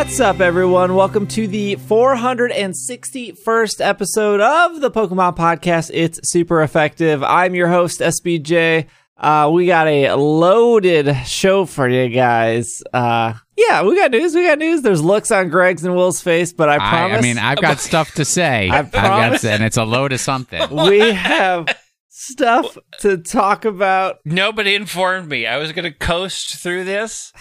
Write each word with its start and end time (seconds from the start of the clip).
What's 0.00 0.18
up, 0.18 0.40
everyone? 0.40 0.94
Welcome 0.94 1.26
to 1.26 1.46
the 1.46 1.76
461st 1.76 3.86
episode 3.86 4.40
of 4.40 4.80
the 4.80 4.90
Pokemon 4.90 5.36
Podcast. 5.36 5.90
It's 5.92 6.18
super 6.22 6.62
effective. 6.62 7.22
I'm 7.22 7.54
your 7.54 7.68
host, 7.68 8.00
SBJ. 8.00 8.86
Uh, 9.18 9.50
we 9.52 9.66
got 9.66 9.88
a 9.88 10.14
loaded 10.14 11.14
show 11.26 11.66
for 11.66 11.86
you 11.86 12.08
guys. 12.08 12.82
Uh, 12.94 13.34
yeah, 13.58 13.82
we 13.82 13.94
got 13.94 14.10
news. 14.10 14.34
We 14.34 14.44
got 14.44 14.58
news. 14.58 14.80
There's 14.80 15.02
looks 15.02 15.30
on 15.30 15.50
Greg's 15.50 15.84
and 15.84 15.94
Will's 15.94 16.22
face, 16.22 16.54
but 16.54 16.70
I 16.70 16.78
promise. 16.78 17.16
I, 17.16 17.18
I 17.18 17.20
mean, 17.20 17.36
I've 17.36 17.60
got 17.60 17.78
stuff 17.78 18.14
to 18.14 18.24
say. 18.24 18.68
I 18.70 18.78
I've 18.78 18.90
got 18.90 19.04
promise. 19.04 19.44
and 19.44 19.62
it's 19.62 19.76
a 19.76 19.84
load 19.84 20.14
of 20.14 20.20
something. 20.20 20.62
we 20.88 21.10
have 21.10 21.68
stuff 22.08 22.78
to 23.00 23.18
talk 23.18 23.66
about. 23.66 24.20
Nobody 24.24 24.74
informed 24.74 25.28
me. 25.28 25.46
I 25.46 25.58
was 25.58 25.72
going 25.72 25.84
to 25.84 25.92
coast 25.92 26.56
through 26.56 26.84
this. 26.84 27.34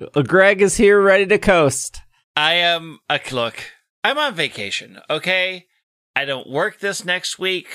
Uh, 0.00 0.22
Greg 0.22 0.62
is 0.62 0.76
here, 0.76 1.00
ready 1.00 1.26
to 1.26 1.38
coast. 1.38 2.00
I 2.36 2.54
am 2.54 2.98
a 3.08 3.20
look. 3.30 3.56
I'm 4.04 4.18
on 4.18 4.34
vacation. 4.34 4.98
Okay, 5.08 5.66
I 6.16 6.24
don't 6.24 6.48
work 6.48 6.80
this 6.80 7.04
next 7.04 7.38
week. 7.38 7.68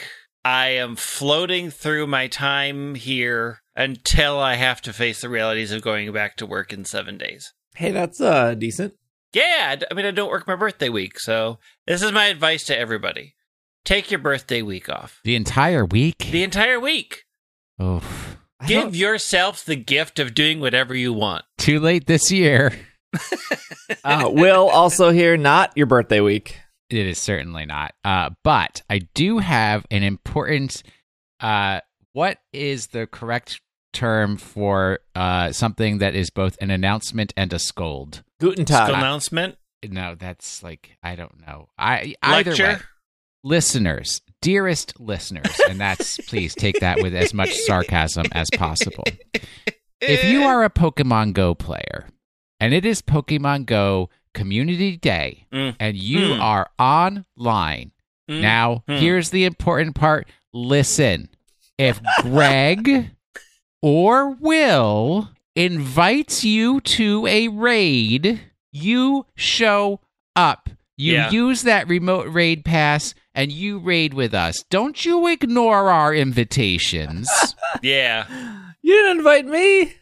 I 0.43 0.69
am 0.69 0.95
floating 0.95 1.69
through 1.71 2.07
my 2.07 2.27
time 2.27 2.95
here 2.95 3.59
until 3.75 4.39
I 4.39 4.55
have 4.55 4.81
to 4.83 4.93
face 4.93 5.21
the 5.21 5.29
realities 5.29 5.71
of 5.71 5.81
going 5.81 6.11
back 6.11 6.35
to 6.37 6.45
work 6.45 6.73
in 6.73 6.85
seven 6.85 7.17
days. 7.17 7.53
Hey, 7.75 7.91
that's 7.91 8.19
uh 8.19 8.55
decent. 8.55 8.93
Yeah, 9.33 9.75
I 9.89 9.93
mean, 9.93 10.05
I 10.05 10.11
don't 10.11 10.31
work 10.31 10.47
my 10.47 10.55
birthday 10.55 10.89
week, 10.89 11.19
so 11.19 11.59
this 11.85 12.01
is 12.01 12.11
my 12.11 12.25
advice 12.25 12.63
to 12.65 12.77
everybody: 12.77 13.35
take 13.85 14.09
your 14.09 14.19
birthday 14.19 14.61
week 14.61 14.89
off, 14.89 15.19
The 15.23 15.35
entire 15.35 15.85
week? 15.85 16.17
the 16.31 16.43
entire 16.43 16.79
week. 16.79 17.23
Oof. 17.81 18.36
I 18.59 18.65
Give 18.67 18.83
don't- 18.83 18.95
yourself 18.95 19.63
the 19.65 19.75
gift 19.75 20.19
of 20.19 20.33
doing 20.33 20.59
whatever 20.59 20.95
you 20.95 21.13
want. 21.13 21.45
Too 21.57 21.79
late 21.79 22.07
this 22.07 22.31
year. 22.31 22.73
uh, 24.03 24.29
Will 24.31 24.69
also 24.69 25.11
here, 25.11 25.37
not 25.37 25.71
your 25.75 25.85
birthday 25.85 26.19
week. 26.21 26.57
It 26.89 27.05
is 27.05 27.17
certainly 27.19 27.65
not. 27.65 27.93
Uh, 28.03 28.29
but 28.43 28.81
I 28.89 28.99
do 29.13 29.39
have 29.39 29.85
an 29.91 30.03
important. 30.03 30.83
Uh, 31.39 31.81
what 32.13 32.37
is 32.53 32.87
the 32.87 33.05
correct 33.07 33.59
term 33.93 34.37
for 34.37 34.99
uh, 35.13 35.51
something 35.51 35.97
that 35.99 36.15
is 36.15 36.29
both 36.29 36.57
an 36.61 36.71
announcement 36.71 37.33
and 37.37 37.51
a 37.53 37.59
scold? 37.59 38.23
Guten 38.39 38.65
Tag. 38.65 38.89
announcement, 38.89 39.57
No, 39.87 40.15
that's 40.15 40.63
like 40.63 40.97
I 41.03 41.15
don't 41.15 41.45
know. 41.45 41.69
I 41.77 42.15
either 42.23 42.51
lecture. 42.51 42.67
way, 42.67 42.77
listeners, 43.43 44.21
dearest 44.41 44.99
listeners, 44.99 45.59
and 45.69 45.79
that's 45.79 46.17
please 46.27 46.53
take 46.55 46.79
that 46.79 47.01
with 47.01 47.13
as 47.15 47.33
much 47.33 47.53
sarcasm 47.53 48.25
as 48.31 48.49
possible. 48.55 49.03
if 50.01 50.23
you 50.25 50.43
are 50.43 50.63
a 50.63 50.69
Pokemon 50.69 51.33
Go 51.33 51.55
player 51.55 52.07
and 52.59 52.73
it 52.73 52.85
is 52.85 53.01
Pokemon 53.01 53.65
Go 53.65 54.09
Community 54.33 54.97
Day 54.97 55.45
Mm. 55.51 55.75
and 55.79 55.97
you 55.97 56.19
Mm. 56.35 56.41
are 56.41 56.69
online, 56.77 57.91
Mm. 58.29 58.41
now 58.41 58.83
Mm. 58.87 58.99
here's 58.99 59.29
the 59.31 59.45
important 59.45 59.95
part 59.95 60.27
listen. 60.53 61.29
If 61.77 61.99
Greg 62.21 63.11
or 63.81 64.31
Will 64.31 65.29
invites 65.55 66.43
you 66.43 66.81
to 66.81 67.25
a 67.27 67.47
raid, 67.47 68.39
you 68.71 69.25
show 69.35 69.99
up. 70.35 70.69
You 70.97 71.13
Yeah. 71.13 71.29
use 71.31 71.61
that 71.63 71.87
remote 71.87 72.27
raid 72.27 72.65
pass 72.65 73.13
and 73.37 73.51
you 73.51 73.79
raid 73.79 74.13
with 74.13 74.33
us. 74.33 74.63
Don't 74.69 75.05
you 75.05 75.27
ignore 75.27 75.89
our 75.89 76.13
invitations. 76.13 77.29
yeah. 77.81 78.25
You 78.81 78.93
didn't 78.93 79.17
invite 79.19 79.45
me. 79.45 79.93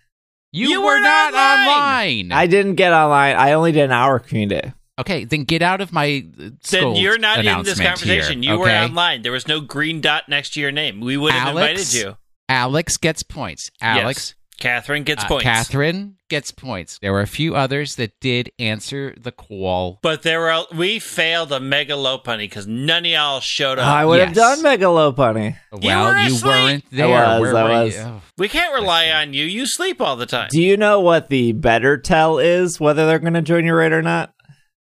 You, 0.51 0.69
You 0.69 0.79
were 0.81 0.87
weren't 0.87 1.05
online. 1.05 1.67
online. 1.67 2.31
I 2.31 2.47
didn't 2.47 2.75
get 2.75 2.93
online. 2.93 3.35
I 3.35 3.51
only 3.53 3.71
did 3.73 3.83
an 3.83 3.91
hour 3.91 4.19
community 4.19 4.61
day. 4.61 4.73
okay, 4.99 5.25
then 5.25 5.43
get 5.43 5.61
out 5.61 5.81
of 5.81 5.91
my 5.91 6.25
uh, 6.39 6.49
Then 6.71 6.95
you're 6.95 7.17
not 7.19 7.45
in 7.45 7.63
this 7.63 7.79
conversation. 7.79 8.41
here, 8.41 8.53
you 8.53 8.59
were 8.59 8.69
online. 8.69 9.21
There 9.21 9.33
was 9.33 9.47
no 9.47 9.59
green 9.59 9.99
dot 10.01 10.29
next 10.29 10.53
to 10.53 10.61
your 10.61 10.71
name. 10.71 11.01
We 11.01 11.17
would 11.17 11.33
have 11.33 11.49
Alex? 11.49 11.93
invited 11.93 11.93
you. 11.93 12.17
Alex 12.47 12.95
gets 12.97 13.21
points. 13.23 13.69
Alex, 13.81 14.35
Catherine 14.59 15.03
gets 15.03 15.23
uh, 15.23 15.27
points. 15.27 15.43
Catherine 15.43 16.15
gets 16.29 16.51
points. 16.51 16.97
There 17.01 17.11
were 17.11 17.21
a 17.21 17.27
few 17.27 17.55
others 17.55 17.95
that 17.95 18.19
did 18.19 18.51
answer 18.57 19.13
the 19.19 19.31
call. 19.31 19.99
But 20.01 20.23
there 20.23 20.39
were 20.39 20.63
we 20.73 20.99
failed 20.99 21.51
a 21.51 21.59
mega 21.59 21.93
Lopunny 21.93 22.39
because 22.49 22.65
none 22.67 23.05
of 23.05 23.11
y'all 23.11 23.39
showed 23.41 23.79
up. 23.79 23.85
I 23.87 24.05
would 24.05 24.19
have 24.19 24.35
yes. 24.35 24.61
done 24.61 24.63
Megalopunny. 24.63 25.57
Well, 25.71 26.05
were 26.13 26.17
you 26.17 26.27
asleep. 26.35 26.43
weren't 26.45 26.83
there. 26.91 27.07
was, 27.09 27.41
Where 27.41 27.55
I 27.57 27.63
were 27.63 27.83
was. 27.85 27.95
you? 27.95 28.01
Oh, 28.01 28.21
we 28.37 28.47
can't 28.47 28.73
rely 28.73 29.09
on 29.09 29.33
you. 29.33 29.45
You 29.45 29.65
sleep 29.65 30.01
all 30.01 30.15
the 30.15 30.25
time. 30.25 30.49
Do 30.51 30.61
you 30.61 30.77
know 30.77 31.01
what 31.01 31.29
the 31.29 31.51
better 31.51 31.97
tell 31.97 32.39
is 32.39 32.79
whether 32.79 33.05
they're 33.05 33.19
going 33.19 33.33
to 33.33 33.41
join 33.41 33.65
your 33.65 33.77
raid 33.77 33.91
or 33.91 34.01
not? 34.01 34.33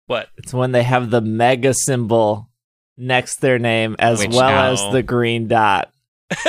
what? 0.07 0.29
It's 0.37 0.53
when 0.53 0.71
they 0.71 0.83
have 0.83 1.11
the 1.11 1.21
mega 1.21 1.73
symbol 1.73 2.49
next 2.97 3.41
their 3.41 3.59
name 3.59 3.95
as 3.99 4.19
Which 4.19 4.31
well 4.31 4.49
now- 4.49 4.71
as 4.71 4.91
the 4.91 5.03
green 5.03 5.47
dot. 5.47 5.91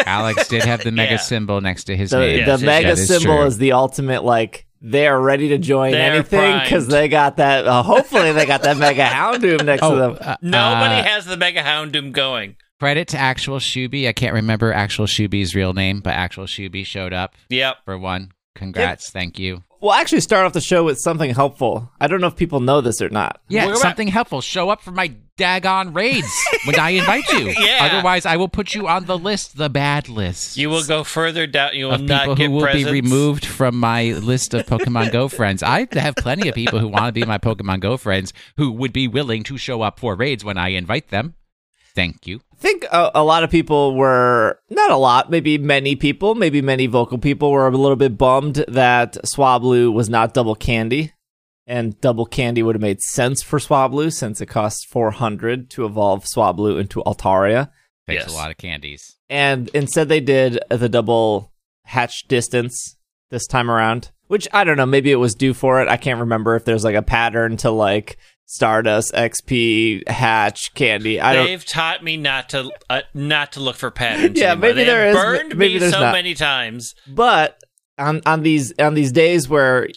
Alex 0.07 0.49
did 0.49 0.65
have 0.65 0.83
the 0.85 0.91
mega 0.93 1.13
Yeah. 1.13 1.17
symbol 1.19 1.61
next 1.61 1.85
to 1.85 1.97
his 1.97 2.11
The, 2.11 2.19
name. 2.19 2.41
The 2.45 2.51
yes, 2.53 2.63
mega 2.63 2.87
That 2.89 2.99
is 2.99 3.09
symbol 3.09 3.37
true. 3.39 3.47
is 3.47 3.59
the 3.59 3.73
ultimate 3.73 4.25
like 4.25 4.67
they 4.83 5.07
are 5.07 5.21
ready 5.21 5.49
to 5.49 5.59
join 5.59 5.93
They're 5.93 6.13
anything 6.15 6.59
because 6.61 6.87
they 6.87 7.09
got 7.09 7.37
that. 7.37 7.67
Uh, 7.67 7.83
hopefully, 7.83 8.33
they 8.33 8.47
got 8.47 8.63
that 8.63 8.77
mega 8.79 9.05
Houndoom 9.05 9.65
next 9.67 9.83
to 9.83 9.87
Oh, 9.87 9.97
them. 9.97 10.19
uh, 10.21 10.37
Nobody 10.41 10.95
uh, 11.01 11.05
has 11.05 11.27
the 11.27 11.37
mega 11.37 11.63
Houndoom 11.63 12.13
going. 12.13 12.57
credit 12.79 13.09
to 13.09 13.19
Actual 13.19 13.59
Shuby. 13.59 14.09
I 14.09 14.13
can't 14.15 14.33
remember 14.33 14.73
Actual 14.73 15.05
Shuby's 15.07 15.55
real 15.55 15.75
name, 15.75 16.01
but 16.01 16.15
Actual 16.15 16.45
Shuby 16.47 16.85
showed 16.87 17.13
up 17.13 17.35
Yep. 17.51 17.77
for 17.85 17.99
one. 17.99 18.33
Congrats, 18.55 19.11
thank 19.11 19.39
you. 19.39 19.63
We'll 19.81 19.95
actually 19.95 20.21
start 20.21 20.45
off 20.45 20.53
the 20.53 20.61
show 20.61 20.85
with 20.85 20.99
something 20.99 21.35
helpful. 21.35 21.91
I 22.01 22.07
don't 22.07 22.21
know 22.21 22.27
if 22.27 22.37
people 22.37 22.61
know 22.61 22.81
this 22.83 23.01
or 23.01 23.09
not. 23.09 23.41
Yeah, 23.49 23.65
What 23.65 23.71
about- 23.73 23.81
something 23.83 24.09
helpful. 24.09 24.41
Show 24.43 24.69
up 24.69 24.83
for 24.83 24.91
my 24.91 25.15
daggone 25.39 25.95
raids 25.95 26.29
when 26.67 26.79
I 26.79 26.91
invite 26.91 27.27
you. 27.33 27.55
Yeah. 27.59 27.89
Otherwise, 27.91 28.27
I 28.27 28.37
will 28.37 28.49
put 28.49 28.75
you 28.75 28.89
on 28.89 29.07
the 29.07 29.17
list, 29.17 29.57
the 29.57 29.71
bad 29.71 30.09
list. 30.11 30.59
You 30.59 30.69
will 30.69 30.85
go 30.85 31.03
further 31.03 31.47
down. 31.47 31.75
You 31.75 31.87
will 31.87 31.95
of 31.95 32.03
not 32.03 32.21
people 32.23 32.35
get 32.35 32.47
who 32.47 32.53
will 32.53 32.63
presents. 32.63 32.85
be 32.85 33.01
removed 33.01 33.47
from 33.47 33.77
my 33.77 34.13
list 34.13 34.53
of 34.53 34.67
Pokemon 34.67 35.13
Go 35.13 35.29
friends. 35.39 35.63
I 35.63 35.87
have 35.93 36.15
plenty 36.17 36.49
of 36.51 36.55
people 36.55 36.79
who 36.79 36.89
want 36.89 37.07
to 37.07 37.13
be 37.13 37.25
my 37.25 37.39
Pokemon 37.39 37.81
Go 37.81 37.97
friends 37.97 38.35
who 38.59 38.71
would 38.73 38.93
be 38.93 39.09
willing 39.09 39.43
to 39.45 39.57
show 39.57 39.81
up 39.81 39.99
for 39.99 40.15
raids 40.15 40.45
when 40.45 40.59
I 40.59 40.69
invite 40.69 41.09
them. 41.09 41.35
Thank 41.95 42.27
you. 42.27 42.41
I 42.61 42.63
think 42.63 42.85
a, 42.93 43.11
a 43.15 43.25
lot 43.25 43.43
of 43.43 43.51
people 43.51 43.95
were 43.97 44.59
not 44.69 44.91
a 44.91 44.97
lot, 44.97 45.31
maybe 45.31 45.57
many 45.57 45.97
people, 45.97 46.35
maybe 46.35 46.61
many 46.61 46.87
vocal 46.87 47.17
people 47.17 47.51
were 47.51 47.67
a 47.67 47.71
little 47.71 47.97
bit 47.97 48.19
bummed 48.19 48.57
that 48.69 49.17
Swablu 49.35 49.91
was 49.93 50.11
not 50.11 50.35
double 50.35 50.55
candy, 50.55 51.13
and 51.67 51.99
double 52.03 52.27
candy 52.27 52.63
would 52.63 52.75
have 52.75 52.83
made 52.83 53.01
sense 53.01 53.43
for 53.43 53.59
Swablu 53.59 54.13
since 54.13 54.43
it 54.43 54.47
costs 54.47 54.85
four 54.85 55.11
hundred 55.11 55.71
to 55.71 55.87
evolve 55.87 56.25
Swablu 56.25 56.79
into 56.79 57.03
Altaria, 57.05 57.71
Takes 58.07 58.25
Yes. 58.25 58.33
a 58.33 58.37
lot 58.37 58.51
of 58.51 58.59
candies. 58.59 59.17
and 59.31 59.71
instead 59.73 60.09
they 60.11 60.21
did 60.21 60.59
the 60.69 60.89
double 60.89 61.53
hatch 61.85 62.29
distance 62.29 62.97
this 63.31 63.47
time 63.47 63.71
around. 63.71 64.11
Which 64.27 64.47
I 64.53 64.63
don't 64.65 64.77
know, 64.77 64.87
maybe 64.87 65.11
it 65.11 65.17
was 65.17 65.35
due 65.35 65.55
for 65.55 65.81
it. 65.81 65.89
I 65.89 65.97
can't 65.97 66.21
remember 66.21 66.55
if 66.57 66.65
there's 66.65 66.85
like 66.85 66.95
a 66.95 67.03
pattern 67.03 67.57
to 67.59 67.71
like 67.71 68.17
Stardust, 68.51 69.15
XP, 69.15 70.09
Hatch, 70.09 70.75
Candy. 70.75 71.21
I 71.21 71.35
don't. 71.35 71.47
They've 71.47 71.65
taught 71.65 72.03
me 72.03 72.17
not 72.17 72.49
to 72.49 72.69
uh, 72.91 73.03
not 73.15 73.53
to 73.53 73.61
look 73.61 73.77
for 73.77 73.93
patterns. 73.93 74.37
Yeah, 74.41 74.51
anymore. 74.53 74.61
maybe 74.61 74.75
they 74.75 74.85
there 74.87 75.09
is, 75.11 75.15
burned 75.15 75.57
maybe 75.57 75.79
me 75.79 75.89
so 75.89 76.01
not. 76.01 76.13
many 76.13 76.35
times. 76.35 76.97
But 77.07 77.61
on 77.97 78.21
on 78.27 78.43
these 78.43 78.77
on 78.81 78.95
these 78.95 79.13
days 79.13 79.49
where 79.49 79.89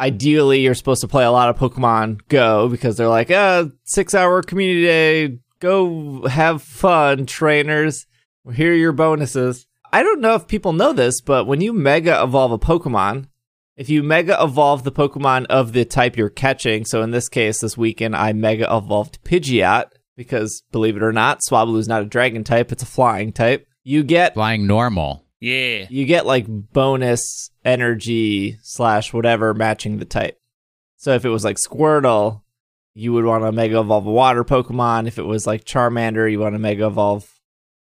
ideally 0.00 0.62
you're 0.62 0.74
supposed 0.74 1.02
to 1.02 1.08
play 1.08 1.22
a 1.22 1.30
lot 1.30 1.50
of 1.50 1.56
Pokemon 1.56 2.26
Go 2.26 2.68
because 2.68 2.96
they're 2.96 3.06
like, 3.06 3.30
uh, 3.30 3.66
six 3.84 4.12
hour 4.12 4.42
community 4.42 4.82
day, 4.82 5.38
go 5.60 6.26
have 6.26 6.62
fun, 6.62 7.26
trainers. 7.26 8.06
Here 8.52 8.72
are 8.72 8.76
your 8.76 8.92
bonuses. 8.92 9.68
I 9.92 10.02
don't 10.02 10.20
know 10.20 10.34
if 10.34 10.48
people 10.48 10.72
know 10.72 10.92
this, 10.92 11.20
but 11.20 11.46
when 11.46 11.60
you 11.60 11.72
mega 11.72 12.20
evolve 12.20 12.50
a 12.50 12.58
Pokemon, 12.58 13.28
if 13.80 13.88
you 13.88 14.02
mega 14.02 14.36
evolve 14.38 14.84
the 14.84 14.92
Pokemon 14.92 15.46
of 15.46 15.72
the 15.72 15.86
type 15.86 16.14
you're 16.14 16.28
catching, 16.28 16.84
so 16.84 17.00
in 17.00 17.12
this 17.12 17.30
case, 17.30 17.62
this 17.62 17.78
weekend 17.78 18.14
I 18.14 18.34
mega 18.34 18.64
evolved 18.70 19.24
Pidgeot 19.24 19.86
because 20.18 20.62
believe 20.70 20.98
it 20.98 21.02
or 21.02 21.14
not, 21.14 21.40
Swablu 21.40 21.78
is 21.78 21.88
not 21.88 22.02
a 22.02 22.04
dragon 22.04 22.44
type; 22.44 22.72
it's 22.72 22.82
a 22.82 22.86
flying 22.86 23.32
type. 23.32 23.66
You 23.82 24.02
get 24.02 24.34
Flying 24.34 24.66
normal. 24.66 25.24
Yeah. 25.40 25.86
you 25.88 26.04
get 26.04 26.26
like 26.26 26.44
bonus 26.46 27.48
energy 27.64 28.58
slash 28.62 29.14
whatever 29.14 29.54
matching 29.54 29.96
the 29.96 30.04
type. 30.04 30.38
So 30.98 31.14
if 31.14 31.24
it 31.24 31.30
was 31.30 31.42
like 31.42 31.56
Squirtle, 31.56 32.42
you 32.92 33.14
would 33.14 33.24
want 33.24 33.44
to 33.44 33.52
mega 33.52 33.80
evolve 33.80 34.06
a 34.06 34.12
water 34.12 34.44
Pokemon. 34.44 35.06
If 35.06 35.18
it 35.18 35.22
was 35.22 35.46
like 35.46 35.64
Charmander, 35.64 36.30
you 36.30 36.38
want 36.38 36.54
to 36.54 36.58
mega 36.58 36.86
evolve 36.86 37.26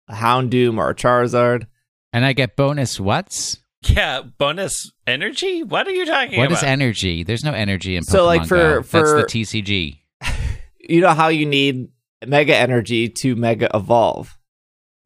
a 0.07 0.13
Houndoom 0.13 0.77
or 0.77 0.91
a 0.91 0.95
Charizard. 0.95 1.67
And 2.13 2.23
I 2.23 2.31
get 2.31 2.55
bonus 2.55 3.01
what's? 3.01 3.57
Yeah, 3.85 4.21
bonus 4.37 4.91
energy? 5.07 5.63
What 5.63 5.87
are 5.87 5.91
you 5.91 6.05
talking 6.05 6.37
What 6.37 6.45
about? 6.47 6.55
What 6.55 6.63
is 6.63 6.63
energy? 6.63 7.23
There's 7.23 7.43
no 7.43 7.53
energy 7.53 7.95
in 7.95 8.03
Pokemon 8.03 8.11
So, 8.11 8.25
like, 8.25 8.47
for- 8.47 8.55
Go. 8.57 8.83
for- 8.83 9.15
That's 9.17 9.33
the 9.33 9.39
TCG. 9.39 9.99
You 10.85 10.99
know 10.99 11.13
how 11.13 11.29
you 11.29 11.45
need 11.45 11.87
mega 12.27 12.53
energy 12.53 13.07
to 13.21 13.37
mega 13.37 13.69
evolve. 13.73 14.37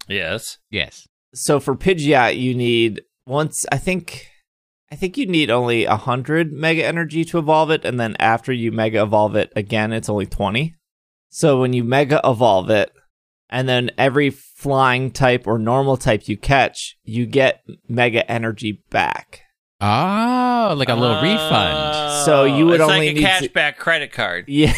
yes. 0.08 0.58
Yes. 0.72 1.08
So 1.36 1.60
for 1.60 1.76
Pidgeot, 1.76 2.40
you 2.40 2.56
need 2.56 3.02
once 3.28 3.64
I 3.72 3.78
think 3.78 4.26
I 4.92 4.96
think 4.96 5.18
you 5.18 5.28
need 5.28 5.52
only 5.52 5.86
100 5.86 6.52
mega 6.52 6.84
energy 6.84 7.24
to 7.26 7.38
evolve 7.38 7.70
it, 7.70 7.86
and 7.86 8.00
then 8.00 8.16
after 8.20 8.52
you 8.52 8.72
mega 8.72 9.04
evolve 9.04 9.36
it 9.36 9.52
again, 9.56 9.94
it's 9.94 10.10
only 10.10 10.26
20. 10.26 10.74
So 11.30 11.60
when 11.62 11.74
you 11.74 11.84
mega 11.84 12.22
evolve 12.24 12.72
it, 12.72 12.92
and 13.50 13.68
then 13.68 13.92
every 13.98 14.30
flying 14.30 15.12
type 15.12 15.48
or 15.48 15.58
normal 15.58 15.98
type 15.98 16.28
you 16.28 16.38
catch, 16.38 16.98
you 17.04 17.26
get 17.26 17.64
mega 17.88 18.30
energy 18.30 18.84
back. 18.90 19.42
Oh, 19.80 20.74
like 20.76 20.90
a 20.90 20.96
little 20.96 21.22
refund. 21.22 22.26
So 22.26 22.46
you 22.46 22.66
would 22.66 22.82
it's 22.82 22.90
only 22.90 23.14
like 23.14 23.18
a 23.18 23.42
need 23.42 23.54
to- 23.54 23.74
credit 23.78 24.12
card. 24.12 24.46
Yeah. 24.58 24.74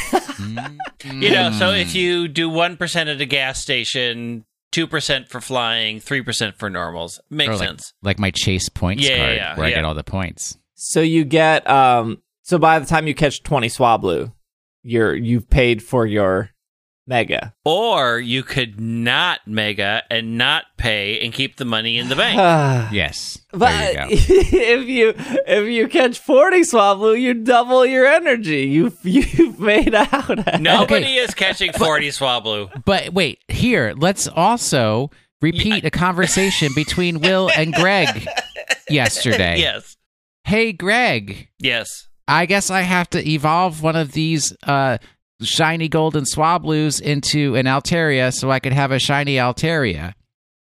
You 1.04 1.32
know, 1.32 1.52
so 1.52 1.72
if 1.72 1.96
you 1.96 2.28
do 2.28 2.50
one 2.50 2.78
percent 2.78 3.10
at 3.10 3.20
a 3.20 3.26
gas 3.26 3.62
station, 3.62 4.46
two 4.72 4.88
percent 4.88 5.30
for 5.30 5.42
flying, 5.42 6.00
three 6.00 6.22
percent 6.22 6.58
for 6.58 6.70
normals, 6.70 7.20
makes 7.30 7.60
like, 7.60 7.68
sense. 7.68 7.94
like 8.02 8.20
my 8.20 8.32
Chase 8.32 8.70
points 8.70 9.04
Yeah, 9.04 9.16
yeah, 9.16 9.18
card, 9.18 9.36
yeah, 9.36 9.58
where 9.58 9.68
I 9.68 9.70
get 9.72 9.86
all 9.86 9.94
the 9.94 10.04
points. 10.04 10.58
So 10.76 11.02
you 11.02 11.26
get 11.26 11.70
um 11.70 12.22
so 12.44 12.58
by 12.58 12.80
the 12.80 12.86
time 12.86 13.06
you 13.08 13.14
catch 13.16 13.44
20 13.44 13.68
Swablu, 13.68 14.34
you're 14.82 15.14
you've 15.16 15.50
paid 15.50 15.84
for 15.84 16.06
your 16.06 16.52
mega. 17.10 17.54
Or 17.66 18.20
you 18.20 18.44
could 18.44 18.80
not 18.80 19.42
mega 19.46 20.04
and 20.10 20.38
not 20.38 20.66
pay 20.78 21.20
and 21.20 21.34
keep 21.34 21.58
the 21.58 21.66
money 21.66 21.98
in 21.98 22.08
the 22.08 22.16
bank. 22.16 22.40
Yes, 22.94 23.40
But 23.52 23.72
there 23.72 23.90
you 23.90 23.96
go. 23.98 24.08
if 24.12 24.88
you 24.88 25.14
if 25.18 25.68
you 25.68 25.88
catch 25.88 26.20
40 26.20 26.62
Swablu, 26.62 27.20
you 27.20 27.34
double 27.34 27.86
your 27.86 28.06
energy. 28.06 28.62
You 28.62 28.94
you've 29.04 29.60
made 29.60 29.94
out. 29.94 30.30
Nobody 30.62 31.16
is 31.16 31.34
catching 31.34 31.74
forty 31.74 32.10
Swablu. 32.10 32.84
But 32.86 33.14
wait, 33.14 33.40
here, 33.48 33.94
let's 33.98 34.28
also 34.28 35.12
repeat 35.42 35.86
a 35.86 35.92
conversation 35.92 36.72
between 36.76 37.20
Will 37.20 37.50
and 37.56 37.74
Greg 37.74 38.28
yesterday. 38.90 39.60
Yes, 39.60 39.98
Hey, 40.44 40.72
Greg, 40.74 41.50
yes. 41.60 42.08
I 42.28 42.46
guess 42.46 42.70
I 42.70 42.82
have 42.82 43.10
to 43.12 43.28
evolve 43.28 43.84
one 43.84 43.96
of 43.96 44.14
these 44.14 44.56
uh, 44.64 44.98
shiny 45.42 45.88
golden 45.88 46.24
Swablu's 46.26 47.00
into 47.00 47.56
an 47.56 47.66
Altaria 47.66 48.34
so 48.34 48.52
I 48.52 48.60
could 48.60 48.74
have 48.74 48.92
a 48.92 49.00
shiny 49.00 49.36
Altaria. 49.36 50.14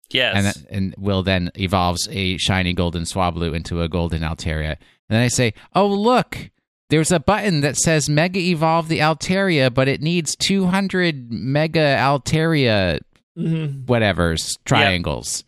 Yes. 0.09 0.55
And, 0.57 0.67
and 0.69 0.95
Will 0.97 1.23
then 1.23 1.51
evolves 1.55 2.07
a 2.11 2.37
shiny 2.37 2.73
golden 2.73 3.03
Swablu 3.03 3.55
into 3.55 3.81
a 3.81 3.89
golden 3.89 4.21
Altaria. 4.21 4.71
And 5.09 5.15
then 5.15 5.21
I 5.21 5.27
say, 5.27 5.53
oh, 5.75 5.87
look, 5.87 6.49
there's 6.89 7.11
a 7.11 7.19
button 7.19 7.61
that 7.61 7.75
says 7.77 8.09
Mega 8.09 8.39
Evolve 8.39 8.87
the 8.87 8.99
Altaria, 8.99 9.73
but 9.73 9.87
it 9.89 10.01
needs 10.01 10.35
200 10.37 11.31
Mega 11.31 11.97
Altaria 11.99 12.99
Mhm. 13.37 13.85
whatever's 13.85 14.57
triangles. 14.65 15.43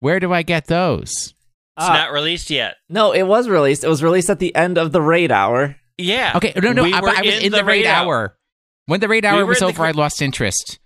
Where 0.00 0.20
do 0.20 0.32
I 0.32 0.42
get 0.42 0.66
those? 0.66 1.10
it's 1.78 1.88
Ah. 1.88 1.94
not 1.94 2.12
released 2.12 2.50
yet. 2.50 2.74
No, 2.90 3.12
it 3.12 3.22
was 3.22 3.48
released. 3.48 3.84
It 3.84 3.88
was 3.88 4.02
released 4.02 4.28
at 4.28 4.38
the 4.38 4.54
end 4.54 4.76
of 4.76 4.92
the 4.92 5.00
raid 5.00 5.32
hour. 5.32 5.76
Yeah. 6.00 6.32
Okay, 6.36 6.52
no, 6.56 6.72
no, 6.72 6.82
We 6.84 6.92
I, 6.92 6.98
I 6.98 7.00
was 7.00 7.42
in, 7.42 7.52
the, 7.52 7.64
raid 7.64 7.86
hour. 7.86 8.36
When 8.86 9.00
the 9.00 9.08
raid 9.08 9.24
hour 9.24 9.38
were 9.40 9.46
was 9.46 9.60
in 9.62 9.66
the 9.68 9.72
over, 9.74 9.84
I 9.84 9.90
lost 9.92 10.20
interest. 10.22 10.78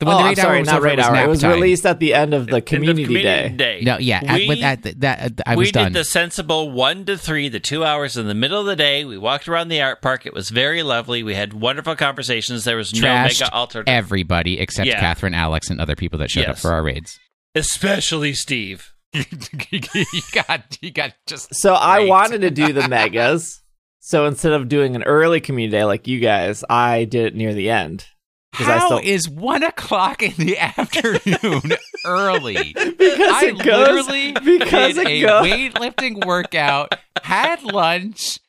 The, 0.00 0.06
oh, 0.06 0.08
when 0.08 0.16
the 0.16 0.22
oh, 0.22 0.26
I'm 0.30 0.34
sorry, 0.34 0.54
hour 0.56 0.58
was 0.60 0.66
not 0.68 0.76
over, 0.78 0.86
raid 0.86 0.92
it 0.94 0.96
was 0.98 1.06
hour. 1.06 1.24
It 1.24 1.28
was 1.28 1.44
released 1.44 1.86
at 1.86 2.00
the 2.00 2.12
end 2.14 2.34
of 2.34 2.46
the 2.48 2.56
In 2.56 2.62
community, 2.62 3.04
community 3.04 3.48
day. 3.50 3.78
day. 3.78 3.84
No, 3.84 3.98
yeah, 3.98 4.20
I, 4.26 4.36
We- 4.38 4.48
with 4.48 4.60
that, 4.60 4.82
that, 4.82 5.00
that 5.36 5.42
I 5.46 5.54
we 5.54 5.70
done. 5.70 5.92
did 5.92 6.00
the 6.00 6.04
sensible 6.04 6.72
one 6.72 7.04
to 7.04 7.16
three, 7.16 7.48
the 7.48 7.60
two 7.60 7.84
hours 7.84 8.16
in 8.16 8.26
the 8.26 8.34
middle 8.34 8.58
of 8.58 8.66
the 8.66 8.74
day. 8.74 9.04
We 9.04 9.16
walked 9.16 9.46
around 9.46 9.68
the 9.68 9.80
art 9.80 10.02
park. 10.02 10.26
It 10.26 10.34
was 10.34 10.50
very 10.50 10.82
lovely. 10.82 11.22
We 11.22 11.34
had 11.34 11.52
wonderful 11.52 11.94
conversations. 11.94 12.64
There 12.64 12.76
was 12.76 12.92
no 12.92 13.02
mega 13.02 13.52
altered, 13.52 13.88
everybody 13.88 14.58
except 14.58 14.88
Yeah. 14.88 14.98
Catherine, 14.98 15.34
Alex, 15.34 15.70
and 15.70 15.80
other 15.80 15.94
people 15.94 16.18
that 16.18 16.30
showed 16.32 16.46
up 16.46 16.58
for 16.58 16.72
our 16.72 16.82
raids. 16.82 17.20
especially 17.54 18.32
Steve. 18.34 18.88
you 19.12 20.22
got, 20.32 20.78
you 20.80 20.90
got 20.90 21.12
just. 21.26 21.54
So 21.54 21.74
I 21.74 22.06
wanted 22.06 22.40
to 22.40 22.50
do 22.50 22.72
the 22.72 22.88
megas. 22.88 23.61
So 24.04 24.26
instead 24.26 24.52
of 24.52 24.68
doing 24.68 24.96
an 24.96 25.04
early 25.04 25.40
community 25.40 25.76
day 25.78 25.84
like 25.84 26.08
you 26.08 26.18
guys, 26.18 26.64
I 26.68 27.04
did 27.04 27.24
it 27.26 27.34
near 27.36 27.54
the 27.54 27.70
end. 27.70 28.06
'Cause 28.52 28.68
I 28.68 28.78
How 28.78 28.86
still- 28.86 28.98
is 28.98 29.28
one 29.28 29.62
o'clock 29.62 30.22
in 30.24 30.32
the 30.44 30.58
afternoon 30.76 31.72
early? 32.04 32.72
Because 32.74 33.30
I 33.32 33.44
it 33.46 33.58
goes 33.64 33.88
literally 34.08 34.32
because 34.32 34.94
did 34.96 35.06
it 35.06 35.10
a 35.10 35.20
goes 35.22 35.46
weightlifting 35.46 36.26
workout, 36.26 36.92
had 37.22 37.62
lunch, 37.62 38.40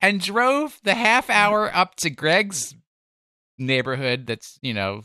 and 0.00 0.20
drove 0.20 0.78
the 0.84 0.94
half 0.94 1.28
hour 1.28 1.74
up 1.74 1.96
to 1.96 2.08
Greg's 2.10 2.74
neighborhood. 3.58 4.26
That's 4.26 4.56
you 4.62 4.72
know 4.72 5.02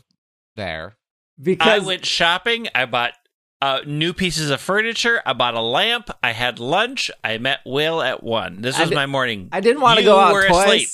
there. 0.54 0.96
Because 1.42 1.82
I 1.82 1.84
went 1.86 2.06
shopping. 2.06 2.68
I 2.74 2.86
bought 2.86 3.14
uh, 3.60 3.80
new 3.86 4.12
pieces 4.12 4.50
of 4.50 4.60
furniture. 4.60 5.20
I 5.26 5.32
bought 5.32 5.54
a 5.54 5.60
lamp. 5.60 6.10
I 6.22 6.32
had 6.32 6.58
lunch. 6.58 7.10
I 7.24 7.38
met 7.38 7.60
Will 7.66 8.00
at 8.02 8.22
one. 8.22 8.60
This 8.60 8.78
was 8.78 8.90
my 8.90 9.06
morning. 9.06 9.48
I 9.52 9.60
didn't 9.60 9.82
want 9.82 9.98
to 9.98 10.04
go 10.04 10.18
out 10.18 10.32
were 10.32 10.46
twice. 10.46 10.66
asleep. 10.66 10.88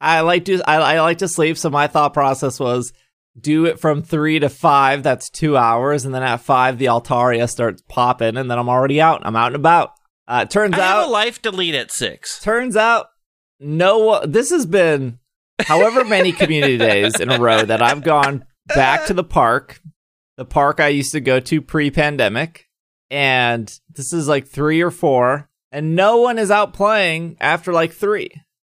I 0.00 0.20
like 0.20 0.44
to 0.46 0.62
I, 0.68 0.96
I 0.96 1.00
like 1.00 1.18
to 1.18 1.28
sleep, 1.28 1.56
so 1.56 1.70
my 1.70 1.86
thought 1.86 2.12
process 2.12 2.60
was 2.60 2.92
do 3.38 3.64
it 3.64 3.80
from 3.80 4.02
three 4.02 4.38
to 4.38 4.48
five. 4.48 5.02
That's 5.02 5.30
two 5.30 5.56
hours, 5.56 6.04
and 6.04 6.14
then 6.14 6.22
at 6.22 6.40
five 6.40 6.78
the 6.78 6.86
Altaria 6.86 7.48
starts 7.48 7.82
popping, 7.88 8.36
and 8.36 8.50
then 8.50 8.58
I'm 8.58 8.68
already 8.68 9.00
out. 9.00 9.22
I'm 9.24 9.36
out 9.36 9.48
and 9.48 9.56
about. 9.56 9.92
Uh, 10.26 10.44
turns 10.44 10.74
I 10.74 10.78
have 10.78 10.96
out 10.96 11.08
a 11.08 11.10
life 11.10 11.40
to 11.42 11.50
lead 11.50 11.74
at 11.74 11.92
six. 11.92 12.40
turns 12.40 12.76
out 12.76 13.08
no 13.60 14.24
this 14.24 14.50
has 14.50 14.66
been 14.66 15.18
however 15.60 16.04
many 16.04 16.32
community 16.32 16.76
days 16.78 17.20
in 17.20 17.30
a 17.30 17.38
row 17.38 17.62
that 17.62 17.82
I've 17.82 18.02
gone 18.02 18.44
back 18.68 19.06
to 19.06 19.14
the 19.14 19.24
park, 19.24 19.80
the 20.36 20.44
park 20.44 20.80
I 20.80 20.88
used 20.88 21.12
to 21.12 21.20
go 21.20 21.40
to 21.40 21.60
pre-pandemic, 21.62 22.68
and 23.10 23.72
this 23.92 24.12
is 24.12 24.28
like 24.28 24.46
3 24.46 24.80
or 24.82 24.90
4 24.90 25.48
and 25.72 25.96
no 25.96 26.18
one 26.18 26.38
is 26.38 26.50
out 26.50 26.72
playing 26.72 27.36
after 27.40 27.72
like 27.72 27.92
3. 27.92 28.30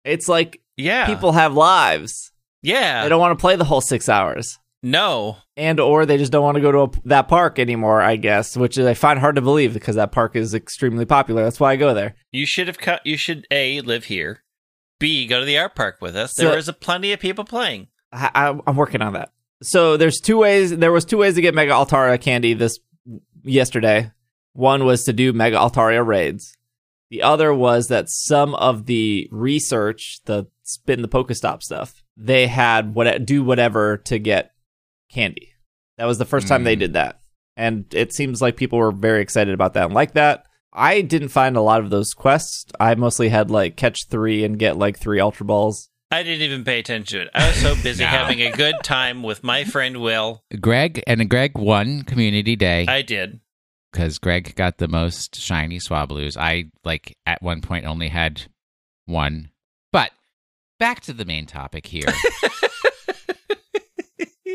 It's 0.04 0.28
like 0.28 0.60
Yeah. 0.76 1.06
people 1.06 1.32
have 1.32 1.54
lives. 1.54 2.32
Yeah. 2.62 3.02
They 3.02 3.08
don't 3.08 3.20
want 3.20 3.38
to 3.38 3.40
play 3.40 3.56
the 3.56 3.64
whole 3.64 3.80
6 3.80 4.08
hours. 4.08 4.58
no. 4.82 5.36
And 5.58 5.80
or 5.80 6.04
they 6.04 6.18
just 6.18 6.32
don't 6.32 6.42
want 6.44 6.56
to 6.56 6.60
go 6.60 6.70
to 6.72 6.78
a, 6.80 6.90
that 7.06 7.28
park 7.28 7.58
anymore, 7.58 8.02
I 8.02 8.16
guess, 8.16 8.56
which 8.58 8.78
I 8.78 8.92
find 8.92 9.18
hard 9.18 9.36
to 9.36 9.40
believe 9.42 9.72
because 9.72 9.96
that 9.96 10.12
park 10.12 10.36
is 10.36 10.52
extremely 10.54 11.06
popular. 11.06 11.42
That's 11.44 11.58
why 11.58 11.72
I 11.72 11.76
go 11.76 11.94
there. 11.94 12.14
You 12.30 12.44
should 12.44 12.66
have 12.66 12.76
cut. 12.78 13.00
You 13.06 13.16
should 13.16 13.46
a 13.50 13.80
live 13.80 14.04
here. 14.04 14.42
B 15.00 15.26
go 15.26 15.40
to 15.40 15.46
the 15.46 15.56
art 15.58 15.74
park 15.74 15.96
with 16.02 16.14
us. 16.14 16.34
So- 16.34 16.44
There 16.48 16.56
was 16.56 16.68
a 16.68 16.74
plenty 16.74 17.12
of 17.14 17.20
people 17.20 17.44
playing. 17.44 17.88
I, 18.12 18.30
I, 18.34 18.60
I'm 18.66 18.76
working 18.76 19.00
on 19.02 19.14
that. 19.14 19.30
So 19.62 19.96
there's 19.96 20.20
two 20.20 20.38
ways. 20.38 20.76
There 20.76 20.92
was 20.92 21.04
two 21.04 21.18
ways 21.18 21.34
to 21.36 21.40
get 21.42 21.54
Mega 21.54 21.72
Altaria 21.72 22.20
candy 22.20 22.54
this 22.54 22.78
yesterday. 23.42 24.10
One 24.52 24.84
was 24.84 25.04
to 25.04 25.12
do 25.12 25.32
Mega 25.32 25.56
Altaria 25.56 26.04
raids. 26.06 26.52
The 27.10 27.22
other 27.22 27.54
was 27.54 27.86
that 27.88 28.08
some 28.08 28.54
of 28.56 28.86
the 28.86 29.28
research, 29.30 30.18
the 30.24 30.46
spin 30.62 31.02
the 31.02 31.08
Pokestop 31.08 31.62
stuff, 31.62 32.02
they 32.16 32.46
had 32.48 32.94
what 32.94 33.24
do 33.24 33.44
whatever 33.44 33.96
to 33.98 34.18
get 34.18 34.50
candy. 35.10 35.52
That 35.98 36.06
was 36.06 36.18
the 36.18 36.24
first 36.24 36.48
time 36.48 36.64
they 36.64 36.76
Mm. 36.76 36.80
did 36.80 36.92
that, 36.94 37.20
and 37.56 37.84
it 37.94 38.12
seems 38.12 38.42
like 38.42 38.56
people 38.56 38.78
were 38.78 38.90
very 38.92 39.22
excited 39.22 39.54
about 39.54 39.74
that 39.74 39.84
and 39.86 39.94
like 39.94 40.12
that. 40.14 40.44
I 40.72 41.00
didn't 41.00 41.28
find 41.28 41.56
a 41.56 41.62
lot 41.62 41.80
of 41.80 41.88
those 41.90 42.12
quests. 42.12 42.66
I 42.80 42.94
mostly 42.96 43.28
had 43.30 43.50
like 43.50 43.76
catch 43.76 44.06
three 44.08 44.44
and 44.44 44.58
get 44.58 44.76
like 44.76 44.98
three 44.98 45.20
Ultra 45.20 45.46
Balls. 45.46 45.88
I 46.10 46.22
didn't 46.22 46.42
even 46.42 46.64
pay 46.64 46.78
attention 46.78 47.18
to 47.18 47.24
it. 47.24 47.30
I 47.34 47.48
was 47.48 47.56
so 47.56 47.74
busy 47.82 48.04
No. 48.04 48.08
having 48.10 48.40
a 48.40 48.52
good 48.52 48.76
time 48.82 49.22
with 49.22 49.42
my 49.42 49.64
friend 49.64 50.00
Will. 50.00 50.42
Greg 50.60 51.02
and 51.06 51.28
Greg 51.28 51.58
won 51.58 52.02
community 52.02 52.54
day 52.56 52.86
I 52.88 53.02
did. 53.02 53.40
because 53.92 54.18
Greg 54.18 54.54
got 54.54 54.78
the 54.78 54.86
most 54.88 55.34
shiny 55.36 55.78
Swablues. 55.78 56.36
I 56.36 56.66
like 56.84 57.16
at 57.26 57.42
one 57.42 57.60
point 57.60 57.86
only 57.86 58.08
had 58.08 58.42
one. 59.06 59.50
But 59.92 60.12
back 60.78 61.00
to 61.02 61.12
the 61.12 61.24
main 61.24 61.46
topic 61.46 61.86
here. 61.86 62.06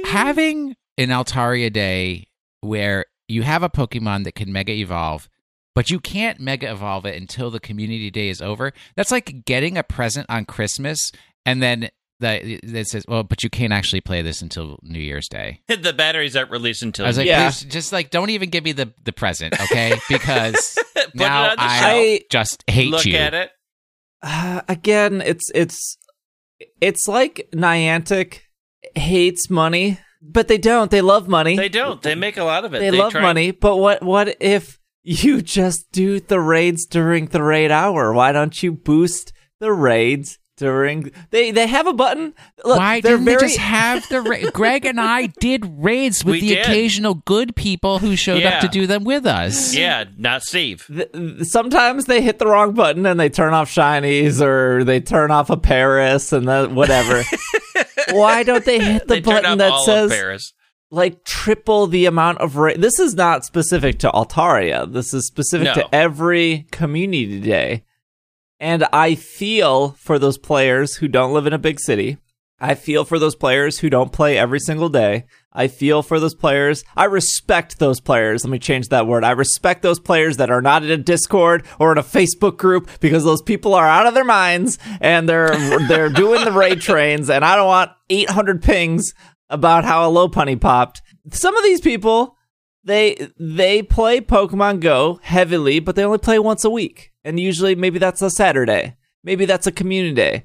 Having 0.05 0.75
an 0.98 1.10
Altaria 1.10 1.72
day 1.72 2.27
where 2.62 3.05
you 3.27 3.43
have 3.43 3.63
a 3.63 3.70
Pokemon 3.70 4.24
that 4.25 4.36
can 4.36 4.51
Mega 4.51 4.72
Evolve, 4.74 5.29
but 5.75 5.89
you 5.89 6.00
can't 6.00 6.39
Mega 6.39 6.70
Evolve 6.72 7.05
it 7.05 7.15
until 7.20 7.50
the 7.50 7.60
community 7.60 8.10
day 8.12 8.29
is 8.29 8.41
over. 8.41 8.74
That's 8.96 9.12
like 9.12 9.46
getting 9.46 9.77
a 9.77 9.84
present 9.84 10.25
on 10.29 10.46
Christmas 10.46 11.12
and 11.46 11.62
then 11.62 11.90
that 12.20 12.42
it 12.44 12.88
says, 12.88 13.06
"Well, 13.08 13.24
but 13.24 13.44
you 13.44 13.50
can't 13.50 13.74
actually 13.74 14.02
play 14.02 14.22
this 14.22 14.42
until 14.42 14.80
New 14.84 15.00
Year's 15.00 15.28
Day." 15.28 15.62
The 15.68 15.94
batteries 15.94 16.36
aren't 16.36 16.52
released 16.52 16.84
until 16.84 17.06
I 17.06 17.10
was 17.10 17.18
like, 17.18 17.28
Yeah. 17.28 17.50
"Please, 17.50 17.62
just 17.66 17.92
like 17.92 18.10
don't 18.12 18.30
even 18.30 18.50
give 18.50 18.64
me 18.64 18.72
the 18.72 18.94
the 19.04 19.12
present, 19.12 19.60
okay? 19.60 19.98
Because 20.10 20.78
now 21.14 21.46
it 21.46 21.50
on 21.52 21.58
the 21.58 21.64
I 21.64 21.80
shelf. 21.80 22.20
Just 22.30 22.64
hate 22.70 22.92
Look 22.92 23.06
you." 23.06 23.16
at 23.18 23.34
it. 23.34 23.52
Uh, 24.22 24.62
again, 24.68 25.22
it's 25.22 25.50
it's 25.56 25.98
it's 26.80 27.08
like 27.08 27.50
Niantic 27.54 28.42
hates 28.96 29.50
money, 29.50 30.00
but 30.22 30.48
they 30.48 30.60
don't. 30.60 30.92
They 30.92 31.02
love 31.02 31.28
money. 31.28 31.56
They 31.58 31.70
don't. 31.70 32.02
They 32.02 32.16
make 32.16 32.38
a 32.38 32.44
lot 32.44 32.66
of 32.66 32.74
it. 32.76 32.80
They, 32.80 32.92
love 32.92 33.14
try- 33.14 33.22
money, 33.22 33.52
but 33.52 33.78
what 33.78 34.04
what 34.04 34.38
if 34.40 34.80
you 35.04 35.42
just 35.42 35.92
do 35.92 36.20
the 36.20 36.40
raids 36.40 36.86
during 36.86 37.28
the 37.28 37.42
raid 37.42 37.72
hour? 37.72 38.14
Why 38.14 38.32
don't 38.32 38.62
you 38.62 38.72
boost 38.72 39.34
the 39.60 39.74
raids 39.74 40.38
during 40.62 41.12
they 41.32 41.50
they 41.51 41.65
have 41.65 41.88
a 41.88 41.94
button. 41.94 42.34
Look, 42.63 42.77
Why 42.77 43.01
didn't 43.01 43.25
very 43.25 43.38
they 43.38 43.41
just 43.48 43.58
have 43.58 44.08
the 44.10 44.22
ra- 44.22 44.50
Greg 44.53 44.86
and 44.86 45.01
I 45.01 45.25
did 45.25 45.65
raids 45.84 46.24
with 46.24 46.34
We 46.34 46.41
the 46.41 46.48
did. 46.56 46.65
occasional 46.65 47.15
good 47.15 47.56
people 47.56 47.98
who 47.98 48.15
showed 48.15 48.41
Yeah. 48.44 48.50
up 48.58 48.62
to 48.62 48.68
do 48.68 48.86
them 48.86 49.03
with 49.03 49.25
us. 49.25 49.74
Yeah, 49.75 50.06
not 50.18 50.44
Steve. 50.44 50.86
th- 50.88 51.12
th- 51.12 51.44
sometimes 51.48 52.06
they 52.06 52.22
hit 52.22 52.38
the 52.38 52.46
wrong 52.48 52.74
button 52.74 53.06
and 53.08 53.20
they 53.20 53.30
turn 53.30 53.53
off 53.56 53.70
shinies 53.74 54.39
or 54.39 54.84
they 54.84 55.00
turn 55.01 55.32
off 55.32 55.50
a 55.50 55.58
Paris 55.58 56.32
and 56.32 56.48
then 56.48 56.75
whatever. 56.75 57.24
Why 58.12 58.44
don't 58.44 58.63
they 58.63 58.80
hit 58.80 59.08
the 59.08 59.15
they 59.15 59.20
button 59.22 59.58
that 59.58 59.82
says 59.84 60.12
Paris. 60.12 60.53
like 60.91 61.24
triple 61.24 61.88
the 61.88 62.06
amount 62.06 62.38
of 62.39 62.56
ra- 62.58 62.74
This 62.77 63.00
is 63.00 63.15
not 63.15 63.46
specific 63.46 64.00
to 64.00 64.10
Altaria. 64.12 64.91
This 64.91 65.13
is 65.13 65.25
specific 65.25 65.65
No. 65.65 65.74
to 65.75 65.96
every 65.96 66.68
community 66.72 67.39
day. 67.39 67.84
And 68.62 68.86
I 68.94 69.15
feel 69.15 69.94
for 69.94 70.20
those 70.20 70.38
players 70.38 70.98
who 70.98 71.08
don't 71.08 71.34
live 71.34 71.48
in 71.48 71.53
a 71.53 71.58
big 71.58 71.80
city. 71.80 72.20
I 72.60 72.75
feel 72.75 73.03
for 73.03 73.18
those 73.18 73.36
players 73.36 73.80
who 73.80 73.89
don't 73.89 74.13
play 74.13 74.38
every 74.38 74.60
single 74.60 74.88
day. 74.88 75.25
I 75.51 75.68
feel 75.68 76.03
for 76.03 76.20
those 76.20 76.36
players. 76.36 76.84
I 76.96 77.06
respect 77.06 77.80
those 77.80 78.00
players. 78.00 78.46
Let 78.46 78.51
me 78.51 78.60
change 78.60 78.89
that 78.89 79.08
word. 79.08 79.24
I 79.24 79.32
respect 79.32 79.82
those 79.82 80.00
players 80.00 80.38
that 80.38 80.51
are 80.51 80.62
not 80.62 80.84
in 80.84 80.91
a 80.91 80.98
Discord 80.98 81.65
or 81.80 81.91
in 81.91 81.98
a 81.98 82.03
Facebook 82.03 82.58
group 82.58 82.88
because 83.00 83.24
those 83.24 83.41
people 83.41 83.74
are 83.74 83.88
out 83.88 84.06
of 84.06 84.13
their 84.13 84.24
minds 84.24 84.77
and 85.01 85.27
they're 85.27 85.58
they're 85.88 86.10
doing 86.10 86.46
the 86.46 86.51
raid 86.51 86.82
trains 86.82 87.32
and 87.32 87.44
I 87.44 87.56
don't 87.56 87.65
want 87.65 87.91
800 88.12 88.62
pings 88.62 89.12
about 89.50 89.86
how 89.86 90.08
a 90.08 90.13
Lopunny 90.13 90.62
popped. 90.62 91.01
Some 91.32 91.58
of 91.58 91.63
these 91.63 91.82
people 91.82 92.38
they 92.84 93.30
they 93.39 93.82
play 93.82 94.22
Pokemon 94.22 94.82
Go 94.82 95.20
heavily, 95.24 95.80
but 95.80 95.96
they 95.96 96.06
only 96.06 96.20
play 96.20 96.38
once 96.38 96.63
a 96.63 96.70
week. 96.70 97.11
And 97.24 97.40
usually 97.40 97.75
maybe 97.75 98.00
that's 98.00 98.22
a 98.22 98.30
Saturday. 98.30 98.96
Maybe 99.24 99.46
that's 99.46 99.68
a 99.68 99.72
community 99.72 100.13
day. 100.16 100.44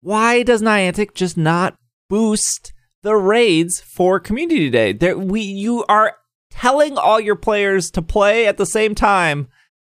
Why 0.00 0.42
does 0.42 0.62
Niantic 0.62 1.14
just 1.14 1.36
not 1.36 1.76
boost 2.08 2.72
the 3.02 3.16
raids 3.16 3.80
for 3.80 4.20
community 4.20 4.70
day? 4.70 4.92
There 4.92 5.18
we 5.18 5.40
you 5.40 5.84
are 5.88 6.16
telling 6.50 6.96
all 6.98 7.18
your 7.20 7.36
players 7.36 7.90
to 7.92 8.02
play 8.02 8.46
at 8.46 8.56
the 8.56 8.66
same 8.66 8.94
time 8.94 9.48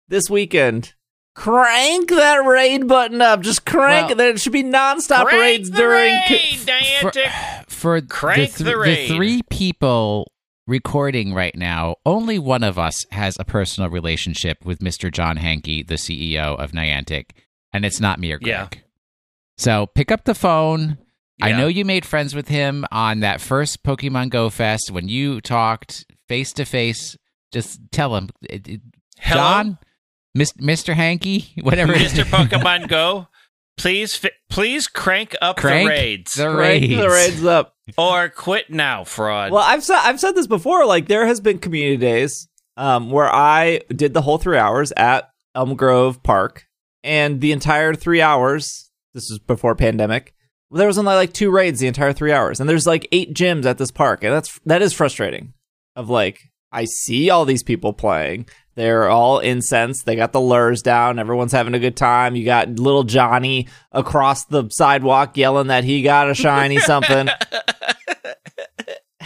this 0.09 0.29
weekend. 0.31 0.95
Crank 1.35 2.11
that 2.11 2.45
raid 2.45 2.87
button 2.87 3.23
up. 3.23 3.41
Just 3.41 3.65
crank 3.65 4.05
Well- 4.09 4.13
it. 4.13 4.19
There 4.19 4.37
should 4.37 4.53
be 4.53 4.63
nonstop 4.63 5.25
raids 5.25 5.71
during 5.71 6.13
raid, 6.13 6.25
co- 6.29 6.73
Niantic. 6.73 7.71
For 7.71 8.01
Crank 8.03 8.53
the, 8.53 8.65
the 8.65 8.71
th- 8.73 8.77
raid. 8.77 9.11
the 9.11 9.15
three 9.17 9.41
people 9.51 10.31
recording 10.67 11.35
right 11.35 11.55
now, 11.57 11.97
only 12.07 12.39
one 12.39 12.63
of 12.63 12.79
us 12.79 13.05
has 13.11 13.37
a 13.39 13.45
personal 13.45 13.91
relationship 13.91 14.65
with 14.65 14.79
Mr. 14.79 15.13
John 15.13 15.39
Hanke, 15.39 15.87
the 15.87 15.95
CEO 15.97 16.59
of 16.59 16.73
Niantic, 16.73 17.31
and 17.73 17.85
it's 17.85 18.01
not 18.01 18.19
me 18.19 18.33
or 18.33 18.39
Greg. 18.39 18.49
Yeah. 18.75 18.81
So 19.59 19.87
pick 19.87 20.11
up 20.11 20.25
the 20.25 20.35
phone. 20.35 20.99
I 21.41 21.53
know 21.53 21.67
you 21.67 21.85
made 21.85 22.07
friends 22.07 22.37
with 22.37 22.49
him 22.49 22.85
on 22.93 23.21
that 23.21 23.41
first 23.41 23.83
Pokemon 23.83 24.31
Go 24.31 24.49
Fest 24.49 24.93
when 24.93 25.09
you 25.09 25.41
talked 25.41 26.05
face 26.29 26.53
to 26.53 26.65
face. 26.65 27.17
Just 27.53 27.81
tell 27.91 28.15
him, 28.15 28.29
Hello, 29.19 29.41
John, 29.41 29.79
Mr. 30.37 30.95
Hanke, 30.95 31.63
whatever. 31.65 31.95
Mr. 31.95 32.23
Pokemon 32.25 32.87
Go. 32.89 33.27
Please, 33.79 34.15
fi- 34.17 34.31
please 34.51 34.87
crank 34.87 35.35
up 35.41 35.57
Crank 35.57 35.89
the 35.89 35.95
raids, 35.95 36.33
the 36.35 36.55
crank 36.55 36.83
the 36.89 36.97
raids. 37.09 37.13
raids 37.13 37.45
up. 37.45 37.75
or 37.99 38.29
quit 38.29 38.71
now, 38.71 39.03
fraud. 39.05 39.51
Well, 39.51 39.65
I've 39.67 39.83
said 39.83 39.99
I've 40.03 40.21
said 40.21 40.33
this 40.37 40.47
before. 40.47 40.87
Like 40.87 41.09
there 41.09 41.27
has 41.27 41.41
been 41.41 41.59
community 41.59 41.97
days 41.97 42.49
um, 42.77 43.11
where 43.11 43.33
I 43.33 43.81
did 43.89 44.15
the 44.15 44.23
whole 44.23 44.39
three 44.39 44.59
hours 44.59 44.93
at 44.97 45.29
Elm 45.55 45.75
Grove 45.75 46.23
Park, 46.23 46.67
and 47.03 47.41
the 47.41 47.53
entire 47.53 47.95
three 47.95 48.21
hours. 48.21 48.91
This 49.15 49.29
was 49.31 49.39
before 49.41 49.75
pandemic. 49.75 50.33
There 50.71 50.87
was 50.87 50.97
only 50.97 51.15
like 51.15 51.33
two 51.35 51.51
raids 51.51 51.81
the 51.81 51.87
entire 51.87 52.13
three 52.13 52.33
hours, 52.33 52.61
and 52.61 52.69
there's 52.69 52.87
like 52.87 53.07
eight 53.13 53.35
gyms 53.35 53.67
at 53.67 53.79
this 53.79 53.91
park, 53.91 54.23
and 54.25 54.33
that's 54.33 54.59
that 54.65 54.81
is 54.81 54.93
frustrating. 54.95 55.53
Of 55.97 56.09
like, 56.09 56.39
I 56.71 56.85
see 56.85 57.29
all 57.31 57.45
these 57.45 57.63
people 57.63 57.93
playing. 57.93 58.47
They're 58.75 59.09
all 59.09 59.39
incensed. 59.39 60.07
They 60.07 60.17
got 60.17 60.33
the 60.33 60.41
lures 60.41 60.83
down. 60.83 61.19
Everyone's 61.19 61.53
having 61.53 61.75
a 61.75 61.79
good 61.79 61.97
time. 61.97 62.37
You 62.37 62.45
got 62.45 62.69
little 62.79 63.05
Johnny 63.05 63.69
across 63.93 64.45
the 64.47 64.69
sidewalk 64.71 65.37
yelling 65.37 65.67
that 65.69 65.85
he 65.85 66.03
got 66.03 66.31
a 66.31 66.35
shiny 66.35 66.79
something 66.79 67.29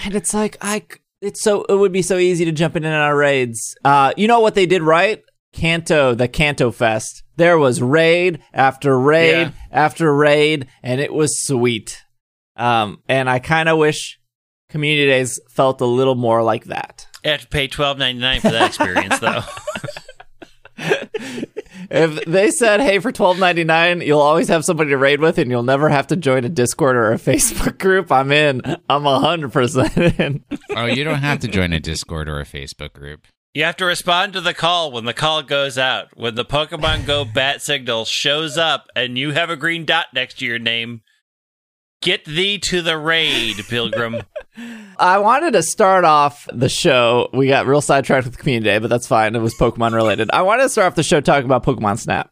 and 0.04 0.14
it's 0.14 0.34
like 0.34 0.56
I, 0.60 0.84
it's 1.20 1.42
so 1.42 1.64
it 1.64 1.74
would 1.74 1.92
be 1.92 2.02
so 2.02 2.18
easy 2.18 2.44
to 2.44 2.52
jump 2.52 2.76
in 2.76 2.84
and 2.84 2.94
out 2.94 3.12
of 3.12 3.16
raids. 3.18 3.74
Uh, 3.84 4.12
you 4.16 4.28
know 4.28 4.40
what 4.40 4.54
they 4.54 4.66
did 4.66 4.82
right? 4.82 5.22
Kanto, 5.52 6.14
the 6.14 6.28
Kanto 6.28 6.70
Fest. 6.70 7.22
There 7.36 7.58
was 7.58 7.80
raid 7.82 8.40
after 8.52 8.98
raid 8.98 9.48
Yeah. 9.48 9.50
after 9.70 10.14
raid, 10.14 10.66
and 10.82 11.00
it 11.00 11.12
was 11.12 11.42
sweet. 11.46 12.02
Um, 12.56 13.02
and 13.08 13.28
I 13.28 13.38
kind 13.38 13.68
of 13.68 13.78
wish 13.78 14.18
community 14.70 15.06
days 15.06 15.40
felt 15.50 15.80
a 15.80 15.86
little 15.86 16.14
more 16.14 16.42
like 16.42 16.64
that. 16.64 16.95
I 17.26 17.32
have 17.32 17.42
to 17.42 17.48
pay 17.48 17.68
twelve 17.68 17.98
ninety 17.98 18.20
nine 18.20 18.40
for 18.40 18.50
that 18.50 18.68
experience, 18.68 19.18
though. 19.18 19.42
If 21.88 22.24
they 22.24 22.50
said, 22.50 22.80
"Hey, 22.80 22.98
for 22.98 23.12
twelve 23.12 23.38
ninety 23.38 23.64
nine, 23.64 24.00
you'll 24.00 24.20
always 24.20 24.48
have 24.48 24.64
somebody 24.64 24.90
to 24.90 24.98
raid 24.98 25.20
with, 25.20 25.38
and 25.38 25.50
you'll 25.50 25.62
never 25.62 25.88
have 25.88 26.06
to 26.08 26.16
join 26.16 26.44
a 26.44 26.48
Discord 26.48 26.96
or 26.96 27.12
a 27.12 27.16
Facebook 27.18 27.78
group," 27.78 28.10
I'm 28.10 28.32
in. 28.32 28.62
I'm 28.88 29.04
hundred 29.04 29.52
percent 29.52 29.96
in. 29.96 30.44
oh, 30.74 30.86
you 30.86 31.04
don't 31.04 31.20
have 31.20 31.40
to 31.40 31.48
join 31.48 31.72
a 31.72 31.80
Discord 31.80 32.28
or 32.28 32.40
a 32.40 32.44
Facebook 32.44 32.92
group. 32.92 33.26
You 33.54 33.64
have 33.64 33.76
to 33.76 33.86
respond 33.86 34.32
to 34.34 34.40
the 34.40 34.52
call 34.52 34.92
when 34.92 35.04
the 35.04 35.14
call 35.14 35.42
goes 35.42 35.78
out. 35.78 36.08
When 36.14 36.34
the 36.34 36.44
Pokemon 36.44 37.06
Go 37.06 37.24
bat 37.24 37.62
signal 37.62 38.04
shows 38.04 38.58
up 38.58 38.86
and 38.94 39.16
you 39.16 39.30
have 39.32 39.48
a 39.48 39.56
green 39.56 39.84
dot 39.84 40.08
next 40.12 40.38
to 40.40 40.44
your 40.44 40.58
name, 40.58 41.00
get 42.02 42.24
thee 42.24 42.58
to 42.58 42.82
the 42.82 42.98
raid, 42.98 43.56
Pilgrim. 43.68 44.22
I 44.98 45.18
wanted 45.18 45.52
to 45.52 45.62
start 45.62 46.04
off 46.04 46.48
the 46.52 46.68
show. 46.68 47.28
We 47.32 47.48
got 47.48 47.66
real 47.66 47.80
sidetracked 47.80 48.26
with 48.26 48.38
community 48.38 48.70
day, 48.70 48.78
but 48.78 48.88
that's 48.88 49.06
fine. 49.06 49.34
It 49.34 49.40
was 49.40 49.54
Pokemon 49.54 49.92
related. 49.94 50.30
I 50.32 50.42
wanted 50.42 50.64
to 50.64 50.68
start 50.70 50.86
off 50.86 50.94
the 50.94 51.02
show 51.02 51.20
talking 51.20 51.44
about 51.44 51.64
Pokemon 51.64 51.98
Snap. 51.98 52.30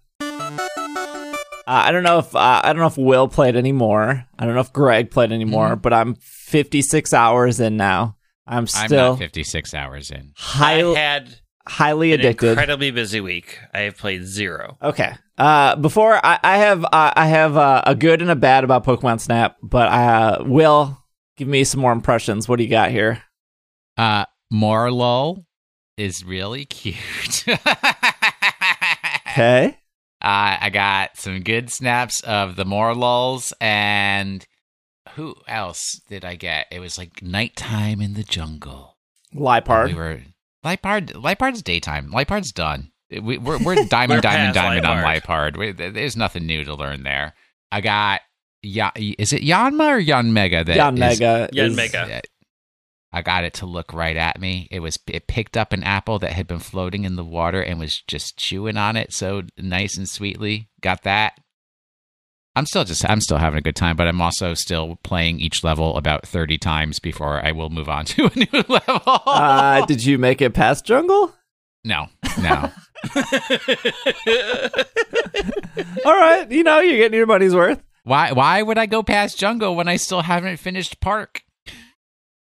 Uh, 1.67 1.85
I 1.87 1.93
don't 1.93 2.03
know 2.03 2.19
if 2.19 2.35
uh, 2.37 2.61
I 2.63 2.73
don't 2.73 2.81
know 2.81 2.87
if 2.87 2.99
Will 2.99 3.27
played 3.29 3.57
anymore. 3.57 4.27
I 4.39 4.45
don't 4.45 4.55
know 4.55 4.61
if 4.61 4.73
Greg 4.73 5.11
played 5.11 5.33
anymore, 5.33 5.77
but 5.77 5.95
I'm 5.95 6.15
56 6.17 7.15
hours 7.15 7.59
in 7.59 7.77
now. 7.77 8.17
I'm 8.47 8.59
I'm 8.59 8.67
still 8.67 9.13
not 9.13 9.19
56 9.19 9.73
hours 9.73 10.11
in. 10.11 10.33
high, 10.37 10.83
I 10.83 10.95
had 10.95 11.41
highly 11.67 12.13
an 12.13 12.21
addicted. 12.21 12.51
incredibly 12.51 12.91
busy 12.91 13.21
week. 13.21 13.59
I 13.73 13.81
have 13.81 13.97
played 13.97 14.25
zero. 14.25 14.77
Okay. 14.83 15.15
Uh, 15.39 15.77
before 15.77 16.15
I, 16.25 16.39
I 16.43 16.57
have 16.59 16.85
uh, 16.85 17.13
I 17.17 17.27
have 17.27 17.57
uh, 17.57 17.83
a 17.87 17.95
good 17.95 18.23
and 18.23 18.31
a 18.31 18.37
bad 18.37 18.65
about 18.65 18.85
Pokemon 18.85 19.21
Snap, 19.21 19.57
but 19.63 19.89
uh, 19.89 20.45
Will 20.45 20.97
give 21.37 21.49
me 21.49 21.65
some 21.65 21.81
more 21.81 21.93
impressions. 21.93 22.49
What 22.49 22.57
do 22.57 22.65
you 22.65 22.71
got 22.71 22.91
here? 22.91 23.23
Uh, 23.97 24.27
Morelull 24.53 25.45
is 25.97 26.25
really 26.25 26.65
cute. 26.65 27.45
Okay. 29.35 29.77
Uh, 30.23 30.57
I 30.61 30.71
got 30.73 31.17
some 31.17 31.41
good 31.43 31.69
snaps 31.69 32.21
of 32.23 32.55
the 32.55 32.65
Morelulls 32.65 33.53
and 33.61 34.47
who 35.17 35.35
else 35.49 36.01
did 36.09 36.25
I 36.25 36.37
get? 36.37 36.67
It 36.71 36.79
was 36.79 36.97
like 36.99 37.21
nighttime 37.21 38.01
in 38.01 38.15
the 38.15 38.23
jungle. 38.23 38.97
Liepard. 39.35 39.89
We 39.89 39.95
were 39.95 40.21
Liepard. 40.65 41.13
Liepard's 41.13 41.63
daytime. 41.63 42.11
Liepard's 42.11 42.53
done. 42.53 42.91
We, 43.11 43.39
we're 43.39 43.63
we're 43.63 43.75
diamond, 43.89 44.19
We're 44.19 44.21
diamond, 44.21 44.55
past 44.55 44.55
diamond 44.55 44.87
on 44.87 45.05
Liepard. 45.05 45.57
Liepard. 45.57 45.57
We, 45.57 45.91
there's 45.91 46.17
nothing 46.17 46.47
new 46.47 46.65
to 46.65 46.75
learn 46.75 47.03
there. 47.03 47.35
I 47.71 47.81
got 47.81 48.23
yeah. 48.63 48.91
Is 48.97 49.33
it 49.33 49.43
Yanma 49.43 49.97
or 49.97 50.01
Yanmega? 50.01 50.65
That 50.67 50.77
Yanmega. 50.77 51.51
Yan 51.53 51.75
Mega. 51.75 52.23
I 53.13 53.23
got 53.23 53.45
it 53.45 53.55
to 53.55 53.67
look 53.67 53.93
right 53.93 54.17
at 54.17 54.41
me. 54.41 54.67
It 54.73 54.81
was 54.81 54.99
it 55.07 55.29
picked 55.29 55.57
up 55.57 55.73
an 55.73 55.85
apple 55.85 56.19
that 56.19 56.33
had 56.33 56.49
been 56.49 56.59
floating 56.59 57.05
in 57.05 57.15
the 57.15 57.25
water 57.25 57.63
and 57.63 57.79
was 57.79 58.03
just 58.09 58.37
chewing 58.37 58.77
on 58.77 58.97
it 58.97 59.13
so 59.13 59.43
nice 59.57 59.97
and 59.97 60.09
sweetly. 60.09 60.69
Got 60.81 61.05
that. 61.05 61.39
I'm 62.57 62.67
still 62.67 62.85
just 62.85 63.09
I'm 63.09 63.21
still 63.21 63.39
having 63.39 63.59
a 63.59 63.63
good 63.63 63.75
time, 63.77 63.97
but 63.97 64.07
I'm 64.07 64.21
also 64.21 64.55
still 64.55 64.97
playing 65.03 65.41
each 65.41 65.65
level 65.65 65.97
about 65.97 66.27
30 66.27 66.57
times 66.59 66.99
before 67.01 67.45
I 67.45 67.51
will 67.53 67.69
move 67.71 67.89
on 67.89 68.05
to 68.07 68.27
a 68.27 68.31
new 68.37 68.65
level. 68.69 69.01
Uh, 69.07 69.85
did 69.87 70.05
you 70.05 70.19
make 70.19 70.41
it 70.41 70.55
past 70.55 70.85
Jungle? 70.85 71.35
no. 71.85 72.07
No. 72.41 72.71
All 76.05 76.13
right, 76.15 76.47
you 76.51 76.63
know 76.63 76.81
you're 76.81 76.97
getting 76.99 77.17
your 77.17 77.27
money's 77.27 77.55
worth. 77.55 77.83
Why 78.05 78.33
why 78.33 78.63
would 78.63 78.79
I 78.79 78.87
go 78.87 79.03
past 79.03 79.39
Jungle 79.39 79.75
when 79.77 79.89
I 79.89 79.97
still 79.97 80.23
haven't 80.23 80.59
finished 80.59 81.01
Park? 81.01 81.43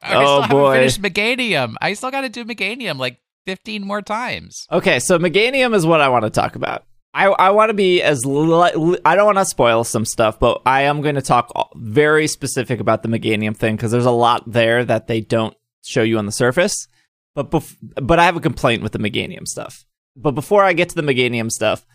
I 0.02 0.14
Oh, 0.14 0.20
still 0.20 0.42
haven't 0.42 0.56
boy. 0.56 0.74
finished 0.76 1.02
Meganium. 1.02 1.74
I 1.80 1.94
still 1.94 2.10
got 2.10 2.20
to 2.22 2.28
do 2.28 2.44
Meganium 2.44 2.98
like 2.98 3.18
15 3.46 3.84
more 3.86 4.02
times. 4.02 4.66
Okay, 4.70 4.98
so 5.00 5.18
Meganium 5.18 5.74
is 5.74 5.86
what 5.86 6.00
I 6.00 6.08
want 6.08 6.24
to 6.24 6.30
talk 6.30 6.54
about. 6.56 6.84
I, 7.16 7.28
I 7.28 7.50
want 7.50 7.70
to 7.70 7.75
be 7.75 8.02
as 8.02 8.26
li- 8.26 8.99
I 9.06 9.16
don't 9.16 9.25
want 9.25 9.38
to 9.38 9.46
spoil 9.46 9.85
some 9.85 10.04
stuff, 10.04 10.38
but 10.38 10.61
I 10.66 10.82
am 10.82 11.00
going 11.00 11.14
to 11.14 11.23
talk 11.23 11.50
very 11.75 12.26
specific 12.26 12.78
about 12.78 13.02
the 13.02 13.08
Meganium 13.08 13.56
thing 13.56 13.75
because 13.75 13.90
there's 13.90 14.04
a 14.04 14.11
lot 14.11 14.42
there 14.46 14.85
that 14.85 15.06
they 15.06 15.23
don't 15.23 15.56
show 15.82 16.02
you 16.02 16.18
on 16.18 16.26
the 16.26 16.32
surface. 16.32 16.88
But 17.35 17.50
bef- 17.50 17.75
but 17.80 18.18
I 18.18 18.25
have 18.25 18.37
a 18.37 18.40
complaint 18.40 18.82
with 18.82 18.92
the 18.92 18.99
Meganium 18.99 19.46
stuff. 19.46 19.87
But 20.14 20.32
before 20.32 20.62
I 20.62 20.75
get 20.75 20.90
to 20.90 20.94
the 20.94 21.00
Meganium 21.00 21.50
stuff, 21.50 21.87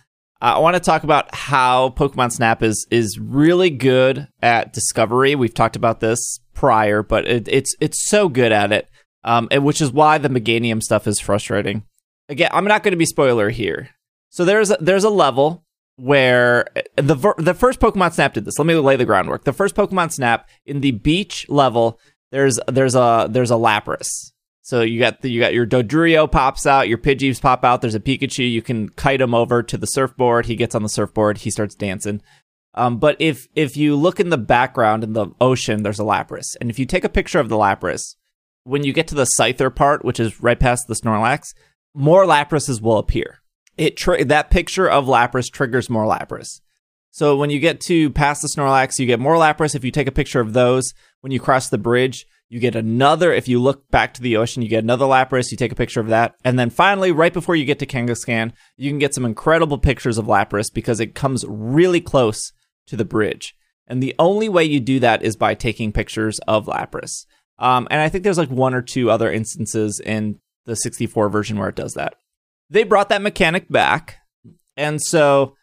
I 0.42 0.58
want 0.58 0.74
to 0.74 0.80
talk 0.80 1.04
about 1.04 1.36
how 1.36 1.90
Pokemon 1.90 2.32
Snap 2.32 2.64
is 2.64 2.88
is 2.90 3.20
really 3.20 3.70
good 3.70 4.28
at 4.42 4.74
discovery. 4.74 5.36
We've 5.36 5.54
talked 5.54 5.76
about 5.76 6.00
this 6.00 6.40
prior, 6.56 7.04
but 7.04 7.28
it, 7.28 7.48
it's 7.48 7.76
it's 7.80 8.10
so 8.10 8.28
good 8.28 8.52
at 8.52 8.72
it, 8.72 8.90
um, 9.24 9.48
and 9.52 9.64
which 9.64 9.82
is 9.82 9.92
why 9.92 10.18
the 10.18 10.30
Meganium 10.30 10.82
stuff 10.82 11.06
is 11.06 11.20
frustrating. 11.20 11.84
Again, 12.28 12.50
I'm 12.52 12.66
not 12.66 12.82
going 12.82 12.94
to 12.94 12.98
be 12.98 13.06
spoiler 13.06 13.52
here. 13.52 13.90
So 14.32 14.46
there's 14.46 14.72
a, 14.72 14.78
there's 14.80 15.04
a 15.04 15.10
level 15.10 15.66
where 15.98 16.66
the 16.96 17.34
the 17.38 17.54
first 17.54 17.80
Pokemon 17.80 18.14
Snap 18.14 18.34
did 18.34 18.46
this. 18.46 18.58
Let 18.58 18.66
me 18.66 18.74
lay 18.76 18.96
the 18.96 19.06
groundwork. 19.06 19.44
The 19.44 19.54
first 19.54 19.76
Pokemon 19.76 20.14
Snap 20.14 20.50
in 20.66 20.80
the 20.82 20.92
beach 20.92 21.48
level, 21.50 22.00
there's 22.32 22.60
there's 22.68 22.96
a 22.96 23.28
there's 23.30 23.52
a 23.52 23.56
Lapras. 23.56 24.32
So 24.64 24.82
you 24.82 25.00
got 25.00 25.22
the, 25.22 25.30
you 25.30 25.42
got 25.42 25.54
your 25.54 25.68
Dodrio 25.68 26.32
pops 26.32 26.66
out, 26.66 26.88
your 26.88 26.98
Pidgeys 26.98 27.42
pop 27.42 27.66
out. 27.66 27.82
There's 27.82 27.96
a 27.96 28.00
Pikachu. 28.00 28.50
You 28.50 28.62
can 28.62 28.88
kite 28.90 29.20
him 29.20 29.34
over 29.34 29.62
to 29.64 29.78
the 29.78 29.86
surfboard. 29.86 30.46
He 30.46 30.56
gets 30.56 30.76
on 30.76 30.84
the 30.84 30.90
surfboard. 30.90 31.40
He 31.40 31.52
starts 31.52 31.76
dancing. 31.76 32.22
Um, 32.74 33.00
but 33.00 33.18
if 33.20 33.50
if 33.54 33.76
you 33.76 33.98
look 33.98 34.22
in 34.22 34.30
the 34.30 34.38
background 34.38 35.04
in 35.04 35.12
the 35.12 35.28
ocean, 35.42 35.84
there's 35.84 36.00
a 36.00 36.04
Lapras, 36.04 36.56
and 36.62 36.70
if 36.70 36.80
you 36.80 36.86
take 36.86 37.04
a 37.04 37.10
picture 37.10 37.40
of 37.40 37.50
the 37.50 37.58
Lapras, 37.58 38.16
when 38.64 38.86
you 38.86 38.94
get 38.94 39.10
to 39.10 39.16
the 39.16 39.28
Scyther 39.38 39.76
part, 39.76 40.06
which 40.06 40.22
is 40.22 40.42
right 40.42 40.60
past 40.60 40.88
the 40.88 40.94
Snorlax, 40.94 41.54
more 41.94 42.26
Laprases 42.26 42.82
will 42.82 42.98
appear 42.98 43.41
it 43.78 43.98
tri- 43.98 44.24
that 44.24 44.50
picture 44.50 44.90
of 44.90 45.06
Lapras 45.06 45.52
triggers 45.52 45.90
more 45.90 46.06
Lapras. 46.06 46.62
So 47.12 47.36
when 47.36 47.50
you 47.50 47.60
get 47.60 47.82
to 47.82 48.10
past 48.12 48.42
the 48.42 48.48
Snorlax, 48.48 48.98
you 48.98 49.06
get 49.06 49.20
more 49.20 49.36
Lapras. 49.36 49.76
If 49.76 49.84
you 49.84 49.92
take 49.92 50.08
a 50.08 50.14
picture 50.14 50.40
of 50.40 50.54
those, 50.54 50.94
when 51.20 51.32
you 51.32 51.40
cross 51.40 51.70
the 51.70 51.78
bridge, 51.78 52.26
you 52.48 52.60
get 52.60 52.76
another. 52.76 53.34
If 53.34 53.48
you 53.48 53.60
look 53.60 53.90
back 53.92 54.14
to 54.14 54.22
the 54.22 54.38
ocean, 54.38 54.62
you 54.62 54.70
get 54.70 54.84
another 54.84 55.06
Lapras. 55.06 55.52
You 55.52 55.58
take 55.58 55.72
a 55.72 55.76
picture 55.76 56.00
of 56.00 56.08
that, 56.08 56.36
and 56.44 56.58
then 56.58 56.70
finally, 56.70 57.12
right 57.12 57.34
before 57.34 57.56
you 57.56 57.66
get 57.66 57.80
to 57.80 57.86
Kangaskhan, 57.86 58.54
you 58.78 58.90
can 58.90 59.00
get 59.00 59.14
some 59.14 59.26
incredible 59.26 59.78
pictures 59.78 60.18
of 60.18 60.26
Lapras 60.26 60.74
because 60.74 61.00
it 61.00 61.16
comes 61.16 61.46
really 61.48 62.02
close 62.02 62.52
to 62.88 62.96
the 62.96 63.06
bridge. 63.06 63.56
And 63.88 64.02
the 64.02 64.16
only 64.20 64.48
way 64.48 64.64
you 64.64 64.80
do 64.80 65.00
that 65.00 65.22
is 65.24 65.36
by 65.36 65.54
taking 65.54 65.92
pictures 65.92 66.40
of 66.48 66.66
Lapras. 66.66 67.26
Um, 67.60 67.88
and 67.92 68.02
I 68.02 68.10
think 68.10 68.24
there's 68.24 68.38
like 68.38 68.50
one 68.50 68.74
or 68.74 68.82
two 68.82 69.12
other 69.12 69.32
instances 69.32 70.00
in 70.00 70.40
the 70.66 70.76
64 70.76 71.30
version 71.30 71.58
where 71.58 71.70
it 71.70 71.76
does 71.76 71.94
that 71.94 72.16
they 72.72 72.84
brought 72.84 73.10
that 73.10 73.22
mechanic 73.22 73.70
back, 73.70 74.18
and 74.76 75.02
so, 75.02 75.56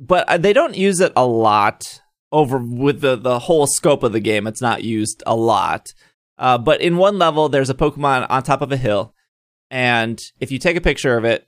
but 0.00 0.28
uh, 0.28 0.38
they 0.38 0.52
don't 0.52 0.76
use 0.76 1.00
it 1.00 1.12
a 1.14 1.26
lot 1.26 2.00
over 2.30 2.56
with 2.58 3.00
the 3.00 3.16
the 3.16 3.40
whole 3.40 3.66
scope 3.66 4.02
of 4.02 4.12
the 4.12 4.20
game. 4.20 4.46
It's 4.46 4.62
not 4.62 4.84
used 4.84 5.22
a 5.26 5.36
lot. 5.36 5.88
Uh, 6.38 6.58
but 6.58 6.80
in 6.80 6.96
one 6.96 7.18
level, 7.18 7.48
there's 7.48 7.70
a 7.70 7.74
Pokemon 7.74 8.26
on 8.30 8.42
top 8.42 8.62
of 8.62 8.72
a 8.72 8.76
hill, 8.76 9.14
and 9.70 10.18
if 10.40 10.50
you 10.50 10.58
take 10.58 10.76
a 10.76 10.80
picture 10.80 11.18
of 11.18 11.24
it, 11.24 11.46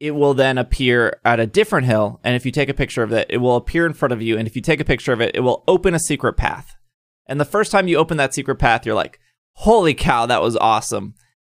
it 0.00 0.10
will 0.12 0.34
then 0.34 0.58
appear 0.58 1.20
at 1.24 1.40
a 1.40 1.46
different 1.46 1.86
hill. 1.86 2.20
And 2.24 2.34
if 2.34 2.44
you 2.44 2.52
take 2.52 2.68
a 2.68 2.74
picture 2.74 3.02
of 3.02 3.12
it, 3.12 3.26
it 3.30 3.38
will 3.38 3.56
appear 3.56 3.86
in 3.86 3.94
front 3.94 4.12
of 4.12 4.20
you. 4.20 4.36
And 4.36 4.46
if 4.46 4.56
you 4.56 4.62
take 4.62 4.80
a 4.80 4.84
picture 4.84 5.12
of 5.12 5.20
it, 5.20 5.34
it 5.34 5.40
will 5.40 5.64
open 5.66 5.94
a 5.94 6.00
secret 6.00 6.34
path. 6.34 6.74
And 7.26 7.40
the 7.40 7.44
first 7.44 7.72
time 7.72 7.88
you 7.88 7.96
open 7.96 8.18
that 8.18 8.34
secret 8.34 8.56
path, 8.56 8.84
you're 8.84 8.94
like, 8.94 9.18
holy 9.54 9.94
cow, 9.94 10.26
that 10.26 10.42
was 10.42 10.56
awesome. 10.56 11.14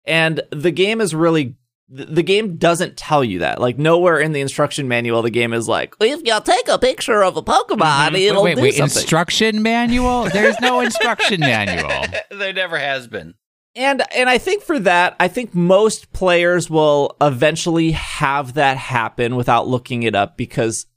And 0.06 0.42
the 0.52 0.72
game 0.72 1.02
is 1.02 1.16
really 1.16 1.56
the 1.90 2.24
game 2.24 2.58
doesn't 2.58 2.98
tell 2.98 3.24
you 3.24 3.40
that. 3.40 3.62
Like 3.62 3.78
nowhere 3.78 4.20
in 4.20 4.34
the 4.34 4.42
instruction 4.42 4.88
manual, 4.88 5.22
the 5.22 5.30
game 5.30 5.54
is 5.54 5.68
like, 5.68 5.96
if 6.02 6.22
you 6.26 6.40
take 6.44 6.68
a 6.68 6.78
picture 6.78 7.24
of 7.24 7.38
a 7.38 7.42
Pokemon, 7.42 7.78
mm-hmm. 7.80 8.16
it'll 8.16 8.44
wait, 8.44 8.56
do 8.56 8.62
wait, 8.62 8.74
something. 8.76 9.02
Instruction 9.02 9.62
manual? 9.62 10.26
There's 10.26 10.60
no 10.60 10.80
instruction 10.82 11.40
manual. 11.40 12.06
there 12.32 12.54
never 12.54 12.78
has 12.78 13.08
been. 13.08 13.36
And 13.76 14.02
and 14.14 14.28
I 14.28 14.40
think 14.40 14.64
for 14.64 14.80
that, 14.80 15.16
I 15.20 15.28
think 15.28 15.54
most 15.54 16.12
players 16.12 16.68
will 16.68 17.16
eventually 17.22 17.92
have 17.92 18.56
that 18.56 18.76
happen 18.76 19.36
without 19.36 19.68
looking 19.68 20.02
it 20.02 20.16
up 20.16 20.36
because 20.36 20.88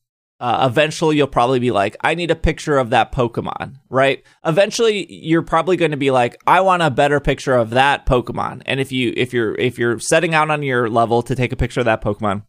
uh, 0.40 0.66
eventually 0.68 1.16
you'll 1.16 1.26
probably 1.26 1.58
be 1.58 1.70
like, 1.70 1.96
I 2.00 2.14
need 2.14 2.30
a 2.30 2.36
picture 2.36 2.78
of 2.78 2.90
that 2.90 3.12
Pokemon, 3.12 3.76
right? 3.90 4.24
Eventually 4.44 5.06
you're 5.12 5.42
probably 5.42 5.76
going 5.76 5.90
to 5.90 5.98
be 5.98 6.10
like, 6.10 6.40
I 6.46 6.62
want 6.62 6.82
a 6.82 6.90
better 6.90 7.20
picture 7.20 7.54
of 7.54 7.70
that 7.70 8.06
Pokemon. 8.06 8.62
And 8.64 8.80
if 8.80 8.90
you 8.90 9.12
if 9.16 9.34
you're 9.34 9.54
if 9.56 9.78
you're 9.78 9.98
setting 9.98 10.34
out 10.34 10.50
on 10.50 10.62
your 10.62 10.88
level 10.88 11.22
to 11.22 11.34
take 11.34 11.52
a 11.52 11.56
picture 11.56 11.80
of 11.80 11.86
that 11.86 12.02
Pokemon, 12.02 12.44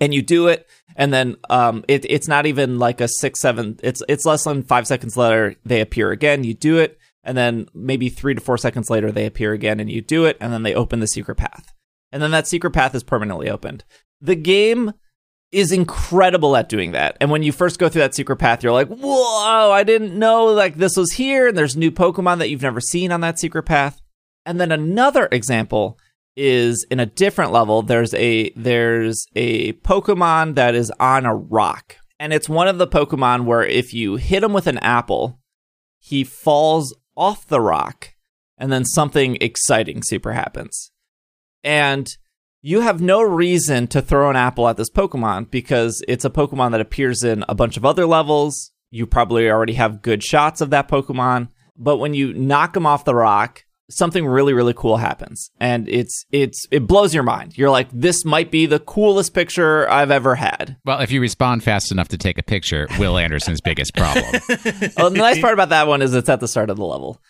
and 0.00 0.14
you 0.14 0.22
do 0.22 0.48
it, 0.48 0.66
and 0.96 1.12
then 1.12 1.36
um, 1.50 1.84
it, 1.86 2.06
it's 2.10 2.28
not 2.28 2.46
even 2.46 2.78
like 2.78 3.02
a 3.02 3.08
six 3.08 3.40
seven. 3.40 3.78
It's 3.82 4.02
it's 4.08 4.24
less 4.24 4.44
than 4.44 4.62
five 4.62 4.86
seconds 4.86 5.16
later 5.16 5.54
they 5.66 5.82
appear 5.82 6.12
again. 6.12 6.44
You 6.44 6.54
do 6.54 6.78
it, 6.78 6.98
and 7.22 7.36
then 7.36 7.68
maybe 7.74 8.08
three 8.08 8.34
to 8.34 8.40
four 8.40 8.56
seconds 8.56 8.88
later 8.88 9.12
they 9.12 9.26
appear 9.26 9.52
again, 9.52 9.80
and 9.80 9.90
you 9.90 10.00
do 10.00 10.24
it, 10.24 10.38
and 10.40 10.50
then 10.50 10.62
they 10.62 10.74
open 10.74 11.00
the 11.00 11.06
secret 11.06 11.36
path, 11.36 11.74
and 12.10 12.22
then 12.22 12.30
that 12.30 12.48
secret 12.48 12.70
path 12.70 12.94
is 12.94 13.02
permanently 13.02 13.50
opened. 13.50 13.84
The 14.20 14.36
game 14.36 14.94
is 15.52 15.70
incredible 15.70 16.56
at 16.56 16.70
doing 16.70 16.92
that. 16.92 17.16
And 17.20 17.30
when 17.30 17.42
you 17.42 17.52
first 17.52 17.78
go 17.78 17.88
through 17.88 18.00
that 18.00 18.14
secret 18.14 18.36
path, 18.36 18.62
you're 18.62 18.72
like, 18.72 18.88
whoa, 18.88 19.70
I 19.70 19.84
didn't 19.84 20.18
know 20.18 20.46
like 20.46 20.76
this 20.76 20.96
was 20.96 21.12
here. 21.12 21.48
And 21.48 21.56
there's 21.56 21.76
new 21.76 21.90
Pokemon 21.90 22.38
that 22.38 22.48
you've 22.48 22.62
never 22.62 22.80
seen 22.80 23.12
on 23.12 23.20
that 23.20 23.38
secret 23.38 23.64
path. 23.64 24.00
And 24.46 24.58
then 24.60 24.72
another 24.72 25.28
example 25.30 25.98
is 26.36 26.86
in 26.90 26.98
a 26.98 27.06
different 27.06 27.52
level. 27.52 27.82
There's 27.82 28.14
a 28.14 28.50
there's 28.56 29.26
a 29.36 29.74
Pokemon 29.74 30.54
that 30.54 30.74
is 30.74 30.90
on 30.98 31.26
a 31.26 31.34
rock. 31.34 31.96
And 32.18 32.32
it's 32.32 32.48
one 32.48 32.68
of 32.68 32.78
the 32.78 32.86
Pokemon 32.86 33.44
where 33.44 33.64
if 33.64 33.92
you 33.92 34.16
hit 34.16 34.42
him 34.42 34.52
with 34.52 34.66
an 34.66 34.78
apple, 34.78 35.38
he 35.98 36.24
falls 36.24 36.94
off 37.14 37.46
the 37.46 37.60
rock 37.60 38.14
and 38.56 38.72
then 38.72 38.84
something 38.84 39.36
exciting 39.40 40.02
super 40.02 40.32
happens. 40.32 40.92
And 41.62 42.08
you 42.62 42.80
have 42.80 43.00
no 43.00 43.20
reason 43.20 43.88
to 43.88 44.00
throw 44.00 44.30
an 44.30 44.36
apple 44.36 44.68
at 44.68 44.76
this 44.76 44.90
Pokemon 44.90 45.50
because 45.50 46.02
it's 46.06 46.24
a 46.24 46.30
Pokemon 46.30 46.70
that 46.70 46.80
appears 46.80 47.24
in 47.24 47.44
a 47.48 47.54
bunch 47.54 47.76
of 47.76 47.84
other 47.84 48.06
levels. 48.06 48.70
You 48.90 49.06
probably 49.06 49.50
already 49.50 49.74
have 49.74 50.00
good 50.00 50.22
shots 50.22 50.60
of 50.60 50.70
that 50.70 50.88
Pokemon, 50.88 51.48
but 51.76 51.98
when 51.98 52.14
you 52.14 52.32
knock 52.32 52.76
him 52.76 52.86
off 52.86 53.04
the 53.04 53.14
rock, 53.16 53.64
something 53.90 54.24
really 54.26 54.54
really 54.54 54.72
cool 54.72 54.96
happens 54.96 55.50
and 55.60 55.86
it's 55.86 56.24
it's 56.30 56.64
it 56.70 56.86
blows 56.86 57.12
your 57.12 57.24
mind. 57.24 57.58
You're 57.58 57.68
like 57.68 57.88
this 57.92 58.24
might 58.24 58.50
be 58.50 58.64
the 58.64 58.78
coolest 58.78 59.34
picture 59.34 59.90
I've 59.90 60.10
ever 60.10 60.36
had. 60.36 60.76
Well, 60.84 61.00
if 61.00 61.10
you 61.10 61.20
respond 61.20 61.64
fast 61.64 61.90
enough 61.90 62.08
to 62.08 62.16
take 62.16 62.38
a 62.38 62.42
picture, 62.42 62.86
Will 62.98 63.18
Anderson's 63.18 63.60
biggest 63.60 63.94
problem. 63.94 64.24
well, 64.96 65.10
the 65.10 65.18
nice 65.18 65.40
part 65.40 65.52
about 65.52 65.70
that 65.70 65.88
one 65.88 66.00
is 66.00 66.14
it's 66.14 66.28
at 66.28 66.40
the 66.40 66.48
start 66.48 66.70
of 66.70 66.76
the 66.76 66.86
level. 66.86 67.20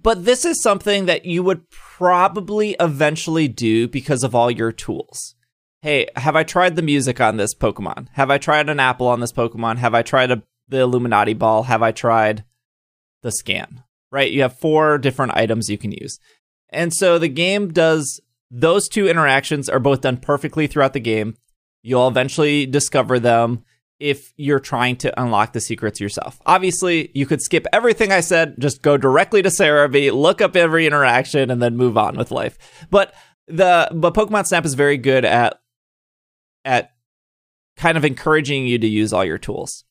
But 0.00 0.24
this 0.24 0.44
is 0.44 0.62
something 0.62 1.06
that 1.06 1.24
you 1.24 1.42
would 1.42 1.62
probably 1.98 2.76
eventually 2.78 3.48
do 3.48 3.88
because 3.88 4.22
of 4.22 4.32
all 4.32 4.48
your 4.48 4.70
tools. 4.70 5.34
Hey, 5.82 6.06
have 6.14 6.36
I 6.36 6.44
tried 6.44 6.76
the 6.76 6.82
music 6.82 7.20
on 7.20 7.38
this 7.38 7.56
Pokemon? 7.56 8.06
Have 8.12 8.30
I 8.30 8.38
tried 8.38 8.68
an 8.68 8.78
apple 8.78 9.08
on 9.08 9.18
this 9.18 9.32
Pokemon? 9.32 9.78
Have 9.78 9.96
I 9.96 10.02
tried 10.02 10.30
a, 10.30 10.44
the 10.68 10.78
Illuminati 10.78 11.34
ball? 11.34 11.64
Have 11.64 11.82
I 11.82 11.90
tried 11.90 12.44
the 13.22 13.32
scan? 13.32 13.82
Right? 14.12 14.30
You 14.30 14.42
have 14.42 14.60
four 14.60 14.98
different 14.98 15.34
items 15.34 15.68
you 15.68 15.76
can 15.76 15.90
use. 15.90 16.20
And 16.70 16.94
so 16.94 17.18
the 17.18 17.28
game 17.28 17.72
does 17.72 18.20
those 18.48 18.88
two 18.88 19.08
interactions 19.08 19.68
are 19.68 19.80
both 19.80 20.02
done 20.02 20.18
perfectly 20.18 20.68
throughout 20.68 20.92
the 20.92 21.00
game. 21.00 21.34
You'll 21.82 22.06
eventually 22.06 22.64
discover 22.64 23.18
them 23.18 23.64
if 24.00 24.32
you're 24.36 24.60
trying 24.60 24.96
to 24.96 25.20
unlock 25.20 25.52
the 25.52 25.60
secrets 25.60 26.00
yourself. 26.00 26.40
Obviously, 26.46 27.10
you 27.14 27.26
could 27.26 27.42
skip 27.42 27.66
everything 27.72 28.12
I 28.12 28.20
said, 28.20 28.54
just 28.58 28.82
go 28.82 28.96
directly 28.96 29.42
to 29.42 29.48
Serebii, 29.48 30.12
look 30.12 30.40
up 30.40 30.56
every 30.56 30.86
interaction, 30.86 31.50
and 31.50 31.60
then 31.60 31.76
move 31.76 31.98
on 31.98 32.16
with 32.16 32.30
life. 32.30 32.58
But 32.90 33.12
the 33.46 33.88
but 33.92 34.14
Pokemon 34.14 34.46
Snap 34.46 34.64
is 34.64 34.74
very 34.74 34.98
good 34.98 35.24
at 35.24 35.60
at 36.64 36.92
kind 37.76 37.96
of 37.96 38.04
encouraging 38.04 38.66
you 38.66 38.78
to 38.78 38.86
use 38.86 39.12
all 39.12 39.24
your 39.24 39.38
tools. 39.38 39.84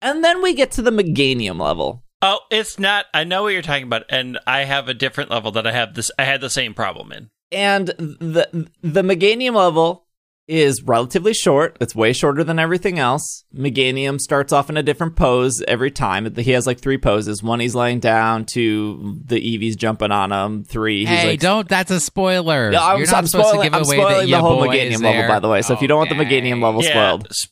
And 0.00 0.24
then 0.24 0.42
we 0.42 0.54
get 0.54 0.70
to 0.72 0.82
the 0.82 0.90
Meganium 0.90 1.60
level. 1.60 2.04
Oh, 2.22 2.40
it's 2.50 2.78
not. 2.78 3.06
I 3.12 3.24
know 3.24 3.42
what 3.42 3.52
you're 3.52 3.62
talking 3.62 3.84
about, 3.84 4.04
and 4.08 4.38
I 4.46 4.64
have 4.64 4.88
a 4.88 4.94
different 4.94 5.30
level 5.30 5.50
that 5.52 5.66
I 5.66 5.72
have 5.72 5.94
this. 5.94 6.10
I 6.18 6.24
had 6.24 6.40
the 6.40 6.50
same 6.50 6.74
problem 6.74 7.12
in. 7.12 7.30
And 7.52 7.88
the 7.88 8.70
the 8.82 9.02
Meganium 9.02 9.54
level 9.54 10.03
is 10.46 10.82
relatively 10.82 11.32
short. 11.32 11.76
It's 11.80 11.94
way 11.94 12.12
shorter 12.12 12.44
than 12.44 12.58
everything 12.58 12.98
else. 12.98 13.44
Meganium 13.54 14.20
starts 14.20 14.52
off 14.52 14.68
in 14.68 14.76
a 14.76 14.82
different 14.82 15.16
pose 15.16 15.62
every 15.66 15.90
time. 15.90 16.34
He 16.36 16.50
has 16.50 16.66
like 16.66 16.80
three 16.80 16.98
poses. 16.98 17.42
One, 17.42 17.60
he's 17.60 17.74
laying 17.74 18.00
down. 18.00 18.44
Two, 18.44 19.20
the 19.24 19.36
Eevee's 19.40 19.76
jumping 19.76 20.10
on 20.10 20.32
him. 20.32 20.62
Three, 20.64 21.06
hey, 21.06 21.28
like, 21.28 21.40
don't. 21.40 21.66
That's 21.68 21.90
a 21.90 21.98
spoiler. 22.00 22.70
Yeah, 22.72 22.84
I'm, 22.84 22.98
You're 22.98 23.06
not 23.06 23.16
I'm 23.16 23.26
supposed 23.26 23.48
spoiling, 23.48 23.70
to 23.70 23.70
give 23.70 23.74
I'm 23.74 23.86
away 23.86 23.96
spoiling 23.96 24.30
that 24.30 24.36
the 24.36 24.40
whole 24.42 24.60
Meganium 24.62 25.02
level, 25.02 25.12
there. 25.12 25.28
by 25.28 25.40
the 25.40 25.48
way. 25.48 25.62
So 25.62 25.72
if 25.72 25.80
you 25.80 25.88
don't 25.88 25.98
want 25.98 26.10
the 26.10 26.16
Meganium 26.16 26.62
level 26.62 26.82
Yeah, 26.82 26.90
spoiled, 26.90 27.26
s- 27.30 27.48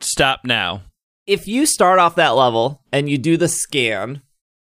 stop 0.00 0.40
now. 0.44 0.82
if 1.26 1.46
you 1.46 1.64
start 1.66 1.98
off 2.00 2.16
that 2.16 2.30
level 2.30 2.82
and 2.92 3.08
you 3.08 3.18
do 3.18 3.36
the 3.36 3.48
scan, 3.48 4.22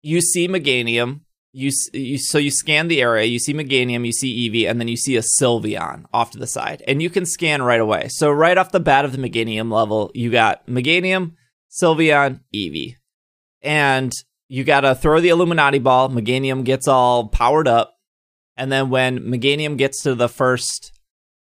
you 0.03 0.19
see 0.19 0.47
Meganium. 0.49 1.21
You, 1.53 1.71
you 1.91 2.17
so 2.17 2.37
you 2.37 2.49
scan 2.49 2.87
the 2.87 3.01
area, 3.01 3.25
you 3.25 3.37
see 3.37 3.53
Meganium, 3.53 4.05
you 4.05 4.13
see 4.13 4.49
Eevee, 4.49 4.69
and 4.69 4.79
then 4.79 4.87
you 4.87 4.95
see 4.95 5.17
a 5.17 5.21
Sylveon 5.21 6.05
off 6.13 6.31
to 6.31 6.39
the 6.39 6.47
side, 6.47 6.81
and 6.87 7.01
you 7.01 7.09
can 7.09 7.25
scan 7.25 7.61
right 7.61 7.81
away. 7.81 8.07
So 8.07 8.31
right 8.31 8.57
off 8.57 8.71
the 8.71 8.79
bat 8.79 9.03
of 9.03 9.11
the 9.11 9.17
Meganium 9.17 9.71
level, 9.71 10.11
you 10.13 10.31
got 10.31 10.65
Meganium, 10.65 11.33
Sylveon, 11.69 12.39
Eevee, 12.55 12.95
and 13.61 14.13
you 14.47 14.63
gotta 14.63 14.95
throw 14.95 15.19
the 15.19 15.29
Illuminati 15.29 15.79
ball. 15.79 16.09
Meganium 16.09 16.63
gets 16.63 16.87
all 16.87 17.27
powered 17.27 17.67
up, 17.67 17.97
and 18.55 18.71
then 18.71 18.89
when 18.89 19.19
Meganium 19.19 19.77
gets 19.77 20.03
to 20.03 20.15
the 20.15 20.29
first 20.29 20.93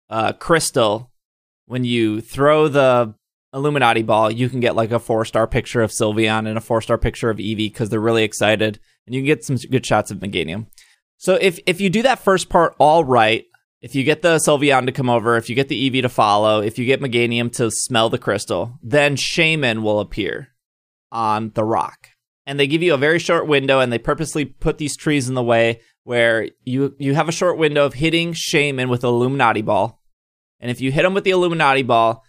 uh, 0.10 0.34
crystal, 0.34 1.12
when 1.66 1.86
you 1.86 2.20
throw 2.20 2.68
the 2.68 3.16
Illuminati 3.54 4.02
ball, 4.02 4.32
you 4.32 4.50
can 4.50 4.60
get 4.60 4.76
like 4.76 4.92
a 4.92 5.00
four 5.00 5.26
star 5.26 5.48
picture 5.48 5.82
of 5.82 5.92
Sylveon 5.92 6.48
and 6.48 6.58
a 6.58 6.62
four 6.62 6.82
star 6.82 6.98
picture 6.98 7.30
of 7.30 7.38
Eevee 7.38 7.72
because 7.72 7.90
they're 7.90 8.00
really 8.00 8.24
excited, 8.24 8.80
and 9.06 9.16
you 9.16 9.22
can 9.22 9.28
get 9.28 9.44
some 9.44 9.56
good 9.56 9.86
shots 9.86 10.12
of 10.12 10.20
Meganium. 10.20 10.68
So 11.18 11.36
if 11.36 11.60
if 11.66 11.80
you 11.80 11.90
do 11.90 12.02
that 12.04 12.20
first 12.20 12.50
part 12.50 12.76
all 12.80 13.04
right, 13.04 13.46
if 13.82 13.96
you 13.96 14.04
get 14.04 14.22
the 14.22 14.38
Sylveon 14.38 14.86
to 14.86 14.92
come 14.92 15.10
over, 15.10 15.36
if 15.38 15.50
you 15.50 15.56
get 15.56 15.68
the 15.68 15.90
Eevee 15.90 16.02
to 16.02 16.10
follow, 16.10 16.62
if 16.62 16.80
you 16.80 16.86
get 16.86 17.02
Meganium 17.02 17.52
to 17.54 17.70
smell 17.70 18.10
the 18.10 18.18
crystal, 18.18 18.80
then 18.82 19.16
Shaymin 19.16 19.84
will 19.84 20.00
appear 20.00 20.50
on 21.12 21.52
the 21.54 21.64
rock. 21.64 22.08
And 22.46 22.60
they 22.60 22.68
give 22.68 22.82
you 22.82 22.94
a 22.94 22.98
very 22.98 23.20
short 23.20 23.48
window, 23.48 23.80
and 23.80 23.92
they 23.92 24.00
purposely 24.00 24.46
put 24.46 24.78
these 24.78 24.98
trees 24.98 25.30
in 25.30 25.36
the 25.36 25.44
way 25.44 25.82
where 26.04 26.50
you 26.64 26.96
you 26.98 27.14
have 27.16 27.30
a 27.30 27.34
short 27.34 27.58
window 27.58 27.86
of 27.86 27.94
hitting 27.94 28.34
Shaymin 28.34 28.90
with 28.90 29.02
the 29.02 29.10
Illuminati 29.10 29.62
ball. 29.62 30.02
And 30.60 30.72
if 30.72 30.82
you 30.82 30.92
hit 30.92 31.06
him 31.06 31.14
with 31.14 31.24
the 31.24 31.32
Illuminati 31.32 31.84
ball, 31.84 32.24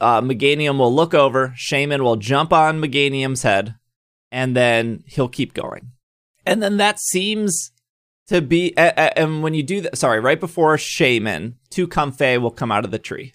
uh, 0.00 0.20
Meganium 0.20 0.78
will 0.78 0.94
look 0.94 1.14
over, 1.14 1.54
Shaymin 1.56 2.02
will 2.02 2.16
jump 2.16 2.52
on 2.52 2.80
Meganium's 2.80 3.42
head, 3.42 3.74
and 4.30 4.56
then 4.56 5.02
he'll 5.06 5.28
keep 5.28 5.54
going. 5.54 5.92
And 6.50 6.60
then 6.60 6.78
that 6.78 6.98
seems 6.98 7.70
to 8.26 8.42
be, 8.42 8.76
and 8.76 9.40
when 9.40 9.54
you 9.54 9.62
do 9.62 9.82
that, 9.82 9.96
sorry, 9.96 10.18
right 10.18 10.40
before 10.40 10.76
Shaymin 10.76 11.54
two 11.70 11.86
Comfey 11.86 12.40
will 12.40 12.50
come 12.50 12.72
out 12.72 12.84
of 12.84 12.90
the 12.90 12.98
tree 12.98 13.34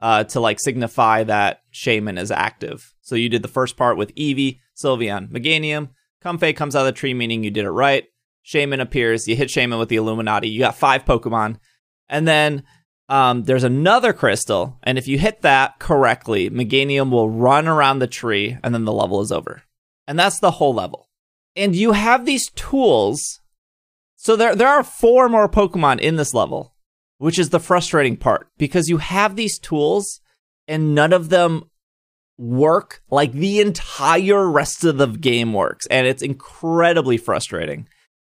uh, 0.00 0.24
to 0.24 0.40
like 0.40 0.58
signify 0.58 1.22
that 1.22 1.62
Shaymin 1.72 2.18
is 2.18 2.32
active. 2.32 2.92
So 3.02 3.14
you 3.14 3.28
did 3.28 3.42
the 3.42 3.48
first 3.48 3.76
part 3.76 3.96
with 3.96 4.12
Eevee, 4.16 4.58
Sylveon, 4.76 5.30
Meganium. 5.30 5.90
Comfey 6.24 6.56
comes 6.56 6.74
out 6.74 6.80
of 6.80 6.86
the 6.86 6.92
tree, 6.92 7.14
meaning 7.14 7.44
you 7.44 7.52
did 7.52 7.66
it 7.66 7.70
right. 7.70 8.04
Shaymin 8.44 8.80
appears, 8.80 9.28
you 9.28 9.36
hit 9.36 9.48
Shaymin 9.48 9.78
with 9.78 9.88
the 9.88 9.96
Illuminati. 9.96 10.48
You 10.48 10.58
got 10.58 10.74
five 10.74 11.04
Pokemon. 11.04 11.58
And 12.08 12.26
then 12.26 12.64
um, 13.08 13.44
there's 13.44 13.64
another 13.64 14.12
crystal, 14.12 14.78
and 14.82 14.98
if 14.98 15.06
you 15.06 15.18
hit 15.18 15.42
that 15.42 15.78
correctly, 15.78 16.50
Meganium 16.50 17.10
will 17.10 17.30
run 17.30 17.68
around 17.68 18.00
the 18.00 18.06
tree, 18.06 18.58
and 18.64 18.74
then 18.74 18.84
the 18.84 18.92
level 18.92 19.20
is 19.20 19.30
over. 19.30 19.62
And 20.08 20.18
that's 20.18 20.40
the 20.40 20.50
whole 20.50 20.74
level. 20.74 21.08
And 21.56 21.76
you 21.76 21.92
have 21.92 22.24
these 22.24 22.50
tools. 22.50 23.40
So 24.16 24.36
there, 24.36 24.54
there 24.54 24.68
are 24.68 24.82
four 24.82 25.28
more 25.28 25.48
Pokemon 25.48 26.00
in 26.00 26.16
this 26.16 26.34
level, 26.34 26.74
which 27.18 27.38
is 27.38 27.50
the 27.50 27.60
frustrating 27.60 28.16
part 28.16 28.48
because 28.58 28.88
you 28.88 28.98
have 28.98 29.36
these 29.36 29.58
tools, 29.58 30.20
and 30.66 30.94
none 30.94 31.12
of 31.12 31.28
them 31.28 31.70
work 32.38 33.02
like 33.10 33.32
the 33.32 33.60
entire 33.60 34.48
rest 34.48 34.84
of 34.84 34.98
the 34.98 35.06
game 35.06 35.52
works, 35.52 35.86
and 35.86 36.06
it's 36.06 36.22
incredibly 36.22 37.16
frustrating. 37.16 37.86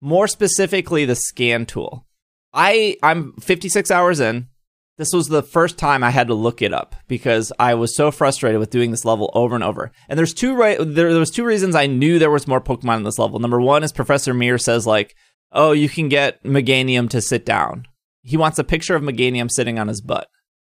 More 0.01 0.27
specifically, 0.27 1.05
the 1.05 1.15
scan 1.15 1.65
tool. 1.65 2.05
I 2.53 2.97
I'm 3.03 3.33
56 3.39 3.91
hours 3.91 4.19
in. 4.19 4.47
This 4.99 5.13
was 5.13 5.29
the 5.29 5.41
first 5.41 5.77
time 5.77 6.03
I 6.03 6.09
had 6.09 6.27
to 6.27 6.33
look 6.33 6.61
it 6.61 6.73
up 6.73 6.93
because 7.07 7.53
I 7.57 7.73
was 7.75 7.95
so 7.95 8.11
frustrated 8.11 8.59
with 8.59 8.69
doing 8.69 8.91
this 8.91 9.05
level 9.05 9.31
over 9.33 9.55
and 9.55 9.63
over. 9.63 9.93
And 10.09 10.19
there's 10.19 10.33
two 10.33 10.53
right 10.53 10.77
there, 10.77 11.11
there 11.11 11.19
was 11.21 11.31
two 11.31 11.45
reasons 11.45 11.73
I 11.73 11.87
knew 11.87 12.19
there 12.19 12.29
was 12.29 12.49
more 12.49 12.59
Pokemon 12.59 12.97
in 12.97 13.03
this 13.03 13.17
level. 13.17 13.39
Number 13.39 13.61
one 13.61 13.81
is 13.81 13.93
Professor 13.93 14.33
Mirror 14.33 14.57
says 14.57 14.85
like, 14.85 15.15
"Oh, 15.53 15.71
you 15.71 15.87
can 15.87 16.09
get 16.09 16.43
Meganium 16.43 17.09
to 17.11 17.21
sit 17.21 17.45
down." 17.45 17.85
He 18.23 18.35
wants 18.35 18.59
a 18.59 18.63
picture 18.65 18.93
of 18.93 19.01
Meganium 19.01 19.49
sitting 19.49 19.79
on 19.79 19.87
his 19.87 20.01
butt. 20.01 20.27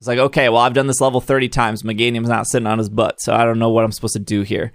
It's 0.01 0.07
like, 0.09 0.19
okay, 0.19 0.49
well, 0.49 0.61
I've 0.61 0.73
done 0.73 0.87
this 0.87 0.99
level 0.99 1.21
30 1.21 1.47
times. 1.47 1.83
Meganium's 1.83 2.27
not 2.27 2.47
sitting 2.47 2.67
on 2.67 2.77
his 2.77 2.89
butt, 2.89 3.21
so 3.21 3.33
I 3.33 3.45
don't 3.45 3.57
know 3.57 3.69
what 3.69 3.85
I'm 3.85 3.93
supposed 3.93 4.13
to 4.13 4.19
do 4.19 4.41
here. 4.41 4.73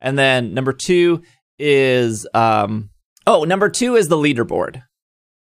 And 0.00 0.18
then 0.18 0.54
number 0.54 0.72
two 0.72 1.22
is, 1.58 2.26
um, 2.32 2.88
oh, 3.26 3.44
number 3.44 3.68
two 3.68 3.96
is 3.96 4.08
the 4.08 4.16
leaderboard. 4.16 4.82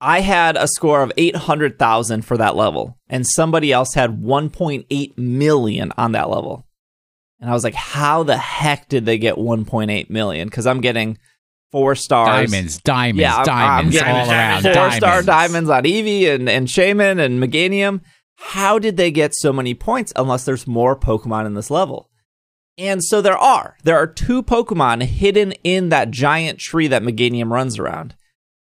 I 0.04 0.20
had 0.20 0.58
a 0.58 0.68
score 0.68 1.02
of 1.02 1.12
800,000 1.16 2.26
for 2.26 2.36
that 2.36 2.56
level, 2.56 2.98
and 3.08 3.26
somebody 3.26 3.72
else 3.72 3.94
had 3.94 4.20
1.8 4.20 5.16
million 5.16 5.92
on 5.96 6.12
that 6.12 6.28
level. 6.28 6.66
And 7.40 7.48
I 7.48 7.54
was 7.54 7.64
like, 7.64 7.74
how 7.74 8.22
the 8.22 8.36
heck 8.36 8.90
did 8.90 9.06
they 9.06 9.16
get 9.16 9.36
1.8 9.36 10.10
million? 10.10 10.48
Because 10.48 10.66
I'm 10.66 10.82
getting 10.82 11.16
four 11.72 11.94
stars. 11.94 12.50
Diamonds, 12.50 12.82
diamonds, 12.82 13.20
yeah, 13.20 13.44
diamonds 13.44 13.96
I'm 13.98 14.14
all 14.14 14.30
around. 14.30 14.62
Four 14.62 14.72
diamonds. 14.74 14.96
star 14.96 15.22
diamonds 15.22 15.70
on 15.70 15.84
Eevee 15.84 16.34
and, 16.34 16.50
and 16.50 16.68
Shaymin 16.68 17.18
and 17.18 17.42
Meganium. 17.42 18.02
How 18.36 18.78
did 18.78 18.98
they 18.98 19.10
get 19.10 19.34
so 19.34 19.54
many 19.54 19.72
points 19.72 20.12
unless 20.16 20.44
there's 20.44 20.66
more 20.66 20.94
Pokemon 20.94 21.46
in 21.46 21.54
this 21.54 21.70
level? 21.70 22.10
And 22.76 23.02
so 23.02 23.22
there 23.22 23.38
are. 23.38 23.78
There 23.84 23.96
are 23.96 24.06
two 24.06 24.42
Pokemon 24.42 25.04
hidden 25.04 25.52
in 25.64 25.88
that 25.88 26.10
giant 26.10 26.58
tree 26.58 26.88
that 26.88 27.02
Meganium 27.02 27.50
runs 27.50 27.78
around. 27.78 28.14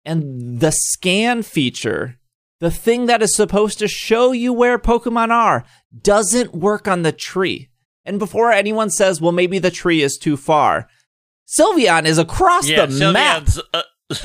And 0.05 0.61
the 0.61 0.73
scan 0.73 1.43
feature, 1.43 2.19
the 2.61 2.71
thing 2.71 3.07
that 3.07 3.23
is 3.23 3.35
supposed 3.35 3.79
to 3.79 3.89
show 3.89 4.33
you 4.33 4.53
where 4.53 4.79
Pokemon 4.79 5.31
are, 5.31 5.65
doesn't 6.01 6.55
work 6.55 6.89
on 6.89 7.03
the 7.03 7.13
tree. 7.13 7.71
And 8.05 8.19
before 8.19 8.51
anyone 8.51 8.91
says, 8.91 9.21
well, 9.21 9.33
maybe 9.33 9.59
the 9.59 9.71
tree 9.71 10.03
is 10.03 10.17
too 10.17 10.37
far, 10.37 10.89
Sylveon 11.47 12.05
is 12.05 12.19
across 12.19 12.69
yeah, 12.69 12.87
the 12.87 12.93
Sylveon's, 12.93 13.57
map. 13.57 13.65
Uh, 13.75 13.83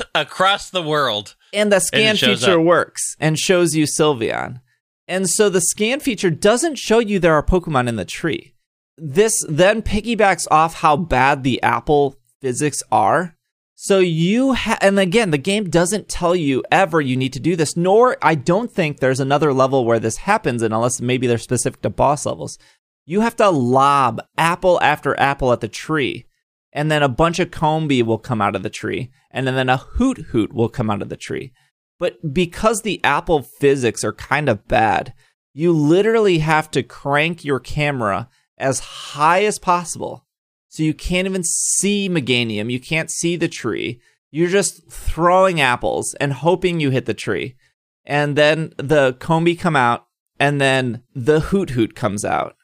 across 0.14 0.70
the 0.70 0.82
world. 0.82 1.36
And 1.52 1.72
the 1.72 1.80
scan 1.80 2.10
and 2.10 2.18
feature 2.18 2.58
up. 2.58 2.64
works 2.64 3.16
and 3.20 3.38
shows 3.38 3.74
you 3.74 3.84
Sylveon. 3.84 4.60
And 5.06 5.28
so 5.28 5.48
the 5.48 5.60
scan 5.60 6.00
feature 6.00 6.30
doesn't 6.30 6.76
show 6.76 6.98
you 6.98 7.18
there 7.18 7.34
are 7.34 7.42
Pokemon 7.42 7.88
in 7.88 7.96
the 7.96 8.04
tree. 8.04 8.54
This 8.96 9.32
then 9.48 9.80
piggybacks 9.80 10.46
off 10.50 10.74
how 10.74 10.96
bad 10.96 11.42
the 11.42 11.62
Apple 11.62 12.16
physics 12.40 12.82
are 12.90 13.36
so 13.80 14.00
you 14.00 14.54
ha- 14.54 14.76
and 14.80 14.98
again, 14.98 15.30
the 15.30 15.38
game 15.38 15.70
doesn't 15.70 16.08
tell 16.08 16.34
you 16.34 16.64
ever 16.68 17.00
you 17.00 17.16
need 17.16 17.32
to 17.34 17.38
do 17.38 17.54
this. 17.54 17.76
Nor 17.76 18.16
I 18.20 18.34
don't 18.34 18.72
think 18.72 18.98
there's 18.98 19.20
another 19.20 19.52
level 19.52 19.84
where 19.84 20.00
this 20.00 20.16
happens, 20.16 20.62
and 20.62 20.74
unless 20.74 21.00
maybe 21.00 21.28
they're 21.28 21.38
specific 21.38 21.80
to 21.82 21.90
boss 21.90 22.26
levels, 22.26 22.58
you 23.06 23.20
have 23.20 23.36
to 23.36 23.48
lob 23.50 24.20
apple 24.36 24.80
after 24.82 25.18
apple 25.20 25.52
at 25.52 25.60
the 25.60 25.68
tree, 25.68 26.26
and 26.72 26.90
then 26.90 27.04
a 27.04 27.08
bunch 27.08 27.38
of 27.38 27.52
Combee 27.52 28.02
will 28.02 28.18
come 28.18 28.42
out 28.42 28.56
of 28.56 28.64
the 28.64 28.68
tree, 28.68 29.12
and 29.30 29.46
then 29.46 29.68
a 29.68 29.76
Hoot 29.76 30.18
Hoot 30.32 30.52
will 30.52 30.68
come 30.68 30.90
out 30.90 31.00
of 31.00 31.08
the 31.08 31.16
tree. 31.16 31.52
But 32.00 32.34
because 32.34 32.82
the 32.82 33.00
apple 33.04 33.42
physics 33.42 34.02
are 34.02 34.12
kind 34.12 34.48
of 34.48 34.66
bad, 34.66 35.14
you 35.54 35.72
literally 35.72 36.38
have 36.38 36.68
to 36.72 36.82
crank 36.82 37.44
your 37.44 37.60
camera 37.60 38.28
as 38.58 38.80
high 38.80 39.44
as 39.44 39.60
possible 39.60 40.26
so 40.68 40.82
you 40.82 40.94
can't 40.94 41.26
even 41.26 41.42
see 41.44 42.08
Meganium. 42.08 42.70
You 42.70 42.80
can't 42.80 43.10
see 43.10 43.36
the 43.36 43.48
tree. 43.48 44.00
You're 44.30 44.50
just 44.50 44.90
throwing 44.90 45.60
apples 45.60 46.14
and 46.20 46.32
hoping 46.32 46.80
you 46.80 46.90
hit 46.90 47.06
the 47.06 47.14
tree. 47.14 47.56
And 48.04 48.36
then 48.36 48.72
the 48.76 49.16
Combee 49.18 49.56
come 49.56 49.76
out, 49.76 50.06
and 50.38 50.60
then 50.60 51.02
the 51.14 51.40
Hoothoot 51.40 51.94
comes 51.94 52.24
out. 52.24 52.56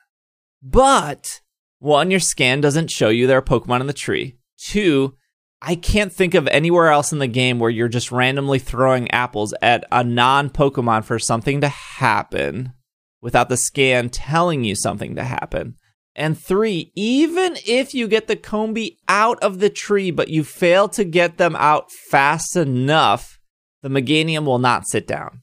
But 0.62 1.40
one, 1.78 2.10
your 2.10 2.20
scan 2.20 2.60
doesn't 2.60 2.90
show 2.90 3.10
you 3.10 3.26
there 3.26 3.38
are 3.38 3.42
Pokemon 3.42 3.80
in 3.80 3.86
the 3.86 3.92
tree. 3.92 4.38
Two, 4.58 5.16
I 5.60 5.74
can't 5.74 6.12
think 6.12 6.34
of 6.34 6.46
anywhere 6.48 6.88
else 6.88 7.12
in 7.12 7.18
the 7.18 7.26
game 7.26 7.58
where 7.58 7.70
you're 7.70 7.88
just 7.88 8.12
randomly 8.12 8.58
throwing 8.58 9.10
apples 9.10 9.54
at 9.60 9.84
a 9.90 10.04
non 10.04 10.50
Pokemon 10.50 11.04
for 11.04 11.18
something 11.18 11.60
to 11.62 11.68
happen 11.68 12.72
without 13.20 13.48
the 13.48 13.56
scan 13.56 14.10
telling 14.10 14.64
you 14.64 14.74
something 14.74 15.14
to 15.16 15.24
happen. 15.24 15.76
And 16.16 16.38
three, 16.38 16.92
even 16.94 17.56
if 17.66 17.92
you 17.92 18.06
get 18.06 18.28
the 18.28 18.36
Combee 18.36 18.98
out 19.08 19.42
of 19.42 19.58
the 19.58 19.70
tree, 19.70 20.10
but 20.10 20.28
you 20.28 20.44
fail 20.44 20.88
to 20.90 21.04
get 21.04 21.38
them 21.38 21.56
out 21.56 21.90
fast 21.90 22.54
enough, 22.54 23.40
the 23.82 23.88
Meganium 23.88 24.44
will 24.44 24.60
not 24.60 24.86
sit 24.86 25.06
down. 25.06 25.42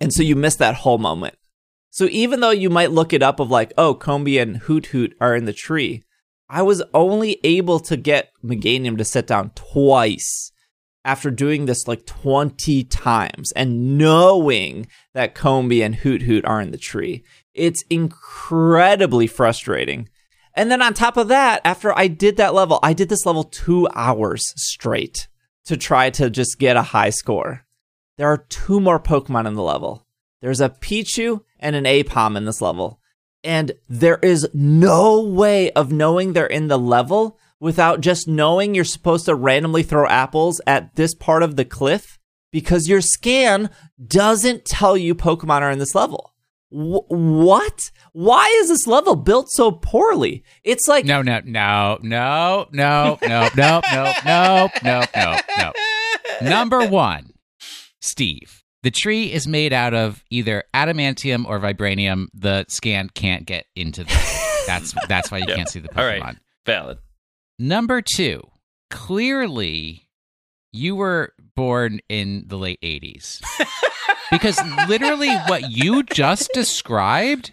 And 0.00 0.12
so 0.12 0.22
you 0.22 0.36
miss 0.36 0.56
that 0.56 0.76
whole 0.76 0.98
moment. 0.98 1.36
So 1.90 2.06
even 2.10 2.40
though 2.40 2.50
you 2.50 2.70
might 2.70 2.90
look 2.90 3.12
it 3.12 3.22
up 3.22 3.40
of 3.40 3.50
like, 3.50 3.72
oh, 3.78 3.94
Combee 3.94 4.38
and 4.38 4.60
Hoothoot 4.62 5.12
are 5.20 5.34
in 5.34 5.46
the 5.46 5.52
tree, 5.52 6.02
I 6.48 6.62
was 6.62 6.82
only 6.92 7.38
able 7.44 7.80
to 7.80 7.96
get 7.96 8.30
Meganium 8.44 8.98
to 8.98 9.04
sit 9.04 9.26
down 9.26 9.52
twice 9.54 10.52
after 11.04 11.30
doing 11.30 11.66
this 11.66 11.88
like 11.88 12.06
20 12.06 12.84
times 12.84 13.52
and 13.52 13.98
knowing 13.98 14.86
that 15.14 15.34
combi 15.34 15.84
and 15.84 15.96
Hoothoot 15.96 16.46
are 16.46 16.60
in 16.60 16.70
the 16.70 16.78
tree. 16.78 17.24
It's 17.54 17.84
incredibly 17.90 19.26
frustrating. 19.26 20.08
And 20.54 20.70
then 20.70 20.82
on 20.82 20.94
top 20.94 21.16
of 21.16 21.28
that, 21.28 21.60
after 21.64 21.96
I 21.96 22.08
did 22.08 22.36
that 22.36 22.54
level, 22.54 22.78
I 22.82 22.92
did 22.92 23.08
this 23.08 23.24
level 23.24 23.44
two 23.44 23.88
hours 23.94 24.52
straight 24.56 25.28
to 25.64 25.76
try 25.76 26.10
to 26.10 26.28
just 26.28 26.58
get 26.58 26.76
a 26.76 26.82
high 26.82 27.10
score. 27.10 27.64
There 28.18 28.28
are 28.28 28.46
two 28.48 28.80
more 28.80 29.00
Pokemon 29.00 29.46
in 29.46 29.54
the 29.54 29.62
level. 29.62 30.06
There's 30.40 30.60
a 30.60 30.68
Pichu 30.68 31.42
and 31.58 31.76
an 31.76 31.84
Aipom 31.84 32.36
in 32.36 32.44
this 32.44 32.60
level. 32.60 33.00
And 33.44 33.72
there 33.88 34.18
is 34.22 34.48
no 34.52 35.22
way 35.22 35.70
of 35.72 35.92
knowing 35.92 36.32
they're 36.32 36.46
in 36.46 36.68
the 36.68 36.78
level 36.78 37.38
without 37.58 38.00
just 38.00 38.28
knowing 38.28 38.74
you're 38.74 38.84
supposed 38.84 39.26
to 39.26 39.34
randomly 39.34 39.82
throw 39.82 40.06
apples 40.06 40.60
at 40.66 40.94
this 40.96 41.14
part 41.14 41.42
of 41.42 41.56
the 41.56 41.64
cliff 41.64 42.18
because 42.50 42.88
your 42.88 43.00
scan 43.00 43.70
doesn't 44.04 44.64
tell 44.64 44.96
you 44.96 45.14
Pokemon 45.14 45.62
are 45.62 45.70
in 45.70 45.78
this 45.78 45.94
level 45.94 46.31
what? 46.72 47.90
Why 48.12 48.46
is 48.62 48.68
this 48.68 48.86
level 48.86 49.14
built 49.16 49.46
so 49.50 49.70
poorly? 49.72 50.42
It's 50.64 50.88
like 50.88 51.04
no, 51.04 51.20
no, 51.22 51.40
no, 51.44 51.98
no, 52.02 52.66
no, 52.72 53.18
no, 53.22 53.50
no, 53.56 53.80
no, 53.90 54.12
no, 54.24 54.68
no, 54.82 55.04
no, 55.14 55.36
no. 55.58 55.72
Number 56.42 56.86
one, 56.86 57.30
Steve. 58.00 58.58
The 58.82 58.90
tree 58.90 59.30
is 59.32 59.46
made 59.46 59.72
out 59.72 59.94
of 59.94 60.24
either 60.28 60.64
adamantium 60.74 61.44
or 61.46 61.60
vibranium. 61.60 62.26
The 62.34 62.64
scan 62.68 63.08
can't 63.10 63.46
get 63.46 63.66
into 63.76 64.02
the. 64.02 64.62
that's 64.66 64.92
that's 65.08 65.30
why 65.30 65.38
you 65.38 65.44
Yep. 65.46 65.56
can't 65.56 65.68
see 65.68 65.78
the 65.80 65.88
Pokemon. 65.88 65.98
All 65.98 66.06
right. 66.26 66.36
Valid. 66.66 66.98
Number 67.60 68.02
two, 68.02 68.42
clearly 68.90 70.01
you 70.72 70.96
were 70.96 71.34
born 71.54 72.00
in 72.08 72.44
the 72.46 72.56
late 72.56 72.80
80s. 72.80 73.42
because 74.30 74.60
literally 74.88 75.34
what 75.46 75.70
you 75.70 76.02
just 76.02 76.50
described 76.54 77.52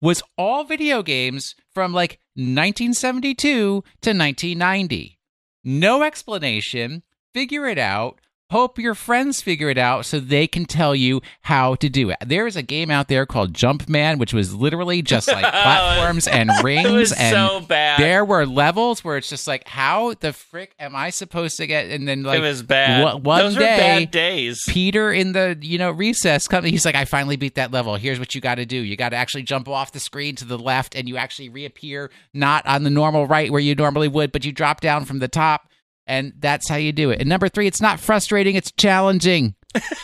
was 0.00 0.22
all 0.38 0.64
video 0.64 1.02
games 1.02 1.54
from 1.72 1.92
like 1.92 2.18
1972 2.34 3.44
to 3.46 3.82
1990. 3.82 5.18
No 5.64 6.02
explanation. 6.02 7.02
Figure 7.34 7.66
it 7.66 7.78
out. 7.78 8.20
Hope 8.52 8.78
your 8.78 8.94
friends 8.94 9.40
figure 9.40 9.68
it 9.70 9.78
out 9.78 10.04
so 10.06 10.20
they 10.20 10.46
can 10.46 10.66
tell 10.66 10.94
you 10.94 11.20
how 11.40 11.74
to 11.76 11.88
do 11.88 12.10
it. 12.10 12.18
There 12.24 12.46
is 12.46 12.54
a 12.54 12.62
game 12.62 12.90
out 12.90 13.08
there 13.08 13.24
called 13.26 13.54
Jumpman, 13.54 14.18
which 14.18 14.32
was 14.34 14.54
literally 14.54 15.00
just 15.02 15.26
like 15.26 15.42
platforms 15.50 16.28
and 16.28 16.50
rings 16.62 16.86
It 16.88 16.92
was 16.92 17.12
and 17.12 17.34
so 17.34 17.60
bad. 17.66 17.98
there 17.98 18.24
were 18.24 18.44
levels 18.46 19.02
where 19.02 19.16
it's 19.16 19.28
just 19.30 19.46
like, 19.48 19.66
how 19.66 20.14
the 20.20 20.32
frick 20.32 20.74
am 20.78 20.94
I 20.94 21.10
supposed 21.10 21.56
to 21.56 21.66
get? 21.66 21.86
And 21.86 22.06
then 22.06 22.22
like 22.24 22.38
it 22.38 22.42
was 22.42 22.62
bad. 22.62 23.02
one- 23.02 23.22
one 23.22 23.38
Those 23.40 23.54
were 23.56 23.62
day- 23.62 23.76
bad 24.04 24.10
days. 24.10 24.62
Peter 24.68 25.10
in 25.12 25.32
the 25.32 25.56
you 25.60 25.78
know 25.78 25.90
recess 25.90 26.46
company, 26.46 26.70
He's 26.72 26.84
like, 26.84 26.94
I 26.94 27.06
finally 27.06 27.36
beat 27.36 27.54
that 27.54 27.70
level. 27.72 27.96
Here's 27.96 28.18
what 28.18 28.34
you 28.34 28.40
got 28.40 28.56
to 28.56 28.66
do. 28.66 28.76
You 28.76 28.96
got 28.96 29.08
to 29.10 29.16
actually 29.16 29.44
jump 29.44 29.66
off 29.68 29.92
the 29.92 30.00
screen 30.00 30.36
to 30.36 30.44
the 30.44 30.58
left, 30.58 30.94
and 30.94 31.08
you 31.08 31.16
actually 31.16 31.48
reappear 31.48 32.10
not 32.34 32.66
on 32.66 32.82
the 32.82 32.90
normal 32.90 33.26
right 33.26 33.50
where 33.50 33.60
you 33.60 33.74
normally 33.74 34.08
would, 34.08 34.30
but 34.30 34.44
you 34.44 34.52
drop 34.52 34.80
down 34.82 35.04
from 35.06 35.20
the 35.20 35.28
top, 35.28 35.68
and 36.06 36.32
that's 36.38 36.68
how 36.68 36.76
you 36.76 36.92
do 36.92 37.10
it. 37.10 37.20
And 37.20 37.28
number 37.28 37.48
three, 37.48 37.66
it's 37.66 37.80
not 37.80 38.00
frustrating. 38.00 38.56
It's 38.56 38.72
challenging. 38.72 39.54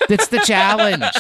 That's 0.09 0.29
the 0.29 0.41
challenge. 0.41 1.05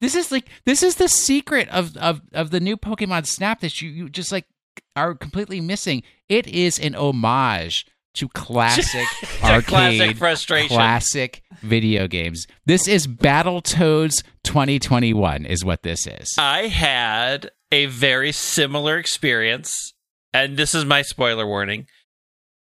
This 0.00 0.14
is 0.14 0.30
like 0.30 0.48
this 0.64 0.84
is 0.84 0.94
the 0.96 1.08
secret 1.08 1.68
of 1.70 1.96
of 1.96 2.20
of 2.32 2.50
the 2.50 2.60
new 2.60 2.76
Pokemon 2.76 3.26
Snap 3.26 3.60
that 3.60 3.82
you 3.82 3.90
you 3.90 4.08
just 4.08 4.30
like 4.30 4.46
are 4.94 5.14
completely 5.14 5.60
missing. 5.60 6.04
It 6.28 6.46
is 6.46 6.78
an 6.78 6.94
homage 6.94 7.84
to 8.14 8.28
classic 8.28 9.06
arcade 9.44 9.64
classic 9.64 10.16
frustration. 10.16 10.68
classic 10.76 11.42
video 11.62 12.06
games. 12.06 12.46
This 12.66 12.86
is 12.86 13.06
Battletoads 13.08 14.22
2021 14.44 15.46
is 15.46 15.64
what 15.64 15.82
this 15.82 16.06
is. 16.06 16.34
I 16.38 16.68
had 16.68 17.50
a 17.72 17.86
very 17.86 18.32
similar 18.32 18.98
experience, 18.98 19.94
and 20.32 20.56
this 20.56 20.74
is 20.74 20.84
my 20.84 21.02
spoiler 21.02 21.46
warning. 21.46 21.86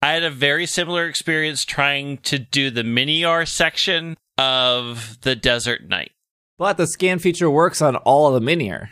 I 0.01 0.13
had 0.13 0.23
a 0.23 0.31
very 0.31 0.67
similar 0.67 1.07
experience 1.07 1.65
trying 1.65 2.19
to 2.19 2.39
do 2.39 2.71
the 2.71 2.83
Minior 2.83 3.47
section 3.47 4.17
of 4.37 5.19
the 5.23 5.35
Desert 5.35 5.89
Knight. 5.89 6.13
But 6.57 6.77
the 6.77 6.87
scan 6.87 7.19
feature 7.19 7.51
works 7.51 7.83
on 7.83 7.97
all 7.97 8.33
of 8.33 8.41
the 8.41 8.47
Minior. 8.47 8.91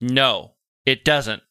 No, 0.00 0.52
it 0.84 1.04
doesn't. 1.04 1.42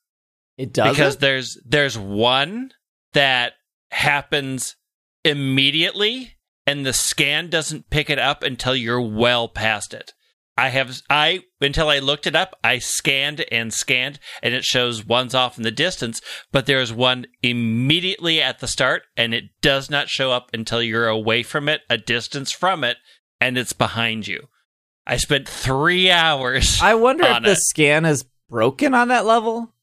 It 0.57 0.73
does 0.73 0.95
because 0.95 1.17
there's 1.17 1.59
there's 1.65 1.97
one 1.97 2.71
that 3.13 3.53
happens 3.91 4.75
immediately 5.23 6.35
and 6.65 6.85
the 6.85 6.93
scan 6.93 7.49
doesn't 7.49 7.89
pick 7.89 8.09
it 8.09 8.19
up 8.19 8.41
until 8.41 8.75
you're 8.75 9.01
well 9.01 9.47
past 9.47 9.93
it. 9.93 10.13
I 10.57 10.69
have 10.69 11.01
I 11.09 11.41
until 11.59 11.89
I 11.89 11.99
looked 11.99 12.27
it 12.27 12.35
up, 12.35 12.57
I 12.63 12.79
scanned 12.79 13.43
and 13.51 13.73
scanned 13.73 14.19
and 14.41 14.53
it 14.53 14.63
shows 14.63 15.05
one's 15.05 15.35
off 15.35 15.57
in 15.57 15.63
the 15.63 15.71
distance, 15.71 16.21
but 16.51 16.65
there's 16.65 16.93
one 16.93 17.25
immediately 17.43 18.41
at 18.41 18.59
the 18.59 18.67
start 18.67 19.03
and 19.17 19.33
it 19.33 19.45
does 19.61 19.89
not 19.89 20.07
show 20.09 20.31
up 20.31 20.49
until 20.53 20.81
you're 20.81 21.07
away 21.07 21.43
from 21.43 21.67
it, 21.67 21.81
a 21.89 21.97
distance 21.97 22.51
from 22.51 22.83
it, 22.83 22.97
and 23.41 23.57
it's 23.57 23.73
behind 23.73 24.27
you. 24.27 24.47
I 25.05 25.17
spent 25.17 25.47
3 25.47 26.09
hours. 26.09 26.79
I 26.81 26.95
wonder 26.95 27.25
if 27.25 27.43
the 27.43 27.51
it. 27.51 27.57
scan 27.57 28.05
is 28.05 28.25
broken 28.49 28.93
on 28.93 29.09
that 29.09 29.25
level 29.25 29.73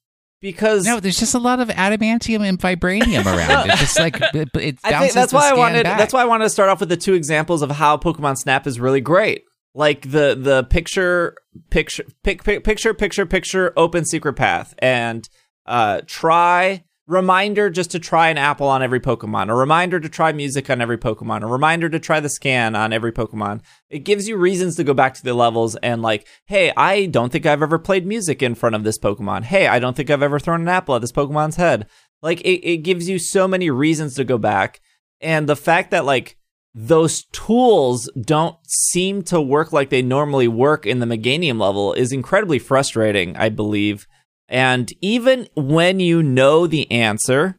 because 0.40 0.85
No, 0.87 1.00
there's 1.00 1.18
just 1.18 1.35
a 1.35 1.38
lot 1.38 1.61
of 1.61 1.68
adamantium 1.68 2.40
and 2.48 2.58
vibranium 2.58 3.26
around. 3.26 3.70
It's 3.70 3.80
just 3.80 3.98
like 3.98 4.18
it, 4.20 4.48
it 4.56 4.78
I 4.85 4.98
think 5.00 5.12
that's 5.12 5.32
the 5.32 5.37
why 5.37 5.50
I 5.50 5.54
wanted. 5.54 5.85
back. 5.85 5.98
That's 5.98 6.12
why 6.14 6.22
I 6.22 6.24
wanted 6.24 6.44
to 6.44 6.50
start 6.50 6.70
off 6.70 6.80
with 6.80 6.88
the 6.88 6.96
two 6.96 7.12
examples 7.14 7.61
of 7.62 7.70
how 7.70 7.96
Pokemon 7.98 8.38
Snap 8.38 8.66
is 8.66 8.80
really 8.80 9.00
great. 9.02 9.44
Like 9.74 10.11
the 10.11 10.37
the 10.38 10.64
picture 10.64 11.37
picture 11.70 12.04
pic, 12.22 12.44
pic, 12.44 12.64
picture 12.64 12.94
picture 12.94 13.26
picture 13.26 13.72
open 13.76 14.04
secret 14.04 14.35
path 14.35 14.74
and 14.78 15.28
uh 15.64 16.02
try 16.06 16.85
reminder 17.06 17.68
just 17.68 17.90
to 17.90 17.98
try 17.98 18.28
an 18.28 18.38
apple 18.38 18.68
on 18.68 18.82
every 18.82 19.00
Pokemon, 19.00 19.48
a 19.48 19.54
reminder 19.54 19.98
to 19.98 20.08
try 20.08 20.32
music 20.32 20.70
on 20.70 20.80
every 20.80 20.98
Pokemon, 20.98 21.42
a 21.42 21.46
reminder 21.46 21.88
to 21.88 21.98
try 21.98 22.20
the 22.20 22.28
scan 22.28 22.74
on 22.74 22.92
every 22.92 23.12
Pokemon. 23.12 23.61
It 23.90 24.00
gives 24.00 24.28
you 24.28 24.37
reasons 24.37 24.76
to 24.76 24.85
go 24.85 24.94
back 24.94 25.14
to 25.14 25.22
the 25.22 25.35
levels 25.35 25.76
and 25.76 26.00
like, 26.02 26.26
hey, 26.46 26.72
I 26.76 27.06
don't 27.06 27.30
think 27.30 27.44
I've 27.44 27.62
ever 27.62 27.78
played 27.78 28.06
music 28.06 28.42
in 28.42 28.54
front 28.54 28.76
of 28.76 28.85
this 28.85 28.98
Pokemon. 28.98 29.44
Hey, 29.44 29.66
I 29.66 29.78
don't 29.78 29.96
think 29.96 30.11
I've 30.11 30.22
ever 30.22 30.38
thrown 30.38 30.62
an 30.62 30.68
apple 30.68 30.94
at 30.94 31.00
this 31.00 31.12
Pokemon's 31.12 31.56
head. 31.56 31.87
Like 32.22 32.40
it, 32.42 32.66
it 32.66 32.78
gives 32.78 33.08
you 33.08 33.18
so 33.18 33.48
many 33.48 33.70
reasons 33.70 34.14
to 34.14 34.24
go 34.24 34.38
back. 34.38 34.80
And 35.20 35.48
the 35.48 35.56
fact 35.56 35.90
that 35.90 36.04
like 36.04 36.37
those 36.74 37.24
tools 37.32 38.11
don't 38.20 38.56
seem 38.66 39.22
to 39.22 39.40
work 39.40 39.72
like 39.72 39.90
they 39.90 40.02
normally 40.02 40.48
work 40.48 40.87
in 40.87 41.00
the 41.00 41.06
Meganium 41.06 41.61
level 41.61 41.92
is 41.92 42.12
incredibly 42.12 42.58
frustrating, 42.58 43.37
I 43.37 43.50
believe. 43.50 44.06
And 44.48 44.90
even 45.00 45.48
when 45.54 46.00
you 46.00 46.22
know 46.22 46.66
the 46.66 46.90
answer, 46.90 47.58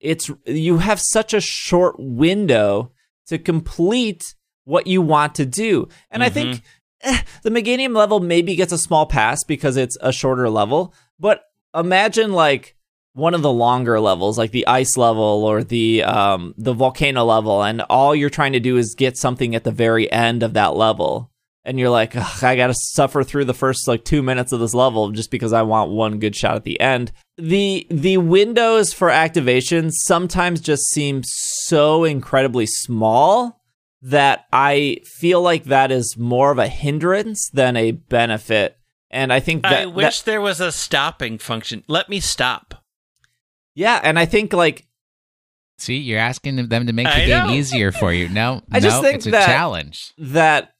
it's 0.00 0.30
you 0.46 0.78
have 0.78 1.00
such 1.00 1.34
a 1.34 1.40
short 1.40 1.96
window 1.98 2.92
to 3.26 3.38
complete 3.38 4.22
what 4.64 4.86
you 4.86 5.02
want 5.02 5.34
to 5.36 5.46
do. 5.46 5.88
And 6.10 6.22
I 6.22 6.30
think 6.30 6.62
eh, 7.02 7.22
the 7.42 7.50
Meganium 7.50 7.94
level 7.94 8.20
maybe 8.20 8.56
gets 8.56 8.72
a 8.72 8.78
small 8.78 9.06
pass 9.06 9.44
because 9.44 9.76
it's 9.76 9.96
a 10.00 10.12
shorter 10.12 10.48
level, 10.48 10.94
but 11.18 11.44
imagine 11.74 12.32
like 12.32 12.73
one 13.14 13.32
of 13.34 13.42
the 13.42 13.52
longer 13.52 13.98
levels, 14.00 14.36
like 14.36 14.50
the 14.50 14.66
ice 14.66 14.96
level 14.96 15.44
or 15.44 15.64
the 15.64 16.02
um, 16.02 16.54
the 16.58 16.72
volcano 16.74 17.24
level, 17.24 17.62
and 17.62 17.80
all 17.82 18.14
you're 18.14 18.28
trying 18.30 18.52
to 18.52 18.60
do 18.60 18.76
is 18.76 18.94
get 18.94 19.16
something 19.16 19.54
at 19.54 19.64
the 19.64 19.70
very 19.72 20.10
end 20.12 20.42
of 20.42 20.52
that 20.54 20.74
level, 20.76 21.30
and 21.64 21.78
you're 21.78 21.90
like, 21.90 22.14
I 22.42 22.56
got 22.56 22.66
to 22.68 22.74
suffer 22.74 23.22
through 23.24 23.44
the 23.46 23.54
first 23.54 23.88
like 23.88 24.04
two 24.04 24.22
minutes 24.22 24.52
of 24.52 24.60
this 24.60 24.74
level 24.74 25.10
just 25.10 25.30
because 25.30 25.52
I 25.52 25.62
want 25.62 25.90
one 25.92 26.18
good 26.18 26.34
shot 26.36 26.56
at 26.56 26.64
the 26.64 26.78
end. 26.80 27.12
the 27.38 27.86
The 27.88 28.18
windows 28.18 28.92
for 28.92 29.10
activation 29.10 29.90
sometimes 29.90 30.60
just 30.60 30.82
seem 30.90 31.22
so 31.24 32.04
incredibly 32.04 32.66
small 32.66 33.60
that 34.02 34.44
I 34.52 34.98
feel 35.18 35.40
like 35.40 35.64
that 35.64 35.90
is 35.90 36.16
more 36.18 36.50
of 36.50 36.58
a 36.58 36.68
hindrance 36.68 37.48
than 37.54 37.76
a 37.76 37.92
benefit. 37.92 38.76
And 39.10 39.32
I 39.32 39.40
think 39.40 39.62
that, 39.62 39.72
I 39.72 39.84
that- 39.84 39.94
wish 39.94 40.20
there 40.22 40.40
was 40.42 40.60
a 40.60 40.72
stopping 40.72 41.38
function. 41.38 41.84
Let 41.86 42.08
me 42.10 42.20
stop. 42.20 42.83
Yeah, 43.74 44.00
and 44.02 44.18
I 44.18 44.26
think 44.26 44.52
like 44.52 44.86
See, 45.78 45.96
you're 45.96 46.20
asking 46.20 46.68
them 46.68 46.86
to 46.86 46.92
make 46.92 47.06
the 47.06 47.12
I 47.14 47.26
game 47.26 47.46
know. 47.48 47.52
easier 47.52 47.90
for 47.90 48.12
you. 48.12 48.28
No, 48.28 48.62
I 48.72 48.78
just 48.80 48.96
no, 48.98 49.02
think 49.02 49.16
it's 49.16 49.26
a 49.26 49.30
that- 49.32 49.46
challenge. 49.46 50.12
that 50.18 50.74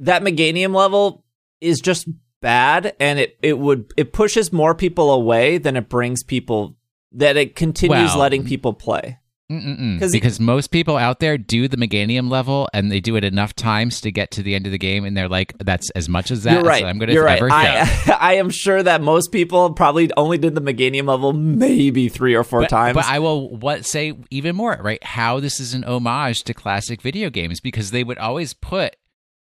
that 0.00 0.22
Meganium 0.22 0.74
level 0.74 1.24
is 1.60 1.80
just 1.80 2.08
bad 2.40 2.94
and 3.00 3.18
it, 3.18 3.36
it 3.42 3.58
would 3.58 3.92
it 3.96 4.12
pushes 4.12 4.52
more 4.52 4.74
people 4.74 5.10
away 5.10 5.58
than 5.58 5.76
it 5.76 5.88
brings 5.88 6.22
people 6.22 6.76
that 7.12 7.36
it 7.36 7.56
continues 7.56 8.10
Well, 8.10 8.18
letting 8.18 8.44
people 8.44 8.72
play. 8.72 9.18
Because 9.48 10.38
most 10.38 10.70
people 10.70 10.98
out 10.98 11.20
there 11.20 11.38
do 11.38 11.68
the 11.68 11.78
Meganium 11.78 12.30
level 12.30 12.68
and 12.74 12.92
they 12.92 13.00
do 13.00 13.16
it 13.16 13.24
enough 13.24 13.54
times 13.54 14.00
to 14.02 14.12
get 14.12 14.30
to 14.32 14.42
the 14.42 14.54
end 14.54 14.66
of 14.66 14.72
the 14.72 14.78
game, 14.78 15.04
and 15.06 15.16
they're 15.16 15.28
like, 15.28 15.56
"That's 15.58 15.88
as 15.90 16.06
much 16.08 16.30
as 16.30 16.42
that." 16.42 16.52
You're 16.52 16.62
right. 16.62 16.84
I'm 16.84 16.98
going 16.98 17.08
to 17.08 17.14
You're 17.14 17.24
right. 17.24 17.38
ever 17.38 17.50
I. 17.50 18.16
I 18.20 18.34
am 18.34 18.50
sure 18.50 18.82
that 18.82 19.00
most 19.00 19.32
people 19.32 19.72
probably 19.72 20.10
only 20.18 20.36
did 20.36 20.54
the 20.54 20.60
Meganium 20.60 21.08
level 21.08 21.32
maybe 21.32 22.10
three 22.10 22.34
or 22.34 22.44
four 22.44 22.60
but, 22.60 22.68
times. 22.68 22.94
But 22.94 23.06
I 23.06 23.20
will 23.20 23.56
what 23.56 23.86
say 23.86 24.12
even 24.30 24.54
more, 24.54 24.78
right? 24.82 25.02
How 25.02 25.40
this 25.40 25.60
is 25.60 25.72
an 25.72 25.84
homage 25.84 26.44
to 26.44 26.52
classic 26.52 27.00
video 27.00 27.30
games 27.30 27.60
because 27.60 27.90
they 27.90 28.04
would 28.04 28.18
always 28.18 28.52
put 28.52 28.96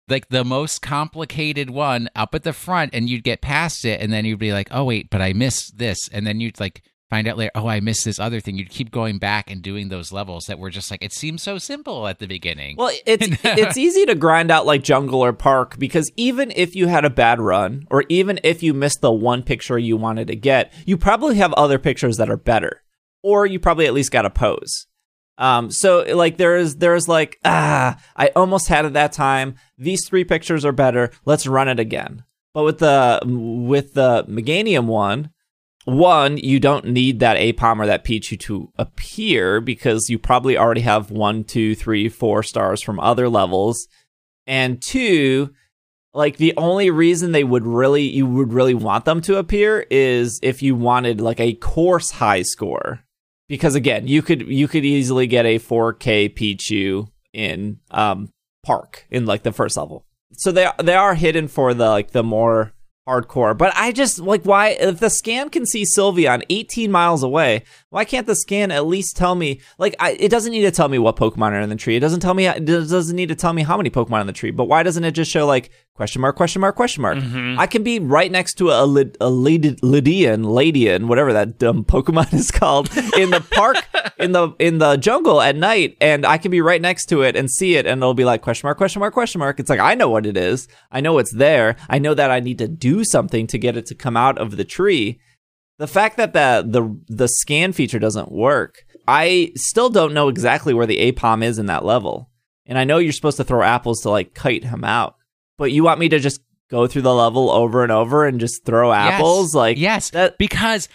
like 0.07 0.29
the 0.29 0.43
most 0.43 0.83
complicated 0.83 1.71
one 1.71 2.09
up 2.15 2.35
at 2.35 2.43
the 2.43 2.53
front 2.53 2.93
and 2.93 3.09
you'd 3.09 3.23
get 3.23 3.41
past 3.41 3.83
it 3.85 3.99
and 4.01 4.13
then 4.13 4.23
you'd 4.23 4.37
be 4.37 4.53
like, 4.53 4.67
"Oh 4.69 4.83
wait, 4.83 5.09
but 5.09 5.21
I 5.21 5.33
missed 5.33 5.79
this." 5.79 5.97
And 6.11 6.27
then 6.27 6.39
you'd 6.39 6.59
like 6.59 6.83
find 7.15 7.27
out 7.27 7.37
later, 7.37 7.51
"Oh, 7.55 7.67
I 7.67 7.79
missed 7.79 8.03
this 8.03 8.19
other 8.19 8.39
thing." 8.39 8.57
You'd 8.57 8.69
keep 8.69 8.91
going 8.91 9.17
back 9.17 9.49
and 9.49 9.61
doing 9.61 9.87
those 9.87 10.11
levels 10.11 10.45
that 10.45 10.59
were 10.59 10.69
just 10.69 10.91
like 10.91 11.01
it 11.01 11.13
seems 11.13 11.41
so 11.41 11.57
simple 11.57 12.07
at 12.07 12.19
the 12.19 12.27
beginning. 12.27 12.75
Well, 12.77 12.91
it's 13.05 13.27
it's 13.43 13.77
easy 13.77 14.05
to 14.05 14.15
grind 14.15 14.51
out 14.51 14.65
like 14.65 14.83
jungle 14.83 15.23
or 15.23 15.31
park 15.31 15.79
because 15.79 16.11
even 16.17 16.51
if 16.55 16.75
you 16.75 16.87
had 16.87 17.05
a 17.05 17.09
bad 17.09 17.39
run 17.39 17.87
or 17.89 18.03
even 18.09 18.39
if 18.43 18.61
you 18.61 18.73
missed 18.73 19.01
the 19.01 19.11
one 19.11 19.43
picture 19.43 19.77
you 19.77 19.95
wanted 19.95 20.27
to 20.27 20.35
get, 20.35 20.73
you 20.85 20.97
probably 20.97 21.35
have 21.35 21.53
other 21.53 21.79
pictures 21.79 22.17
that 22.17 22.29
are 22.29 22.37
better, 22.37 22.83
or 23.23 23.45
you 23.45 23.59
probably 23.59 23.85
at 23.85 23.93
least 23.93 24.11
got 24.11 24.25
a 24.25 24.29
pose. 24.29 24.87
Um, 25.37 25.69
so 25.69 26.03
like 26.15 26.37
there 26.37 26.57
is 26.57 26.77
there's 26.77 27.07
like 27.07 27.39
ah, 27.45 27.97
I 28.15 28.31
almost 28.35 28.67
had 28.67 28.85
it 28.85 28.93
that 28.93 29.13
time. 29.13 29.55
These 29.77 30.07
three 30.07 30.25
pictures 30.25 30.65
are 30.65 30.73
better. 30.73 31.11
Let's 31.23 31.47
run 31.47 31.69
it 31.69 31.79
again. 31.79 32.23
But 32.53 32.63
with 32.63 32.79
the 32.79 33.19
with 33.25 33.93
the 33.93 34.25
Meganium 34.29 34.85
one, 34.85 35.31
one, 35.85 36.37
you 36.37 36.59
don't 36.59 36.85
need 36.85 37.19
that 37.19 37.37
Aipom 37.37 37.79
or 37.79 37.85
that 37.85 38.03
Pichu 38.03 38.39
to 38.41 38.71
appear 38.75 39.61
because 39.61 40.09
you 40.09 40.17
probably 40.17 40.57
already 40.57 40.81
have 40.81 41.11
one, 41.11 41.43
two, 41.43 41.75
three, 41.75 42.09
four 42.09 42.41
stars 42.41 42.81
from 42.81 42.99
other 42.99 43.29
levels. 43.29 43.87
And 44.47 44.81
two, 44.81 45.53
like 46.13 46.37
the 46.37 46.55
only 46.57 46.89
reason 46.89 47.31
they 47.31 47.43
would 47.43 47.67
really 47.67 48.03
you 48.03 48.25
would 48.25 48.51
really 48.51 48.73
want 48.73 49.05
them 49.05 49.21
to 49.21 49.37
appear 49.37 49.85
is 49.91 50.39
if 50.41 50.63
you 50.63 50.75
wanted 50.75 51.21
like 51.21 51.39
a 51.39 51.53
course 51.53 52.11
high 52.11 52.41
score. 52.41 53.01
Because 53.47 53.75
again, 53.75 54.07
you 54.07 54.23
could 54.23 54.41
you 54.47 54.67
could 54.67 54.85
easily 54.85 55.27
get 55.27 55.45
a 55.45 55.59
4K 55.59 56.33
Pichu 56.35 57.07
in 57.31 57.79
um 57.91 58.29
park 58.65 59.05
in 59.11 59.27
like 59.27 59.43
the 59.43 59.51
first 59.51 59.77
level. 59.77 60.03
So 60.33 60.51
they 60.51 60.67
they 60.81 60.95
are 60.95 61.13
hidden 61.13 61.47
for 61.47 61.75
the 61.75 61.89
like 61.89 62.09
the 62.09 62.23
more 62.23 62.73
hardcore. 63.07 63.57
But 63.57 63.73
I 63.75 63.91
just 63.91 64.19
like 64.19 64.43
why 64.43 64.69
if 64.69 64.99
the 64.99 65.09
scan 65.09 65.49
can 65.49 65.65
see 65.65 65.83
Sylveon 65.83 66.43
18 66.49 66.91
miles 66.91 67.23
away, 67.23 67.63
why 67.89 68.05
can't 68.05 68.27
the 68.27 68.35
scan 68.35 68.71
at 68.71 68.87
least 68.87 69.15
tell 69.15 69.35
me 69.35 69.61
like 69.77 69.95
I, 69.99 70.11
it 70.13 70.29
doesn't 70.29 70.51
need 70.51 70.63
to 70.63 70.71
tell 70.71 70.87
me 70.87 70.99
what 70.99 71.15
Pokemon 71.15 71.51
are 71.51 71.61
in 71.61 71.69
the 71.69 71.75
tree. 71.75 71.95
It 71.95 72.01
doesn't 72.01 72.19
tell 72.19 72.33
me 72.33 72.47
it 72.47 72.65
doesn't 72.65 73.15
need 73.15 73.29
to 73.29 73.35
tell 73.35 73.53
me 73.53 73.63
how 73.63 73.77
many 73.77 73.89
Pokemon 73.89 74.21
in 74.21 74.27
the 74.27 74.33
tree. 74.33 74.51
But 74.51 74.65
why 74.65 74.83
doesn't 74.83 75.03
it 75.03 75.11
just 75.11 75.31
show 75.31 75.45
like 75.45 75.71
question 75.95 76.21
mark 76.21 76.35
question 76.35 76.59
mark 76.59 76.75
question 76.75 77.01
mark? 77.01 77.17
Mhm. 77.17 77.57
I 77.57 77.67
can 77.67 77.81
be 77.83 77.99
right 77.99 78.31
next 78.31 78.55
to 78.55 78.69
a, 78.69 78.83
a 78.83 78.85
Lyd- 79.29 79.79
Lydian, 79.81 80.43
Ladian, 80.43 81.07
whatever 81.07 81.31
that 81.33 81.57
dumb 81.57 81.83
Pokemon 81.85 82.33
is 82.41 82.51
called, 82.51 82.89
in 83.17 83.29
the 83.31 83.41
park, 83.51 83.77
in 84.19 84.33
the 84.33 84.49
in 84.59 84.77
the 84.79 84.97
jungle 84.97 85.41
at 85.41 85.55
night, 85.55 85.97
and 86.01 86.25
I 86.25 86.37
can 86.37 86.51
be 86.51 86.61
right 86.61 86.81
next 86.81 87.05
to 87.07 87.21
it 87.21 87.35
and 87.35 87.49
see 87.49 87.75
it, 87.75 87.85
and 87.85 87.99
it'll 87.99 88.13
be 88.13 88.25
like 88.25 88.41
question 88.41 88.67
mark, 88.67 88.77
question 88.77 88.99
mark, 88.99 89.13
question 89.13 89.39
mark. 89.39 89.59
It's 89.59 89.69
like 89.69 89.79
I 89.79 89.95
know 89.95 90.09
what 90.09 90.25
it 90.25 90.37
is. 90.37 90.67
I 90.91 91.01
know 91.01 91.17
it's 91.17 91.33
there. 91.33 91.75
I 91.89 91.97
know 91.99 92.13
that 92.13 92.29
I 92.29 92.39
need 92.41 92.57
to 92.59 92.67
do 92.67 93.03
something 93.03 93.47
to 93.47 93.57
get 93.57 93.77
it 93.77 93.85
to 93.87 93.95
come 93.95 94.17
out 94.17 94.37
of 94.37 94.57
the 94.57 94.65
tree. 94.65 95.19
The 95.79 95.87
fact 95.87 96.17
that 96.17 96.33
the 96.33 96.65
the 96.67 96.97
the 97.07 97.27
scan 97.27 97.71
feature 97.73 97.99
doesn't 97.99 98.31
work, 98.31 98.83
I 99.07 99.51
still 99.55 99.89
don't 99.89 100.13
know 100.13 100.27
exactly 100.29 100.73
where 100.73 100.85
the 100.85 101.11
Aipom 101.11 101.43
is 101.43 101.57
in 101.59 101.65
that 101.67 101.85
level. 101.85 102.29
And 102.65 102.77
I 102.79 102.83
know 102.83 102.97
you're 102.97 103.11
supposed 103.13 103.37
to 103.37 103.43
throw 103.43 103.61
apples 103.61 104.01
to 104.01 104.09
like 104.09 104.33
kite 104.33 104.63
him 104.63 104.83
out, 104.83 105.15
but 105.57 105.71
you 105.71 105.83
want 105.83 105.99
me 105.99 106.09
to 106.09 106.19
just 106.19 106.41
go 106.69 106.87
through 106.87 107.03
the 107.03 107.13
level 107.13 107.49
over 107.49 107.83
and 107.83 107.91
over 107.91 108.25
and 108.25 108.39
just 108.39 108.65
throw 108.65 108.91
apples? 108.91 109.53
Like 109.55 109.77
yes, 109.77 110.09
that 110.11 110.37
because 110.37 110.87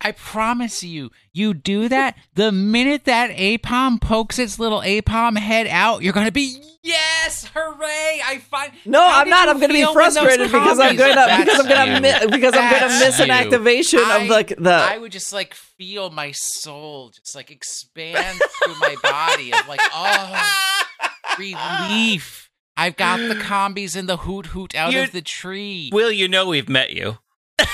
I 0.00 0.12
promise 0.12 0.84
you, 0.84 1.10
you 1.32 1.54
do 1.54 1.88
that 1.88 2.16
the 2.34 2.52
minute 2.52 3.04
that 3.06 3.30
Aipom 3.30 4.00
pokes 4.00 4.38
its 4.38 4.58
little 4.60 4.80
Aipom 4.80 5.36
head 5.36 5.66
out, 5.66 6.02
you're 6.02 6.12
gonna 6.12 6.30
be 6.30 6.62
yes, 6.84 7.50
hooray! 7.52 8.20
I 8.24 8.38
find 8.38 8.72
No, 8.86 9.00
How 9.02 9.20
I'm 9.22 9.28
not. 9.28 9.48
I'm 9.48 9.56
going 9.58 9.68
to 9.70 9.74
be 9.74 9.80
feel 9.80 9.94
when 9.94 10.04
those 10.04 10.14
frustrated 10.16 10.46
because 10.52 10.78
I'm 10.78 10.96
going 10.96 11.14
to 11.16 11.44
because 11.44 11.66
I'm 11.66 11.88
you. 11.96 12.00
mi- 12.00 12.30
because 12.30 12.54
I'm 12.54 12.70
That's 12.70 13.00
miss 13.00 13.20
an 13.20 13.30
activation 13.32 13.98
I- 14.02 14.18
of 14.22 14.28
like 14.30 14.48
the 14.56 14.70
I 14.72 14.96
would 14.96 15.10
just 15.12 15.32
like 15.32 15.52
feel 15.54 16.10
my 16.10 16.30
soul 16.30 17.10
just 17.10 17.34
like 17.34 17.50
expand 17.50 18.40
through 18.64 18.78
my 18.78 18.94
body 19.02 19.52
of 19.52 19.66
like 19.66 19.80
oh 19.92 20.78
relief. 21.38 22.37
I've 22.78 22.96
got 22.96 23.18
the 23.18 23.34
Combees 23.42 23.96
and 23.96 24.08
the 24.08 24.18
Hoothoot 24.18 24.74
out 24.74 24.92
You- 24.92 25.02
of 25.02 25.12
the 25.12 25.20
tree. 25.20 25.90
Will, 25.92 26.12
you 26.12 26.28
know 26.28 26.46
we've 26.46 26.68
met 26.68 26.92
you. 26.92 27.18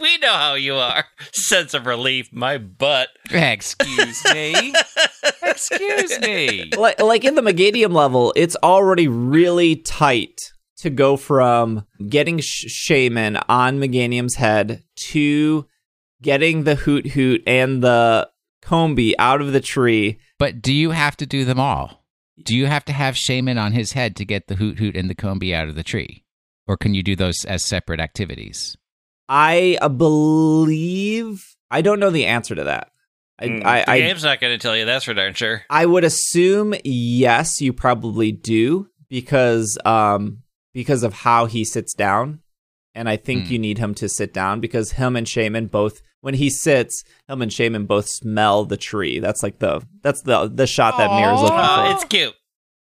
we 0.00 0.18
know 0.18 0.32
how 0.32 0.54
you 0.54 0.74
are. 0.74 1.04
Sense 1.32 1.74
of 1.74 1.86
relief, 1.86 2.32
my 2.32 2.58
butt. 2.58 3.08
Excuse 3.30 4.24
me. 4.32 4.72
Excuse 5.42 6.18
me. 6.20 6.70
like 6.76 7.00
like 7.00 7.24
in 7.24 7.34
the 7.34 7.42
Meganium 7.42 7.92
level, 7.92 8.32
it's 8.36 8.56
already 8.62 9.06
really 9.08 9.76
tight 9.76 10.40
to 10.78 10.88
go 10.90 11.16
from 11.16 11.84
getting 12.08 12.38
Sh- 12.40 12.66
Shaymin 12.88 13.42
on 13.48 13.78
Meganium's 13.78 14.36
head 14.36 14.82
to 15.10 15.66
getting 16.22 16.64
the 16.64 16.76
Hoothoot 16.76 17.42
and 17.46 17.82
the 17.82 18.30
Combee 18.62 19.14
out 19.18 19.40
of 19.42 19.52
the 19.52 19.60
tree. 19.60 20.18
But 20.38 20.62
do 20.62 20.72
you 20.72 20.90
have 20.92 21.16
to 21.18 21.26
do 21.26 21.44
them 21.44 21.60
all? 21.60 21.99
Do 22.44 22.56
you 22.56 22.66
have 22.66 22.84
to 22.86 22.92
have 22.92 23.14
Shaymin 23.14 23.60
on 23.60 23.72
his 23.72 23.92
head 23.92 24.16
to 24.16 24.24
get 24.24 24.46
the 24.48 24.54
Hoothoot 24.56 24.98
and 24.98 25.08
the 25.10 25.14
Combee 25.14 25.54
out 25.54 25.68
of 25.68 25.74
the 25.74 25.82
tree? 25.82 26.24
Or 26.66 26.76
can 26.76 26.94
you 26.94 27.02
do 27.02 27.16
those 27.16 27.44
as 27.46 27.64
separate 27.66 28.00
activities? 28.00 28.76
I 29.28 29.78
uh, 29.80 29.88
believe 29.88 31.44
I 31.70 31.82
don't 31.82 32.00
know 32.00 32.10
the 32.10 32.26
answer 32.26 32.54
to 32.54 32.64
that. 32.64 32.90
I, 33.38 33.46
Mm, 33.48 33.64
I, 33.64 33.80
the 33.80 33.90
I 33.90 33.98
game's 34.00 34.24
not 34.24 34.40
going 34.40 34.52
to 34.52 34.62
tell 34.62 34.76
you. 34.76 34.84
That's 34.84 35.04
for 35.06 35.14
darn 35.14 35.32
sure. 35.34 35.62
I 35.70 35.86
would 35.86 36.04
assume 36.04 36.74
yes, 36.84 37.60
you 37.60 37.72
probably 37.72 38.32
do 38.32 38.88
because 39.08 39.78
um 39.84 40.42
because 40.74 41.02
of 41.02 41.14
how 41.14 41.46
he 41.46 41.64
sits 41.64 41.94
down. 41.94 42.40
And 42.94 43.08
I 43.08 43.16
think 43.16 43.46
Hmm. 43.46 43.52
you 43.52 43.58
need 43.58 43.78
him 43.78 43.94
to 43.94 44.08
sit 44.08 44.34
down 44.34 44.60
because 44.60 44.92
him 44.92 45.16
and 45.16 45.26
Shaymin 45.26 45.70
both 45.70 46.02
when 46.22 46.34
he 46.34 46.50
sits, 46.50 47.02
him 47.28 47.42
and 47.42 47.50
Shaymin 47.50 47.86
both 47.86 48.08
smell 48.08 48.64
the 48.64 48.76
tree. 48.76 49.18
That's 49.20 49.42
like 49.42 49.58
the 49.58 49.82
that's 50.02 50.22
the 50.22 50.48
the 50.52 50.66
shot 50.66 50.98
that 50.98 51.10
Mirror's 51.18 51.40
looking 51.42 51.56
Uh, 51.58 51.86
for. 51.86 51.92
it's 51.94 52.04
cute. 52.04 52.34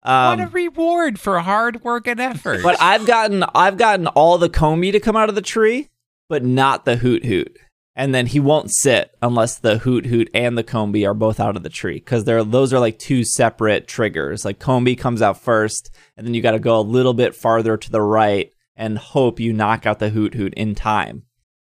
what 0.03 0.39
a 0.39 0.43
Um, 0.43 0.49
reward 0.51 1.19
for 1.19 1.39
hard 1.39 1.83
work 1.83 2.07
and 2.07 2.19
effort. 2.19 2.61
but 2.63 2.81
I've 2.81 3.05
gotten 3.05 3.43
I've 3.55 3.77
gotten 3.77 4.07
all 4.07 4.37
the 4.37 4.49
Combee 4.49 4.91
to 4.91 4.99
come 4.99 5.15
out 5.15 5.29
of 5.29 5.35
the 5.35 5.41
tree, 5.41 5.89
but 6.29 6.43
not 6.43 6.85
the 6.85 6.97
Hoothoot. 6.97 7.55
And 7.93 8.15
then 8.15 8.27
he 8.27 8.39
won't 8.39 8.71
sit 8.73 9.11
unless 9.21 9.57
the 9.59 9.75
Hoothoot 9.79 10.29
and 10.33 10.57
the 10.57 10.63
Combee 10.63 11.05
are 11.05 11.13
both 11.13 11.41
out 11.41 11.57
of 11.57 11.63
the 11.63 11.69
tree 11.69 11.95
because 11.95 12.23
they're 12.23 12.43
those 12.43 12.71
are 12.73 12.79
like 12.79 12.97
two 12.97 13.23
separate 13.25 13.85
triggers. 13.87 14.45
Like 14.45 14.59
Combee 14.59 14.95
comes 14.95 15.21
out 15.21 15.39
first, 15.41 15.91
and 16.15 16.25
then 16.25 16.33
you 16.33 16.41
got 16.41 16.51
to 16.51 16.59
go 16.59 16.79
a 16.79 16.81
little 16.81 17.13
bit 17.13 17.35
farther 17.35 17.75
to 17.77 17.91
the 17.91 18.01
right 18.01 18.51
and 18.77 18.97
hope 18.97 19.39
you 19.41 19.51
knock 19.51 19.85
out 19.85 19.99
the 19.99 20.09
Hoothoot 20.09 20.53
in 20.53 20.73
time. 20.73 21.23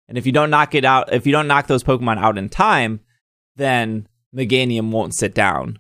And 0.08 0.16
if 0.16 0.26
you 0.26 0.32
don't 0.32 0.50
knock 0.50 0.74
it 0.74 0.84
out, 0.84 1.12
if 1.12 1.26
you 1.26 1.32
don't 1.32 1.48
knock 1.48 1.66
those 1.66 1.84
Pokemon 1.84 2.18
out 2.18 2.38
in 2.38 2.48
time, 2.48 3.00
then 3.56 4.08
Meganium 4.34 4.90
won't 4.90 5.14
sit 5.14 5.34
down. 5.34 5.78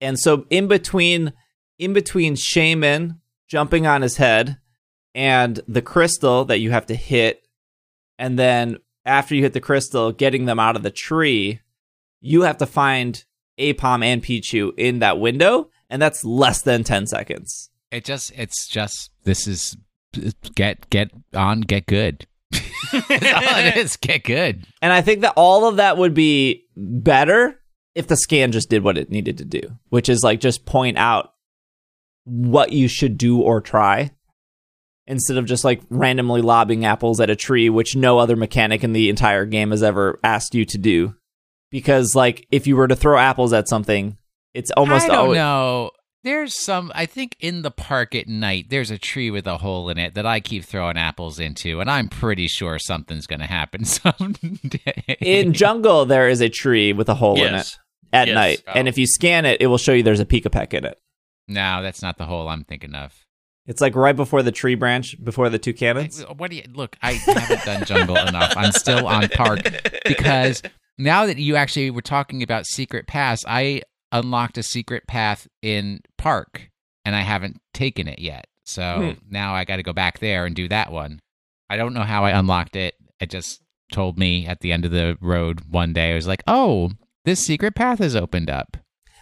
And 0.00 0.18
so 0.18 0.46
in 0.50 0.68
between 0.68 1.32
in 1.78 1.92
between 1.92 2.34
Shaymin 2.34 3.18
jumping 3.48 3.86
on 3.86 4.02
his 4.02 4.18
head 4.18 4.58
and 5.14 5.60
the 5.66 5.82
crystal 5.82 6.44
that 6.44 6.60
you 6.60 6.70
have 6.70 6.86
to 6.86 6.94
hit, 6.94 7.46
and 8.18 8.38
then 8.38 8.76
after 9.04 9.34
you 9.34 9.42
hit 9.42 9.54
the 9.54 9.60
crystal, 9.60 10.12
getting 10.12 10.44
them 10.44 10.58
out 10.58 10.76
of 10.76 10.82
the 10.82 10.90
tree, 10.90 11.60
you 12.20 12.42
have 12.42 12.58
to 12.58 12.66
find 12.66 13.24
Aipom 13.58 14.04
and 14.04 14.22
Pichu 14.22 14.72
in 14.76 14.98
that 15.00 15.18
window, 15.18 15.70
and 15.88 16.00
that's 16.00 16.24
less 16.24 16.62
than 16.62 16.84
10 16.84 17.06
seconds. 17.06 17.70
it 17.90 18.04
just 18.04 18.30
it's 18.36 18.68
just 18.68 19.10
this 19.24 19.46
is 19.46 19.76
get 20.54 20.88
get 20.90 21.10
on 21.34 21.62
get 21.62 21.86
good. 21.86 22.26
It 22.92 23.76
is. 23.76 23.96
Get 24.00 24.24
good. 24.24 24.66
And 24.82 24.92
I 24.92 25.02
think 25.02 25.20
that 25.22 25.34
all 25.36 25.66
of 25.66 25.76
that 25.76 25.96
would 25.96 26.14
be 26.14 26.64
better 26.76 27.60
if 27.94 28.06
the 28.06 28.16
scan 28.16 28.52
just 28.52 28.70
did 28.70 28.84
what 28.84 28.98
it 28.98 29.10
needed 29.10 29.38
to 29.38 29.44
do, 29.44 29.60
which 29.88 30.08
is 30.08 30.22
like 30.22 30.40
just 30.40 30.64
point 30.64 30.96
out 30.98 31.32
what 32.24 32.72
you 32.72 32.88
should 32.88 33.18
do 33.18 33.40
or 33.40 33.60
try 33.60 34.10
instead 35.06 35.36
of 35.36 35.44
just 35.44 35.64
like 35.64 35.82
randomly 35.90 36.40
lobbing 36.40 36.84
apples 36.84 37.20
at 37.20 37.30
a 37.30 37.36
tree, 37.36 37.68
which 37.68 37.96
no 37.96 38.18
other 38.18 38.36
mechanic 38.36 38.84
in 38.84 38.92
the 38.92 39.08
entire 39.08 39.44
game 39.44 39.72
has 39.72 39.82
ever 39.82 40.20
asked 40.22 40.54
you 40.54 40.64
to 40.64 40.78
do. 40.78 41.14
Because 41.70 42.14
like 42.14 42.46
if 42.50 42.66
you 42.66 42.76
were 42.76 42.88
to 42.88 42.96
throw 42.96 43.18
apples 43.18 43.52
at 43.52 43.68
something, 43.68 44.16
it's 44.54 44.70
almost 44.72 45.04
I 45.04 45.08
don't 45.08 45.16
always 45.16 45.36
know. 45.36 45.90
There's 46.22 46.62
some. 46.62 46.92
I 46.94 47.06
think 47.06 47.36
in 47.40 47.62
the 47.62 47.70
park 47.70 48.14
at 48.14 48.28
night, 48.28 48.66
there's 48.68 48.90
a 48.90 48.98
tree 48.98 49.30
with 49.30 49.46
a 49.46 49.56
hole 49.58 49.88
in 49.88 49.96
it 49.98 50.14
that 50.14 50.26
I 50.26 50.40
keep 50.40 50.64
throwing 50.64 50.98
apples 50.98 51.38
into, 51.40 51.80
and 51.80 51.90
I'm 51.90 52.08
pretty 52.08 52.46
sure 52.46 52.78
something's 52.78 53.26
going 53.26 53.40
to 53.40 53.46
happen 53.46 53.84
someday. 53.86 55.16
in 55.20 55.52
jungle 55.54 56.04
there 56.04 56.28
is 56.28 56.40
a 56.40 56.48
tree 56.50 56.92
with 56.92 57.08
a 57.08 57.14
hole 57.14 57.42
in 57.42 57.54
it 57.54 57.76
at 58.12 58.28
Yes. 58.28 58.34
night. 58.34 58.62
Oh. 58.68 58.72
And 58.74 58.88
if 58.88 58.98
you 58.98 59.06
scan 59.06 59.46
it, 59.46 59.60
it 59.62 59.68
will 59.68 59.78
show 59.78 59.92
you 59.92 60.02
there's 60.02 60.20
a 60.20 60.26
Pika 60.26 60.74
in 60.74 60.84
it. 60.84 60.98
no, 61.48 61.80
that's 61.82 62.02
not 62.02 62.18
the 62.18 62.26
hole 62.26 62.48
I'm 62.48 62.64
thinking 62.64 62.94
of. 62.94 63.14
It's 63.66 63.80
like 63.80 63.94
right 63.94 64.16
before 64.16 64.42
the 64.42 64.50
tree 64.52 64.74
branch, 64.74 65.14
before 65.22 65.48
the 65.48 65.58
two 65.58 65.72
cannons. 65.72 66.20
What 66.36 66.50
do 66.50 66.56
you 66.56 66.64
look? 66.74 66.96
I 67.02 67.12
haven't 67.12 67.64
done 67.64 67.84
jungle 67.84 68.16
enough. 68.16 68.52
I'm 68.56 68.72
still 68.72 69.06
on 69.06 69.28
park 69.28 69.60
because 70.04 70.60
now 70.98 71.26
that 71.26 71.36
you 71.38 71.56
actually 71.56 71.90
were 71.90 72.02
talking 72.02 72.42
about 72.42 72.66
secret 72.66 73.06
paths, 73.06 73.44
I 73.46 73.82
unlocked 74.12 74.58
a 74.58 74.62
secret 74.64 75.06
path 75.06 75.46
in 75.62 76.00
park 76.20 76.70
and 77.04 77.16
I 77.16 77.20
haven't 77.22 77.60
taken 77.74 78.06
it 78.08 78.18
yet. 78.18 78.46
So 78.64 79.14
Hmm. 79.16 79.32
now 79.32 79.54
I 79.54 79.64
got 79.64 79.76
to 79.76 79.82
go 79.82 79.92
back 79.92 80.18
there 80.20 80.46
and 80.46 80.54
do 80.54 80.68
that 80.68 80.92
one. 80.92 81.20
I 81.68 81.76
don't 81.76 81.94
know 81.94 82.02
how 82.02 82.24
I 82.24 82.30
unlocked 82.38 82.76
it. 82.76 82.94
It 83.20 83.30
just 83.30 83.60
told 83.92 84.18
me 84.18 84.46
at 84.46 84.60
the 84.60 84.70
end 84.72 84.84
of 84.84 84.90
the 84.92 85.16
road 85.20 85.62
one 85.68 85.92
day. 85.92 86.12
I 86.12 86.14
was 86.14 86.26
like, 86.28 86.42
"Oh, 86.46 86.92
this 87.24 87.40
secret 87.44 87.74
path 87.74 87.98
has 87.98 88.14
opened 88.14 88.48
up." 88.50 88.76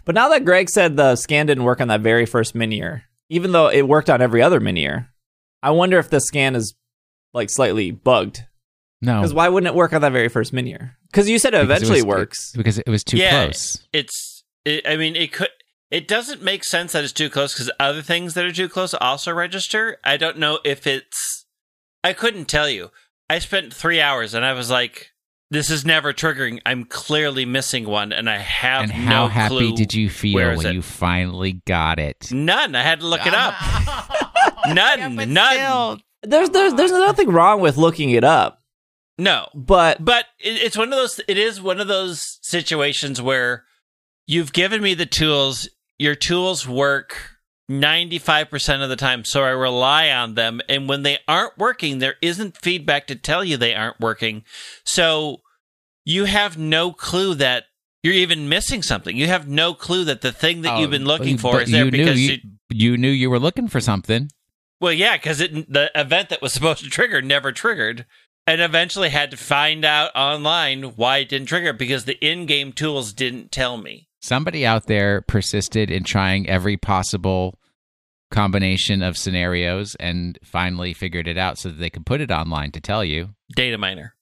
But 0.05 0.15
now 0.15 0.29
that 0.31 0.45
Greg 0.45 0.69
said 0.71 0.97
the 0.97 1.17
scan 1.17 1.47
didn't 1.47 1.65
work 1.65 1.81
on 1.81 1.89
that 1.89 2.01
very 2.01 2.27
first 2.27 2.55
Minior, 2.55 3.03
even 3.29 3.53
though 3.53 3.69
it 3.71 3.89
worked 3.89 4.11
on 4.11 4.21
every 4.23 4.43
other 4.43 4.61
Minior, 4.61 5.09
I 5.63 5.71
wonder 5.71 5.99
if 5.99 6.11
the 6.11 6.21
scan 6.21 6.55
is 6.57 6.75
like 7.35 7.51
slightly 7.51 7.91
bugged. 7.91 8.45
No, 9.01 9.21
Because 9.21 9.35
why 9.35 9.49
wouldn't 9.49 9.69
it 9.69 9.77
work 9.77 9.93
on 9.93 10.01
that 10.01 10.13
very 10.13 10.29
first 10.29 10.53
Minior? 10.53 10.93
Because 11.11 11.29
you 11.29 11.39
said 11.39 11.55
it 11.55 11.61
because 11.63 11.77
eventually 11.83 12.03
was- 12.03 12.17
works. 12.17 12.53
because 12.57 12.79
it 12.79 12.89
was 12.89 13.05
too 13.05 13.17
Yeah. 13.19 13.45
close. 13.45 13.87
It's. 13.93 14.43
It, 14.65 14.87
I 14.89 14.97
mean, 14.97 15.15
it 15.17 15.33
could. 15.33 15.49
It 15.91 16.07
doesn't 16.07 16.43
make 16.43 16.65
sense 16.65 16.93
that 16.93 17.03
it's 17.05 17.13
too 17.13 17.31
close 17.31 17.55
because 17.55 17.71
other 17.81 18.03
things 18.03 18.35
that 18.35 18.45
are 18.45 18.53
too 18.53 18.69
close 18.69 18.93
also 18.95 19.33
register. 19.33 19.97
I 20.05 20.17
don't 20.17 20.39
know 20.39 20.59
if 20.65 20.87
it's. 20.87 21.47
I 22.05 22.13
couldn't 22.13 22.47
tell 22.47 22.69
you. 22.69 22.91
I 23.31 23.39
spent 23.39 23.73
three 23.75 24.01
hours 24.01 24.35
and 24.35 24.45
I 24.45 24.53
was 24.53 24.71
like, 24.71 25.13
"This 25.51 25.71
is 25.71 25.85
never 25.87 26.13
triggering. 26.13 26.61
I'm 26.67 26.85
clearly 26.85 27.45
missing 27.47 27.87
one, 27.87 28.13
and 28.13 28.29
I 28.29 28.37
have 28.39 28.83
And 28.85 28.93
how 28.93 29.25
no 29.25 29.29
happy 29.29 29.49
clue 29.57 29.77
did 29.77 29.95
you 29.95 30.11
feel 30.11 30.57
when 30.57 30.67
it. 30.67 30.75
you 30.75 30.83
finally 30.83 31.63
got 31.67 31.99
it? 31.99 32.31
None. 32.31 32.75
I 32.75 32.83
had 32.83 33.01
to 33.01 33.07
look 33.07 33.27
it 33.27 33.35
up. 33.35 33.55
None. 34.69 35.17
but 35.17 35.29
none. 35.29 35.55
still, 35.55 35.99
There's 36.23 36.51
there's 36.51 36.75
there's 36.75 36.93
nothing 36.93 37.31
wrong 37.31 37.61
with 37.61 37.77
looking 37.79 38.11
it 38.11 38.25
up, 38.25 38.61
No. 39.17 39.49
but 39.55 40.05
But 40.05 40.27
it, 40.39 40.61
it's 40.63 40.77
one 40.77 40.93
of 40.93 40.99
those. 40.99 41.19
It 41.27 41.39
is 41.39 41.63
one 41.63 41.81
of 41.81 41.89
those 41.89 42.39
situations 42.43 43.23
where 43.23 43.65
you've 44.27 44.53
given 44.53 44.83
me 44.83 44.93
the 44.95 45.07
tools. 45.07 45.69
Your 45.99 46.15
tools 46.15 46.67
work 46.67 47.33
ninety 47.69 48.19
five 48.19 48.51
percent 48.51 48.83
of 48.83 48.89
the 48.89 48.97
time, 48.97 49.25
so 49.25 49.43
I 49.45 49.51
rely 49.51 50.11
on 50.11 50.35
them. 50.35 50.61
And 50.69 50.89
when 50.89 51.03
they 51.03 51.19
aren't 51.27 51.59
working, 51.59 51.99
there 51.99 52.15
isn't 52.23 52.57
feedback 52.57 53.07
to 53.09 53.17
tell 53.17 53.43
you 53.45 53.57
they 53.57 53.75
aren't 53.75 54.01
working. 54.01 54.45
So 54.85 55.39
you 56.05 56.25
have 56.27 56.57
no 56.57 56.93
clue 56.93 57.35
that 57.35 57.65
you're 58.03 58.15
even 58.15 58.49
missing 58.49 58.83
something. 58.83 59.17
You 59.17 59.27
have 59.27 59.49
no 59.49 59.75
clue 59.75 60.05
that 60.05 60.21
the 60.21 60.33
thing 60.33 60.63
that 60.63 60.75
Oh, 60.75 60.81
you've 60.81 60.91
been 60.91 61.05
looking 61.05 61.37
for 61.37 61.61
is 61.61 61.71
there 61.71 61.91
because 61.91 62.21
you, 62.21 62.39
you, 62.71 62.93
you 62.93 62.97
knew 62.97 63.11
you 63.11 63.29
were 63.29 63.41
looking 63.41 63.67
for 63.69 63.81
something. 63.81 64.31
well, 64.81 64.93
yeah, 64.93 65.17
because 65.17 65.39
the 65.39 65.91
event 65.97 66.29
that 66.29 66.41
was 66.41 66.53
supposed 66.53 66.85
to 66.85 66.89
trigger 66.91 67.21
never 67.21 67.51
triggered, 67.51 68.07
and 68.47 68.61
eventually 68.63 69.09
had 69.11 69.33
to 69.33 69.37
find 69.37 69.85
out 69.85 70.13
online 70.15 70.83
why 70.95 71.19
it 71.19 71.29
didn't 71.29 71.49
trigger 71.49 71.73
because 71.73 72.05
the 72.05 72.25
in-game 72.25 72.73
tools 72.73 73.13
didn't 73.13 73.51
tell 73.53 73.77
me. 73.77 74.08
Somebody 74.21 74.67
out 74.67 74.87
there 74.87 75.23
persisted 75.23 75.91
in 75.91 76.03
trying 76.05 76.49
every 76.49 76.77
possible 76.77 77.59
combination 78.31 79.03
of 79.03 79.17
scenarios 79.17 79.95
and 80.01 80.39
finally 80.43 80.93
figured 80.93 81.27
it 81.29 81.39
out 81.39 81.57
so 81.59 81.69
that 81.69 81.79
they 81.79 81.89
could 81.91 82.05
put 82.05 82.21
it 82.21 82.31
online 82.31 82.71
to 82.73 82.81
tell 82.81 83.05
you. 83.05 83.31
Data 83.55 83.79
miner. 83.79 84.15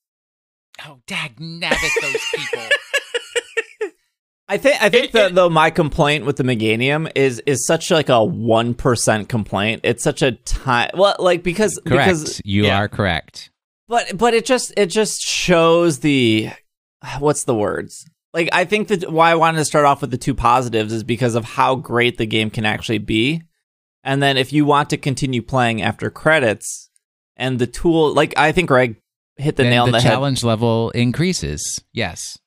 Oh, 0.86 0.98
dag 1.06 1.36
nabbit, 1.40 1.90
those 2.02 2.22
people. 2.34 2.62
I 4.48 4.58
think 4.58 4.80
I 4.80 4.88
think 4.90 5.06
It- 5.06 5.12
that 5.12 5.30
it- 5.32 5.34
though 5.34 5.48
my 5.48 5.70
complaint 5.70 6.24
with 6.24 6.36
the 6.36 6.44
Meganium 6.44 7.10
is 7.16 7.42
is 7.46 7.66
such 7.66 7.90
like 7.90 8.08
a 8.08 8.22
one 8.22 8.74
percent 8.74 9.28
complaint. 9.28 9.80
It's 9.82 10.04
such 10.04 10.22
a 10.22 10.32
time 10.32 10.90
well 10.94 11.16
like 11.18 11.42
because 11.42 11.80
correct. 11.84 12.10
because 12.10 12.40
you 12.44 12.66
yeah. 12.66 12.78
are 12.78 12.88
correct. 12.88 13.50
but 13.88 14.16
but 14.16 14.34
it 14.34 14.46
just 14.46 14.72
it 14.76 14.86
just 14.86 15.20
shows 15.20 15.98
the 16.00 16.50
what's 17.18 17.42
the 17.44 17.54
words 17.56 18.08
like 18.32 18.48
I 18.52 18.64
think 18.64 18.88
that 18.88 19.10
why 19.10 19.30
I 19.30 19.34
wanted 19.36 19.58
to 19.58 19.64
start 19.64 19.84
off 19.84 20.00
with 20.00 20.10
the 20.10 20.18
two 20.18 20.34
positives 20.34 20.92
is 20.92 21.02
because 21.02 21.34
of 21.34 21.44
how 21.44 21.74
great 21.74 22.18
the 22.18 22.26
game 22.26 22.50
can 22.50 22.64
actually 22.64 22.98
be, 22.98 23.42
and 24.04 24.22
then 24.22 24.36
if 24.36 24.52
you 24.52 24.64
want 24.64 24.90
to 24.90 24.96
continue 24.96 25.42
playing 25.42 25.82
after 25.82 26.10
credits 26.10 26.90
and 27.36 27.58
the 27.58 27.66
tool 27.66 28.12
like 28.12 28.34
I 28.36 28.52
think 28.52 28.68
Greg 28.68 28.96
hit 29.36 29.56
the 29.56 29.62
Then 29.62 29.70
nail 29.70 29.82
on 29.84 29.92
the 29.92 29.98
the 29.98 30.02
head 30.02 30.10
challenge 30.10 30.44
level 30.44 30.90
increases. 30.90 31.82
Yes. 31.92 32.38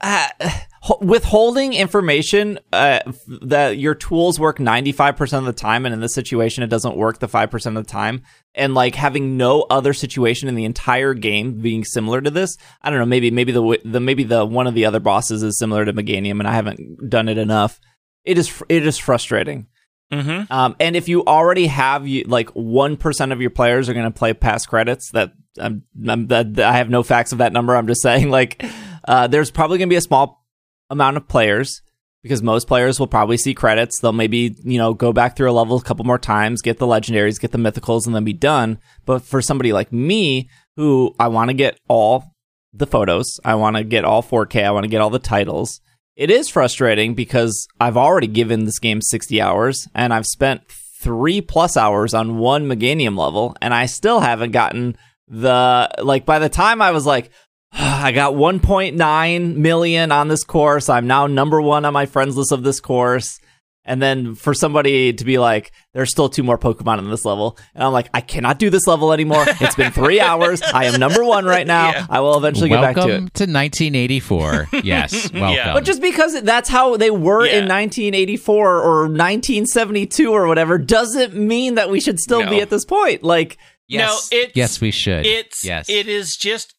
Uh, 0.00 0.28
withholding 1.00 1.72
information 1.72 2.58
uh, 2.72 3.00
that 3.42 3.78
your 3.78 3.94
tools 3.94 4.38
work 4.38 4.58
95% 4.58 5.38
of 5.38 5.44
the 5.44 5.52
time 5.52 5.84
and 5.84 5.92
in 5.92 6.00
this 6.00 6.14
situation 6.14 6.62
it 6.62 6.68
doesn't 6.68 6.96
work 6.96 7.18
the 7.18 7.28
5% 7.28 7.66
of 7.66 7.74
the 7.74 7.82
time 7.82 8.22
and 8.54 8.74
like 8.74 8.94
having 8.94 9.36
no 9.36 9.62
other 9.70 9.92
situation 9.92 10.48
in 10.48 10.54
the 10.54 10.64
entire 10.64 11.14
game 11.14 11.60
being 11.60 11.84
similar 11.84 12.20
to 12.20 12.30
this 12.30 12.56
i 12.82 12.90
don't 12.90 12.98
know 12.98 13.06
maybe 13.06 13.30
maybe 13.30 13.52
the 13.52 13.78
the 13.84 14.00
maybe 14.00 14.24
the 14.24 14.44
one 14.44 14.66
of 14.66 14.74
the 14.74 14.84
other 14.84 15.00
bosses 15.00 15.42
is 15.42 15.58
similar 15.58 15.84
to 15.84 15.92
meganium 15.92 16.38
and 16.38 16.48
i 16.48 16.54
haven't 16.54 17.10
done 17.10 17.28
it 17.28 17.38
enough 17.38 17.80
it 18.24 18.38
is 18.38 18.62
it 18.68 18.86
is 18.86 18.98
frustrating 18.98 19.66
Mm-hmm. 20.10 20.50
um, 20.50 20.74
and 20.80 20.96
if 20.96 21.06
you 21.06 21.22
already 21.26 21.66
have 21.66 22.06
you 22.06 22.24
like 22.24 22.48
one 22.50 22.96
percent 22.96 23.30
of 23.30 23.42
your 23.42 23.50
players 23.50 23.90
are 23.90 23.92
going 23.92 24.10
to 24.10 24.10
play 24.10 24.32
past 24.32 24.66
credits, 24.66 25.10
that 25.10 25.34
I'm, 25.60 25.82
I'm 26.08 26.28
that 26.28 26.58
I 26.58 26.78
have 26.78 26.88
no 26.88 27.02
facts 27.02 27.32
of 27.32 27.38
that 27.38 27.52
number. 27.52 27.76
I'm 27.76 27.86
just 27.86 28.00
saying 28.00 28.30
like 28.30 28.64
uh, 29.08 29.26
there's 29.26 29.50
probably 29.50 29.78
going 29.78 29.88
to 29.88 29.92
be 29.92 29.96
a 29.96 30.00
small 30.00 30.44
amount 30.90 31.16
of 31.16 31.26
players 31.26 31.82
because 32.22 32.42
most 32.42 32.68
players 32.68 33.00
will 33.00 33.06
probably 33.06 33.36
see 33.36 33.54
credits. 33.54 33.98
They'll 34.00 34.12
maybe 34.12 34.54
you 34.62 34.78
know 34.78 34.94
go 34.94 35.12
back 35.12 35.36
through 35.36 35.50
a 35.50 35.52
level 35.52 35.76
a 35.76 35.82
couple 35.82 36.04
more 36.04 36.18
times, 36.18 36.62
get 36.62 36.78
the 36.78 36.86
legendaries, 36.86 37.40
get 37.40 37.50
the 37.50 37.58
mythicals, 37.58 38.06
and 38.06 38.14
then 38.14 38.24
be 38.24 38.32
done. 38.32 38.78
But 39.04 39.22
for 39.22 39.42
somebody 39.42 39.72
like 39.72 39.92
me, 39.92 40.48
who 40.76 41.14
I 41.18 41.28
want 41.28 41.50
to 41.50 41.54
get 41.54 41.80
all 41.88 42.36
the 42.72 42.86
photos, 42.86 43.40
I 43.44 43.56
want 43.56 43.76
to 43.76 43.82
get 43.82 44.04
all 44.04 44.22
4K, 44.22 44.64
I 44.64 44.70
want 44.70 44.84
to 44.84 44.90
get 44.90 45.00
all 45.00 45.10
the 45.10 45.18
titles 45.18 45.80
it 46.18 46.32
is 46.32 46.48
frustrating 46.48 47.14
because 47.14 47.68
I've 47.80 47.96
already 47.96 48.26
given 48.26 48.64
this 48.64 48.80
game 48.80 49.00
60 49.00 49.40
hours 49.40 49.86
and 49.94 50.12
I've 50.12 50.26
spent 50.26 50.68
three 51.00 51.40
plus 51.40 51.76
hours 51.76 52.12
on 52.12 52.38
one 52.38 52.68
Meganium 52.68 53.16
level 53.16 53.56
and 53.62 53.72
I 53.72 53.86
still 53.86 54.18
haven't 54.18 54.50
gotten 54.50 54.96
the, 55.28 55.88
like, 56.02 56.26
by 56.26 56.40
the 56.40 56.48
time 56.48 56.82
I 56.82 56.90
was 56.90 57.06
like, 57.06 57.30
I 57.72 58.12
got 58.12 58.34
1.9 58.34 59.56
million 59.56 60.12
on 60.12 60.28
this 60.28 60.44
course. 60.44 60.88
I'm 60.88 61.06
now 61.06 61.26
number 61.26 61.60
one 61.60 61.84
on 61.84 61.92
my 61.92 62.06
friends 62.06 62.36
list 62.36 62.52
of 62.52 62.62
this 62.62 62.80
course. 62.80 63.38
And 63.84 64.02
then 64.02 64.34
for 64.34 64.52
somebody 64.52 65.14
to 65.14 65.24
be 65.24 65.38
like, 65.38 65.72
there's 65.94 66.10
still 66.10 66.28
two 66.28 66.42
more 66.42 66.58
Pokemon 66.58 66.98
in 66.98 67.08
this 67.08 67.24
level. 67.24 67.56
And 67.74 67.82
I'm 67.82 67.92
like, 67.94 68.10
I 68.12 68.20
cannot 68.20 68.58
do 68.58 68.68
this 68.68 68.86
level 68.86 69.14
anymore. 69.14 69.46
It's 69.62 69.76
been 69.76 69.92
three 69.92 70.20
hours. 70.20 70.60
I 70.60 70.84
am 70.84 71.00
number 71.00 71.24
one 71.24 71.46
right 71.46 71.66
now. 71.66 71.92
Yeah. 71.92 72.06
I 72.10 72.20
will 72.20 72.36
eventually 72.36 72.68
get 72.68 72.82
back 72.82 72.96
to 72.96 73.02
it. 73.02 73.06
welcome 73.06 73.28
to, 73.30 73.44
1984. 73.44 74.68
Yes, 74.84 75.32
welcome. 75.32 75.72
But 75.72 75.84
just 75.84 76.02
because 76.02 76.38
that's 76.42 76.68
how 76.68 76.98
they 76.98 77.10
were 77.10 77.46
in 77.46 77.66
1984 77.66 78.78
or 78.82 79.00
1972 79.08 80.30
or 80.30 80.46
whatever 80.46 80.76
doesn't 80.76 81.34
mean 81.34 81.76
that 81.76 81.88
we 81.88 81.98
should 82.00 82.20
still 82.20 82.42
No. 82.44 82.50
be 82.50 82.60
at 82.60 82.68
this 82.68 82.84
point. 82.84 83.22
Like, 83.22 83.56
yes, 83.86 84.30
No, 84.30 84.38
it's- 84.38 84.52
yes, 84.54 84.80
we 84.82 84.90
should. 84.90 85.24
It's 85.24 85.64
yes. 85.64 85.88
it 85.88 86.08
is 86.08 86.36
just 86.36 86.74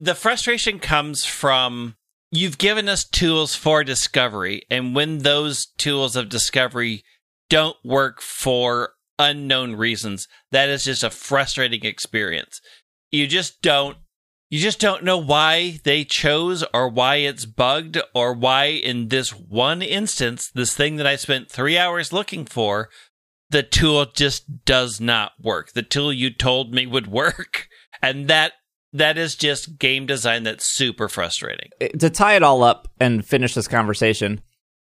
the 0.00 0.14
frustration 0.14 0.78
comes 0.78 1.24
from 1.24 1.96
you've 2.30 2.58
given 2.58 2.88
us 2.88 3.04
tools 3.04 3.54
for 3.54 3.84
discovery 3.84 4.62
and 4.70 4.94
when 4.94 5.18
those 5.18 5.66
tools 5.78 6.16
of 6.16 6.28
discovery 6.28 7.02
don't 7.48 7.76
work 7.84 8.20
for 8.20 8.92
unknown 9.18 9.74
reasons 9.74 10.26
that 10.50 10.68
is 10.68 10.84
just 10.84 11.02
a 11.02 11.10
frustrating 11.10 11.84
experience. 11.84 12.60
You 13.10 13.26
just 13.26 13.62
don't 13.62 13.96
you 14.48 14.60
just 14.60 14.78
don't 14.78 15.02
know 15.02 15.18
why 15.18 15.80
they 15.82 16.04
chose 16.04 16.62
or 16.72 16.88
why 16.88 17.16
it's 17.16 17.46
bugged 17.46 18.00
or 18.14 18.32
why 18.32 18.66
in 18.66 19.08
this 19.08 19.30
one 19.30 19.82
instance 19.82 20.50
this 20.54 20.74
thing 20.74 20.96
that 20.96 21.06
i 21.06 21.16
spent 21.16 21.50
3 21.50 21.76
hours 21.76 22.12
looking 22.12 22.44
for 22.44 22.88
the 23.50 23.62
tool 23.62 24.06
just 24.06 24.64
does 24.64 25.00
not 25.00 25.32
work. 25.40 25.72
The 25.72 25.82
tool 25.82 26.12
you 26.12 26.30
told 26.30 26.74
me 26.74 26.86
would 26.86 27.06
work 27.06 27.68
and 28.02 28.28
that 28.28 28.52
that 28.98 29.18
is 29.18 29.34
just 29.34 29.78
game 29.78 30.06
design 30.06 30.42
that's 30.42 30.76
super 30.76 31.08
frustrating 31.08 31.70
to 31.98 32.10
tie 32.10 32.36
it 32.36 32.42
all 32.42 32.62
up 32.62 32.88
and 33.00 33.24
finish 33.24 33.54
this 33.54 33.68
conversation, 33.68 34.40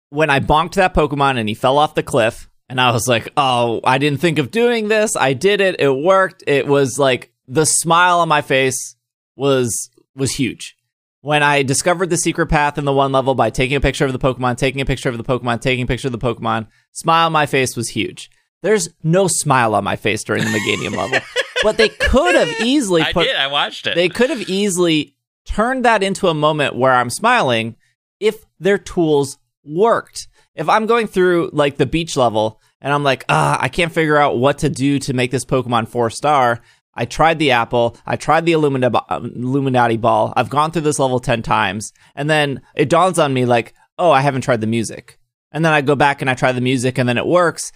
when 0.09 0.29
I 0.29 0.39
bonked 0.39 0.75
that 0.75 0.93
Pokemon 0.93 1.37
and 1.37 1.49
he 1.49 1.55
fell 1.55 1.77
off 1.77 1.95
the 1.95 2.03
cliff, 2.03 2.49
and 2.69 2.81
I 2.81 2.91
was 2.91 3.07
like, 3.07 3.29
oh, 3.37 3.81
I 3.83 3.97
didn't 3.97 4.21
think 4.21 4.39
of 4.39 4.51
doing 4.51 4.87
this. 4.87 5.15
I 5.15 5.33
did 5.33 5.61
it. 5.61 5.79
It 5.79 5.91
worked. 5.91 6.43
It 6.47 6.67
was 6.67 6.97
like 6.97 7.31
the 7.47 7.65
smile 7.65 8.19
on 8.19 8.27
my 8.27 8.41
face 8.41 8.95
was 9.35 9.89
was 10.15 10.33
huge. 10.33 10.75
When 11.21 11.43
I 11.43 11.63
discovered 11.63 12.09
the 12.09 12.17
secret 12.17 12.47
path 12.47 12.77
in 12.77 12.85
the 12.85 12.93
one 12.93 13.11
level 13.11 13.35
by 13.35 13.49
taking 13.49 13.75
a 13.75 13.81
picture 13.81 14.05
of 14.05 14.13
the 14.13 14.19
Pokemon, 14.19 14.57
taking 14.57 14.81
a 14.81 14.85
picture 14.85 15.09
of 15.09 15.17
the 15.17 15.23
Pokemon, 15.23 15.61
taking 15.61 15.83
a 15.83 15.87
picture 15.87 16.07
of 16.07 16.11
the 16.11 16.17
Pokemon, 16.19 16.67
smile 16.91 17.27
on 17.27 17.31
my 17.31 17.45
face 17.45 17.75
was 17.75 17.89
huge. 17.89 18.29
There's 18.61 18.89
no 19.03 19.27
smile 19.27 19.75
on 19.75 19.83
my 19.83 19.95
face 19.95 20.23
during 20.23 20.43
the 20.43 20.49
Meganium 20.49 20.95
level, 20.95 21.19
but 21.63 21.77
they 21.77 21.89
could 21.89 22.35
have 22.35 22.49
easily 22.61 23.01
i 23.01 23.11
did 23.11 23.35
i 23.35 23.47
watched 23.47 23.87
it 23.87 23.95
they 23.95 24.09
could 24.09 24.29
have 24.29 24.49
easily 24.49 25.15
turned 25.45 25.85
that 25.85 26.03
into 26.03 26.27
a 26.27 26.33
moment 26.33 26.75
where 26.75 26.93
I'm 26.93 27.09
smiling 27.09 27.75
if 28.19 28.43
their 28.59 28.77
tools 28.77 29.37
worked. 29.63 30.27
If 30.55 30.67
I'm 30.67 30.85
going 30.85 31.07
through 31.07 31.51
like 31.53 31.77
the 31.77 31.85
beach 31.85 32.17
level 32.17 32.61
and 32.81 32.91
I'm 32.91 33.03
like, 33.03 33.25
ah, 33.29 33.57
I 33.61 33.69
can't 33.69 33.91
figure 33.91 34.17
out 34.17 34.37
what 34.37 34.59
to 34.59 34.69
do 34.69 34.99
to 34.99 35.13
make 35.13 35.31
this 35.31 35.45
Pokemon 35.45 35.87
four 35.87 36.09
star. 36.09 36.61
I 36.93 37.05
tried 37.05 37.39
the 37.39 37.51
apple. 37.51 37.97
I 38.05 38.15
tried 38.15 38.45
the 38.45 38.53
Illumina- 38.53 39.35
Illuminati 39.35 39.97
ball. 39.97 40.33
I've 40.35 40.49
gone 40.49 40.71
through 40.71 40.83
this 40.83 40.99
level 40.99 41.19
10 41.19 41.41
times. 41.41 41.91
And 42.15 42.29
then 42.29 42.61
it 42.73 42.89
dawns 42.89 43.19
on 43.19 43.33
me 43.33 43.45
like, 43.45 43.73
oh, 43.97 44.11
I 44.11 44.21
haven't 44.21 44.41
tried 44.41 44.61
the 44.61 44.67
music. 44.67 45.19
And 45.51 45.63
then 45.63 45.73
I 45.73 45.81
go 45.81 45.95
back 45.95 46.21
and 46.21 46.29
I 46.29 46.35
try 46.35 46.53
the 46.53 46.61
music 46.61 46.97
and 46.97 47.07
then 47.07 47.17
it 47.17 47.27
works. 47.27 47.71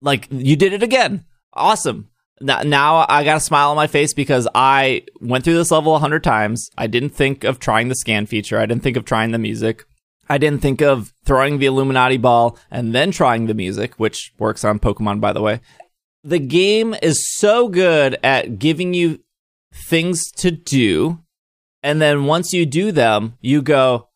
Like, 0.00 0.26
you 0.30 0.56
did 0.56 0.72
it 0.72 0.82
again. 0.82 1.24
Awesome. 1.52 2.08
Now, 2.40 3.06
I 3.08 3.24
got 3.24 3.36
a 3.36 3.40
smile 3.40 3.70
on 3.70 3.76
my 3.76 3.86
face 3.86 4.14
because 4.14 4.48
I 4.54 5.04
went 5.20 5.44
through 5.44 5.54
this 5.54 5.70
level 5.70 5.94
a 5.94 6.00
hundred 6.00 6.24
times. 6.24 6.70
I 6.76 6.86
didn't 6.88 7.10
think 7.10 7.44
of 7.44 7.60
trying 7.60 7.88
the 7.88 7.94
scan 7.94 8.26
feature. 8.26 8.58
I 8.58 8.66
didn't 8.66 8.82
think 8.82 8.96
of 8.96 9.04
trying 9.04 9.30
the 9.30 9.38
music. 9.38 9.84
I 10.28 10.38
didn't 10.38 10.62
think 10.62 10.80
of 10.80 11.12
throwing 11.24 11.58
the 11.58 11.66
Illuminati 11.66 12.16
ball 12.16 12.58
and 12.70 12.94
then 12.94 13.10
trying 13.10 13.46
the 13.46 13.54
music, 13.54 13.94
which 13.94 14.32
works 14.38 14.64
on 14.64 14.78
Pokemon, 14.78 15.20
by 15.20 15.32
the 15.32 15.42
way. 15.42 15.60
The 16.24 16.38
game 16.38 16.94
is 17.02 17.34
so 17.36 17.68
good 17.68 18.16
at 18.22 18.58
giving 18.58 18.94
you 18.94 19.20
things 19.88 20.30
to 20.36 20.50
do. 20.50 21.20
And 21.82 22.00
then 22.00 22.24
once 22.24 22.52
you 22.52 22.64
do 22.64 22.92
them, 22.92 23.36
you 23.40 23.60
go, 23.62 24.08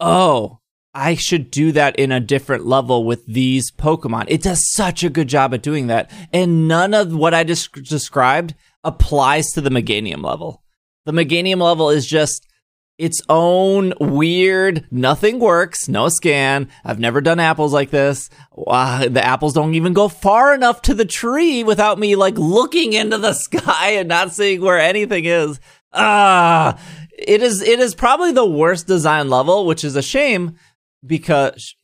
oh, 0.00 0.60
I 0.96 1.14
should 1.14 1.50
do 1.50 1.72
that 1.72 1.96
in 1.96 2.10
a 2.10 2.20
different 2.20 2.64
level 2.64 3.04
with 3.04 3.26
these 3.26 3.70
Pokemon. 3.70 4.24
It 4.28 4.42
does 4.42 4.72
such 4.72 5.04
a 5.04 5.10
good 5.10 5.28
job 5.28 5.52
at 5.52 5.62
doing 5.62 5.88
that. 5.88 6.10
And 6.32 6.66
none 6.66 6.94
of 6.94 7.14
what 7.14 7.34
I 7.34 7.44
just 7.44 7.70
described 7.72 8.54
applies 8.82 9.52
to 9.52 9.60
the 9.60 9.68
Meganium 9.68 10.24
level. 10.24 10.62
The 11.04 11.12
Meganium 11.12 11.60
level 11.60 11.90
is 11.90 12.06
just 12.06 12.48
its 12.96 13.20
own 13.28 13.92
weird, 14.00 14.86
nothing 14.90 15.38
works, 15.38 15.86
no 15.86 16.08
scan. 16.08 16.70
I've 16.82 16.98
never 16.98 17.20
done 17.20 17.40
apples 17.40 17.74
like 17.74 17.90
this. 17.90 18.30
Uh, 18.66 19.06
the 19.10 19.22
apples 19.22 19.52
don't 19.52 19.74
even 19.74 19.92
go 19.92 20.08
far 20.08 20.54
enough 20.54 20.80
to 20.82 20.94
the 20.94 21.04
tree 21.04 21.62
without 21.62 21.98
me 21.98 22.16
like 22.16 22.38
looking 22.38 22.94
into 22.94 23.18
the 23.18 23.32
sky 23.34 23.90
and 23.90 24.08
not 24.08 24.32
seeing 24.32 24.62
where 24.62 24.80
anything 24.80 25.26
is. 25.26 25.60
Ah, 25.92 26.80
it 27.18 27.42
is, 27.42 27.60
it 27.60 27.80
is 27.80 27.94
probably 27.94 28.32
the 28.32 28.46
worst 28.46 28.86
design 28.86 29.28
level, 29.28 29.66
which 29.66 29.84
is 29.84 29.94
a 29.94 30.02
shame 30.02 30.56
because 31.04 31.74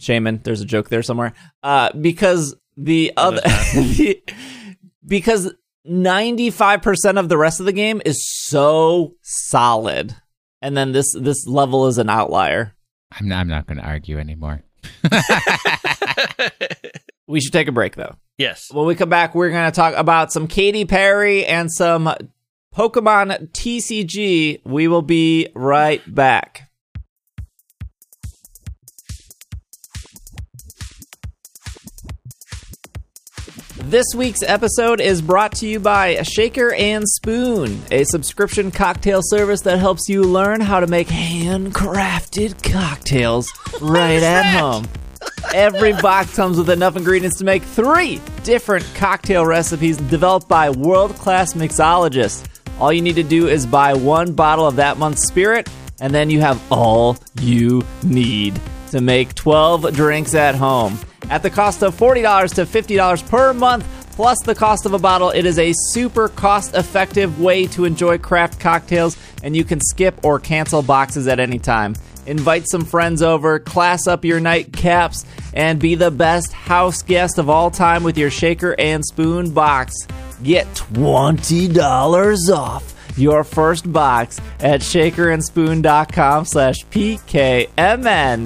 Shaymin, 0.00 0.42
there's 0.44 0.60
a 0.60 0.66
joke 0.66 0.88
there 0.88 1.02
somewhere. 1.02 1.32
Uh, 1.62 1.90
because 2.00 2.54
the 2.76 3.12
other, 3.16 3.40
the, 3.74 4.22
because 5.06 5.52
95% 5.86 7.18
of 7.18 7.28
the 7.28 7.38
rest 7.38 7.60
of 7.60 7.66
the 7.66 7.72
game 7.72 8.00
is 8.04 8.26
so 8.46 9.14
solid. 9.22 10.14
And 10.62 10.76
then 10.76 10.92
this 10.92 11.14
this 11.14 11.46
level 11.46 11.86
is 11.88 11.98
an 11.98 12.08
outlier. 12.08 12.74
I'm 13.12 13.28
not, 13.28 13.40
I'm 13.40 13.48
not 13.48 13.66
going 13.66 13.78
to 13.78 13.84
argue 13.84 14.18
anymore. 14.18 14.62
We 17.26 17.40
should 17.40 17.52
take 17.52 17.68
a 17.68 17.72
break 17.72 17.96
though. 17.96 18.16
yes. 18.38 18.68
When 18.70 18.86
we 18.86 18.94
come 18.94 19.08
back, 19.08 19.34
we're 19.34 19.50
going 19.50 19.70
to 19.70 19.74
talk 19.74 19.94
about 19.94 20.32
some 20.32 20.46
Katy 20.46 20.84
Perry 20.84 21.46
and 21.46 21.72
some 21.72 22.14
Pokemon 22.74 23.50
TCG. 23.52 24.60
We 24.64 24.88
will 24.88 25.02
be 25.02 25.48
right 25.54 26.02
back. 26.14 26.63
This 33.86 34.06
week's 34.16 34.42
episode 34.42 34.98
is 34.98 35.20
brought 35.20 35.52
to 35.56 35.68
you 35.68 35.78
by 35.78 36.22
Shaker 36.22 36.72
and 36.72 37.06
Spoon, 37.06 37.82
a 37.90 38.04
subscription 38.04 38.70
cocktail 38.70 39.20
service 39.22 39.60
that 39.62 39.78
helps 39.78 40.08
you 40.08 40.22
learn 40.22 40.62
how 40.62 40.80
to 40.80 40.86
make 40.86 41.08
handcrafted 41.08 42.62
cocktails 42.62 43.52
right 43.82 44.22
at 44.22 44.58
home. 44.58 44.88
Every 45.52 45.92
box 45.92 46.34
comes 46.34 46.56
with 46.56 46.70
enough 46.70 46.96
ingredients 46.96 47.36
to 47.40 47.44
make 47.44 47.62
three 47.62 48.22
different 48.42 48.90
cocktail 48.94 49.44
recipes 49.44 49.98
developed 49.98 50.48
by 50.48 50.70
world 50.70 51.14
class 51.16 51.52
mixologists. 51.52 52.46
All 52.80 52.90
you 52.90 53.02
need 53.02 53.16
to 53.16 53.22
do 53.22 53.48
is 53.48 53.66
buy 53.66 53.92
one 53.92 54.32
bottle 54.32 54.66
of 54.66 54.76
that 54.76 54.96
month's 54.96 55.28
spirit, 55.28 55.68
and 56.00 56.12
then 56.14 56.30
you 56.30 56.40
have 56.40 56.60
all 56.72 57.18
you 57.38 57.82
need 58.02 58.58
to 58.92 59.02
make 59.02 59.34
12 59.34 59.92
drinks 59.92 60.34
at 60.34 60.54
home. 60.54 60.98
At 61.30 61.42
the 61.42 61.50
cost 61.50 61.82
of 61.82 61.96
$40 61.96 62.54
to 62.54 62.64
$50 62.64 63.28
per 63.28 63.52
month, 63.54 63.86
plus 64.12 64.38
the 64.44 64.54
cost 64.54 64.86
of 64.86 64.92
a 64.94 64.98
bottle, 64.98 65.30
it 65.30 65.44
is 65.46 65.58
a 65.58 65.72
super 65.90 66.28
cost 66.28 66.74
effective 66.74 67.40
way 67.40 67.66
to 67.68 67.84
enjoy 67.84 68.18
craft 68.18 68.60
cocktails, 68.60 69.16
and 69.42 69.56
you 69.56 69.64
can 69.64 69.80
skip 69.80 70.24
or 70.24 70.38
cancel 70.38 70.82
boxes 70.82 71.26
at 71.26 71.40
any 71.40 71.58
time. 71.58 71.94
Invite 72.26 72.68
some 72.68 72.84
friends 72.84 73.22
over, 73.22 73.58
class 73.58 74.06
up 74.06 74.24
your 74.24 74.40
nightcaps, 74.40 75.24
and 75.52 75.78
be 75.78 75.94
the 75.94 76.10
best 76.10 76.52
house 76.52 77.02
guest 77.02 77.38
of 77.38 77.50
all 77.50 77.70
time 77.70 78.02
with 78.02 78.16
your 78.16 78.30
shaker 78.30 78.74
and 78.78 79.04
spoon 79.04 79.50
box. 79.50 79.94
Get 80.42 80.66
$20 80.74 82.50
off 82.50 82.94
your 83.16 83.44
first 83.44 83.90
box 83.92 84.40
at 84.60 84.80
shakerandspoon.com 84.80 86.44
slash 86.46 86.84
PKMNCAST. 86.86 88.44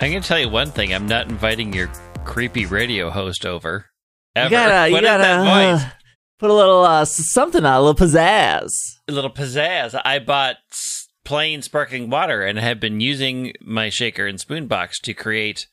I'm 0.00 0.10
going 0.10 0.22
to 0.22 0.28
tell 0.28 0.40
you 0.40 0.48
one 0.48 0.70
thing. 0.70 0.92
I'm 0.92 1.06
not 1.06 1.28
inviting 1.28 1.72
your 1.72 1.86
creepy 2.24 2.66
radio 2.66 3.10
host 3.10 3.46
over. 3.46 3.86
Ever. 4.36 4.46
You 4.46 4.50
gotta, 4.50 4.90
you 4.90 5.00
gotta 5.00 5.22
that 5.22 5.80
uh, 5.80 5.90
put 6.40 6.50
a 6.50 6.54
little 6.54 6.82
uh, 6.82 7.04
something 7.04 7.64
on, 7.64 7.74
a 7.76 7.80
little 7.80 7.94
pizzazz. 7.94 8.70
A 9.08 9.12
little 9.12 9.30
pizzazz. 9.30 9.98
I 10.04 10.18
bought 10.18 10.56
plain 11.24 11.62
sparkling 11.62 12.10
water 12.10 12.42
and 12.42 12.58
have 12.58 12.80
been 12.80 13.00
using 13.00 13.52
my 13.62 13.88
shaker 13.88 14.26
and 14.26 14.40
spoon 14.40 14.66
box 14.66 14.98
to 15.00 15.14
create 15.14 15.68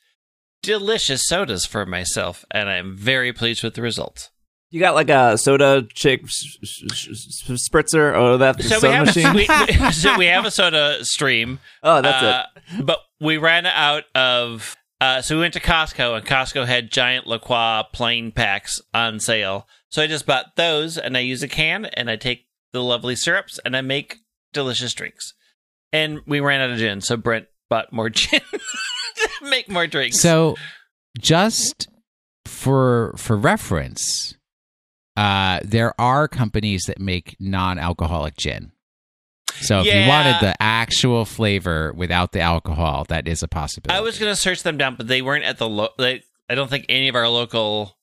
delicious 0.62 1.24
sodas 1.26 1.66
for 1.66 1.86
myself, 1.86 2.46
and 2.52 2.70
I'm 2.70 2.96
very 2.96 3.34
pleased 3.34 3.64
with 3.64 3.74
the 3.74 3.82
results. 3.82 4.30
You 4.72 4.80
got 4.80 4.96
like 4.96 5.10
a 5.10 5.38
soda 5.38 5.86
chick 5.94 6.24
spritzer 6.26 8.18
or 8.18 8.38
that 8.38 8.62
So 8.64 8.76
we 8.76 8.80
soda 8.82 8.94
have 8.94 9.06
machine? 9.06 9.26
a 9.28 9.34
we, 9.34 9.46
so 9.92 10.18
we 10.18 10.26
have 10.28 10.46
a 10.46 10.52
soda 10.52 11.04
stream. 11.04 11.60
oh, 11.84 12.02
that's 12.02 12.24
Uh, 12.24 12.46
But 12.84 13.00
we 13.20 13.38
ran 13.38 13.66
out 13.66 14.04
of. 14.16 14.76
Uh, 15.00 15.22
so 15.22 15.36
we 15.36 15.42
went 15.42 15.54
to 15.56 15.60
Costco, 15.60 16.16
and 16.16 16.26
Costco 16.26 16.66
had 16.68 16.92
giant 16.92 17.26
La 17.26 17.40
Croix 17.40 17.82
plain 17.92 18.32
packs 18.32 18.80
on 18.94 19.20
sale. 19.20 19.68
So 19.90 20.02
I 20.04 20.08
just 20.08 20.26
bought 20.28 20.56
those, 20.56 20.98
and 20.98 21.18
I 21.18 21.22
use 21.22 21.42
a 21.42 21.48
can, 21.48 21.86
and 21.86 22.10
I 22.10 22.16
take 22.18 22.46
the 22.72 22.84
lovely 22.84 23.16
syrups, 23.16 23.60
and 23.66 23.76
I 23.76 23.82
make 23.82 24.18
delicious 24.54 24.94
drinks. 24.94 25.34
And 25.92 26.20
we 26.28 26.40
ran 26.40 26.62
out 26.62 26.70
of 26.70 26.78
gin, 26.78 27.02
so 27.02 27.18
Brent 27.18 27.48
bought 27.70 27.92
more 27.92 28.10
gin 28.12 28.42
to 28.52 29.30
make 29.50 29.68
more 29.70 29.88
drinks. 29.88 30.20
So, 30.22 30.56
just 31.20 31.88
for 32.46 33.14
for 33.18 33.36
reference, 33.36 34.36
uh, 35.22 35.60
there 35.64 35.94
are 36.02 36.28
companies 36.28 36.86
that 36.88 37.00
make 37.00 37.36
non-alcoholic 37.40 38.36
gin. 38.38 38.72
So, 39.60 39.82
if 39.82 39.86
you 39.86 40.08
wanted 40.08 40.38
the 40.42 40.56
actual 40.60 41.26
flavor 41.26 41.94
without 41.94 42.32
the 42.32 42.40
alcohol, 42.40 43.06
that 43.10 43.28
is 43.28 43.44
a 43.44 43.48
possibility. 43.48 43.96
I 43.96 44.02
was 44.02 44.18
going 44.18 44.32
to 44.32 44.36
search 44.36 44.64
them 44.64 44.78
down, 44.78 44.96
but 44.96 45.08
they 45.08 45.22
weren't 45.22 45.44
at 45.44 45.60
the. 45.60 45.70
Lo- 45.70 45.90
they, 46.00 46.24
I 46.50 46.56
don't 46.56 46.70
think 46.70 46.86
any 46.90 47.08
of 47.08 47.16
our 47.16 47.28
local. 47.28 47.98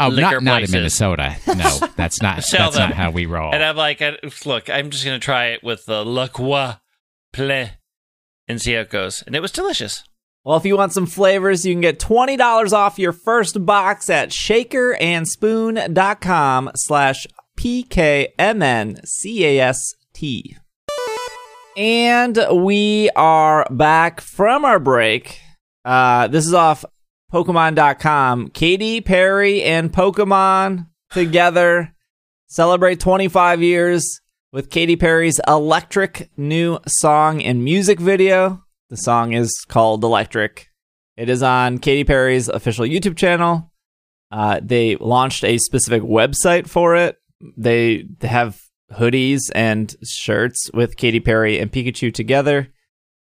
oh, 0.00 0.08
not, 0.08 0.42
not 0.42 0.62
in. 0.62 0.70
Minnesota. 0.70 1.36
No, 1.46 1.78
that's 1.96 2.22
not 2.22 2.36
that's 2.36 2.50
them. 2.50 2.88
not 2.88 2.92
how 2.92 3.10
we 3.10 3.26
roll. 3.26 3.52
And 3.52 3.62
I'm 3.62 3.76
like, 3.76 4.00
I, 4.00 4.16
look, 4.46 4.70
I'm 4.70 4.88
just 4.88 5.04
going 5.04 5.20
to 5.20 5.24
try 5.24 5.48
it 5.48 5.62
with 5.62 5.84
the 5.84 6.04
La 6.04 6.28
Croix 6.28 6.76
Plein 7.32 7.72
and 8.48 8.62
see 8.62 8.72
how 8.72 8.80
it 8.80 8.90
goes. 8.90 9.22
And 9.26 9.36
it 9.36 9.42
was 9.42 9.52
delicious. 9.52 10.04
Well, 10.46 10.56
if 10.58 10.64
you 10.64 10.76
want 10.76 10.92
some 10.92 11.06
flavors, 11.06 11.66
you 11.66 11.74
can 11.74 11.80
get 11.80 11.98
$20 11.98 12.72
off 12.72 13.00
your 13.00 13.10
first 13.10 13.66
box 13.66 14.08
at 14.08 14.28
shakerandspoon.com 14.28 16.70
slash 16.76 17.26
P-K-M-N-C-A-S-T. 17.56 20.56
And 21.76 22.38
we 22.52 23.10
are 23.16 23.66
back 23.70 24.20
from 24.20 24.64
our 24.64 24.78
break. 24.78 25.40
Uh, 25.84 26.28
this 26.28 26.46
is 26.46 26.54
off 26.54 26.84
Pokemon.com. 27.32 28.50
Katy 28.50 29.00
Perry 29.00 29.64
and 29.64 29.92
Pokemon 29.92 30.86
together 31.10 31.92
celebrate 32.46 33.00
25 33.00 33.62
years 33.62 34.20
with 34.52 34.70
Katy 34.70 34.94
Perry's 34.94 35.40
electric 35.48 36.30
new 36.36 36.78
song 36.86 37.42
and 37.42 37.64
music 37.64 37.98
video. 37.98 38.62
The 38.88 38.96
song 38.96 39.32
is 39.32 39.64
called 39.68 40.04
Electric. 40.04 40.68
It 41.16 41.28
is 41.28 41.42
on 41.42 41.78
Katy 41.78 42.04
Perry's 42.04 42.48
official 42.48 42.84
YouTube 42.84 43.16
channel. 43.16 43.72
Uh, 44.30 44.60
they 44.62 44.96
launched 44.96 45.44
a 45.44 45.58
specific 45.58 46.02
website 46.02 46.68
for 46.68 46.94
it. 46.94 47.18
They 47.56 48.04
have 48.22 48.60
hoodies 48.92 49.50
and 49.54 49.94
shirts 50.04 50.70
with 50.72 50.96
Katy 50.96 51.20
Perry 51.20 51.58
and 51.58 51.72
Pikachu 51.72 52.12
together. 52.14 52.68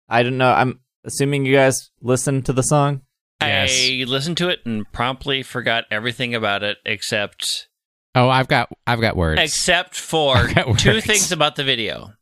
I 0.08 0.22
don't 0.22 0.38
know. 0.38 0.50
I'm 0.50 0.80
assuming 1.04 1.46
you 1.46 1.54
guys 1.54 1.90
listened 2.00 2.46
to 2.46 2.52
the 2.52 2.62
song. 2.62 3.02
Yes. 3.40 3.72
I 3.72 4.04
listened 4.04 4.36
to 4.38 4.48
it 4.48 4.60
and 4.64 4.90
promptly 4.92 5.42
forgot 5.42 5.84
everything 5.90 6.34
about 6.34 6.62
it 6.62 6.78
except 6.84 7.68
oh, 8.14 8.28
I've 8.28 8.48
got 8.48 8.68
I've 8.86 9.00
got 9.00 9.16
words. 9.16 9.40
except 9.40 9.96
for 9.98 10.36
I've 10.36 10.76
two 10.76 11.00
things 11.00 11.32
about 11.32 11.56
the 11.56 11.64
video. 11.64 12.14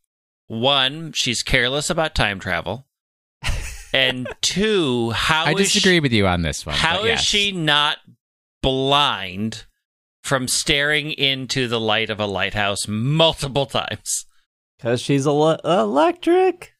One, 0.47 1.11
she's 1.13 1.43
careless 1.43 1.89
about 1.89 2.15
time 2.15 2.39
travel. 2.39 2.87
And 3.93 4.27
two, 4.41 5.11
how 5.11 5.45
I 5.45 5.51
is 5.51 5.73
disagree 5.73 5.95
she, 5.95 5.99
with 5.99 6.13
you 6.13 6.27
on 6.27 6.41
this 6.41 6.65
one. 6.65 6.75
how 6.75 7.01
but 7.01 7.09
is 7.11 7.21
she 7.21 7.51
not 7.51 7.97
blind 8.61 9.65
from 10.23 10.47
staring 10.47 11.11
into 11.11 11.67
the 11.67 11.79
light 11.79 12.09
of 12.09 12.19
a 12.19 12.25
lighthouse 12.25 12.87
multiple 12.87 13.65
times? 13.65 14.25
Because 14.77 15.01
she's 15.01 15.27
ele- 15.27 15.59
electric. 15.63 16.73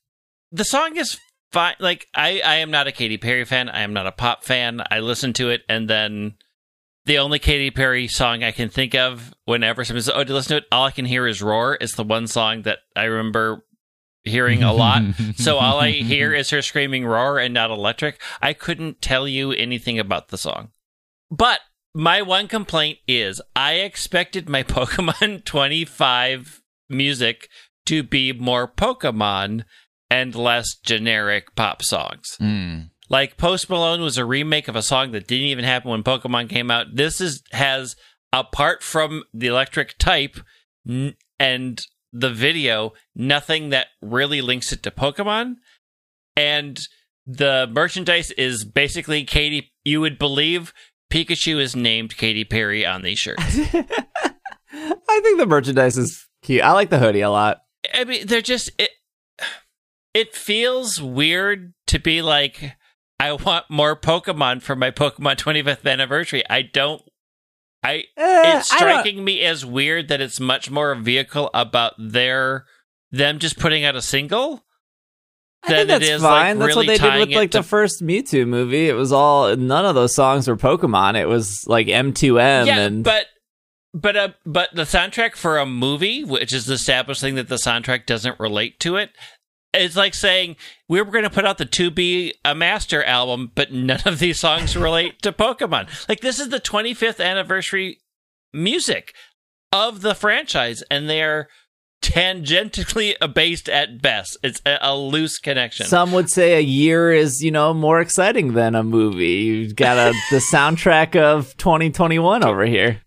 the 0.52 0.64
song 0.64 0.96
is 0.98 1.20
fine. 1.52 1.76
Like 1.80 2.08
I, 2.16 2.42
I 2.44 2.56
am 2.58 2.72
not 2.72 2.88
a 2.88 2.92
Katy 2.92 3.18
Perry 3.18 3.46
fan. 3.46 3.70
I 3.70 3.82
am 3.82 3.94
not 3.94 4.08
a 4.08 4.12
pop 4.12 4.44
fan. 4.44 4.82
I 4.90 5.00
listen 5.00 5.34
to 5.34 5.50
it, 5.50 5.62
and 5.70 5.90
then 5.90 6.36
the 7.06 7.18
only 7.20 7.40
Katy 7.40 7.72
Perry 7.72 8.08
song 8.08 8.44
I 8.44 8.52
can 8.52 8.70
think 8.70 8.96
of 8.96 9.34
whenever 9.46 9.84
someone 9.84 10.02
says, 10.02 10.14
"Oh, 10.16 10.24
to 10.24 10.34
listen 10.34 10.52
to 10.52 10.58
it," 10.58 10.66
all 10.72 10.86
I 10.86 10.92
can 10.92 11.06
hear 11.06 11.28
is 11.28 11.42
"Roar." 11.42 11.78
It's 11.80 11.96
the 11.96 12.04
one 12.04 12.28
song 12.28 12.64
that 12.64 12.80
I 12.96 13.04
remember 13.04 13.66
hearing 14.24 14.64
a 14.64 14.74
lot. 14.74 15.04
so 15.36 15.58
all 15.58 15.80
I 15.80 15.92
hear 15.92 16.34
is 16.34 16.50
her 16.50 16.62
screaming 16.62 17.06
"Roar" 17.06 17.40
and 17.40 17.54
not 17.54 17.72
"Electric." 17.72 18.22
I 18.42 18.54
couldn't 18.54 19.02
tell 19.02 19.28
you 19.28 19.52
anything 19.52 20.00
about 20.00 20.30
the 20.30 20.38
song, 20.38 20.70
but 21.30 21.60
my 21.94 22.22
one 22.22 22.48
complaint 22.48 23.00
is 23.08 23.42
I 23.56 23.74
expected 23.76 24.50
my 24.50 24.64
Pokemon 24.64 25.46
25 25.46 26.62
music 26.90 27.50
to 27.86 28.04
be 28.04 28.34
more 28.34 28.68
Pokemon 28.68 29.64
and 30.10 30.36
less 30.36 30.76
generic 30.84 31.56
pop 31.56 31.82
songs. 31.82 32.38
Mm. 32.40 32.90
Like 33.10 33.38
Post 33.38 33.70
Malone 33.70 34.02
was 34.02 34.18
a 34.18 34.26
remake 34.26 34.68
of 34.68 34.76
a 34.76 34.82
song 34.82 35.12
that 35.12 35.28
didn't 35.28 35.48
even 35.48 35.66
happen 35.66 35.92
when 35.92 36.04
Pokemon 36.04 36.50
came 36.50 36.72
out. 36.72 36.96
This 36.96 37.20
is 37.20 37.44
has 37.52 37.96
apart 38.32 38.84
from 38.84 39.24
the 39.34 39.48
electric 39.48 39.98
type 39.98 40.38
n- 40.88 41.16
and 41.40 41.86
the 42.14 42.30
video, 42.30 42.94
nothing 43.16 43.70
that 43.70 43.88
really 44.02 44.42
links 44.42 44.72
it 44.72 44.84
to 44.84 44.92
Pokemon. 44.92 45.56
And 46.36 46.80
the 47.26 47.70
merchandise 47.72 48.32
is 48.32 48.66
basically 48.66 49.24
Katy. 49.24 49.72
You 49.84 50.02
would 50.02 50.18
believe 50.18 50.74
Pikachu 51.12 51.60
is 51.60 51.76
named 51.76 52.18
Katy 52.18 52.46
Perry 52.46 52.86
on 52.86 53.02
these 53.02 53.20
shirts. 53.20 53.42
I 54.74 55.20
think 55.22 55.38
the 55.38 55.46
merchandise 55.46 55.98
is 55.98 56.28
cute. 56.42 56.64
I 56.64 56.72
like 56.72 56.90
the 56.90 57.00
hoodie 57.00 57.22
a 57.22 57.30
lot. 57.30 57.62
I 57.94 58.06
mean, 58.06 58.28
they're 58.28 58.42
just 58.42 58.72
it. 58.80 58.92
It 60.14 60.36
feels 60.36 61.02
weird 61.02 61.74
to 61.88 62.00
be 62.00 62.22
like, 62.22 62.76
I 63.20 63.34
want 63.34 63.66
more 63.70 63.96
Pokemon 63.96 64.62
for 64.62 64.76
my 64.76 64.92
Pokemon 64.92 65.38
25th 65.38 65.90
anniversary. 65.90 66.44
I 66.50 66.64
don't. 66.64 67.02
I 67.84 68.04
Eh, 68.18 68.58
it's 68.60 68.72
striking 68.72 69.24
me 69.24 69.42
as 69.42 69.66
weird 69.66 70.08
that 70.10 70.22
it's 70.22 70.40
much 70.40 70.70
more 70.70 70.92
a 70.92 70.96
vehicle 70.96 71.50
about 71.54 71.94
their 71.98 72.66
them 73.12 73.40
just 73.40 73.58
putting 73.60 73.84
out 73.84 73.96
a 73.96 74.02
single. 74.02 74.64
I 75.64 75.68
think 75.68 75.78
than 75.78 75.84
it 75.98 76.00
that's 76.00 76.10
is, 76.12 76.24
like, 76.24 76.32
fine. 76.32 76.60
that's 76.60 76.68
really 76.76 76.88
what 76.88 77.00
they 77.00 77.10
did 77.10 77.20
with 77.28 77.36
like 77.36 77.52
to- 77.52 77.60
the 77.60 77.64
first 77.64 78.02
Mewtwo 78.02 78.48
movie. 78.48 78.88
It 78.90 78.94
was 78.94 79.12
all 79.12 79.56
none 79.56 79.86
of 79.86 79.96
those 79.96 80.16
songs 80.16 80.48
were 80.48 80.58
Pokemon. 80.58 81.20
It 81.20 81.28
was 81.28 81.64
like 81.68 81.88
M2M 81.88 82.66
yeah, 82.66 82.80
and 82.80 83.04
but 83.04 83.28
but 83.94 84.16
uh, 84.16 84.30
but 84.46 84.70
the 84.74 84.84
soundtrack 84.84 85.36
for 85.36 85.58
a 85.58 85.66
movie, 85.66 86.24
which 86.24 86.54
is 86.54 86.70
establishing 86.70 87.36
that 87.36 87.48
the 87.50 87.56
soundtrack 87.58 88.06
doesn't 88.06 88.40
relate 88.40 88.80
to 88.80 88.96
it, 88.96 89.12
it's 89.74 89.96
like 89.96 90.14
saying 90.14 90.56
we 90.88 91.02
were 91.02 91.12
going 91.12 91.24
to 91.24 91.30
put 91.30 91.46
out 91.46 91.58
the 91.58 91.66
To 91.66 91.92
Be 91.92 92.34
a 92.44 92.54
Master 92.54 93.04
album, 93.04 93.52
but 93.56 93.72
none 93.72 94.02
of 94.06 94.20
these 94.20 94.40
songs 94.40 94.76
relate 94.76 95.22
to 95.22 95.32
Pokemon. 95.32 95.88
Like 96.10 96.22
this 96.22 96.40
is 96.40 96.50
the 96.50 96.60
25th 96.60 97.24
anniversary 97.24 98.00
music 98.54 99.14
of 99.72 100.02
the 100.02 100.16
franchise, 100.16 100.84
and 100.92 101.10
they 101.10 101.22
are 101.22 101.48
tangentially 102.02 103.16
based 103.34 103.70
at 103.70 104.02
best. 104.02 104.38
It's 104.44 104.62
a, 104.66 104.96
loose 104.96 105.40
connection. 105.40 105.86
some 105.86 106.12
would 106.12 106.30
say 106.30 106.56
a 106.56 106.62
year 106.62 107.12
is 107.12 107.44
you 107.44 107.52
know 107.52 107.74
more 107.74 108.02
exciting 108.02 108.54
than 108.54 108.76
a 108.76 108.84
movie. 108.84 109.26
You've 109.26 109.76
got 109.76 109.98
a 109.98 110.14
the 110.30 110.44
soundtrack 110.52 111.16
of 111.16 111.56
2021 111.58 112.44
over 112.44 112.66
here. 112.66 113.02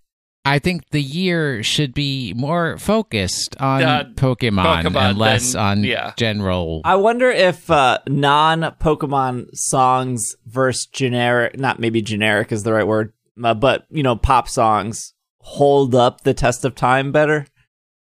I 0.47 0.59
think 0.59 0.91
the 0.91 1.01
year 1.03 1.63
should 1.63 1.95
be 1.95 2.35
more 2.37 2.77
focused 2.77 3.57
on 3.61 3.83
Uh, 3.83 4.05
Pokemon, 4.15 4.83
Pokemon 4.85 4.97
and 5.11 5.19
less 5.19 5.53
than- 5.55 5.63
on 5.63 5.85
yeah. 5.85 6.13
general. 6.19 6.83
I 6.85 6.97
wonder 6.97 7.31
if 7.31 7.71
uh, 7.71 7.99
non 8.07 8.61
Pokemon 8.79 9.47
songs 9.55 10.37
versus 10.47 10.87
generic, 10.87 11.59
not 11.59 11.79
maybe 11.81 12.03
generic 12.03 12.53
is 12.53 12.63
the 12.63 12.73
right 12.75 12.87
word, 12.87 13.13
uh, 13.43 13.55
but 13.55 13.87
you 13.91 14.03
know, 14.03 14.17
pop 14.17 14.49
songs 14.49 15.15
hold 15.41 15.95
up 15.95 16.23
the 16.23 16.35
test 16.35 16.65
of 16.65 16.75
time 16.75 17.11
better. 17.13 17.47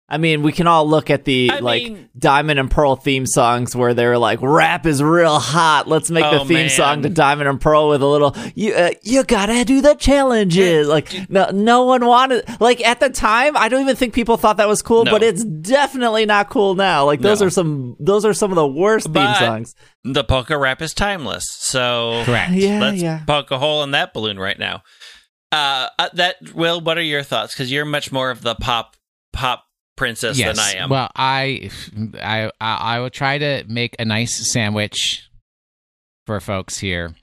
I 0.09 0.17
mean, 0.17 0.41
we 0.41 0.51
can 0.51 0.65
all 0.67 0.87
look 0.87 1.09
at 1.09 1.23
the 1.25 1.51
I 1.53 1.59
like 1.59 1.83
mean- 1.83 2.09
Diamond 2.17 2.59
and 2.59 2.69
Pearl 2.71 2.95
theme 2.95 3.25
songs 3.27 3.75
where 3.75 3.93
they're 3.93 4.17
like, 4.17 4.39
"Rap 4.41 4.85
is 4.85 5.03
real 5.03 5.37
hot. 5.39 5.87
Let's 5.87 6.09
make 6.09 6.23
the 6.23 6.41
Oh, 6.41 6.45
theme 6.45 6.57
man. 6.57 6.69
song 6.69 7.01
to 7.03 7.09
Diamond 7.09 7.47
and 7.47 7.61
Pearl 7.61 7.89
with 7.89 8.01
a 8.01 8.05
little 8.07 8.35
you. 8.55 8.73
Uh, 8.73 8.91
you 9.03 9.23
gotta 9.23 9.63
do 9.65 9.81
the 9.81 9.93
challenges." 9.95 10.87
Like, 10.87 11.29
no, 11.29 11.49
no 11.51 11.83
one 11.85 12.05
wanted. 12.05 12.43
Like 12.59 12.81
at 12.85 12.99
the 12.99 13.09
time, 13.09 13.55
I 13.55 13.69
don't 13.69 13.81
even 13.81 13.95
think 13.95 14.13
people 14.13 14.37
thought 14.37 14.57
that 14.57 14.67
was 14.67 14.81
cool, 14.81 15.05
No. 15.05 15.11
but 15.11 15.21
it's 15.23 15.43
definitely 15.43 16.25
not 16.25 16.49
cool 16.49 16.75
now. 16.75 17.05
Like 17.05 17.21
those 17.21 17.41
No. 17.41 17.47
are 17.47 17.49
some. 17.51 17.95
Those 17.99 18.25
are 18.25 18.33
some 18.33 18.51
of 18.51 18.55
the 18.55 18.67
worst 18.67 19.07
theme 19.13 19.35
songs. 19.35 19.75
the 20.03 20.23
Poke 20.23 20.49
rap 20.49 20.81
is 20.81 20.93
timeless, 20.93 21.45
so 21.49 22.23
Correct. 22.25 22.51
Yeah, 22.53 22.79
let's 22.79 23.01
yeah. 23.01 23.19
poke 23.27 23.51
a 23.51 23.59
hole 23.59 23.83
in 23.83 23.91
that 23.91 24.13
balloon 24.13 24.39
right 24.39 24.57
now. 24.57 24.81
Uh, 25.51 25.87
uh, 25.97 26.09
that 26.13 26.35
Will, 26.53 26.79
what 26.81 26.97
are 26.97 27.01
your 27.03 27.23
thoughts? 27.23 27.53
Because 27.53 27.71
you're 27.71 27.85
much 27.85 28.11
more 28.11 28.29
of 28.31 28.41
the 28.41 28.55
pop 28.55 28.95
pop 29.33 29.63
princess 29.99 30.39
yes. 30.39 30.55
than 30.55 30.65
I 30.65 30.83
am. 30.83 30.89
Well, 30.89 31.11
I, 31.15 31.69
I, 32.19 32.49
I, 32.59 32.75
I 32.75 32.99
will 33.01 33.09
try 33.09 33.37
to 33.37 33.65
make 33.67 33.95
a 33.99 34.05
nice 34.05 34.51
sandwich 34.51 35.29
for 36.25 36.39
folks 36.39 36.77
here. 36.79 37.13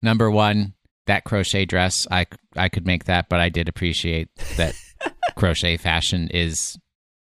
Number 0.00 0.30
one, 0.30 0.72
that 1.06 1.24
crochet 1.24 1.66
dress. 1.66 2.06
I, 2.10 2.26
I 2.56 2.70
could 2.70 2.86
make 2.86 3.04
that, 3.04 3.28
but 3.28 3.40
I 3.40 3.50
did 3.50 3.68
appreciate 3.68 4.28
that 4.56 4.74
crochet 5.36 5.76
fashion 5.76 6.28
is 6.32 6.78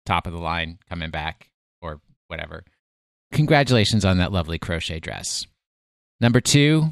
top 0.06 0.28
of 0.28 0.34
the 0.34 0.40
line 0.40 0.78
coming 0.90 1.10
back 1.10 1.50
or 1.82 2.02
whatever. 2.28 2.64
Congratulations 3.32 4.04
on 4.04 4.18
that 4.18 4.32
lovely 4.32 4.60
crochet 4.60 5.00
dress. 5.00 5.46
Number 6.20 6.42
two, 6.42 6.90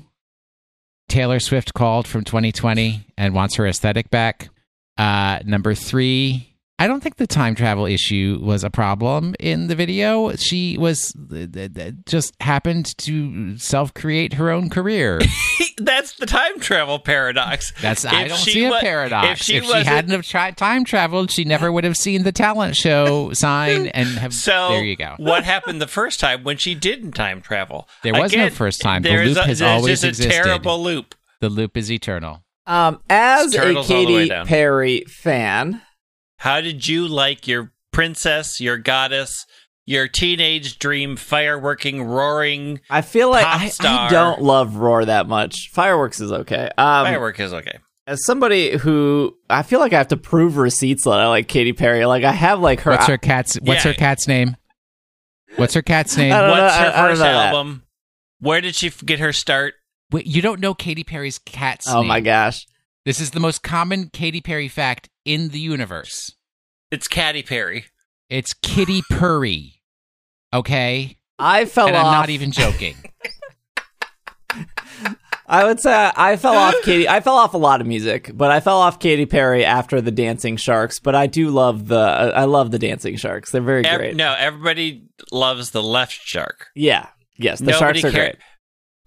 Taylor 1.09 1.41
Swift 1.41 1.73
called 1.73 2.07
from 2.07 2.23
2020 2.23 3.07
and 3.17 3.33
wants 3.33 3.55
her 3.55 3.67
aesthetic 3.67 4.09
back. 4.09 4.49
Uh, 4.97 5.39
number 5.45 5.75
three, 5.75 6.56
I 6.79 6.85
don't 6.85 7.01
think 7.01 7.15
the 7.15 7.25
time 7.25 7.55
travel 7.55 7.87
issue 7.87 8.39
was 8.41 8.63
a 8.63 8.69
problem 8.69 9.33
in 9.39 9.65
the 9.65 9.75
video. 9.75 10.35
She 10.35 10.77
was 10.77 11.11
th- 11.29 11.51
th- 11.51 11.73
th- 11.73 11.93
just 12.05 12.35
happened 12.39 12.95
to 12.99 13.57
self 13.57 13.95
create 13.95 14.33
her 14.33 14.51
own 14.51 14.69
career. 14.69 15.19
That's 15.79 16.13
the 16.17 16.27
time 16.27 16.59
travel 16.59 16.99
paradox. 16.99 17.73
That's 17.81 18.05
I 18.05 18.27
don't 18.27 18.37
she 18.37 18.51
see 18.51 18.65
a 18.65 18.73
paradox. 18.79 19.27
if 19.41 19.45
she 19.45 19.57
If 19.57 19.65
she, 19.65 19.83
hadn't 19.85 20.11
have 20.11 20.21
tried 20.23 20.55
time 20.55 20.85
traveled, 20.85 21.31
she 21.31 21.45
never 21.45 21.71
would 21.71 21.83
have 21.83 21.97
seen 21.97 22.21
the 22.23 22.31
talent 22.31 22.75
show 22.75 23.33
sign 23.33 23.87
and 23.87 24.07
have. 24.09 24.33
So 24.47 24.69
there 24.69 24.83
you 24.83 24.95
go. 24.95 25.15
what 25.17 25.43
happened 25.45 25.81
the 25.81 25.87
first 25.87 26.19
time 26.19 26.43
when 26.43 26.57
she 26.57 26.75
didn't 26.75 27.13
time 27.13 27.41
travel? 27.41 27.89
There 28.03 28.13
was 28.13 28.33
no 28.33 28.49
first 28.51 28.81
time. 28.81 29.01
The 29.01 29.09
there's 29.09 29.29
loop 29.29 29.37
a, 29.37 29.47
has 29.47 29.61
always 29.63 30.01
just 30.01 30.03
a 30.03 30.07
existed. 30.09 30.31
terrible 30.43 30.81
loop. 30.83 31.15
The 31.41 31.49
loop 31.49 31.75
is 31.75 31.91
eternal. 31.91 32.43
Um, 32.67 33.01
as 33.09 33.53
a 33.53 33.57
Turtles 33.57 33.89
all 33.89 34.05
Katy. 34.05 34.29
Perry 34.45 35.03
fan, 35.07 35.81
How 36.37 36.61
did 36.61 36.87
you 36.87 37.07
like 37.07 37.47
your 37.47 37.71
princess, 37.91 38.59
your 38.61 38.77
goddess, 38.77 39.45
your 39.85 40.07
teenage 40.07 40.79
dream, 40.79 41.15
fireworking, 41.15 42.05
roaring? 42.07 42.79
I 42.89 43.01
feel 43.01 43.29
like 43.31 43.45
Pop 43.45 43.61
I, 43.61 44.05
I 44.07 44.09
don't 44.09 44.41
love 44.41 44.75
Roar 44.75 45.05
that 45.05 45.27
much. 45.27 45.69
Fireworks 45.71 46.19
is 46.21 46.31
okay. 46.31 46.69
Um, 46.77 47.05
Firework 47.05 47.39
is 47.39 47.53
okay. 47.53 47.79
as 48.05 48.23
somebody 48.25 48.77
who 48.77 49.35
I 49.49 49.63
feel 49.63 49.79
like 49.79 49.93
I 49.93 49.97
have 49.97 50.09
to 50.09 50.17
prove 50.17 50.57
receipts 50.57 51.05
that 51.05 51.19
I 51.19 51.27
like 51.27 51.47
Katy 51.47 51.73
Perry. 51.73 52.05
Like 52.05 52.23
I 52.23 52.31
have 52.33 52.59
like 52.59 52.81
her. 52.81 52.91
What's 52.91 53.07
her 53.07 53.17
cat's 53.17 53.55
What's 53.55 53.83
Yeah. 53.83 53.91
her 53.91 53.97
cat's 53.97 54.27
name? 54.27 54.55
What's 55.55 55.73
her 55.73 55.81
cat's 55.81 56.15
name? 56.17 56.33
I 56.33 56.41
don't 56.41 56.55
know- 56.55 56.63
What's 56.63 56.75
her 56.75 56.85
I- 56.85 56.87
I 56.89 56.91
don't 57.01 57.09
first 57.11 57.19
know 57.21 57.33
that. 57.33 57.45
album? 57.55 57.83
Where 58.39 58.61
did 58.61 58.75
she 58.75 58.91
get 58.91 59.19
her 59.19 59.33
start? 59.33 59.73
Wait, 60.11 60.27
you 60.27 60.41
don't 60.43 60.59
know 60.59 60.73
Katy 60.75 61.03
Perry's 61.03 61.39
cat's 61.39 61.87
oh 61.89 61.99
name? 62.01 62.07
my 62.07 62.19
gosh. 62.19 62.67
This 63.07 63.21
is 63.21 63.31
the 63.31 63.39
most 63.39 63.63
common 63.63 64.09
Katy 64.09 64.41
Perry 64.41 64.67
fact 64.67 65.07
in 65.23 65.47
the 65.47 65.61
universe. 65.61 66.35
It's 66.91 67.07
Katy 67.07 67.41
Perry. 67.41 67.85
It's 68.29 68.53
Kitty 68.53 69.01
Purry. 69.09 69.75
Okay? 70.53 71.17
I 71.39 71.63
fell 71.63 71.87
and 71.87 71.95
off. 71.95 72.05
I'm 72.05 72.11
not 72.11 72.29
even 72.29 72.51
joking. 72.51 72.97
I 75.47 75.63
would 75.63 75.79
say 75.79 76.11
I 76.17 76.35
fell 76.35 76.55
off 76.57 76.75
Katy. 76.83 77.07
I 77.07 77.21
fell 77.21 77.35
off 77.35 77.53
a 77.53 77.57
lot 77.57 77.79
of 77.79 77.87
music, 77.87 78.29
but 78.33 78.51
I 78.51 78.59
fell 78.59 78.79
off 78.81 78.99
Katy 78.99 79.25
Perry 79.25 79.63
after 79.63 80.01
the 80.01 80.11
Dancing 80.11 80.57
Sharks. 80.57 80.99
But 80.99 81.15
I 81.15 81.27
do 81.27 81.49
love 81.49 81.87
the. 81.87 81.95
I 81.97 82.43
love 82.43 82.71
the 82.71 82.79
Dancing 82.79 83.15
Sharks. 83.15 83.51
They're 83.51 83.61
very 83.61 83.85
Ev- 83.85 83.99
great. 83.99 84.15
no, 84.17 84.35
everybody 84.37 85.07
loves 85.31 85.71
the 85.71 85.81
left 85.81 86.11
shark. 86.11 86.67
Yeah. 86.75 87.07
Yes. 87.37 87.59
The 87.59 87.71
Nobody 87.71 88.01
Sharks 88.01 88.03
are 88.03 88.11
cared. 88.17 88.33
great. 88.33 88.43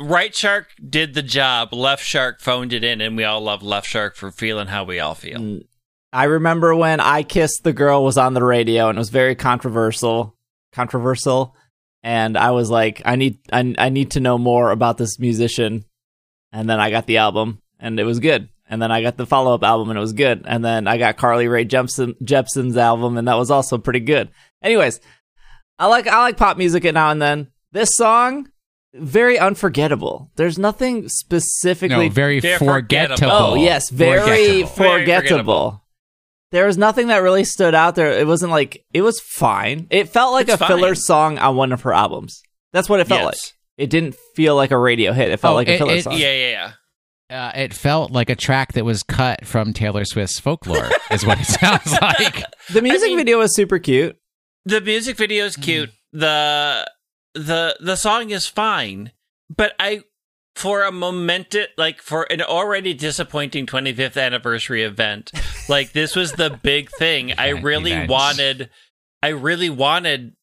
Right 0.00 0.34
shark 0.34 0.68
did 0.88 1.14
the 1.14 1.22
job. 1.22 1.74
Left 1.74 2.04
shark 2.04 2.40
phoned 2.40 2.72
it 2.72 2.82
in, 2.82 3.00
and 3.00 3.16
we 3.16 3.24
all 3.24 3.40
love 3.40 3.62
left 3.62 3.86
shark 3.86 4.16
for 4.16 4.30
feeling 4.30 4.68
how 4.68 4.84
we 4.84 4.98
all 4.98 5.14
feel. 5.14 5.38
Mm. 5.38 5.66
I 6.12 6.24
remember 6.24 6.74
when 6.74 7.00
I 7.00 7.22
Kissed 7.22 7.62
the 7.62 7.72
Girl 7.72 8.02
was 8.02 8.18
on 8.18 8.34
the 8.34 8.42
radio 8.42 8.88
and 8.88 8.98
it 8.98 9.00
was 9.00 9.10
very 9.10 9.34
controversial. 9.34 10.34
Controversial. 10.72 11.54
And 12.02 12.36
I 12.36 12.50
was 12.50 12.70
like, 12.70 13.02
I 13.04 13.16
need 13.16 13.38
I, 13.52 13.74
I 13.78 13.88
need 13.90 14.12
to 14.12 14.20
know 14.20 14.38
more 14.38 14.70
about 14.70 14.98
this 14.98 15.18
musician. 15.18 15.84
And 16.52 16.68
then 16.68 16.80
I 16.80 16.90
got 16.90 17.06
the 17.06 17.18
album 17.18 17.60
and 17.78 18.00
it 18.00 18.04
was 18.04 18.18
good. 18.18 18.48
And 18.68 18.80
then 18.80 18.90
I 18.90 19.02
got 19.02 19.16
the 19.16 19.26
follow 19.26 19.54
up 19.54 19.62
album 19.62 19.90
and 19.90 19.98
it 19.98 20.00
was 20.00 20.12
good. 20.12 20.44
And 20.46 20.64
then 20.64 20.86
I 20.86 20.96
got 20.96 21.16
Carly 21.16 21.46
Rae 21.46 21.64
Jepsen 21.64 22.20
Jepsen's 22.22 22.76
album 22.76 23.16
and 23.16 23.28
that 23.28 23.38
was 23.38 23.50
also 23.50 23.78
pretty 23.78 24.00
good. 24.00 24.30
Anyways, 24.62 25.00
I 25.78 25.86
like 25.86 26.08
I 26.08 26.20
like 26.22 26.36
pop 26.36 26.56
music 26.56 26.84
now 26.84 27.10
and 27.10 27.22
then. 27.22 27.48
This 27.72 27.90
song, 27.92 28.48
very 28.94 29.38
unforgettable. 29.38 30.30
There's 30.36 30.58
nothing 30.58 31.08
specifically 31.08 32.08
No, 32.08 32.14
very 32.14 32.40
forgettable. 32.40 32.66
forgettable. 32.72 33.30
Oh 33.32 33.54
yes, 33.54 33.90
very 33.90 34.18
Forgettable. 34.20 34.36
Very 34.36 34.62
forgettable. 34.64 35.00
forgettable. 35.28 35.84
There 36.52 36.66
was 36.66 36.76
nothing 36.76 37.06
that 37.08 37.18
really 37.18 37.44
stood 37.44 37.74
out 37.76 37.94
there. 37.94 38.10
It 38.10 38.26
wasn't 38.26 38.50
like 38.50 38.84
it 38.92 39.02
was 39.02 39.20
fine. 39.20 39.86
It 39.90 40.08
felt 40.08 40.32
like 40.32 40.48
It's 40.48 40.60
a 40.60 40.66
filler 40.66 40.88
fine. 40.88 40.96
song 40.96 41.38
on 41.38 41.54
one 41.56 41.72
of 41.72 41.82
her 41.82 41.92
albums. 41.92 42.42
That's 42.72 42.88
what 42.88 42.98
it 43.00 43.06
felt 43.06 43.24
like. 43.24 43.34
It 43.78 43.88
didn't 43.90 44.16
feel 44.34 44.56
like 44.56 44.72
a 44.72 44.78
radio 44.78 45.12
hit. 45.12 45.30
It 45.30 45.38
felt 45.38 45.52
Oh, 45.52 45.56
like 45.56 45.68
a 45.68 45.78
filler 45.78 45.94
it- 45.94 46.02
song. 46.04 46.14
Yeah, 46.14 46.32
yeah, 46.32 46.50
yeah. 46.50 46.72
Uh, 47.30 47.52
it 47.54 47.72
felt 47.72 48.10
like 48.10 48.28
a 48.28 48.34
track 48.34 48.72
that 48.72 48.84
was 48.84 49.04
cut 49.04 49.46
from 49.46 49.72
Taylor 49.72 50.04
Swift's 50.04 50.40
folklore, 50.40 50.88
is 51.12 51.24
what 51.24 51.40
it 51.40 51.46
sounds 51.46 51.92
like. 52.02 52.42
The 52.72 52.82
music 52.82 53.10
mean- 53.10 53.18
video 53.18 53.38
was 53.38 53.54
super 53.54 53.78
cute. 53.78 54.16
The 54.64 54.80
music 54.80 55.16
video 55.16 55.44
is 55.44 55.54
cute. 55.56 55.90
The 56.12 56.84
the 57.34 57.76
the 57.80 57.96
song 57.96 58.30
is 58.30 58.46
fine, 58.46 59.12
but 59.48 59.74
I 59.78 60.02
for 60.56 60.82
a 60.82 60.92
momented 60.92 61.68
like 61.78 62.02
for 62.02 62.24
an 62.24 62.42
already 62.42 62.92
disappointing 62.92 63.66
25th 63.66 64.20
anniversary 64.20 64.82
event, 64.82 65.32
like 65.68 65.92
this 65.92 66.16
was 66.16 66.32
the 66.32 66.50
big 66.62 66.90
thing. 66.98 67.32
I 67.38 67.50
really 67.50 67.92
event. 67.92 68.10
wanted 68.10 68.70
I 69.22 69.28
really 69.28 69.70
wanted 69.70 70.34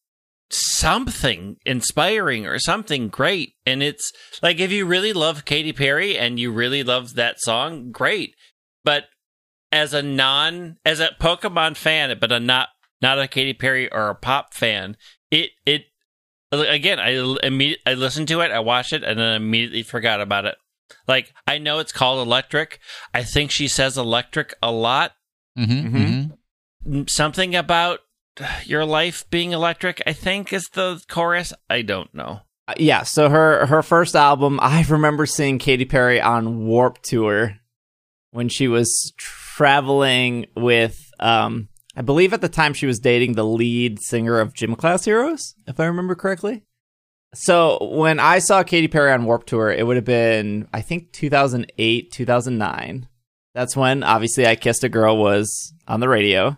something 0.50 1.58
inspiring 1.66 2.46
or 2.46 2.60
something 2.60 3.10
great. 3.10 3.54
And 3.66 3.84
it's 3.84 4.12
like 4.42 4.60
if 4.60 4.72
you 4.72 4.86
really 4.86 5.14
love 5.14 5.46
Katy 5.46 5.74
Perry 5.74 6.18
and 6.18 6.40
you 6.40 6.52
really 6.52 6.84
love 6.84 7.16
that 7.16 7.40
song, 7.40 7.92
great. 7.92 8.36
But 8.84 9.06
as 9.72 9.94
a 9.94 10.02
non 10.02 10.78
as 10.86 11.00
a 11.00 11.10
Pokemon 11.20 11.76
fan, 11.76 12.18
but 12.20 12.32
a 12.32 12.40
not 12.40 12.70
not 13.02 13.20
a 13.20 13.28
Katy 13.28 13.54
Perry 13.54 13.92
or 13.92 14.10
a 14.10 14.16
pop 14.16 14.54
fan, 14.54 14.96
it 15.32 15.52
it 15.66 15.86
again 16.52 17.00
I 17.00 17.12
immediately 17.43 17.82
I 17.86 17.93
listened 17.95 18.28
to 18.30 18.41
it, 18.41 18.52
I 18.52 18.60
watched 18.60 18.93
it, 18.93 19.04
and 19.04 19.20
then 19.20 19.36
immediately 19.36 19.84
forgot 19.84 20.22
about 20.22 20.45
it. 20.45 20.56
Like 21.08 21.34
I 21.45 21.58
know 21.58 21.80
it's 21.80 21.91
called 21.91 22.26
Electric. 22.26 22.80
I 23.14 23.24
think 23.24 23.52
she 23.52 23.68
says 23.68 23.98
electric 23.98 24.56
a 24.64 24.72
lot. 24.72 25.14
Mm-hmm, 25.58 25.95
Mhm. 25.95 26.32
mm-hmm. 26.88 27.02
Something 27.08 27.56
about 27.56 28.00
your 28.66 28.86
life 28.86 29.26
being 29.30 29.52
electric. 29.52 30.02
I 30.06 30.14
think 30.14 30.54
is 30.54 30.70
the 30.74 31.02
chorus. 31.10 31.52
I 31.70 31.82
don't 31.82 32.14
know. 32.14 32.41
Uh, 32.68 32.74
yeah, 32.78 33.04
so 33.04 33.30
her 33.30 33.66
her 33.66 33.82
first 33.82 34.16
album, 34.16 34.60
I 34.62 34.84
remember 34.88 35.26
seeing 35.26 35.58
Katy 35.60 35.86
Perry 35.86 36.22
on 36.22 36.66
Warp 36.68 37.02
Tour 37.02 37.58
when 38.32 38.48
she 38.50 38.68
was 38.68 39.14
traveling 39.18 40.45
with 40.56 40.98
um 41.20 41.68
I 41.98 42.02
believe 42.04 42.32
at 42.32 42.41
the 42.41 42.48
time 42.50 42.74
she 42.74 42.86
was 42.86 43.00
dating 43.00 43.34
the 43.34 43.43
lead 43.43 44.00
singer 44.00 44.39
of 44.39 44.54
Gym 44.54 44.76
Class 44.76 45.04
Heroes, 45.06 45.56
if 45.66 45.80
I 45.80 45.86
remember 45.86 46.14
correctly. 46.16 46.62
So 47.34 47.80
when 47.82 48.20
I 48.20 48.38
saw 48.39 48.62
Katy 48.64 48.88
Perry 48.88 49.12
on 49.12 49.26
Warp 49.26 49.45
Tour, 49.45 49.72
it 49.72 49.86
would 49.86 49.95
have 49.98 50.06
been 50.06 50.68
I 50.72 50.82
think 50.82 51.12
2008, 51.12 52.12
2009. 52.12 53.08
That's 53.56 53.76
when 53.76 54.04
obviously 54.04 54.45
I 54.45 54.56
Kissed 54.56 54.84
a 54.84 54.89
Girl 54.89 55.18
was 55.18 55.74
on 55.88 56.00
the 56.00 56.08
radio. 56.08 56.58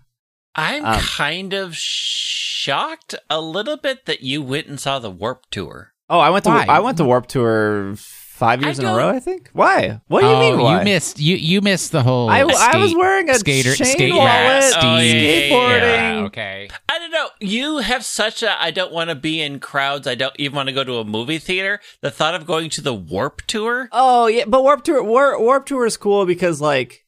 I'm 0.56 0.84
Um, 0.86 1.00
kind 1.00 1.54
of 1.54 1.74
shocked 1.76 3.16
a 3.30 3.40
little 3.40 3.78
bit 3.78 4.06
that 4.06 4.22
you 4.22 4.42
went 4.42 4.68
and 4.68 4.80
saw 4.80 5.00
the 5.00 5.10
Warp 5.10 5.46
Tour. 5.50 5.94
Oh, 6.10 6.20
I 6.20 6.30
went 6.32 6.44
to 6.44 6.50
Why? 6.50 6.66
I 6.68 6.80
went 6.80 6.98
to 6.98 7.06
Warp 7.06 7.28
Tour 7.28 7.96
5 8.40 8.62
years 8.64 8.80
I 8.80 8.84
in 8.84 8.90
a 8.90 8.96
row, 8.96 9.10
I 9.10 9.20
think. 9.20 9.50
Why? 9.54 10.00
What 10.08 10.22
do 10.22 10.28
you 10.28 10.34
oh, 10.34 10.40
mean 10.40 10.60
why? 10.60 10.80
you 10.80 10.86
missed 10.86 11.20
you 11.20 11.36
you 11.36 11.62
missed 11.62 11.92
the 11.92 12.02
whole. 12.02 12.30
I, 12.30 12.40
I 12.40 12.78
was 12.78 12.96
wearing 12.96 13.30
a 13.30 13.36
skater 13.36 13.76
chain 13.76 13.88
skate 13.88 14.14
wallet, 14.14 14.64
Oh, 14.78 14.98
yeah, 14.98 15.02
yeah, 15.02 15.14
yeah, 15.14 15.50
skateboarding. 15.50 16.20
Yeah, 16.20 16.26
okay. 16.28 16.70
I 16.88 17.00
don't 17.00 17.12
know. 17.12 17.28
You 17.42 17.80
have 17.80 18.04
such 18.06 18.42
a 18.42 18.62
I 18.62 18.72
don't 18.72 18.94
want 18.94 19.10
to 19.10 19.16
be 19.16 19.42
in 19.42 19.60
crowds. 19.60 20.08
I 20.08 20.16
don't 20.16 20.34
even 20.40 20.56
want 20.56 20.70
to 20.70 20.74
go 20.74 20.84
to 20.84 21.00
a 21.00 21.04
movie 21.06 21.38
theater. 21.38 21.82
The 22.02 22.12
thought 22.12 22.34
of 22.34 22.48
going 22.48 22.70
to 22.72 22.82
the 22.82 22.94
Warp 22.94 23.42
Tour. 23.46 23.90
Oh 23.92 24.28
yeah, 24.28 24.46
but 24.48 24.64
Warp 24.64 24.84
Tour 24.84 25.04
Warp, 25.04 25.42
Warp 25.42 25.66
Tour 25.66 25.86
is 25.86 25.98
cool 25.98 26.26
because 26.26 26.62
like 26.62 27.06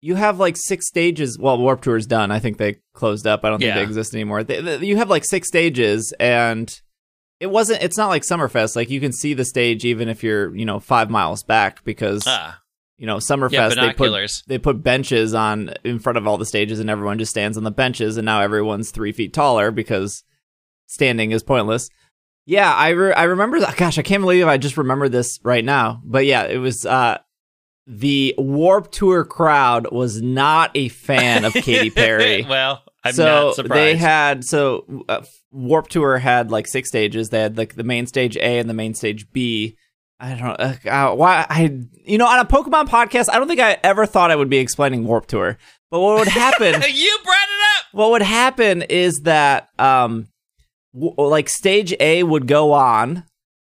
you 0.00 0.16
have 0.16 0.40
like 0.40 0.56
six 0.56 0.88
stages. 0.88 1.38
Well, 1.38 1.58
Warp 1.58 1.80
Tour 1.80 1.96
is 1.96 2.06
done. 2.08 2.32
I 2.32 2.40
think 2.40 2.58
they 2.58 2.78
closed 2.92 3.24
up. 3.24 3.44
I 3.44 3.50
don't 3.50 3.60
think 3.60 3.68
Yeah. 3.68 3.76
they 3.76 3.84
exist 3.84 4.14
anymore. 4.14 4.42
They, 4.42 4.60
they- 4.60 4.84
you 4.84 4.96
have 4.96 5.08
like 5.08 5.24
six 5.24 5.46
stages, 5.46 6.12
and 6.18 6.81
it 7.42 7.50
wasn't. 7.50 7.82
It's 7.82 7.98
not 7.98 8.08
like 8.08 8.22
Summerfest. 8.22 8.76
Like 8.76 8.88
you 8.88 9.00
can 9.00 9.12
see 9.12 9.34
the 9.34 9.44
stage 9.44 9.84
even 9.84 10.08
if 10.08 10.22
you're 10.22 10.54
you 10.54 10.64
know 10.64 10.78
five 10.80 11.10
miles 11.10 11.42
back 11.42 11.84
because 11.84 12.22
Ah, 12.26 12.60
you 12.98 13.06
know 13.06 13.16
Summerfest 13.16 13.52
yeah, 13.52 13.68
they 13.68 13.92
put 13.92 14.30
they 14.46 14.58
put 14.58 14.82
benches 14.82 15.34
on 15.34 15.74
in 15.84 15.98
front 15.98 16.18
of 16.18 16.26
all 16.26 16.38
the 16.38 16.46
stages 16.46 16.78
and 16.80 16.88
everyone 16.88 17.18
just 17.18 17.30
stands 17.30 17.56
on 17.58 17.64
the 17.64 17.70
benches 17.70 18.16
and 18.16 18.24
now 18.24 18.40
everyone's 18.40 18.90
three 18.92 19.12
feet 19.12 19.32
taller 19.34 19.70
because 19.70 20.22
standing 20.86 21.32
is 21.32 21.42
pointless 21.42 21.88
yeah 22.44 22.72
i 22.74 22.90
re- 22.90 23.14
i 23.14 23.22
remember 23.22 23.58
that 23.60 23.76
gosh 23.76 23.98
i 23.98 24.02
can't 24.02 24.20
believe 24.20 24.46
i 24.46 24.58
just 24.58 24.76
remember 24.76 25.08
this 25.08 25.38
right 25.42 25.64
now 25.64 26.02
but 26.04 26.26
yeah 26.26 26.42
it 26.44 26.58
was 26.58 26.84
uh 26.84 27.16
the 27.86 28.34
warp 28.38 28.92
tour 28.92 29.24
crowd 29.24 29.90
was 29.90 30.20
not 30.22 30.70
a 30.74 30.88
fan 30.88 31.44
of 31.44 31.52
Katy 31.52 31.90
Perry. 31.94 32.44
well, 32.48 32.82
I'm 33.04 33.12
so 33.12 33.24
not 33.24 33.54
surprised. 33.56 33.78
they 33.78 33.96
had 33.96 34.44
so 34.44 35.04
uh, 35.08 35.22
Warp 35.50 35.88
Tour 35.88 36.18
had 36.18 36.50
like 36.50 36.66
six 36.66 36.88
stages. 36.88 37.30
They 37.30 37.40
had 37.40 37.56
like 37.58 37.74
the 37.74 37.84
main 37.84 38.06
stage 38.06 38.36
A 38.36 38.58
and 38.58 38.68
the 38.70 38.74
main 38.74 38.94
stage 38.94 39.30
B. 39.32 39.76
I 40.20 40.34
don't 40.34 40.40
know 40.40 40.56
uh, 40.58 40.74
uh, 40.88 41.14
why 41.16 41.46
I 41.48 41.78
you 42.04 42.16
know 42.18 42.26
on 42.26 42.38
a 42.38 42.44
Pokemon 42.44 42.86
podcast. 42.88 43.28
I 43.30 43.38
don't 43.38 43.48
think 43.48 43.60
I 43.60 43.78
ever 43.82 44.06
thought 44.06 44.30
I 44.30 44.36
would 44.36 44.50
be 44.50 44.58
explaining 44.58 45.04
Warp 45.04 45.26
Tour. 45.26 45.58
But 45.90 46.00
what 46.00 46.18
would 46.20 46.28
happen? 46.28 46.66
you 46.92 47.18
brought 47.24 47.34
it 47.34 47.78
up. 47.78 47.84
what 47.92 48.10
would 48.12 48.22
happen 48.22 48.82
is 48.82 49.22
that 49.24 49.68
um 49.78 50.28
w- 50.94 51.14
like 51.18 51.48
stage 51.48 51.92
A 51.98 52.22
would 52.22 52.46
go 52.46 52.72
on 52.72 53.24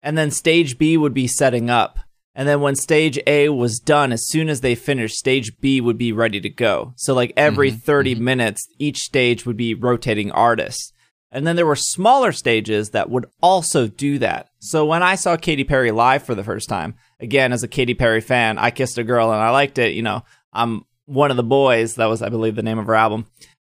and 0.02 0.18
then 0.18 0.30
stage 0.30 0.76
B 0.76 0.96
would 0.96 1.14
be 1.14 1.28
setting 1.28 1.70
up. 1.70 2.00
And 2.34 2.48
then 2.48 2.60
when 2.60 2.76
stage 2.76 3.18
A 3.26 3.48
was 3.48 3.78
done, 3.80 4.12
as 4.12 4.28
soon 4.28 4.48
as 4.48 4.60
they 4.60 4.74
finished, 4.74 5.16
stage 5.16 5.52
B 5.60 5.80
would 5.80 5.98
be 5.98 6.12
ready 6.12 6.40
to 6.40 6.48
go. 6.48 6.92
So 6.96 7.12
like 7.12 7.32
every 7.36 7.72
Mhm, 7.72 7.82
30 7.82 8.14
minutes, 8.14 8.66
each 8.78 8.98
stage 8.98 9.44
would 9.44 9.56
be 9.56 9.74
rotating 9.74 10.30
artists. 10.30 10.92
And 11.32 11.46
then 11.46 11.54
there 11.56 11.66
were 11.66 11.76
smaller 11.76 12.32
stages 12.32 12.90
that 12.90 13.08
would 13.10 13.26
also 13.40 13.86
do 13.86 14.18
that. 14.18 14.48
So 14.60 14.84
when 14.86 15.02
I 15.02 15.14
saw 15.14 15.36
Katy 15.36 15.64
Perry 15.64 15.90
live 15.90 16.22
for 16.24 16.34
the 16.34 16.42
first 16.44 16.68
time, 16.68 16.94
again, 17.20 17.52
as 17.52 17.62
a 17.62 17.68
Katy 17.68 17.94
Perry 17.94 18.20
fan, 18.20 18.58
I 18.58 18.70
kissed 18.70 18.98
a 18.98 19.04
girl 19.04 19.32
and 19.32 19.40
I 19.40 19.50
liked 19.50 19.78
it. 19.78 19.94
You 19.94 20.02
know, 20.02 20.24
I'm 20.52 20.84
one 21.06 21.30
of 21.30 21.36
the 21.36 21.42
boys. 21.44 21.94
That 21.96 22.06
was, 22.06 22.20
I 22.22 22.28
believe, 22.30 22.56
the 22.56 22.62
name 22.62 22.78
of 22.78 22.86
her 22.86 22.94
album. 22.96 23.26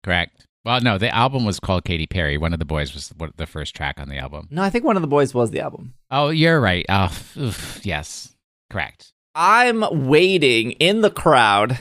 Correct. 0.03 0.45
Well, 0.65 0.81
no, 0.81 0.97
the 0.97 1.13
album 1.15 1.45
was 1.45 1.59
called 1.59 1.85
Katy 1.85 2.07
Perry. 2.07 2.37
One 2.37 2.53
of 2.53 2.59
the 2.59 2.65
boys 2.65 2.93
was 2.93 3.11
the 3.37 3.45
first 3.47 3.75
track 3.75 3.99
on 3.99 4.09
the 4.09 4.17
album. 4.17 4.47
No, 4.51 4.61
I 4.61 4.69
think 4.69 4.83
one 4.83 4.95
of 4.97 5.01
the 5.01 5.07
boys 5.07 5.33
was 5.33 5.49
the 5.51 5.61
album. 5.61 5.93
Oh, 6.11 6.29
you're 6.29 6.59
right. 6.59 6.85
Oh, 6.89 7.17
oof, 7.37 7.79
yes, 7.83 8.33
correct. 8.69 9.11
I'm 9.35 10.07
waiting 10.07 10.71
in 10.71 11.01
the 11.01 11.11
crowd 11.11 11.79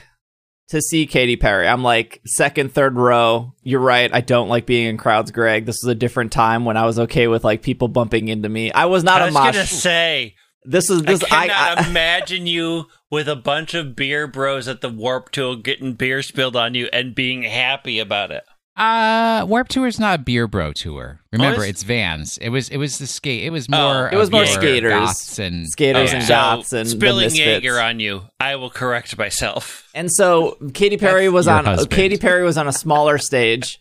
to 0.68 0.82
see 0.82 1.06
Katy 1.06 1.36
Perry. 1.36 1.66
I'm 1.68 1.82
like 1.82 2.20
second, 2.26 2.72
third 2.72 2.96
row. 2.96 3.52
You're 3.62 3.80
right. 3.80 4.12
I 4.12 4.20
don't 4.20 4.48
like 4.48 4.66
being 4.66 4.86
in 4.88 4.96
crowds, 4.96 5.30
Greg. 5.30 5.64
This 5.64 5.78
was 5.82 5.90
a 5.90 5.94
different 5.94 6.32
time 6.32 6.64
when 6.64 6.76
I 6.76 6.84
was 6.84 6.98
okay 6.98 7.28
with 7.28 7.44
like 7.44 7.62
people 7.62 7.88
bumping 7.88 8.28
into 8.28 8.48
me. 8.48 8.72
I 8.72 8.86
was 8.86 9.04
not 9.04 9.20
I 9.22 9.24
a 9.24 9.26
was 9.28 9.34
mosh. 9.34 9.54
gonna 9.54 9.66
say. 9.66 10.34
this 10.64 10.90
is 10.90 11.02
this. 11.02 11.22
I 11.30 11.44
I, 11.44 11.48
cannot 11.48 11.78
I, 11.86 11.88
imagine 11.90 12.46
you 12.46 12.86
with 13.10 13.28
a 13.28 13.36
bunch 13.36 13.74
of 13.74 13.94
beer 13.94 14.26
bros 14.26 14.66
at 14.68 14.80
the 14.80 14.88
Warp 14.88 15.30
Tour 15.30 15.56
getting 15.56 15.94
beer 15.94 16.22
spilled 16.22 16.56
on 16.56 16.74
you 16.74 16.88
and 16.92 17.14
being 17.14 17.44
happy 17.44 17.98
about 18.00 18.32
it. 18.32 18.42
Uh, 18.76 19.46
Warp 19.48 19.68
Tour 19.68 19.86
is 19.86 19.98
not 19.98 20.20
a 20.20 20.22
beer 20.22 20.46
bro 20.46 20.72
tour. 20.72 21.20
Remember, 21.32 21.62
it's- 21.62 21.70
it's 21.70 21.82
Vans. 21.82 22.36
It 22.38 22.50
was 22.50 22.68
it 22.68 22.76
was 22.76 22.98
the 22.98 23.06
skate. 23.06 23.44
It 23.44 23.50
was 23.50 23.66
Oh, 23.72 23.76
more. 23.94 24.10
it 24.12 24.16
was 24.16 24.30
more 24.30 24.44
your 24.44 24.52
skaters. 24.52 24.92
goths 24.92 25.38
and 25.38 25.66
skaters 25.66 26.12
yeah. 26.12 26.18
and 26.56 26.64
So, 26.66 26.76
and 26.78 26.88
spilling 26.88 27.24
misfits. 27.26 27.64
Jaeger 27.64 27.80
on 27.80 28.00
you. 28.00 28.24
I 28.38 28.56
will 28.56 28.68
correct 28.70 29.16
myself. 29.16 29.88
And 29.94 30.12
so 30.12 30.58
Katy 30.74 30.98
Perry 30.98 31.24
That's 31.26 31.32
was 31.34 31.48
on 31.48 31.64
husband. 31.64 31.90
Katy 31.90 32.18
Perry 32.18 32.42
was 32.44 32.58
on 32.58 32.68
a 32.68 32.72
smaller 32.72 33.16
stage. 33.16 33.80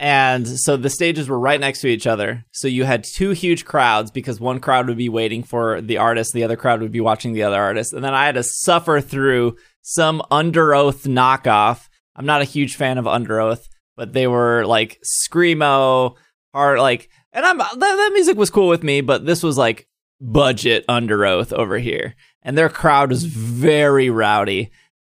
and 0.00 0.46
so 0.48 0.76
the 0.76 0.90
stages 0.90 1.28
were 1.28 1.38
right 1.38 1.60
next 1.60 1.80
to 1.82 1.88
each 1.88 2.06
other. 2.08 2.44
So 2.52 2.66
you 2.66 2.84
had 2.84 3.04
two 3.04 3.30
huge 3.30 3.64
crowds 3.64 4.10
because 4.10 4.40
one 4.40 4.58
crowd 4.58 4.88
would 4.88 4.96
be 4.98 5.08
waiting 5.08 5.44
for 5.44 5.80
the 5.80 5.98
artist, 5.98 6.32
the 6.34 6.42
other 6.42 6.56
crowd 6.56 6.80
would 6.82 6.92
be 6.92 7.00
watching 7.00 7.34
the 7.34 7.44
other 7.44 7.60
artist. 7.60 7.92
And 7.92 8.02
then 8.04 8.14
I 8.14 8.26
had 8.26 8.34
to 8.34 8.42
suffer 8.42 9.00
through 9.00 9.56
some 9.82 10.22
Underoath 10.30 11.06
knockoff. 11.06 11.88
I'm 12.16 12.26
not 12.26 12.42
a 12.42 12.44
huge 12.44 12.74
fan 12.74 12.98
of 12.98 13.04
Underoath, 13.04 13.68
but 13.98 14.14
they 14.14 14.26
were 14.26 14.64
like 14.64 14.98
screamo, 15.04 16.14
hard 16.54 16.78
like 16.78 17.10
and 17.34 17.44
I'm 17.44 17.58
that, 17.58 17.78
that 17.78 18.10
music 18.14 18.38
was 18.38 18.48
cool 18.48 18.68
with 18.68 18.82
me, 18.82 19.02
but 19.02 19.26
this 19.26 19.42
was 19.42 19.58
like 19.58 19.86
budget 20.20 20.86
Underoath 20.88 21.52
over 21.52 21.78
here. 21.78 22.14
And 22.42 22.56
their 22.56 22.70
crowd 22.70 23.10
was 23.10 23.24
very 23.24 24.08
rowdy. 24.08 24.70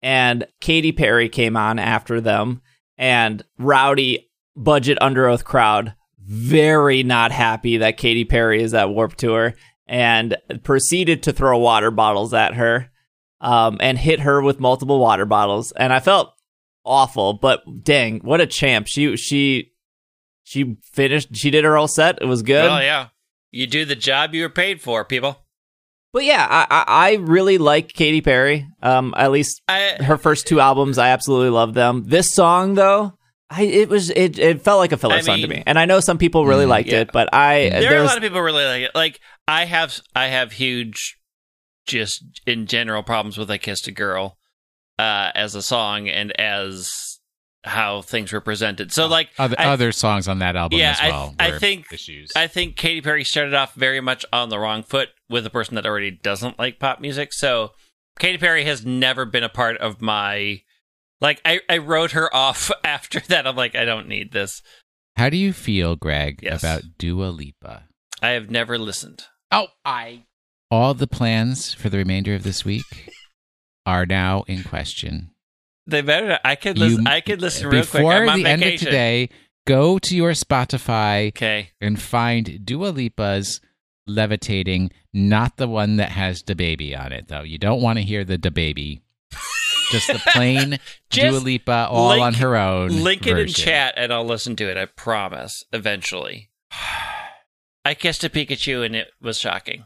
And 0.01 0.47
Katy 0.61 0.93
Perry 0.93 1.29
came 1.29 1.57
on 1.57 1.81
after 1.81 2.21
them, 2.21 2.63
and 2.97 3.45
rowdy 3.59 4.31
budget 4.57 4.97
Underoath 5.01 5.43
crowd 5.45 5.95
very 6.21 7.03
not 7.03 7.33
happy 7.33 7.79
that 7.79 7.97
Katy 7.97 8.25
Perry 8.25 8.63
is 8.63 8.75
at 8.75 8.91
Warp 8.91 9.17
Tour, 9.17 9.55
and 9.87 10.37
proceeded 10.63 11.25
to 11.25 11.33
throw 11.33 11.59
water 11.59 11.91
bottles 11.91 12.33
at 12.33 12.55
her, 12.55 12.91
um, 13.41 13.79
and 13.81 13.99
hit 13.99 14.21
her 14.21 14.41
with 14.41 14.61
multiple 14.61 15.01
water 15.01 15.25
bottles, 15.25 15.73
and 15.73 15.93
I 15.93 15.99
felt 15.99 16.33
awful, 16.89 17.35
but 17.35 17.63
dang, 17.85 18.21
what 18.21 18.41
a 18.41 18.47
champ! 18.47 18.87
She 18.89 19.17
she 19.17 19.73
she 20.43 20.77
finished. 20.93 21.37
She 21.37 21.51
did 21.51 21.65
her 21.65 21.77
whole 21.77 21.87
set. 21.89 22.19
It 22.21 22.27
was 22.27 22.43
good. 22.43 22.65
Well, 22.65 22.83
yeah. 22.83 23.09
You 23.51 23.67
do 23.67 23.85
the 23.85 23.95
job 23.97 24.35
you 24.35 24.43
were 24.43 24.49
paid 24.51 24.81
for, 24.81 25.05
people. 25.05 25.45
But 26.13 26.25
yeah, 26.25 26.47
I, 26.49 26.67
I 26.71 26.85
I 27.11 27.15
really 27.17 27.59
like 27.59 27.93
Katy 27.93 28.23
Perry. 28.23 28.67
Um, 28.83 29.15
at 29.17 29.31
least 29.31 29.63
I, 29.69 29.97
her 30.01 30.17
first 30.17 30.47
two 30.47 30.59
albums 30.61 30.97
i 30.99 31.11
absolutely 31.11 31.51
love 31.51 31.75
them 31.75 32.05
this 32.07 32.33
song 32.35 32.75
though 32.75 33.19
i 33.51 33.63
it 33.63 33.89
was 33.89 34.09
it, 34.11 34.39
it 34.39 34.63
felt 34.63 34.79
like 34.79 34.93
a 34.93 34.97
filler 34.97 35.17
I 35.17 35.21
song 35.21 35.41
to 35.41 35.49
me 35.49 35.63
and 35.67 35.79
i 35.79 35.85
know 35.85 36.01
some 36.01 36.17
people 36.17 36.47
really 36.47 36.65
Mm, 36.65 36.69
liked 36.69 36.89
yeah. 36.91 37.01
it 37.01 37.11
but 37.13 37.29
i 37.35 37.69
there 37.69 37.99
are 37.99 38.03
a 38.03 38.07
lot 38.07 38.17
of 38.17 38.23
people 38.23 38.41
really 38.41 38.65
like 38.65 38.83
it. 38.83 38.93
Like 38.95 39.21
I 39.47 39.65
have, 39.65 40.01
I 40.15 40.27
have 40.29 40.53
huge, 40.53 41.19
just 41.87 42.23
in 42.47 42.67
general 42.67 43.03
problems 43.03 43.37
with 43.39 43.51
"I 43.51 43.59
Kissed 43.59 43.89
a 43.89 43.93
Girl" 43.93 44.38
uh, 44.99 45.31
as 45.35 45.55
a 45.55 45.63
song 45.63 46.09
and 46.09 46.39
as 46.41 46.91
how 47.65 48.03
things 48.03 48.33
were 48.33 48.41
presented. 48.41 48.93
So, 48.93 49.07
like, 49.07 49.29
Other, 49.39 49.57
I- 49.59 49.67
other 49.67 49.93
songs 49.93 50.29
on 50.29 50.39
that 50.39 50.57
album 50.57 50.79
Yeah, 50.79 50.93
as 50.93 51.01
I- 51.01 51.09
well. 51.11 51.35
I 51.39 51.51
were 51.51 51.59
think- 51.59 51.93
issues. 51.93 52.31
I 52.37 52.47
think 52.47 52.77
Katy 52.77 53.01
Perry 53.03 53.25
started 53.25 53.55
off 53.55 53.75
very 53.75 54.01
much 54.01 54.25
on 54.33 54.49
the 54.49 54.59
wrong 54.59 54.83
foot 54.83 55.11
with 55.29 55.45
a 55.45 55.51
person 55.51 55.75
that 55.75 55.85
already 55.87 56.11
doesn't 56.11 56.59
like 56.59 56.79
pop 56.79 57.01
music. 57.01 57.33
So 57.33 57.73
Katy 58.19 58.39
Perry 58.39 58.65
has 58.65 58.85
never 58.87 59.25
been 59.25 59.45
a 59.45 59.49
part 59.49 59.77
of 59.79 60.01
my 60.01 60.63
like 61.21 61.41
I, 61.45 61.61
I 61.69 61.79
wrote 61.79 62.13
her 62.13 62.33
off 62.35 62.71
after 62.85 63.21
that. 63.29 63.47
I'm 63.47 63.57
like, 63.57 63.75
I 63.75 63.85
don't 63.85 64.09
need 64.09 64.33
this. 64.33 64.63
How 65.17 65.29
do 65.29 65.37
you 65.37 65.53
feel, 65.53 65.97
Greg, 65.97 66.39
Yes. 66.43 66.63
about 66.63 66.83
Dua 66.97 67.27
Lipa? 67.27 67.85
I 68.23 68.29
have 68.31 68.51
never 68.51 68.79
listened. 68.79 69.25
Oh, 69.51 69.67
I. 69.85 70.25
All 70.71 70.95
the 70.95 71.09
plans 71.09 71.75
for 71.75 71.89
the 71.89 71.99
remainder 71.99 72.35
of 72.37 72.45
this 72.45 72.65
week 72.65 73.11
are 73.89 74.05
now 74.07 74.45
in 74.47 74.63
question. 74.63 75.31
They 75.87 76.03
better. 76.03 76.39
I 76.45 76.55
could 76.57 76.77
listen. 76.79 77.05
You- 77.07 77.11
I 77.11 77.21
could 77.23 77.41
listen 77.41 77.67
real 77.69 77.81
quick. 77.83 77.93
Before 78.03 78.13
I'm 78.13 78.29
on 78.29 78.43
the 78.43 78.49
end 78.51 78.63
of 78.63 78.79
today, 78.79 79.31
go 79.67 79.99
to 80.01 80.15
your 80.17 80.33
Spotify 80.33 81.29
Okay. 81.29 81.71
and 81.81 82.01
find 82.01 82.65
Dua 82.67 82.89
Lipa's 82.89 83.61
Levitating, 84.07 84.91
not 85.13 85.59
the 85.59 85.69
one 85.69 85.97
that 85.97 86.11
has 86.13 86.43
the 86.43 86.55
baby 86.55 86.97
on 86.97 87.13
it, 87.13 87.29
though. 87.29 87.43
You 87.43 87.59
don't 87.59 87.83
want 87.83 87.99
to 87.99 88.03
hear 88.05 88.25
the 88.25 88.39
DaBaby. 88.39 89.01
Just 89.91 90.07
the 90.09 90.21
plain 90.33 90.79
Just 91.11 91.31
Dua 91.33 91.39
Lipa 91.41 91.89
all 91.91 92.09
link- 92.11 92.23
on 92.23 92.35
her 92.35 92.57
own. 92.57 92.89
Link 93.03 93.27
it 93.27 93.37
in 93.39 93.49
chat, 93.49 93.95
and 93.99 94.13
I'll 94.13 94.25
listen 94.25 94.57
to 94.57 94.71
it. 94.71 94.77
I 94.79 94.87
promise. 94.87 95.65
Eventually. 95.73 96.51
I 97.85 97.95
kissed 97.95 98.25
a 98.25 98.29
Pikachu, 98.31 98.85
and 98.85 98.95
it 98.97 99.09
was 99.21 99.39
shocking. 99.39 99.85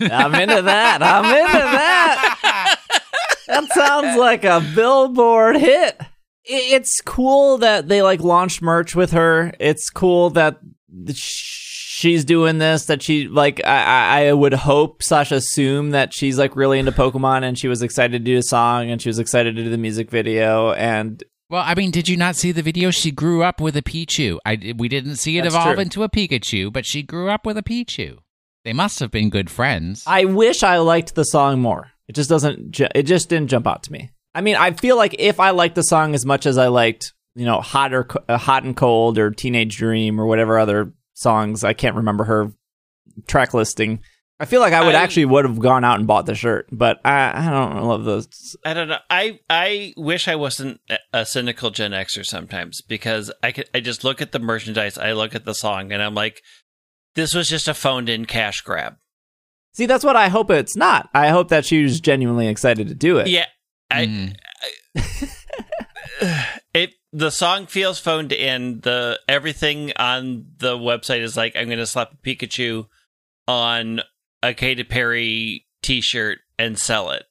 I'm 0.00 0.34
into 0.34 0.62
that. 0.62 1.02
I'm 1.02 1.24
into 1.24 1.52
that. 1.52 2.78
That 3.46 3.72
sounds 3.72 4.16
like 4.18 4.44
a 4.44 4.60
billboard 4.74 5.56
hit. 5.56 6.00
It's 6.44 7.00
cool 7.00 7.58
that 7.58 7.88
they 7.88 8.02
like 8.02 8.20
launched 8.20 8.62
merch 8.62 8.94
with 8.96 9.12
her. 9.12 9.52
It's 9.60 9.90
cool 9.90 10.30
that 10.30 10.58
she's 11.14 12.24
doing 12.24 12.58
this. 12.58 12.86
That 12.86 13.02
she 13.02 13.28
like 13.28 13.60
I, 13.64 13.84
I 13.84 14.26
I 14.28 14.32
would 14.32 14.54
hope 14.54 15.02
slash 15.02 15.30
assume 15.32 15.90
that 15.90 16.12
she's 16.12 16.38
like 16.38 16.56
really 16.56 16.78
into 16.78 16.92
Pokemon 16.92 17.44
and 17.44 17.58
she 17.58 17.68
was 17.68 17.82
excited 17.82 18.12
to 18.12 18.18
do 18.18 18.38
a 18.38 18.42
song 18.42 18.90
and 18.90 19.00
she 19.00 19.08
was 19.08 19.18
excited 19.18 19.56
to 19.56 19.62
do 19.64 19.70
the 19.70 19.78
music 19.78 20.10
video 20.10 20.72
and 20.72 21.22
Well, 21.48 21.62
I 21.64 21.74
mean, 21.74 21.90
did 21.90 22.08
you 22.08 22.16
not 22.16 22.36
see 22.36 22.50
the 22.52 22.62
video? 22.62 22.90
She 22.90 23.10
grew 23.10 23.42
up 23.42 23.60
with 23.60 23.76
a 23.76 23.82
Pichu. 23.82 24.38
I, 24.44 24.74
we 24.76 24.88
didn't 24.88 25.16
see 25.16 25.38
it 25.38 25.42
That's 25.42 25.54
evolve 25.54 25.74
true. 25.74 25.82
into 25.82 26.02
a 26.02 26.08
Pikachu, 26.08 26.72
but 26.72 26.86
she 26.86 27.02
grew 27.02 27.28
up 27.30 27.46
with 27.46 27.56
a 27.58 27.62
Pichu. 27.62 28.18
They 28.64 28.72
must 28.72 29.00
have 29.00 29.10
been 29.10 29.28
good 29.30 29.50
friends. 29.50 30.04
I 30.06 30.24
wish 30.24 30.62
I 30.62 30.78
liked 30.78 31.14
the 31.14 31.24
song 31.24 31.60
more. 31.60 31.90
It 32.12 32.16
just 32.16 32.28
doesn't. 32.28 32.72
ju- 32.72 32.88
It 32.94 33.04
just 33.04 33.30
didn't 33.30 33.48
jump 33.48 33.66
out 33.66 33.84
to 33.84 33.92
me. 33.92 34.10
I 34.34 34.42
mean, 34.42 34.54
I 34.56 34.72
feel 34.72 34.96
like 34.98 35.16
if 35.18 35.40
I 35.40 35.48
liked 35.50 35.76
the 35.76 35.82
song 35.82 36.14
as 36.14 36.26
much 36.26 36.44
as 36.44 36.58
I 36.58 36.66
liked, 36.66 37.14
you 37.34 37.46
know, 37.46 37.62
hot 37.62 37.94
or 37.94 38.06
uh, 38.28 38.36
hot 38.36 38.64
and 38.64 38.76
cold 38.76 39.16
or 39.16 39.30
Teenage 39.30 39.78
Dream 39.78 40.20
or 40.20 40.26
whatever 40.26 40.58
other 40.58 40.92
songs, 41.14 41.64
I 41.64 41.72
can't 41.72 41.96
remember 41.96 42.24
her 42.24 42.52
track 43.26 43.54
listing. 43.54 44.00
I 44.38 44.44
feel 44.44 44.60
like 44.60 44.74
I 44.74 44.84
would 44.84 44.94
I- 44.94 45.00
actually 45.00 45.24
would 45.24 45.46
have 45.46 45.58
gone 45.58 45.84
out 45.84 45.98
and 46.00 46.06
bought 46.06 46.26
the 46.26 46.34
shirt, 46.34 46.68
but 46.70 47.00
I, 47.02 47.46
I 47.46 47.50
don't 47.50 47.82
love 47.86 48.04
those. 48.04 48.56
I 48.62 48.74
don't 48.74 48.88
know. 48.88 48.98
I 49.08 49.40
I 49.48 49.94
wish 49.96 50.28
I 50.28 50.34
wasn't 50.34 50.80
a- 50.90 50.98
a 51.20 51.24
cynical 51.24 51.70
Gen 51.70 51.92
Xer 51.92 52.26
sometimes 52.26 52.82
because 52.82 53.32
I 53.42 53.52
could, 53.52 53.70
I 53.74 53.80
just 53.80 54.04
look 54.04 54.20
at 54.20 54.32
the 54.32 54.38
merchandise, 54.38 54.98
I 54.98 55.12
look 55.12 55.34
at 55.34 55.46
the 55.46 55.54
song, 55.54 55.92
and 55.92 56.02
I'm 56.02 56.14
like, 56.14 56.42
this 57.14 57.32
was 57.34 57.48
just 57.48 57.68
a 57.68 57.72
phoned 57.74 58.10
in 58.10 58.26
cash 58.26 58.60
grab. 58.60 58.96
See, 59.74 59.86
that's 59.86 60.04
what 60.04 60.16
I 60.16 60.28
hope 60.28 60.50
it's 60.50 60.76
not. 60.76 61.08
I 61.14 61.28
hope 61.28 61.48
that 61.48 61.64
she 61.64 61.82
was 61.82 62.00
genuinely 62.00 62.48
excited 62.48 62.88
to 62.88 62.94
do 62.94 63.18
it. 63.18 63.28
Yeah, 63.28 63.46
I 63.90 64.06
Mm. 64.06 64.36
it 66.74 66.90
the 67.12 67.30
song 67.30 67.66
feels 67.66 67.98
phoned 67.98 68.32
in. 68.32 68.80
The 68.80 69.18
everything 69.28 69.92
on 69.96 70.46
the 70.58 70.76
website 70.76 71.20
is 71.20 71.36
like 71.36 71.56
I'm 71.56 71.66
going 71.66 71.78
to 71.78 71.86
slap 71.86 72.12
a 72.12 72.16
Pikachu 72.16 72.86
on 73.48 74.02
a 74.42 74.54
Katy 74.54 74.84
Perry 74.84 75.66
T-shirt 75.82 76.38
and 76.58 76.78
sell 76.78 77.10
it, 77.10 77.24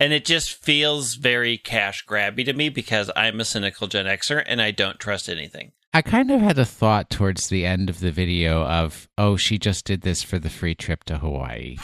and 0.00 0.12
it 0.12 0.24
just 0.24 0.52
feels 0.52 1.14
very 1.14 1.58
cash 1.58 2.04
grabby 2.04 2.44
to 2.44 2.52
me 2.52 2.68
because 2.68 3.10
I'm 3.14 3.40
a 3.40 3.44
cynical 3.44 3.86
Gen 3.86 4.06
Xer 4.06 4.42
and 4.46 4.60
I 4.60 4.72
don't 4.72 4.98
trust 4.98 5.28
anything. 5.28 5.72
I 5.94 6.00
kind 6.00 6.30
of 6.30 6.40
had 6.40 6.58
a 6.58 6.64
thought 6.64 7.10
towards 7.10 7.48
the 7.48 7.66
end 7.66 7.90
of 7.90 8.00
the 8.00 8.10
video 8.10 8.64
of, 8.64 9.08
oh, 9.18 9.36
she 9.36 9.58
just 9.58 9.84
did 9.84 10.00
this 10.00 10.22
for 10.22 10.38
the 10.38 10.48
free 10.48 10.74
trip 10.74 11.04
to 11.04 11.18
Hawaii. 11.18 11.76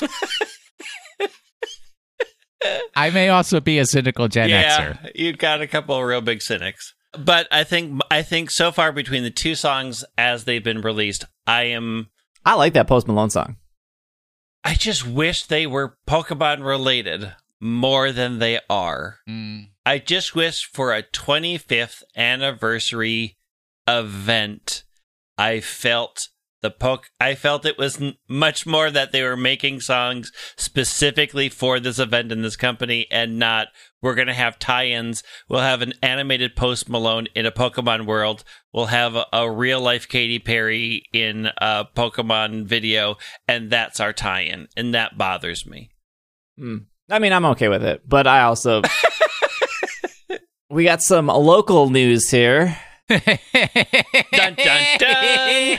I 2.96 3.10
may 3.10 3.28
also 3.28 3.60
be 3.60 3.78
a 3.78 3.86
cynical 3.86 4.28
Gen 4.28 4.48
yeah, 4.48 4.94
Xer. 4.94 5.12
You've 5.14 5.38
got 5.38 5.60
a 5.60 5.66
couple 5.66 5.94
of 5.94 6.04
real 6.04 6.20
big 6.20 6.42
cynics. 6.42 6.94
But 7.12 7.48
I 7.50 7.64
think 7.64 8.00
I 8.10 8.22
think 8.22 8.50
so 8.50 8.70
far 8.70 8.92
between 8.92 9.22
the 9.22 9.30
two 9.30 9.54
songs 9.54 10.04
as 10.18 10.44
they've 10.44 10.62
been 10.62 10.82
released, 10.82 11.24
I 11.46 11.64
am 11.64 12.08
I 12.44 12.54
like 12.54 12.74
that 12.74 12.86
Post 12.86 13.08
Malone 13.08 13.30
song. 13.30 13.56
I 14.64 14.74
just 14.74 15.06
wish 15.06 15.44
they 15.44 15.66
were 15.66 15.96
Pokemon 16.06 16.64
related 16.64 17.32
more 17.60 18.12
than 18.12 18.38
they 18.38 18.60
are. 18.68 19.18
Mm. 19.28 19.68
I 19.86 19.98
just 19.98 20.34
wish 20.34 20.68
for 20.70 20.92
a 20.92 21.02
25th 21.02 22.02
anniversary 22.14 23.37
event, 23.88 24.84
I 25.36 25.60
felt 25.60 26.28
the 26.60 26.70
poke. 26.70 27.10
I 27.20 27.34
felt 27.34 27.64
it 27.64 27.78
was 27.78 28.00
n- 28.00 28.16
much 28.28 28.66
more 28.66 28.90
that 28.90 29.12
they 29.12 29.22
were 29.22 29.36
making 29.36 29.80
songs 29.80 30.32
specifically 30.56 31.48
for 31.48 31.80
this 31.80 31.98
event 31.98 32.32
in 32.32 32.42
this 32.42 32.56
company, 32.56 33.06
and 33.10 33.38
not 33.38 33.68
we're 34.02 34.14
going 34.14 34.28
to 34.28 34.34
have 34.34 34.58
tie-ins. 34.58 35.22
We'll 35.48 35.60
have 35.60 35.82
an 35.82 35.94
animated 36.02 36.56
Post 36.56 36.88
Malone 36.88 37.28
in 37.34 37.46
a 37.46 37.52
Pokemon 37.52 38.06
world. 38.06 38.44
We'll 38.72 38.86
have 38.86 39.16
a, 39.16 39.26
a 39.32 39.50
real 39.50 39.80
life 39.80 40.08
Katy 40.08 40.38
Perry 40.40 41.04
in 41.12 41.50
a 41.58 41.86
Pokemon 41.96 42.66
video, 42.66 43.16
and 43.46 43.70
that's 43.70 44.00
our 44.00 44.12
tie-in, 44.12 44.68
and 44.76 44.94
that 44.94 45.16
bothers 45.16 45.66
me. 45.66 45.90
Hmm. 46.56 46.78
I 47.10 47.18
mean, 47.20 47.32
I'm 47.32 47.46
okay 47.46 47.68
with 47.68 47.84
it, 47.84 48.02
but 48.06 48.26
I 48.26 48.42
also 48.42 48.82
we 50.70 50.84
got 50.84 51.00
some 51.02 51.28
local 51.28 51.88
news 51.88 52.28
here. 52.28 52.76
Dun, 53.08 54.54
dun, 54.54 54.54
dun. 54.98 55.78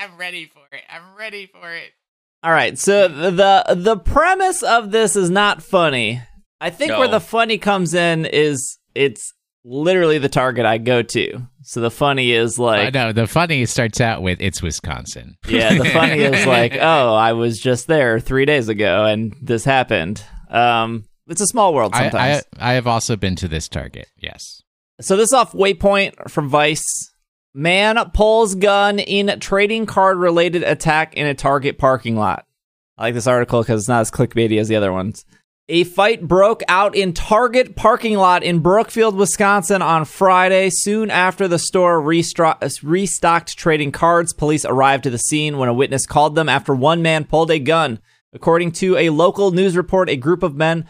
I'm 0.00 0.16
ready 0.16 0.46
for 0.46 0.62
it. 0.72 0.82
I'm 0.88 1.16
ready 1.18 1.46
for 1.46 1.72
it. 1.72 1.90
All 2.42 2.50
right, 2.52 2.76
so 2.78 3.06
the 3.08 3.64
the 3.76 3.96
premise 3.96 4.62
of 4.62 4.90
this 4.90 5.14
is 5.16 5.30
not 5.30 5.62
funny. 5.62 6.20
I 6.60 6.70
think 6.70 6.90
No. 6.90 6.98
where 7.00 7.08
the 7.08 7.20
funny 7.20 7.58
comes 7.58 7.94
in 7.94 8.24
is 8.26 8.78
it's 8.94 9.32
literally 9.64 10.18
the 10.18 10.28
target 10.28 10.66
I 10.66 10.78
go 10.78 11.02
to. 11.02 11.46
So 11.62 11.80
the 11.80 11.90
funny 11.90 12.32
is 12.32 12.58
like 12.58 12.80
I 12.80 12.84
like, 12.86 12.94
know 12.94 13.12
the 13.12 13.26
funny 13.28 13.64
starts 13.66 14.00
out 14.00 14.22
with 14.22 14.40
it's 14.40 14.60
Wisconsin. 14.62 15.36
yeah, 15.48 15.76
the 15.78 15.84
funny 15.90 16.20
is 16.20 16.44
like, 16.46 16.76
oh, 16.80 17.14
I 17.14 17.32
was 17.34 17.60
just 17.60 17.86
there 17.86 18.18
three 18.18 18.44
days 18.44 18.68
ago 18.68 19.04
and 19.04 19.34
this 19.40 19.64
happened. 19.64 20.24
Um, 20.50 21.04
it's 21.28 21.40
a 21.40 21.46
small 21.46 21.72
world 21.74 21.92
I, 21.94 22.00
sometimes. 22.10 22.44
I 22.58 22.70
I 22.70 22.74
have 22.74 22.88
also 22.88 23.14
been 23.16 23.36
to 23.36 23.46
this 23.48 23.68
Target. 23.68 24.08
Yes. 24.18 24.62
So 25.02 25.16
this 25.16 25.30
is 25.30 25.34
off 25.34 25.52
Waypoint 25.52 26.30
from 26.30 26.48
Vice. 26.48 27.10
Man 27.54 27.98
pulls 28.14 28.54
gun 28.54 29.00
in 29.00 29.40
trading 29.40 29.84
card 29.84 30.16
related 30.16 30.62
attack 30.62 31.14
in 31.14 31.26
a 31.26 31.34
Target 31.34 31.76
parking 31.76 32.16
lot. 32.16 32.46
I 32.96 33.06
like 33.06 33.14
this 33.14 33.26
article 33.26 33.62
because 33.62 33.82
it's 33.82 33.88
not 33.88 34.02
as 34.02 34.12
clickbaity 34.12 34.60
as 34.60 34.68
the 34.68 34.76
other 34.76 34.92
ones. 34.92 35.24
A 35.68 35.82
fight 35.82 36.28
broke 36.28 36.62
out 36.68 36.94
in 36.94 37.14
Target 37.14 37.74
parking 37.74 38.16
lot 38.16 38.44
in 38.44 38.60
Brookfield, 38.60 39.16
Wisconsin 39.16 39.82
on 39.82 40.04
Friday. 40.04 40.70
Soon 40.70 41.10
after 41.10 41.48
the 41.48 41.58
store 41.58 42.00
restocked 42.00 43.58
trading 43.58 43.90
cards, 43.90 44.32
police 44.32 44.64
arrived 44.64 45.02
to 45.04 45.10
the 45.10 45.18
scene 45.18 45.58
when 45.58 45.68
a 45.68 45.74
witness 45.74 46.06
called 46.06 46.36
them 46.36 46.48
after 46.48 46.74
one 46.74 47.02
man 47.02 47.24
pulled 47.24 47.50
a 47.50 47.58
gun. 47.58 47.98
According 48.32 48.72
to 48.72 48.96
a 48.96 49.10
local 49.10 49.50
news 49.50 49.76
report, 49.76 50.08
a 50.08 50.16
group 50.16 50.42
of 50.42 50.56
men 50.56 50.86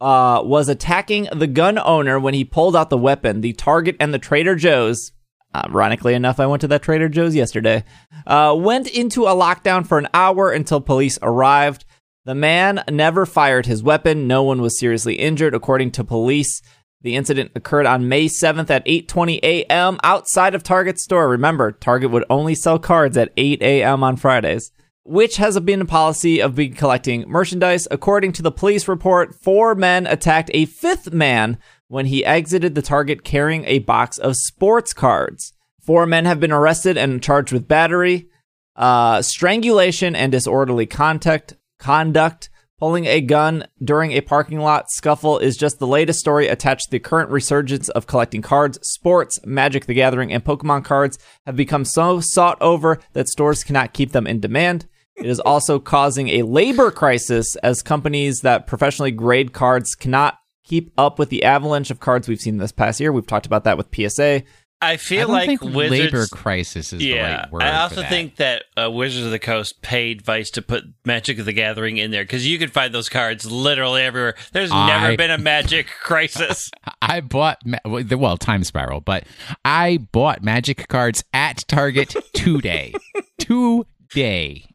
uh, 0.00 0.42
was 0.44 0.68
attacking 0.68 1.28
the 1.34 1.46
gun 1.46 1.78
owner 1.78 2.18
when 2.18 2.34
he 2.34 2.44
pulled 2.44 2.76
out 2.76 2.90
the 2.90 2.98
weapon. 2.98 3.40
The 3.40 3.52
target 3.52 3.96
and 3.98 4.12
the 4.12 4.18
Trader 4.18 4.54
Joe's, 4.54 5.12
ironically 5.54 6.14
enough, 6.14 6.38
I 6.40 6.46
went 6.46 6.60
to 6.62 6.68
that 6.68 6.82
Trader 6.82 7.08
Joe's 7.08 7.34
yesterday, 7.34 7.84
uh, 8.26 8.54
went 8.58 8.88
into 8.88 9.24
a 9.24 9.34
lockdown 9.34 9.86
for 9.86 9.98
an 9.98 10.08
hour 10.12 10.50
until 10.50 10.80
police 10.80 11.18
arrived. 11.22 11.84
The 12.24 12.34
man 12.34 12.82
never 12.90 13.24
fired 13.24 13.66
his 13.66 13.82
weapon. 13.82 14.26
No 14.26 14.42
one 14.42 14.60
was 14.60 14.78
seriously 14.78 15.14
injured, 15.14 15.54
according 15.54 15.92
to 15.92 16.04
police. 16.04 16.60
The 17.02 17.14
incident 17.14 17.52
occurred 17.54 17.86
on 17.86 18.08
May 18.08 18.26
7th 18.26 18.68
at 18.68 18.84
8:20 18.84 19.38
a.m. 19.44 19.98
outside 20.02 20.54
of 20.54 20.64
Target 20.64 20.98
store. 20.98 21.28
Remember, 21.28 21.70
Target 21.70 22.10
would 22.10 22.24
only 22.28 22.56
sell 22.56 22.80
cards 22.80 23.16
at 23.16 23.32
8 23.36 23.62
a.m. 23.62 24.02
on 24.02 24.16
Fridays 24.16 24.72
which 25.06 25.36
has 25.36 25.58
been 25.60 25.80
a 25.80 25.86
policy 25.86 26.40
of 26.40 26.56
being 26.56 26.74
collecting 26.74 27.24
merchandise. 27.28 27.86
According 27.90 28.32
to 28.32 28.42
the 28.42 28.50
police 28.50 28.88
report, 28.88 29.34
four 29.34 29.74
men 29.74 30.06
attacked 30.06 30.50
a 30.52 30.66
fifth 30.66 31.12
man 31.12 31.58
when 31.88 32.06
he 32.06 32.24
exited 32.24 32.74
the 32.74 32.82
target 32.82 33.22
carrying 33.22 33.64
a 33.64 33.78
box 33.78 34.18
of 34.18 34.34
sports 34.36 34.92
cards. 34.92 35.52
Four 35.80 36.06
men 36.06 36.24
have 36.24 36.40
been 36.40 36.50
arrested 36.50 36.96
and 36.96 37.22
charged 37.22 37.52
with 37.52 37.68
battery, 37.68 38.28
uh, 38.74 39.22
strangulation, 39.22 40.16
and 40.16 40.32
disorderly 40.32 40.86
contact 40.86 41.54
conduct. 41.78 42.50
Pulling 42.78 43.06
a 43.06 43.22
gun 43.22 43.66
during 43.82 44.12
a 44.12 44.20
parking 44.20 44.58
lot 44.58 44.90
scuffle 44.90 45.38
is 45.38 45.56
just 45.56 45.78
the 45.78 45.86
latest 45.86 46.18
story 46.18 46.46
attached 46.48 46.86
to 46.86 46.90
the 46.90 46.98
current 46.98 47.30
resurgence 47.30 47.88
of 47.88 48.06
collecting 48.06 48.42
cards. 48.42 48.78
Sports, 48.82 49.40
Magic 49.46 49.86
the 49.86 49.94
Gathering, 49.94 50.30
and 50.30 50.44
Pokemon 50.44 50.84
cards 50.84 51.18
have 51.46 51.56
become 51.56 51.86
so 51.86 52.20
sought 52.20 52.60
over 52.60 52.98
that 53.14 53.28
stores 53.28 53.64
cannot 53.64 53.94
keep 53.94 54.12
them 54.12 54.26
in 54.26 54.40
demand. 54.40 54.86
It 55.16 55.26
is 55.26 55.40
also 55.40 55.78
causing 55.78 56.28
a 56.28 56.42
labor 56.42 56.90
crisis 56.90 57.56
as 57.56 57.82
companies 57.82 58.40
that 58.40 58.66
professionally 58.66 59.10
grade 59.10 59.52
cards 59.52 59.94
cannot 59.94 60.38
keep 60.64 60.92
up 60.98 61.18
with 61.18 61.30
the 61.30 61.44
avalanche 61.44 61.90
of 61.90 62.00
cards 62.00 62.28
we've 62.28 62.40
seen 62.40 62.58
this 62.58 62.72
past 62.72 63.00
year. 63.00 63.12
We've 63.12 63.26
talked 63.26 63.46
about 63.46 63.64
that 63.64 63.78
with 63.78 63.94
PSA. 63.94 64.42
I 64.82 64.92
I 64.92 64.96
feel 64.98 65.28
don't 65.28 65.36
like 65.36 65.46
think 65.46 65.62
Wizards. 65.62 65.90
labor 66.12 66.26
crisis 66.26 66.92
is 66.92 66.98
the 67.00 67.06
yeah, 67.06 67.36
right 67.40 67.50
word. 67.50 67.62
I 67.62 67.70
for 67.70 67.76
also 67.78 68.00
that. 68.02 68.10
think 68.10 68.36
that 68.36 68.64
uh, 68.76 68.90
Wizards 68.90 69.24
of 69.24 69.30
the 69.30 69.38
Coast 69.38 69.80
paid 69.80 70.20
Vice 70.20 70.50
to 70.50 70.60
put 70.60 70.84
Magic 71.06 71.38
of 71.38 71.46
the 71.46 71.54
Gathering 71.54 71.96
in 71.96 72.10
there 72.10 72.24
because 72.24 72.46
you 72.46 72.58
can 72.58 72.68
find 72.68 72.92
those 72.92 73.08
cards 73.08 73.50
literally 73.50 74.02
everywhere. 74.02 74.34
There's 74.52 74.70
I- 74.70 74.86
never 74.86 75.16
been 75.16 75.30
a 75.30 75.38
Magic 75.42 75.86
crisis. 76.02 76.70
I 77.00 77.22
bought 77.22 77.58
the- 77.64 78.18
well 78.18 78.36
time 78.36 78.64
spiral, 78.64 79.00
but 79.00 79.24
I 79.64 79.96
bought 80.12 80.42
magic 80.44 80.86
cards 80.88 81.24
at 81.32 81.64
Target 81.68 82.14
today. 82.34 82.92
today. 83.38 84.66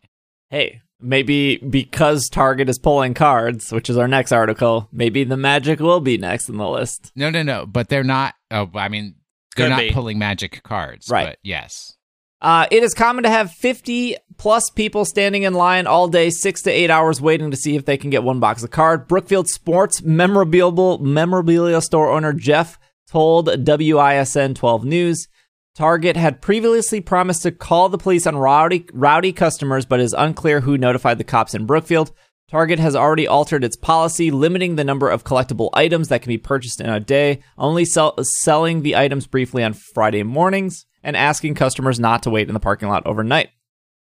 Hey, 0.51 0.81
maybe 0.99 1.57
because 1.57 2.27
Target 2.29 2.67
is 2.69 2.77
pulling 2.77 3.13
cards, 3.13 3.71
which 3.71 3.89
is 3.89 3.97
our 3.97 4.07
next 4.07 4.31
article, 4.33 4.89
maybe 4.91 5.23
the 5.23 5.37
Magic 5.37 5.79
will 5.79 6.01
be 6.01 6.17
next 6.17 6.49
in 6.49 6.57
the 6.57 6.67
list. 6.69 7.11
No, 7.15 7.29
no, 7.29 7.41
no. 7.41 7.65
But 7.65 7.87
they're 7.87 8.03
not. 8.03 8.35
Oh, 8.51 8.69
I 8.75 8.89
mean, 8.89 9.15
they're 9.55 9.67
Could 9.67 9.71
not 9.71 9.79
be. 9.79 9.91
pulling 9.91 10.19
magic 10.19 10.61
cards. 10.63 11.09
Right. 11.09 11.27
But 11.27 11.39
yes. 11.41 11.95
Uh, 12.41 12.65
it 12.69 12.83
is 12.83 12.93
common 12.93 13.23
to 13.23 13.29
have 13.29 13.51
50 13.51 14.17
plus 14.37 14.69
people 14.71 15.05
standing 15.05 15.43
in 15.43 15.53
line 15.53 15.87
all 15.87 16.07
day, 16.07 16.29
six 16.31 16.61
to 16.63 16.71
eight 16.71 16.89
hours 16.89 17.21
waiting 17.21 17.51
to 17.51 17.57
see 17.57 17.75
if 17.75 17.85
they 17.85 17.97
can 17.97 18.09
get 18.09 18.23
one 18.23 18.39
box 18.39 18.61
of 18.63 18.71
card. 18.71 19.07
Brookfield 19.07 19.47
Sports 19.47 20.01
memorabilia, 20.01 20.97
memorabilia 20.99 21.79
store 21.81 22.11
owner 22.11 22.33
Jeff 22.33 22.77
told 23.09 23.47
WISN 23.47 24.55
12 24.55 24.83
News. 24.85 25.27
Target 25.75 26.17
had 26.17 26.41
previously 26.41 26.99
promised 26.99 27.43
to 27.43 27.51
call 27.51 27.87
the 27.87 27.97
police 27.97 28.27
on 28.27 28.35
rowdy, 28.35 28.85
rowdy 28.91 29.31
customers, 29.31 29.85
but 29.85 30.01
is 30.01 30.13
unclear 30.13 30.59
who 30.59 30.77
notified 30.77 31.17
the 31.17 31.23
cops 31.23 31.53
in 31.53 31.65
Brookfield. 31.65 32.11
Target 32.49 32.79
has 32.79 32.93
already 32.93 33.25
altered 33.25 33.63
its 33.63 33.77
policy, 33.77 34.31
limiting 34.31 34.75
the 34.75 34.83
number 34.83 35.09
of 35.09 35.23
collectible 35.23 35.69
items 35.73 36.09
that 36.09 36.21
can 36.21 36.27
be 36.29 36.37
purchased 36.37 36.81
in 36.81 36.89
a 36.89 36.99
day, 36.99 37.41
only 37.57 37.85
sell- 37.85 38.21
selling 38.21 38.81
the 38.81 38.97
items 38.97 39.25
briefly 39.27 39.63
on 39.63 39.73
Friday 39.93 40.23
mornings, 40.23 40.85
and 41.03 41.15
asking 41.15 41.55
customers 41.55 42.01
not 42.01 42.23
to 42.23 42.29
wait 42.29 42.49
in 42.49 42.53
the 42.53 42.59
parking 42.59 42.89
lot 42.89 43.07
overnight. 43.07 43.51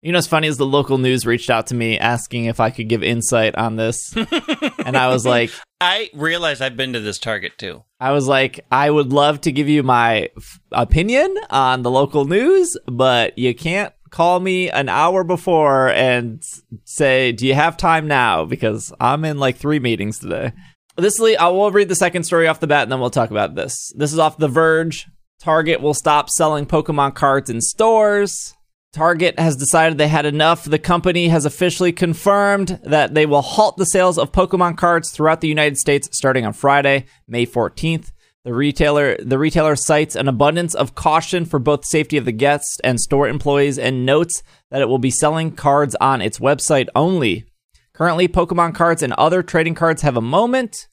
You 0.00 0.12
know 0.12 0.18
what's 0.18 0.28
funny 0.28 0.46
is 0.46 0.58
the 0.58 0.66
local 0.66 0.98
news 0.98 1.26
reached 1.26 1.50
out 1.50 1.66
to 1.68 1.74
me 1.74 1.98
asking 1.98 2.44
if 2.44 2.60
I 2.60 2.70
could 2.70 2.88
give 2.88 3.02
insight 3.02 3.56
on 3.56 3.74
this. 3.74 4.14
and 4.84 4.96
I 4.96 5.08
was 5.08 5.26
like, 5.26 5.50
I 5.80 6.08
realize 6.14 6.60
I've 6.60 6.76
been 6.76 6.92
to 6.92 7.00
this 7.00 7.18
Target 7.18 7.58
too. 7.58 7.82
I 7.98 8.12
was 8.12 8.28
like, 8.28 8.64
I 8.70 8.88
would 8.88 9.12
love 9.12 9.40
to 9.42 9.52
give 9.52 9.68
you 9.68 9.82
my 9.82 10.30
f- 10.36 10.60
opinion 10.70 11.34
on 11.50 11.82
the 11.82 11.90
local 11.90 12.26
news, 12.26 12.76
but 12.86 13.36
you 13.36 13.56
can't 13.56 13.92
call 14.10 14.38
me 14.38 14.70
an 14.70 14.88
hour 14.88 15.24
before 15.24 15.88
and 15.88 16.42
say, 16.84 17.32
"Do 17.32 17.46
you 17.46 17.54
have 17.54 17.76
time 17.76 18.06
now?" 18.06 18.44
Because 18.44 18.92
I'm 19.00 19.24
in 19.24 19.38
like 19.38 19.56
three 19.56 19.80
meetings 19.80 20.20
today. 20.20 20.52
This 20.96 21.18
is, 21.20 21.36
I 21.36 21.48
will 21.48 21.72
read 21.72 21.88
the 21.88 21.94
second 21.96 22.22
story 22.22 22.46
off 22.46 22.60
the 22.60 22.66
bat, 22.68 22.84
and 22.84 22.92
then 22.92 23.00
we'll 23.00 23.10
talk 23.10 23.30
about 23.30 23.56
this. 23.56 23.92
This 23.96 24.12
is 24.12 24.18
off 24.18 24.38
The 24.38 24.48
Verge. 24.48 25.08
Target 25.40 25.80
will 25.80 25.94
stop 25.94 26.30
selling 26.30 26.66
Pokemon 26.66 27.14
cards 27.14 27.50
in 27.50 27.60
stores. 27.60 28.54
Target 28.92 29.38
has 29.38 29.56
decided 29.56 29.98
they 29.98 30.08
had 30.08 30.24
enough. 30.26 30.64
The 30.64 30.78
company 30.78 31.28
has 31.28 31.44
officially 31.44 31.92
confirmed 31.92 32.80
that 32.82 33.14
they 33.14 33.26
will 33.26 33.42
halt 33.42 33.76
the 33.76 33.84
sales 33.84 34.16
of 34.18 34.32
Pokemon 34.32 34.78
cards 34.78 35.10
throughout 35.10 35.40
the 35.42 35.48
United 35.48 35.76
States 35.76 36.08
starting 36.12 36.46
on 36.46 36.52
Friday, 36.54 37.04
May 37.26 37.44
14th. 37.46 38.10
The 38.44 38.54
retailer 38.54 39.16
the 39.18 39.38
retailer 39.38 39.76
cites 39.76 40.16
an 40.16 40.26
abundance 40.26 40.74
of 40.74 40.94
caution 40.94 41.44
for 41.44 41.58
both 41.58 41.84
safety 41.84 42.16
of 42.16 42.24
the 42.24 42.32
guests 42.32 42.78
and 42.82 42.98
store 42.98 43.28
employees 43.28 43.78
and 43.78 44.06
notes 44.06 44.42
that 44.70 44.80
it 44.80 44.88
will 44.88 44.98
be 44.98 45.10
selling 45.10 45.52
cards 45.52 45.94
on 46.00 46.22
its 46.22 46.38
website 46.38 46.88
only. 46.96 47.44
Currently, 47.92 48.26
Pokemon 48.28 48.74
cards 48.74 49.02
and 49.02 49.12
other 49.14 49.42
trading 49.42 49.74
cards 49.74 50.00
have 50.02 50.16
a 50.16 50.22
moment. 50.22 50.88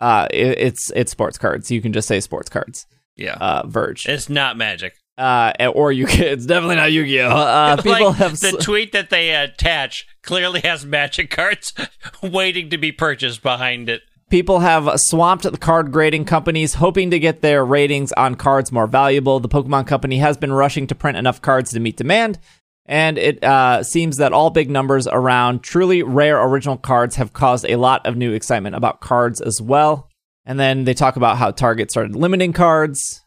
Uh, 0.00 0.26
it- 0.32 0.58
it's 0.58 0.90
it's 0.96 1.12
sports 1.12 1.38
cards. 1.38 1.70
You 1.70 1.80
can 1.80 1.92
just 1.92 2.08
say 2.08 2.18
sports 2.18 2.48
cards. 2.48 2.86
Yeah. 3.16 3.34
Uh, 3.34 3.66
Verge. 3.66 4.06
it's 4.08 4.28
not 4.28 4.56
Magic. 4.56 4.94
Uh, 5.18 5.72
or 5.74 5.90
you 5.90 6.06
can. 6.06 6.26
It's 6.26 6.46
definitely 6.46 6.76
not 6.76 6.92
Yu-Gi-Oh. 6.92 7.28
Uh, 7.28 7.76
people 7.82 8.08
like, 8.10 8.16
have 8.16 8.38
the 8.38 8.52
tweet 8.52 8.92
that 8.92 9.10
they 9.10 9.34
attach 9.34 10.06
clearly 10.22 10.60
has 10.60 10.86
Magic 10.86 11.28
cards 11.28 11.74
waiting 12.22 12.70
to 12.70 12.78
be 12.78 12.92
purchased 12.92 13.42
behind 13.42 13.88
it. 13.88 14.02
People 14.30 14.60
have 14.60 14.88
swamped 14.96 15.42
the 15.42 15.56
card 15.56 15.90
grading 15.90 16.26
companies, 16.26 16.74
hoping 16.74 17.10
to 17.10 17.18
get 17.18 17.40
their 17.40 17.64
ratings 17.64 18.12
on 18.12 18.36
cards 18.36 18.70
more 18.70 18.86
valuable. 18.86 19.40
The 19.40 19.48
Pokemon 19.48 19.86
Company 19.86 20.18
has 20.18 20.36
been 20.36 20.52
rushing 20.52 20.86
to 20.86 20.94
print 20.94 21.16
enough 21.18 21.42
cards 21.42 21.72
to 21.72 21.80
meet 21.80 21.96
demand, 21.96 22.38
and 22.84 23.18
it 23.18 23.42
uh, 23.42 23.82
seems 23.82 24.18
that 24.18 24.32
all 24.32 24.50
big 24.50 24.70
numbers 24.70 25.08
around 25.08 25.62
truly 25.62 26.02
rare 26.02 26.40
original 26.42 26.76
cards 26.76 27.16
have 27.16 27.32
caused 27.32 27.64
a 27.68 27.76
lot 27.76 28.06
of 28.06 28.16
new 28.16 28.34
excitement 28.34 28.76
about 28.76 29.00
cards 29.00 29.40
as 29.40 29.60
well. 29.60 30.08
And 30.44 30.60
then 30.60 30.84
they 30.84 30.94
talk 30.94 31.16
about 31.16 31.38
how 31.38 31.50
Target 31.50 31.90
started 31.90 32.14
limiting 32.14 32.52
cards, 32.52 33.22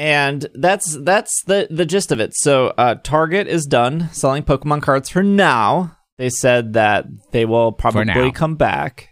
and 0.00 0.46
that's 0.54 0.96
that's 1.02 1.42
the 1.44 1.68
the 1.70 1.84
gist 1.84 2.10
of 2.10 2.20
it. 2.20 2.32
So 2.34 2.68
uh, 2.78 2.94
Target 2.94 3.46
is 3.46 3.66
done 3.66 4.08
selling 4.12 4.42
Pokemon 4.42 4.80
cards 4.80 5.10
for 5.10 5.22
now. 5.22 5.98
They 6.16 6.30
said 6.30 6.72
that 6.72 7.04
they 7.32 7.44
will 7.44 7.70
probably 7.70 8.32
come 8.32 8.56
back. 8.56 9.10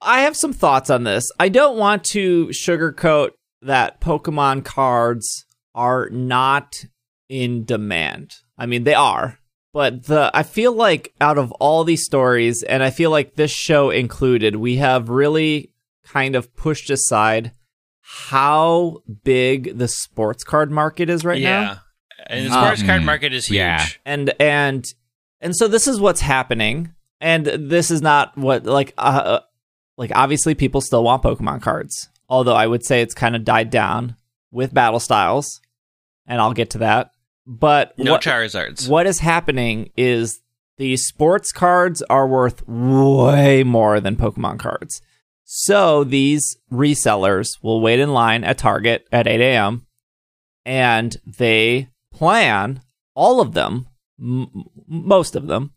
I 0.00 0.22
have 0.22 0.34
some 0.34 0.54
thoughts 0.54 0.88
on 0.88 1.04
this. 1.04 1.30
I 1.38 1.50
don't 1.50 1.76
want 1.76 2.04
to 2.12 2.46
sugarcoat 2.46 3.32
that 3.60 4.00
Pokemon 4.00 4.64
cards 4.64 5.44
are 5.74 6.08
not 6.08 6.86
in 7.28 7.66
demand. 7.66 8.36
I 8.56 8.64
mean, 8.64 8.84
they 8.84 8.94
are. 8.94 9.38
But 9.74 10.06
the 10.06 10.30
I 10.32 10.42
feel 10.42 10.72
like 10.72 11.12
out 11.20 11.36
of 11.36 11.52
all 11.52 11.84
these 11.84 12.06
stories 12.06 12.62
and 12.62 12.82
I 12.82 12.88
feel 12.88 13.10
like 13.10 13.34
this 13.34 13.50
show 13.50 13.90
included, 13.90 14.56
we 14.56 14.76
have 14.76 15.10
really 15.10 15.74
kind 16.02 16.34
of 16.34 16.56
pushed 16.56 16.88
aside 16.88 17.52
how 18.12 19.02
big 19.24 19.78
the 19.78 19.88
sports 19.88 20.42
card 20.44 20.70
market 20.70 21.08
is 21.08 21.24
right 21.24 21.40
now 21.42 21.60
yeah. 21.60 21.78
And 22.26 22.46
the 22.46 22.50
sports 22.52 22.80
Um, 22.82 22.86
card 22.86 23.02
market 23.04 23.32
is 23.32 23.46
huge. 23.46 23.56
yeah. 23.56 23.86
and 24.04 24.32
and 24.40 24.84
and 25.40 25.56
so 25.56 25.68
this 25.68 25.86
is 25.88 26.00
what's 26.00 26.20
happening 26.20 26.92
and 27.20 27.46
this 27.46 27.90
is 27.90 28.02
not 28.02 28.36
what 28.36 28.64
like 28.66 28.92
uh, 28.98 29.22
uh, 29.24 29.40
like 29.96 30.12
obviously 30.14 30.54
people 30.54 30.80
still 30.80 31.02
want 31.04 31.22
pokemon 31.22 31.62
cards 31.62 32.08
although 32.28 32.54
i 32.54 32.66
would 32.66 32.84
say 32.84 33.00
it's 33.00 33.14
kind 33.14 33.34
of 33.36 33.44
died 33.44 33.70
down 33.70 34.16
with 34.50 34.74
battle 34.74 35.00
styles 35.00 35.60
and 36.26 36.40
i'll 36.40 36.52
get 36.52 36.70
to 36.70 36.78
that 36.78 37.10
but 37.46 37.98
No 37.98 38.12
what, 38.12 38.22
Charizards. 38.22 38.88
what 38.88 39.06
is 39.06 39.20
happening 39.20 39.90
is 39.96 40.40
the 40.76 40.96
sports 40.98 41.52
cards 41.52 42.02
are 42.10 42.26
worth 42.28 42.66
way 42.68 43.64
more 43.64 43.98
than 44.00 44.16
pokemon 44.16 44.58
cards 44.58 45.00
so 45.52 46.04
these 46.04 46.56
resellers 46.72 47.48
will 47.60 47.80
wait 47.80 47.98
in 47.98 48.12
line 48.12 48.44
at 48.44 48.56
target 48.56 49.04
at 49.10 49.26
8 49.26 49.40
a.m 49.40 49.84
and 50.64 51.16
they 51.26 51.88
plan 52.14 52.80
all 53.16 53.40
of 53.40 53.52
them 53.52 53.88
m- 54.20 54.64
most 54.86 55.34
of 55.34 55.48
them 55.48 55.72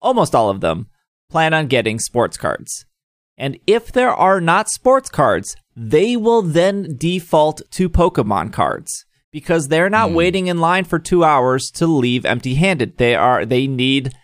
almost 0.00 0.34
all 0.34 0.48
of 0.48 0.62
them 0.62 0.88
plan 1.30 1.52
on 1.52 1.66
getting 1.66 1.98
sports 1.98 2.36
cards. 2.38 2.86
And 3.36 3.58
if 3.66 3.92
there 3.92 4.12
are 4.12 4.40
not 4.40 4.70
sports 4.70 5.10
cards 5.10 5.54
they 5.76 6.16
will 6.16 6.40
then 6.42 6.96
default 6.96 7.60
to 7.72 7.90
pokemon 7.90 8.52
cards 8.54 9.04
because 9.30 9.68
they're 9.68 9.90
not 9.90 10.08
Hmm. 10.10 10.14
waiting 10.16 10.46
in 10.46 10.58
line 10.58 10.84
for 10.84 10.98
2 10.98 11.24
hours 11.24 11.70
to 11.74 11.86
leave 11.86 12.24
empty-handed. 12.24 12.96
They 12.96 13.14
are 13.14 13.44
they 13.44 13.66
need 13.66 14.14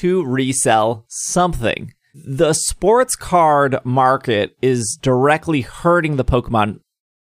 to 0.00 0.24
resell 0.24 1.04
something 1.08 1.92
the 2.14 2.52
sports 2.52 3.16
card 3.16 3.78
market 3.84 4.56
is 4.60 4.98
directly 5.00 5.62
hurting 5.62 6.16
the 6.16 6.24
pokemon 6.24 6.80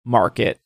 market 0.05 0.59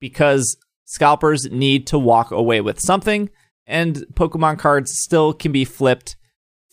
because 0.00 0.56
scalpers 0.84 1.46
need 1.50 1.86
to 1.88 1.98
walk 1.98 2.30
away 2.30 2.60
with 2.60 2.80
something, 2.80 3.28
and 3.66 3.96
Pokemon 4.14 4.58
cards 4.58 4.92
still 4.94 5.32
can 5.32 5.52
be 5.52 5.64
flipped 5.64 6.16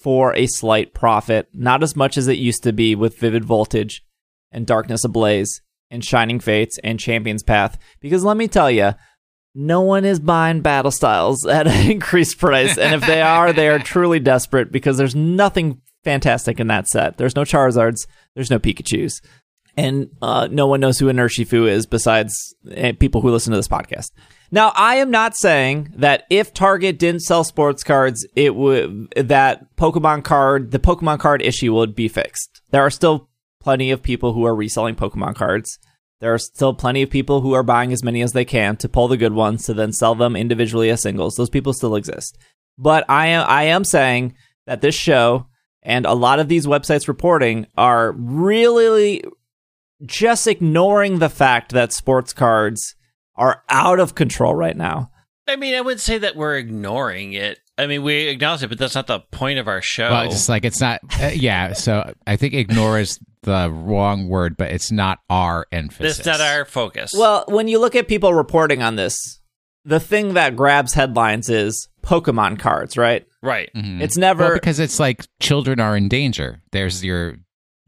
for 0.02 0.34
a 0.36 0.48
slight 0.48 0.94
profit. 0.94 1.50
Not 1.54 1.84
as 1.84 1.96
much 1.96 2.18
as 2.18 2.28
it 2.28 2.38
used 2.38 2.64
to 2.64 2.74
be 2.74 2.96
with 2.96 3.20
Vivid 3.20 3.44
Voltage 3.44 4.04
and 4.52 4.66
Darkness 4.66 5.04
Ablaze 5.04 5.62
and 5.92 6.04
Shining 6.04 6.40
Fates 6.40 6.80
and 6.84 7.00
Champion's 7.00 7.44
Path. 7.44 7.78
Because 8.00 8.24
let 8.24 8.38
me 8.38 8.48
tell 8.48 8.72
you, 8.72 8.94
no 9.54 9.82
one 9.82 10.06
is 10.06 10.20
buying 10.20 10.62
battle 10.62 10.92
styles 10.92 11.46
at 11.50 11.68
an 11.68 11.92
increased 11.92 12.38
price. 12.38 12.78
And 12.78 12.96
if 12.96 13.06
they 13.06 13.22
are, 13.22 13.52
they 13.52 13.68
are 13.68 13.80
truly 13.80 14.20
desperate 14.20 14.72
because 14.72 14.98
there's 14.98 15.16
nothing 15.16 15.82
fantastic 16.06 16.62
in 16.62 16.68
that 16.68 16.88
set. 16.88 17.18
There's 17.18 17.36
no 17.36 17.44
Charizards, 17.44 18.08
there's 18.34 18.50
no 18.50 18.60
Pikachus 18.60 19.20
and 19.78 20.10
uh, 20.22 20.48
no 20.50 20.68
one 20.68 20.80
knows 20.80 21.00
who 21.00 21.12
Urshifu 21.12 21.68
is 21.68 21.86
besides 21.86 22.56
eh, 22.72 22.94
people 22.94 23.22
who 23.22 23.32
listen 23.32 23.52
to 23.52 23.58
this 23.58 23.68
podcast. 23.68 24.12
Now, 24.52 24.72
I 24.76 24.96
am 24.96 25.12
not 25.12 25.36
saying 25.36 25.94
that 25.98 26.24
if 26.30 26.54
Target 26.54 27.00
didn't 27.00 27.22
sell 27.22 27.44
sports 27.44 27.84
cards, 27.84 28.26
it 28.36 28.56
would 28.56 29.10
that 29.16 29.76
Pokemon 29.76 30.24
card, 30.24 30.72
the 30.72 30.80
Pokemon 30.80 31.20
card 31.20 31.42
issue 31.42 31.74
would 31.74 31.96
be 31.96 32.08
fixed. 32.08 32.62
There 32.72 32.82
are 32.82 32.92
still 32.92 33.30
plenty 33.60 33.92
of 33.92 34.04
people 34.04 34.34
who 34.34 34.46
are 34.46 34.56
reselling 34.56 34.96
Pokemon 34.96 35.36
cards. 35.36 35.80
There 36.22 36.34
are 36.34 36.40
still 36.40 36.74
plenty 36.74 37.02
of 37.02 37.10
people 37.10 37.42
who 37.42 37.54
are 37.54 37.64
buying 37.64 37.92
as 37.92 38.04
many 38.04 38.22
as 38.22 38.32
they 38.32 38.46
can 38.46 38.78
to 38.78 38.90
pull 38.90 39.08
the 39.08 39.18
good 39.18 39.34
ones 39.34 39.66
to 39.66 39.74
then 39.74 39.92
sell 39.92 40.16
them 40.16 40.36
individually 40.36 40.90
as 40.90 41.02
singles. 41.02 41.36
Those 41.36 41.50
people 41.50 41.74
still 41.74 41.96
exist. 41.96 42.38
But 42.78 43.04
I 43.10 43.28
am 43.28 43.46
I 43.50 43.64
am 43.64 43.84
saying 43.84 44.36
that 44.68 44.82
this 44.82 44.96
show 44.96 45.48
and 45.86 46.06
a 46.06 46.14
lot 46.14 46.40
of 46.40 46.50
these 46.50 46.66
websites 46.66 47.08
reporting 47.08 47.68
are 47.78 48.12
really 48.14 49.24
just 50.06 50.48
ignoring 50.48 51.20
the 51.20 51.30
fact 51.30 51.72
that 51.72 51.94
sports 51.94 52.34
cards 52.34 52.96
are 53.36 53.64
out 53.70 54.00
of 54.00 54.16
control 54.16 54.56
right 54.56 54.76
now. 54.76 55.12
I 55.48 55.56
mean, 55.56 55.76
I 55.76 55.82
wouldn't 55.82 56.02
say 56.02 56.18
that 56.18 56.36
we're 56.36 56.58
ignoring 56.58 57.34
it. 57.34 57.60
I 57.78 57.88
mean, 57.88 58.04
we 58.04 58.30
acknowledge 58.30 58.64
it, 58.64 58.70
but 58.70 58.80
that's 58.80 58.96
not 58.96 59.08
the 59.08 59.20
point 59.20 59.60
of 59.60 59.68
our 59.68 59.82
show. 59.82 60.10
Well, 60.10 60.30
just 60.30 60.50
like 60.50 60.66
it's 60.66 60.82
not. 60.82 61.02
Uh, 61.22 61.32
yeah. 61.34 61.74
So 61.74 62.14
I 62.26 62.36
think 62.36 62.54
ignore 62.54 63.00
is 63.00 63.20
the 63.44 63.70
wrong 63.70 64.28
word, 64.28 64.58
but 64.58 64.72
it's 64.72 64.92
not 64.92 65.20
our 65.30 65.68
emphasis. 65.72 66.18
That's 66.18 66.40
not 66.40 66.48
our 66.48 66.66
focus. 66.66 67.12
Well, 67.16 67.46
when 67.48 67.68
you 67.68 67.80
look 67.80 67.96
at 67.96 68.08
people 68.08 68.34
reporting 68.34 68.82
on 68.82 68.96
this, 68.96 69.40
the 69.84 70.00
thing 70.00 70.34
that 70.34 70.56
grabs 70.56 70.94
headlines 70.94 71.50
is 71.50 71.90
Pokemon 72.02 72.60
cards, 72.60 72.98
right? 72.98 73.28
Right. 73.46 73.70
Mhm. 73.76 74.02
It's 74.02 74.18
never 74.18 74.44
Well, 74.46 74.54
because 74.54 74.80
it's 74.80 75.00
like 75.00 75.26
children 75.40 75.80
are 75.80 75.96
in 75.96 76.08
danger. 76.10 76.62
There's 76.72 77.04
your 77.04 77.38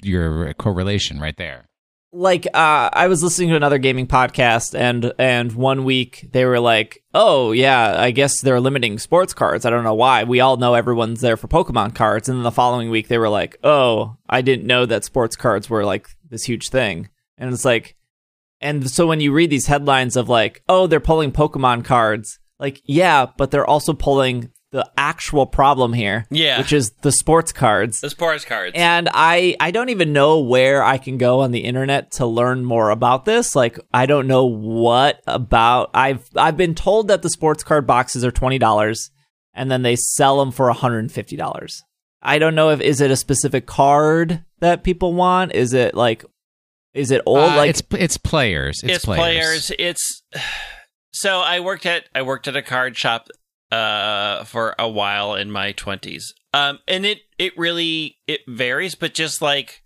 your 0.03 0.53
correlation 0.53 1.19
right 1.19 1.35
there. 1.37 1.65
like 2.13 2.45
uh, 2.53 2.89
I 2.93 3.07
was 3.07 3.21
listening 3.21 3.49
to 3.49 3.55
another 3.57 3.77
gaming 3.77 4.07
podcast, 4.07 4.73
and 4.79 5.11
and 5.19 5.51
one 5.51 5.83
week 5.83 6.29
they 6.31 6.45
were 6.45 6.59
like, 6.59 7.03
"Oh 7.13 7.51
yeah, 7.51 7.95
I 8.01 8.11
guess 8.11 8.39
they're 8.41 8.61
limiting 8.61 8.97
sports 8.97 9.33
cards. 9.33 9.65
I 9.65 9.69
don't 9.69 9.83
know 9.83 9.93
why. 9.93 10.23
We 10.23 10.39
all 10.39 10.55
know 10.57 10.73
everyone's 10.73 11.21
there 11.21 11.35
for 11.37 11.47
Pokemon 11.49 11.95
cards." 11.95 12.29
And 12.29 12.37
then 12.37 12.43
the 12.43 12.51
following 12.51 12.89
week 12.89 13.07
they 13.09 13.17
were 13.17 13.29
like, 13.29 13.57
"Oh, 13.63 14.15
I 14.29 14.41
didn't 14.41 14.65
know 14.65 14.85
that 14.85 15.03
sports 15.03 15.35
cards 15.35 15.69
were 15.69 15.83
like 15.83 16.07
this 16.29 16.45
huge 16.45 16.69
thing." 16.69 17.09
And 17.37 17.53
it's 17.53 17.65
like, 17.65 17.95
and 18.61 18.89
so 18.89 19.05
when 19.05 19.19
you 19.19 19.31
read 19.33 19.49
these 19.49 19.67
headlines 19.67 20.15
of 20.15 20.29
like, 20.29 20.63
"Oh, 20.69 20.87
they're 20.87 20.99
pulling 21.01 21.31
Pokemon 21.33 21.83
cards," 21.83 22.39
like, 22.57 22.81
yeah, 22.85 23.25
but 23.37 23.51
they're 23.51 23.67
also 23.69 23.93
pulling 23.93 24.49
the 24.71 24.89
actual 24.97 25.45
problem 25.45 25.93
here, 25.93 26.25
Yeah. 26.29 26.57
which 26.57 26.73
is 26.73 26.91
the 27.01 27.11
sports 27.11 27.53
cards. 27.53 28.01
The 28.01 28.09
sports 28.09 28.43
cards. 28.43 28.73
And 28.75 29.07
I 29.13 29.55
I 29.59 29.71
don't 29.71 29.89
even 29.89 30.11
know 30.11 30.39
where 30.39 30.83
I 30.83 30.97
can 30.97 31.17
go 31.17 31.39
on 31.39 31.51
the 31.51 31.61
internet 31.61 32.11
to 32.13 32.25
learn 32.25 32.65
more 32.65 32.89
about 32.89 33.23
this. 33.25 33.55
Like 33.55 33.79
I 33.93 34.05
don't 34.05 34.27
know 34.27 34.45
what 34.45 35.21
about 35.25 35.91
I've 35.93 36.27
I've 36.35 36.57
been 36.57 36.75
told 36.75 37.07
that 37.07 37.21
the 37.21 37.29
sports 37.29 37.63
card 37.63 37.87
boxes 37.87 38.25
are 38.25 38.31
$20 38.31 39.09
and 39.53 39.71
then 39.71 39.83
they 39.83 39.95
sell 39.95 40.39
them 40.39 40.51
for 40.51 40.69
$150. 40.71 41.81
I 42.21 42.37
don't 42.39 42.55
know 42.55 42.69
if 42.71 42.81
is 42.81 42.99
it 42.99 43.09
a 43.11 43.15
specific 43.15 43.67
card 43.67 44.43
that 44.59 44.83
people 44.83 45.13
want? 45.13 45.53
Is 45.53 45.73
it 45.73 45.95
like 45.95 46.25
is 46.93 47.11
it 47.11 47.21
old 47.25 47.51
Uh, 47.51 47.55
like 47.57 47.69
it's 47.69 47.83
it's 47.91 48.17
players. 48.17 48.81
It's, 48.83 48.95
it's 48.97 49.05
players. 49.05 49.71
It's 49.79 50.23
so 51.13 51.39
I 51.39 51.61
worked 51.61 51.85
at 51.85 52.03
I 52.13 52.23
worked 52.23 52.47
at 52.49 52.55
a 52.57 52.61
card 52.61 52.97
shop 52.97 53.29
uh 53.71 54.43
for 54.45 54.75
a 54.79 54.89
while 54.89 55.35
in 55.35 55.51
my 55.51 55.73
20s. 55.73 56.23
Um 56.53 56.79
and 56.87 57.05
it 57.05 57.19
it 57.37 57.57
really 57.57 58.17
it 58.27 58.41
varies 58.47 58.95
but 58.95 59.13
just 59.13 59.41
like 59.41 59.83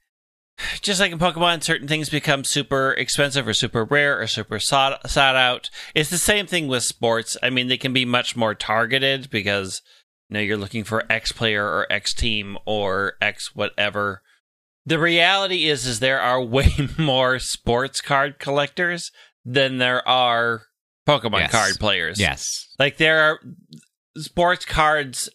just 0.82 1.00
like 1.00 1.12
in 1.12 1.20
Pokemon 1.20 1.64
certain 1.64 1.88
things 1.88 2.10
become 2.10 2.44
super 2.44 2.94
expensive 2.94 3.48
or 3.48 3.54
super 3.54 3.84
rare 3.84 4.20
or 4.22 4.28
super 4.28 4.60
sought, 4.60 5.10
sought 5.10 5.36
out. 5.36 5.70
It's 5.96 6.10
the 6.10 6.18
same 6.18 6.46
thing 6.46 6.68
with 6.68 6.84
sports. 6.84 7.38
I 7.42 7.50
mean 7.50 7.68
they 7.68 7.78
can 7.78 7.94
be 7.94 8.06
much 8.06 8.36
more 8.36 8.54
targeted 8.54 9.30
because 9.30 9.82
you 10.30 10.36
know 10.36 10.40
you're 10.40 10.58
looking 10.58 10.84
for 10.84 11.12
X 11.12 11.32
player 11.32 11.66
or 11.66 11.92
X 11.92 12.14
team 12.14 12.58
or 12.66 13.14
X 13.22 13.56
whatever. 13.56 14.22
The 14.86 15.00
reality 15.00 15.68
is 15.68 15.86
is 15.86 16.00
there 16.00 16.22
are 16.22 16.42
way 16.44 16.72
more 16.98 17.40
sports 17.40 18.02
card 18.02 18.40
collectors 18.40 19.12
than 19.44 19.78
there 19.78 20.08
are 20.08 20.64
Pokemon 21.08 21.40
Yes. 21.40 21.52
card 21.52 21.74
players. 21.80 22.20
Yes. 22.20 22.68
Like 22.80 22.98
there 22.98 23.22
are 23.24 23.40
sports 24.18 24.66
cards 24.66 25.30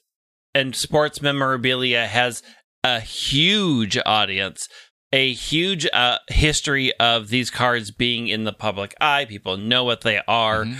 and 0.54 0.74
sports 0.74 1.20
memorabilia 1.20 2.06
has 2.06 2.42
a 2.84 3.00
huge 3.00 3.98
audience, 4.06 4.68
a 5.12 5.32
huge 5.32 5.86
uh, 5.92 6.18
history 6.28 6.92
of 6.98 7.28
these 7.28 7.50
cards 7.50 7.90
being 7.90 8.28
in 8.28 8.44
the 8.44 8.52
public 8.52 8.94
eye. 9.00 9.24
People 9.24 9.56
know 9.56 9.84
what 9.84 10.02
they 10.02 10.20
are. 10.28 10.64
Mhm. 10.64 10.76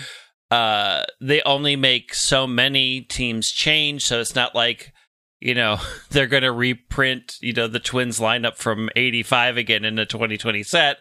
Uh, 0.51 1.05
they 1.21 1.43
only 1.43 1.75
make 1.75 2.15
so 2.15 2.47
many 2.47 3.01
teams 3.01 3.49
change, 3.51 4.03
so 4.05 4.21
it's 4.21 4.35
not 4.37 4.55
like 4.55 4.93
you 5.41 5.55
know 5.55 5.79
they're 6.11 6.29
going 6.29 6.45
to 6.45 6.53
reprint 6.53 7.35
you 7.41 7.53
know 7.53 7.67
the 7.67 7.81
Twins 7.81 8.21
lineup 8.21 8.57
from 8.57 8.89
'85 8.95 9.57
again 9.57 9.85
in 9.85 9.97
the 9.97 10.07
2020 10.07 10.63
set, 10.63 10.99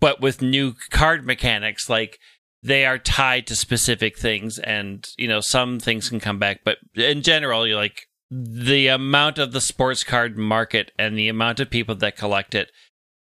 but 0.00 0.20
with 0.22 0.40
new 0.40 0.72
card 0.90 1.26
mechanics 1.26 1.90
like 1.90 2.18
they 2.62 2.86
are 2.86 2.98
tied 2.98 3.46
to 3.46 3.56
specific 3.56 4.16
things 4.16 4.58
and 4.58 5.08
you 5.16 5.28
know 5.28 5.40
some 5.40 5.78
things 5.78 6.08
can 6.08 6.20
come 6.20 6.38
back 6.38 6.60
but 6.64 6.78
in 6.94 7.22
general 7.22 7.66
you're 7.66 7.76
like 7.76 8.06
the 8.30 8.86
amount 8.86 9.38
of 9.38 9.52
the 9.52 9.60
sports 9.60 10.02
card 10.04 10.38
market 10.38 10.90
and 10.98 11.18
the 11.18 11.28
amount 11.28 11.60
of 11.60 11.68
people 11.68 11.94
that 11.94 12.16
collect 12.16 12.54
it. 12.54 12.70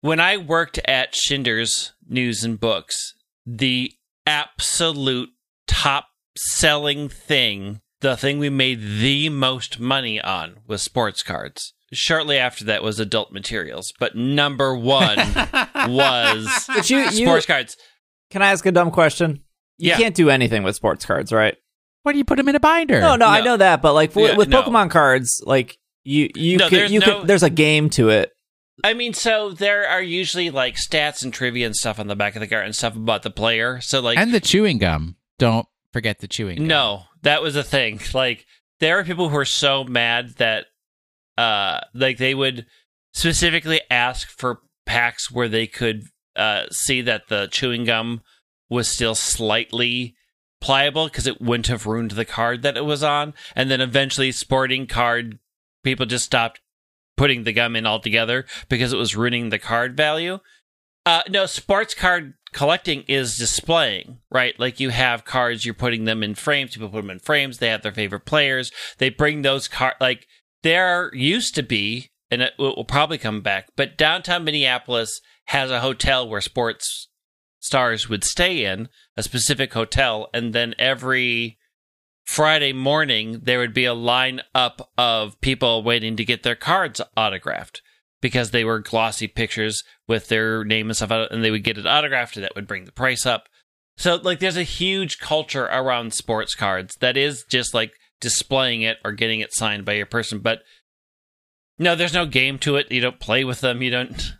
When 0.01 0.19
i 0.19 0.37
worked 0.37 0.79
at 0.85 1.15
Shinders 1.15 1.93
news 2.07 2.43
and 2.43 2.59
books 2.59 3.13
the 3.45 3.91
absolute 4.25 5.29
top 5.67 6.07
selling 6.37 7.09
thing 7.09 7.81
the 8.01 8.17
thing 8.17 8.39
we 8.39 8.49
made 8.49 8.81
the 8.81 9.29
most 9.29 9.79
money 9.79 10.21
on 10.21 10.57
was 10.67 10.83
sports 10.83 11.23
cards. 11.23 11.73
Shortly 11.93 12.37
after 12.37 12.65
that 12.65 12.83
was 12.83 12.99
adult 12.99 13.31
materials 13.31 13.93
but 13.99 14.15
number 14.15 14.75
one 14.75 15.17
was 15.87 16.65
But 16.67 16.89
you, 16.89 16.99
you 16.99 17.11
sports 17.11 17.45
cards 17.45 17.77
can 18.29 18.41
I 18.41 18.51
ask 18.51 18.65
a 18.65 18.71
dumb 18.71 18.91
question? 18.91 19.41
You 19.77 19.89
Yeah. 19.91 19.97
can't 19.97 20.15
do 20.15 20.29
anything 20.29 20.63
with 20.63 20.75
sports 20.75 21.05
cards, 21.05 21.31
right? 21.31 21.55
Why 22.03 22.11
do 22.11 22.17
you 22.17 22.25
put 22.25 22.37
them 22.37 22.47
in 22.49 22.55
a 22.55 22.59
binder? 22.59 23.01
No, 23.01 23.15
no, 23.15 23.25
I 23.27 23.41
know 23.41 23.57
that, 23.57 23.81
but 23.81 23.93
like 23.93 24.15
Yeah, 24.15 24.35
with 24.35 24.47
no. 24.49 24.61
Pokemon 24.63 24.89
cards, 24.91 25.41
like 25.45 25.77
you 26.03 26.29
you 26.35 26.57
No, 26.57 26.69
could 26.69 26.77
there's 26.79 26.91
you 26.91 26.99
no- 26.99 27.19
could 27.19 27.27
there's 27.27 27.43
a 27.43 27.49
game 27.49 27.89
to 27.91 28.09
it. 28.09 28.31
I 28.83 28.93
mean, 28.93 29.13
so 29.13 29.51
there 29.51 29.87
are 29.87 30.01
usually 30.01 30.49
like 30.51 30.75
stats 30.75 31.23
and 31.23 31.33
trivia 31.33 31.65
and 31.65 31.75
stuff 31.75 31.97
on 31.99 32.07
the 32.07 32.15
back 32.15 32.35
of 32.35 32.41
the 32.41 32.47
card 32.47 32.65
and 32.65 32.75
stuff 32.75 32.95
about 32.95 33.23
the 33.23 33.31
player. 33.31 33.79
So 33.81 34.01
like, 34.01 34.17
and 34.17 34.33
the 34.33 34.39
chewing 34.41 34.77
gum. 34.77 35.15
Don't 35.39 35.65
forget 35.93 36.19
the 36.19 36.27
chewing 36.27 36.57
gum. 36.57 36.67
no, 36.67 37.03
that 37.23 37.41
was 37.41 37.55
a 37.55 37.63
thing. 37.63 37.99
Like, 38.13 38.45
there 38.81 38.99
are 38.99 39.03
people 39.05 39.29
who 39.29 39.37
are 39.37 39.45
so 39.45 39.83
mad 39.85 40.35
that, 40.37 40.65
uh, 41.37 41.79
like 41.93 42.17
they 42.17 42.35
would 42.35 42.65
specifically 43.13 43.81
ask 43.89 44.29
for 44.29 44.59
packs 44.85 45.31
where 45.31 45.47
they 45.47 45.67
could 45.67 46.03
uh 46.35 46.65
see 46.71 47.01
that 47.01 47.27
the 47.27 47.47
chewing 47.51 47.85
gum 47.85 48.21
was 48.69 48.87
still 48.87 49.15
slightly 49.15 50.15
pliable 50.61 51.05
because 51.05 51.27
it 51.27 51.41
wouldn't 51.41 51.67
have 51.67 51.85
ruined 51.85 52.11
the 52.11 52.25
card 52.25 52.63
that 52.63 52.77
it 52.77 52.85
was 52.85 53.03
on. 53.03 53.33
And 53.55 53.69
then 53.69 53.81
eventually, 53.81 54.31
sporting 54.31 54.87
card 54.87 55.39
people 55.83 56.05
just 56.05 56.25
stopped 56.25 56.61
putting 57.17 57.43
the 57.43 57.53
gum 57.53 57.75
in 57.75 57.85
altogether 57.85 58.45
because 58.67 58.91
it 58.91 58.97
was 58.97 59.15
ruining 59.15 59.49
the 59.49 59.59
card 59.59 59.95
value. 59.95 60.39
Uh, 61.05 61.21
no, 61.29 61.45
sports 61.45 61.93
card 61.93 62.33
collecting 62.51 63.03
is 63.07 63.37
displaying, 63.37 64.17
right? 64.31 64.59
Like 64.59 64.79
you 64.79 64.89
have 64.89 65.23
cards, 65.23 65.65
you're 65.65 65.75
putting 65.75 66.05
them 66.05 66.23
in 66.23 66.33
frames. 66.33 66.73
People 66.73 66.89
put 66.89 67.01
them 67.01 67.11
in 67.11 67.19
frames. 67.19 67.59
They 67.59 67.67
have 67.69 67.83
their 67.83 67.91
favorite 67.91 68.25
players. 68.25 68.71
They 68.97 69.09
bring 69.09 69.43
those 69.43 69.67
cards. 69.67 69.97
Like 70.01 70.25
there 70.63 71.11
used 71.13 71.53
to 71.55 71.63
be, 71.63 72.09
and 72.31 72.41
it 72.41 72.53
will 72.57 72.85
probably 72.85 73.19
come 73.19 73.41
back. 73.41 73.67
But 73.75 73.97
downtown 73.97 74.43
Minneapolis 74.43 75.21
has 75.45 75.71
a 75.71 75.81
hotel 75.81 76.27
where 76.27 76.41
sports 76.41 77.09
stars 77.59 78.07
would 78.07 78.23
stay 78.23 78.65
in 78.65 78.89
a 79.17 79.23
specific 79.23 79.73
hotel, 79.73 80.29
and 80.33 80.53
then 80.53 80.75
every 80.77 81.57
Friday 82.23 82.73
morning 82.73 83.41
there 83.43 83.59
would 83.59 83.73
be 83.73 83.85
a 83.85 83.93
line 83.93 84.41
up 84.53 84.91
of 84.97 85.39
people 85.41 85.83
waiting 85.83 86.15
to 86.15 86.25
get 86.25 86.43
their 86.43 86.55
cards 86.55 86.99
autographed 87.15 87.81
because 88.21 88.51
they 88.51 88.63
were 88.63 88.79
glossy 88.79 89.27
pictures 89.27 89.83
with 90.07 90.27
their 90.29 90.63
name 90.63 90.89
and 90.89 90.97
stuff 90.97 91.11
and 91.11 91.43
they 91.43 91.51
would 91.51 91.63
get 91.63 91.77
it 91.77 91.85
autographed, 91.85 92.35
and 92.35 92.43
that 92.43 92.55
would 92.55 92.67
bring 92.67 92.85
the 92.85 92.91
price 92.91 93.25
up. 93.25 93.47
So, 93.97 94.15
like, 94.15 94.39
there's 94.39 94.57
a 94.57 94.63
huge 94.63 95.19
culture 95.19 95.65
around 95.65 96.13
sports 96.13 96.53
cards 96.53 96.95
that 96.99 97.15
is 97.15 97.45
just 97.49 97.73
like 97.73 97.93
displaying 98.19 98.81
it 98.81 98.97
or 99.05 99.11
getting 99.11 99.39
it 99.39 99.53
signed 99.53 99.85
by 99.85 99.93
your 99.93 100.05
person. 100.05 100.39
But 100.39 100.63
no, 101.77 101.95
there's 101.95 102.13
no 102.13 102.25
game 102.25 102.57
to 102.59 102.75
it. 102.75 102.91
You 102.91 103.01
don't 103.01 103.19
play 103.19 103.43
with 103.43 103.61
them. 103.61 103.81
You 103.81 103.91
don't. 103.91 104.33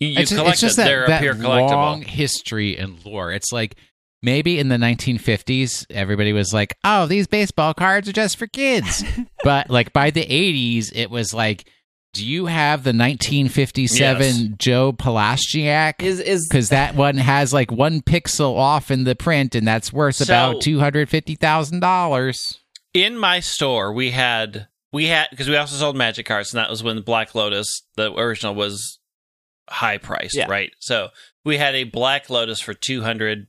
You, 0.00 0.08
you 0.08 0.20
it's, 0.20 0.30
just- 0.30 0.38
collect 0.38 0.54
it's 0.54 0.60
just 0.60 0.76
that, 0.76 1.06
that 1.08 1.38
long 1.40 2.02
history 2.02 2.76
and 2.76 3.02
lore. 3.04 3.32
It's 3.32 3.52
like 3.52 3.76
maybe 4.22 4.58
in 4.58 4.68
the 4.68 4.76
1950s, 4.76 5.86
everybody 5.90 6.32
was 6.32 6.52
like, 6.52 6.76
"Oh, 6.84 7.06
these 7.06 7.26
baseball 7.26 7.74
cards 7.74 8.08
are 8.08 8.12
just 8.12 8.36
for 8.36 8.46
kids," 8.46 9.04
but 9.44 9.70
like 9.70 9.92
by 9.92 10.10
the 10.10 10.24
80s, 10.24 10.90
it 10.94 11.10
was 11.10 11.32
like, 11.32 11.68
"Do 12.12 12.26
you 12.26 12.46
have 12.46 12.82
the 12.84 12.92
1957 12.92 14.20
Yes. 14.20 14.42
Joe 14.58 14.92
Palashniak?" 14.92 16.02
Is 16.02 16.20
is 16.20 16.46
Because 16.48 16.68
that 16.70 16.94
one 16.94 17.16
has 17.16 17.52
like 17.52 17.70
one 17.72 18.02
pixel 18.02 18.56
off 18.56 18.90
in 18.90 19.04
the 19.04 19.14
print, 19.14 19.54
and 19.54 19.66
that's 19.66 19.92
worth 19.92 20.16
So- 20.16 20.24
about 20.24 20.60
two 20.62 20.78
hundred 20.78 21.08
fifty 21.08 21.34
thousand 21.36 21.80
dollars. 21.80 22.58
in 22.94 23.16
my 23.18 23.40
store 23.40 23.92
we 23.92 24.10
had 24.10 24.68
we 24.92 25.06
had 25.06 25.26
because 25.30 25.48
we 25.48 25.56
also 25.56 25.76
sold 25.76 25.96
magic 25.96 26.24
cards 26.26 26.52
and 26.54 26.58
that 26.58 26.70
was 26.70 26.82
when 26.82 27.00
black 27.02 27.34
lotus 27.34 27.66
the 27.96 28.10
original 28.14 28.54
was 28.54 28.95
high 29.68 29.98
priced 29.98 30.36
Yeah. 30.36 30.46
right 30.48 30.70
so 30.78 31.08
we 31.44 31.58
had 31.58 31.74
a 31.74 31.84
black 31.84 32.30
lotus 32.30 32.60
for 32.60 32.74
200 32.74 33.46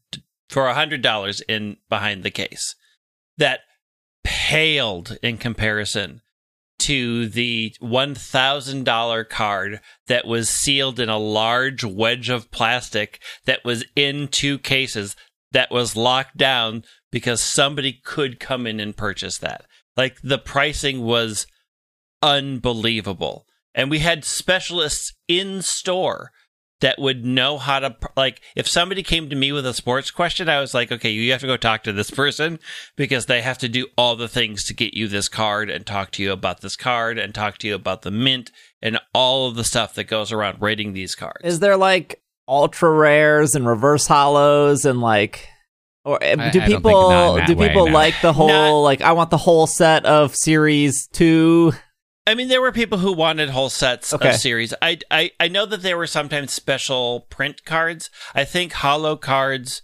for 0.49 0.67
a 0.67 0.73
hundred 0.73 1.01
dollars 1.01 1.41
in 1.41 1.77
behind 1.89 2.23
the 2.23 2.31
case 2.31 2.75
that 3.37 3.61
paled 4.23 5.17
in 5.21 5.37
comparison 5.37 6.21
to 6.79 7.27
the 7.27 7.73
$1000 7.81 9.29
card 9.29 9.79
that 10.07 10.27
was 10.27 10.47
sealed 10.49 10.99
in 10.99 11.09
a 11.09 11.17
large 11.17 11.83
wedge 11.83 12.29
of 12.29 12.51
plastic 12.51 13.19
that 13.45 13.65
was 13.65 13.83
in 13.95 14.27
two 14.27 14.59
cases 14.59 15.15
that 15.51 15.71
was 15.71 15.95
locked 15.95 16.37
down 16.37 16.83
because 17.11 17.41
somebody 17.41 17.99
could 18.03 18.39
come 18.39 18.67
in 18.67 18.79
and 18.79 18.95
purchase 18.95 19.39
that. 19.39 19.65
Like 19.95 20.17
the 20.21 20.37
pricing 20.37 21.01
was 21.01 21.47
unbelievable. 22.21 23.46
And 23.77 23.89
we 23.89 23.99
had 23.99 24.25
specialists 24.25 25.13
in 25.29 25.61
store 25.61 26.31
that 26.81 26.99
would 26.99 27.23
know 27.25 27.57
how 27.57 27.79
to 27.79 27.95
like 28.15 28.41
if 28.55 28.67
somebody 28.67 29.01
came 29.03 29.29
to 29.29 29.35
me 29.35 29.51
with 29.51 29.65
a 29.65 29.73
sports 29.73 30.11
question 30.11 30.47
i 30.47 30.59
was 30.59 30.75
like 30.75 30.91
okay 30.91 31.09
you 31.09 31.31
have 31.31 31.41
to 31.41 31.47
go 31.47 31.57
talk 31.57 31.81
to 31.83 31.91
this 31.91 32.11
person 32.11 32.59
because 32.95 33.25
they 33.25 33.41
have 33.41 33.57
to 33.57 33.67
do 33.67 33.87
all 33.97 34.15
the 34.15 34.27
things 34.27 34.63
to 34.63 34.75
get 34.75 34.93
you 34.93 35.07
this 35.07 35.27
card 35.27 35.71
and 35.71 35.87
talk 35.87 36.11
to 36.11 36.21
you 36.21 36.31
about 36.31 36.61
this 36.61 36.75
card 36.75 37.17
and 37.17 37.33
talk 37.33 37.57
to 37.57 37.67
you 37.67 37.73
about 37.73 38.03
the 38.03 38.11
mint 38.11 38.51
and 38.79 38.99
all 39.11 39.47
of 39.47 39.55
the 39.55 39.63
stuff 39.63 39.95
that 39.95 40.03
goes 40.03 40.31
around 40.31 40.61
rating 40.61 40.93
these 40.93 41.15
cards 41.15 41.39
Is 41.43 41.59
there 41.61 41.77
like 41.77 42.21
ultra 42.47 42.91
rares 42.91 43.55
and 43.55 43.65
reverse 43.65 44.05
hollows 44.05 44.85
and 44.85 45.01
like 45.01 45.47
or 46.05 46.23
uh, 46.23 46.27
I- 46.27 46.35
do 46.35 46.41
I 46.41 46.51
don't 46.51 46.53
think 46.53 46.67
people 46.83 47.09
not 47.09 47.29
in 47.31 47.37
that 47.39 47.47
do 47.47 47.55
way, 47.55 47.67
people 47.69 47.87
no. 47.87 47.91
like 47.91 48.13
the 48.21 48.33
whole 48.33 48.47
Not- 48.49 48.81
like 48.81 49.01
I 49.01 49.13
want 49.13 49.31
the 49.31 49.37
whole 49.37 49.65
set 49.65 50.05
of 50.05 50.35
series 50.35 51.07
2? 51.13 51.73
I 52.27 52.35
mean, 52.35 52.49
there 52.49 52.61
were 52.61 52.71
people 52.73 52.97
who 52.99 53.13
wanted 53.13 53.49
whole 53.49 53.69
sets 53.69 54.13
Okay. 54.13 54.29
of 54.29 54.35
series. 54.35 54.73
I, 54.81 54.99
I 55.09 55.31
I 55.39 55.47
know 55.47 55.65
that 55.65 55.81
there 55.81 55.97
were 55.97 56.05
sometimes 56.07 56.53
special 56.53 57.21
print 57.29 57.63
cards. 57.65 58.09
I 58.35 58.43
think 58.43 58.73
hollow 58.73 59.15
cards, 59.15 59.81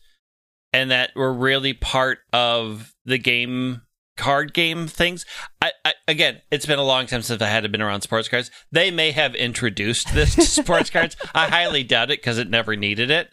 and 0.71 0.91
that 0.91 1.11
were 1.15 1.33
really 1.33 1.73
part 1.73 2.19
of 2.33 2.93
the 3.05 3.17
game 3.17 3.81
card 4.15 4.53
game 4.53 4.87
things. 4.87 5.25
I, 5.61 5.71
I 5.85 5.93
again, 6.07 6.41
it's 6.51 6.65
been 6.67 6.77
a 6.79 6.83
long 6.83 7.07
time 7.07 7.21
since 7.23 7.41
I 7.41 7.47
had 7.47 7.71
been 7.71 7.81
around 7.81 8.01
sports 8.01 8.27
cards. 8.27 8.51
They 8.71 8.91
may 8.91 9.11
have 9.11 9.33
introduced 9.35 10.13
this 10.13 10.35
to 10.35 10.41
sports 10.63 10.89
cards. 10.89 11.15
I 11.33 11.47
highly 11.47 11.83
doubt 11.83 12.11
it 12.11 12.19
because 12.19 12.37
it 12.37 12.49
never 12.49 12.75
needed 12.75 13.09
it. 13.09 13.29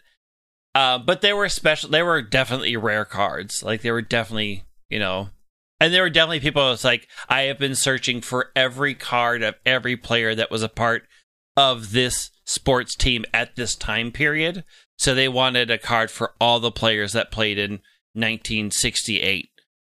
Uh, 0.73 0.97
but 0.97 1.19
they 1.21 1.33
were 1.33 1.49
special. 1.49 1.89
There 1.89 2.05
were 2.05 2.21
definitely 2.21 2.77
rare 2.77 3.03
cards. 3.05 3.61
Like 3.61 3.81
they 3.81 3.91
were 3.91 4.01
definitely 4.01 4.63
you 4.89 4.99
know 4.99 5.29
and 5.81 5.93
there 5.93 6.03
were 6.03 6.09
definitely 6.09 6.39
people 6.39 6.69
that's 6.69 6.83
like, 6.85 7.07
I 7.27 7.41
have 7.43 7.57
been 7.59 7.75
searching 7.75 8.21
for 8.21 8.51
every 8.55 8.93
card 8.95 9.41
of 9.43 9.55
every 9.65 9.97
player 9.97 10.33
that 10.35 10.49
was 10.51 10.63
a 10.63 10.69
part 10.69 11.03
of 11.57 11.91
this 11.91 12.29
sports 12.45 12.95
team 12.95 13.25
at 13.33 13.55
this 13.55 13.75
time 13.75 14.11
period. 14.11 14.63
So 14.97 15.13
they 15.15 15.27
wanted 15.27 15.69
a 15.71 15.77
card 15.77 16.09
for 16.11 16.33
all 16.39 16.59
the 16.59 16.71
players 16.71 17.13
that 17.13 17.31
played 17.31 17.57
in 17.57 17.81
1968. 18.13 19.49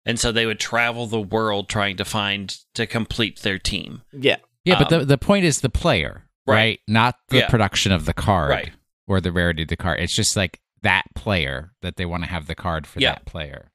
And 0.05 0.19
so 0.19 0.31
they 0.31 0.45
would 0.45 0.59
travel 0.59 1.07
the 1.07 1.21
world 1.21 1.67
trying 1.69 1.97
to 1.97 2.05
find 2.05 2.55
to 2.75 2.85
complete 2.85 3.41
their 3.41 3.57
team. 3.59 4.01
Yeah. 4.11 4.37
Yeah, 4.63 4.77
but 4.79 4.91
Um, 4.91 4.99
the 4.99 5.05
the 5.05 5.17
point 5.17 5.45
is 5.45 5.61
the 5.61 5.69
player, 5.69 6.27
right? 6.47 6.55
Right. 6.55 6.79
Not 6.87 7.15
the 7.29 7.39
Yeah. 7.39 7.47
production 7.49 7.91
of 7.91 8.05
the 8.05 8.13
card 8.13 8.49
Right. 8.49 8.71
or 9.07 9.21
the 9.21 9.31
rarity 9.31 9.63
of 9.63 9.69
the 9.69 9.77
card. 9.77 9.99
It's 9.99 10.15
just 10.15 10.35
like 10.35 10.59
that 10.81 11.05
player 11.15 11.71
that 11.81 11.95
they 11.97 12.05
want 12.05 12.23
to 12.23 12.29
have 12.29 12.47
the 12.47 12.55
card 12.55 12.85
for 12.87 12.99
Yeah. 12.99 13.13
that 13.13 13.25
player. 13.25 13.71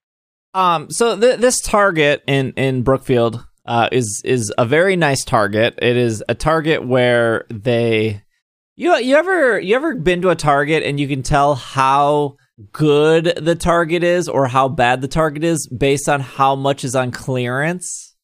Um, 0.54 0.90
so 0.90 1.18
th- 1.18 1.38
this 1.38 1.60
target 1.60 2.22
in 2.26 2.52
in 2.56 2.82
Brookfield 2.82 3.44
uh, 3.66 3.88
is 3.92 4.20
is 4.24 4.52
a 4.58 4.66
very 4.66 4.96
nice 4.96 5.24
target. 5.24 5.78
It 5.80 5.96
is 5.96 6.24
a 6.28 6.34
target 6.34 6.86
where 6.86 7.44
they 7.50 8.22
you 8.76 8.96
you 8.96 9.16
ever 9.16 9.60
you 9.60 9.76
ever 9.76 9.94
been 9.94 10.22
to 10.22 10.30
a 10.30 10.36
target 10.36 10.82
and 10.82 10.98
you 10.98 11.06
can 11.06 11.22
tell 11.22 11.54
how 11.54 12.36
good 12.72 13.32
the 13.40 13.54
target 13.54 14.02
is 14.02 14.28
or 14.28 14.46
how 14.48 14.68
bad 14.68 15.00
the 15.00 15.08
target 15.08 15.44
is 15.44 15.66
based 15.68 16.08
on 16.08 16.20
how 16.20 16.54
much 16.56 16.84
is 16.84 16.96
on 16.96 17.10
clearance. 17.10 18.14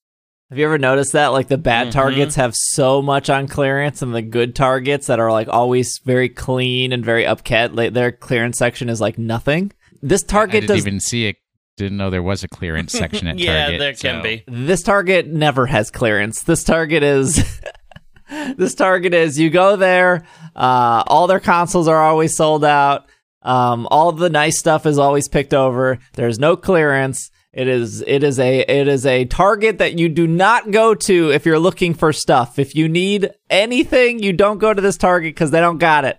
Have 0.51 0.59
you 0.59 0.65
ever 0.65 0.79
noticed 0.79 1.13
that? 1.13 1.29
Like 1.29 1.49
the 1.49 1.59
bad 1.59 1.89
Mhm. 1.89 1.93
targets 1.93 2.35
have 2.37 2.55
so 2.55 3.03
much 3.03 3.31
on 3.31 3.49
clearance, 3.49 4.03
and 4.03 4.15
the 4.15 4.23
good 4.23 4.55
targets 4.55 5.07
that 5.09 5.19
are 5.19 5.33
like 5.33 5.49
always 5.49 6.01
very 6.05 6.29
clean 6.29 6.93
and 6.93 7.05
very 7.05 7.25
upkept, 7.25 7.75
like 7.77 7.95
their 7.95 8.13
clearance 8.13 8.59
section 8.59 8.89
is 8.89 9.01
like 9.01 9.19
nothing. 9.19 9.73
This 10.03 10.23
I 10.25 10.27
target 10.27 10.61
didn't 10.63 10.69
does 10.77 10.87
even 10.87 11.01
see 11.01 11.27
it. 11.29 11.37
Didn't 11.77 11.99
know 11.99 12.09
there 12.11 12.23
was 12.23 12.43
a 12.43 12.49
clearance 12.49 12.93
section 12.93 13.27
at 13.29 13.39
yeah, 13.39 13.65
Target. 13.67 13.73
Yeah, 13.73 13.79
there 13.79 13.95
can 13.95 14.19
so- 14.19 14.23
be. 14.23 14.45
this 14.49 14.83
target 14.83 15.27
never 15.29 15.67
has 15.67 15.91
clearance. 15.91 16.43
This 16.43 16.65
target 16.65 17.03
is 17.03 17.61
this 18.57 18.75
target 18.75 19.13
is 19.15 19.39
you 19.39 19.51
go 19.51 19.77
there, 19.77 20.27
uh, 20.55 21.05
all 21.07 21.27
their 21.27 21.41
consoles 21.41 21.89
are 21.89 22.01
always 22.01 22.35
sold 22.37 22.65
out. 22.65 23.07
Um, 23.43 23.87
all 23.91 24.11
the 24.11 24.31
nice 24.31 24.59
stuff 24.59 24.87
is 24.87 24.99
always 24.99 25.29
picked 25.29 25.55
over. 25.55 25.99
There's 26.15 26.39
no 26.39 26.57
clearance. 26.57 27.31
It 27.53 27.69
is 27.69 28.03
it 28.07 28.23
is 28.23 28.39
a 28.39 28.61
it 28.61 28.89
is 28.89 29.07
a 29.07 29.25
target 29.27 29.79
that 29.79 29.99
you 29.99 30.09
do 30.09 30.27
not 30.27 30.71
go 30.71 30.95
to 30.95 31.31
if 31.31 31.47
you're 31.47 31.59
looking 31.59 31.95
for 31.95 32.13
stuff. 32.13 32.59
If 32.59 32.75
you 32.75 32.89
need 32.89 33.31
anything, 33.49 34.23
you 34.23 34.33
don't 34.33 34.59
go 34.59 34.75
to 34.75 34.83
this 34.83 34.97
target 34.97 35.35
because 35.35 35.51
they 35.53 35.61
don't 35.61 35.79
got 35.79 36.05
it. 36.05 36.19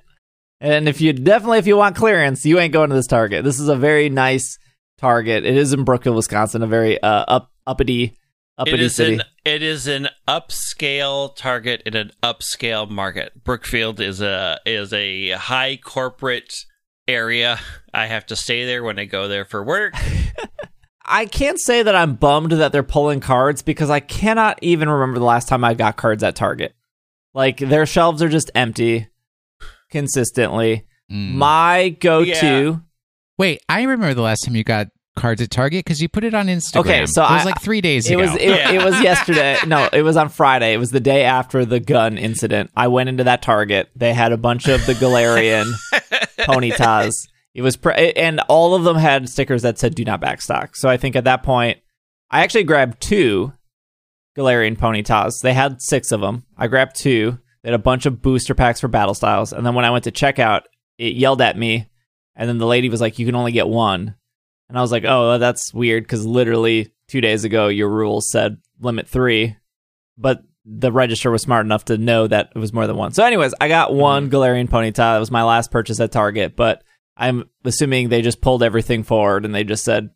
And 0.62 0.88
if 0.88 1.02
you 1.02 1.14
definitely 1.14 1.60
if 1.60 1.68
you 1.68 1.78
want 1.78 1.96
clearance, 1.96 2.46
you 2.46 2.60
ain't 2.60 2.74
going 2.74 2.90
to 2.90 2.96
this 2.96 3.08
target. 3.08 3.44
This 3.44 3.60
is 3.60 3.70
a 3.70 3.76
very 3.76 4.10
nice 4.10 4.58
target. 4.98 5.46
It 5.46 5.56
is 5.58 5.74
in 5.74 5.84
Brookfield, 5.84 6.16
Wisconsin, 6.16 6.64
a 6.64 6.68
very 6.68 7.02
uh, 7.02 7.26
up 7.28 7.52
uppity 7.66 8.04
It 8.04 8.14
uppity 8.58 8.84
is 8.86 8.96
city. 8.96 9.14
an 9.16 9.22
it 9.46 9.62
is 9.62 9.88
an 9.88 10.10
upscale 10.28 11.36
target 11.36 11.82
in 11.86 11.96
an 11.96 12.12
upscale 12.24 12.90
market. 12.90 13.44
Brookfield 13.44 14.00
is 14.00 14.22
a 14.22 14.60
is 14.66 14.92
a 14.94 15.32
high 15.32 15.78
corporate 15.78 16.54
area. 17.08 17.60
I 17.94 18.08
have 18.08 18.26
to 18.28 18.36
stay 18.36 18.66
there 18.66 18.84
when 18.84 19.00
I 19.00 19.06
go 19.06 19.28
there 19.28 19.46
for 19.46 19.64
work. 19.64 19.94
I 21.10 21.26
can't 21.26 21.58
say 21.60 21.84
that 21.84 21.96
I'm 21.96 22.16
bummed 22.16 22.52
that 22.52 22.74
they're 22.74 22.84
pulling 22.84 23.22
cards 23.22 23.62
because 23.62 23.90
I 23.90 24.02
cannot 24.02 24.60
even 24.62 24.90
remember 24.90 25.20
the 25.20 25.26
last 25.26 25.48
time 25.48 25.64
I 25.64 25.74
got 25.74 25.96
cards 25.96 26.22
at 26.22 26.36
Target. 26.36 26.76
Like 27.34 27.60
their 27.60 27.86
shelves 27.86 28.22
are 28.22 28.28
just 28.28 28.52
empty 28.54 29.08
consistently. 29.90 30.86
Mm. 31.10 31.36
My 31.36 31.90
go-to 32.02 32.30
Yeah. 32.32 32.76
Wait, 33.38 33.62
I 33.70 33.82
remember 33.84 34.14
the 34.14 34.22
last 34.22 34.42
time 34.46 34.56
you 34.56 34.64
got 34.64 34.88
cards 35.16 35.42
at 35.42 35.50
Target 35.50 35.84
because 35.84 36.00
you 36.02 36.08
put 36.10 36.24
it 36.24 36.34
on 36.34 36.48
Instagram. 36.48 36.80
Okay, 36.82 37.06
so 37.08 37.24
it 37.24 37.32
was 37.32 37.42
I- 37.42 37.46
like 37.46 37.62
three 37.62 37.82
days 37.82 38.10
it 38.10 38.14
ago. 38.14 38.22
was 38.24 38.36
it, 38.36 38.42
Yeah. 38.50 38.72
it 38.72 38.84
was 38.86 39.02
yesterday. 39.02 39.58
No, 39.68 39.90
it 39.92 40.02
was 40.04 40.16
on 40.18 40.30
Friday. 40.30 40.74
It 40.74 40.78
was 40.78 40.92
the 40.92 41.00
day 41.00 41.24
after 41.24 41.66
the 41.66 41.80
gun 41.80 42.18
incident. 42.18 42.70
I 42.76 42.88
went 42.88 43.10
into 43.10 43.24
that 43.26 43.42
Target. 43.42 43.90
They 43.96 44.14
had 44.14 44.32
a 44.32 44.38
bunch 44.38 44.68
of 44.68 44.86
the 44.86 44.94
Galarian 44.94 45.72
Ponytas. 46.40 47.14
It 47.54 47.62
was 47.64 47.76
pre- 47.78 48.12
and 48.14 48.40
all 48.48 48.76
of 48.76 48.84
them 48.84 48.96
had 48.98 49.28
stickers 49.30 49.64
that 49.64 49.80
said 49.80 49.96
"Do 49.96 50.06
not 50.06 50.22
backstock." 50.22 50.76
So 50.76 50.90
I 50.90 50.98
think 50.98 51.16
at 51.16 51.24
that 51.24 51.42
point, 51.44 51.80
I 52.30 52.44
actually 52.44 52.66
grabbed 52.66 53.02
two 53.02 53.54
Galarian 54.38 54.78
Ponytas. 54.78 55.42
They 55.42 55.54
had 55.54 55.82
six 55.82 56.12
of 56.12 56.22
them. 56.22 56.44
I 56.56 56.68
grabbed 56.68 56.96
two. 56.96 57.40
They 57.64 57.72
had 57.72 57.80
a 57.80 57.82
bunch 57.84 58.06
of 58.06 58.22
booster 58.22 58.54
packs 58.54 58.80
for 58.82 58.88
battle 58.88 59.16
styles, 59.16 59.52
and 59.54 59.66
then 59.66 59.74
when 59.74 59.86
I 59.86 59.90
went 59.90 60.04
to 60.04 60.12
checkout, 60.12 60.62
it 61.00 61.16
yelled 61.16 61.42
at 61.42 61.58
me, 61.58 61.90
and 62.38 62.48
then 62.48 62.60
the 62.60 62.66
lady 62.66 62.88
was 62.88 63.02
like, 63.02 63.20
"You 63.20 63.26
can 63.26 63.36
only 63.36 63.52
get 63.52 63.68
one," 63.68 64.16
and 64.70 64.78
I 64.78 64.82
was 64.82 64.92
like, 64.92 65.04
"Oh, 65.06 65.38
that's 65.38 65.74
weird," 65.74 66.04
because 66.04 66.26
literally 66.26 66.94
two 67.10 67.20
days 67.20 67.44
ago 67.44 67.68
your 67.68 67.90
rules 67.90 68.30
said 68.32 68.58
limit 68.80 69.08
three, 69.08 69.58
but 70.18 70.44
the 70.66 70.92
register 70.92 71.32
was 71.32 71.42
smart 71.42 71.66
enough 71.66 71.86
to 71.86 71.98
know 71.98 72.28
that 72.28 72.52
it 72.56 72.60
was 72.60 72.74
more 72.74 72.88
than 72.88 72.98
one. 72.98 73.12
So, 73.12 73.24
anyways, 73.24 73.54
I 73.60 73.68
got 73.68 73.90
mm-hmm. 73.90 74.00
one 74.00 74.30
Galarian 74.30 74.70
Ponyta. 74.70 74.96
That 74.96 75.20
was 75.20 75.32
my 75.32 75.44
last 75.44 75.72
purchase 75.72 76.00
at 76.00 76.12
Target, 76.12 76.56
but 76.56 76.84
I'm 77.16 77.50
assuming 77.64 78.10
they 78.10 78.22
just 78.22 78.42
pulled 78.42 78.62
everything 78.62 79.04
forward 79.04 79.46
and 79.46 79.56
they 79.56 79.64
just 79.64 79.84
said 79.84 80.10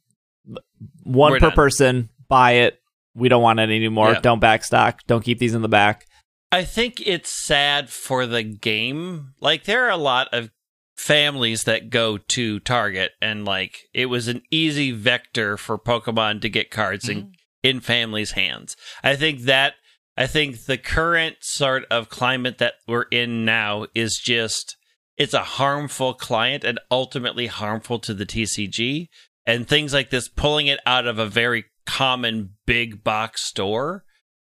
one 1.04 1.32
We're 1.32 1.40
per 1.40 1.48
done. 1.48 1.56
person, 1.56 2.10
buy 2.28 2.52
it. 2.52 2.82
We 3.16 3.30
don't 3.30 3.42
want 3.42 3.60
it 3.60 3.64
anymore. 3.64 4.16
Don't 4.22 4.42
backstock. 4.42 5.00
Don't 5.08 5.24
keep 5.24 5.40
these 5.40 5.54
in 5.54 5.62
the 5.62 5.70
back. 5.70 6.06
I 6.52 6.64
think 6.64 7.02
it's 7.06 7.46
sad 7.46 7.90
for 7.90 8.26
the 8.26 8.44
game. 8.44 9.34
Like 9.40 9.64
there 9.64 9.86
are 9.86 9.92
a 9.92 9.98
lot 9.98 10.30
of 10.34 10.50
families 10.96 11.64
that 11.64 11.90
go 11.90 12.18
to 12.18 12.60
Target 12.60 13.12
and 13.22 13.46
like 13.46 13.80
it 13.94 14.08
was 14.08 14.28
an 14.28 14.42
easy 14.52 14.92
vector 14.92 15.58
for 15.58 15.78
Pokemon 15.78 16.42
to 16.42 16.50
get 16.50 16.72
cards 16.72 17.10
in 17.10 17.18
mm-hmm. 17.18 17.30
in 17.64 17.80
families' 17.80 18.32
hands. 18.32 18.76
I 19.04 19.16
think 19.16 19.42
that 19.42 19.76
I 20.18 20.28
think 20.28 20.66
the 20.66 20.78
current 20.78 21.38
sort 21.42 21.86
of 21.90 22.10
climate 22.10 22.58
that 22.60 22.76
we're 22.88 23.04
in 23.04 23.46
now 23.46 23.88
is 23.96 24.20
just 24.24 24.76
it's 25.18 25.34
a 25.34 25.44
harmful 25.44 26.14
client 26.14 26.64
and 26.64 26.80
ultimately 26.90 27.48
harmful 27.48 28.00
to 28.00 28.14
the 28.14 28.26
TCG 28.26 29.08
and 29.46 29.68
things 29.68 29.94
like 29.94 30.10
this 30.10 30.28
pulling 30.28 30.68
it 30.68 30.80
out 30.86 31.08
of 31.08 31.20
a 31.20 31.26
very 31.26 31.66
common 31.86 32.52
big 32.66 33.04
box 33.04 33.44
store 33.44 34.04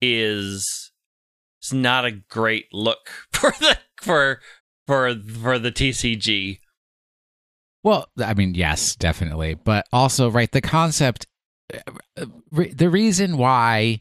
is 0.00 0.92
it's 1.60 1.72
not 1.72 2.04
a 2.04 2.12
great 2.12 2.66
look 2.72 3.10
for 3.32 3.50
the 3.58 3.78
for 4.00 4.40
for 4.86 5.14
for 5.14 5.58
the 5.58 5.72
TCG. 5.72 6.60
Well, 7.82 8.08
I 8.18 8.34
mean, 8.34 8.54
yes, 8.54 8.96
definitely, 8.96 9.54
but 9.54 9.86
also, 9.92 10.28
right, 10.28 10.50
the 10.50 10.60
concept, 10.60 11.26
uh, 11.72 12.26
the 12.50 12.90
reason 12.90 13.38
why 13.38 14.00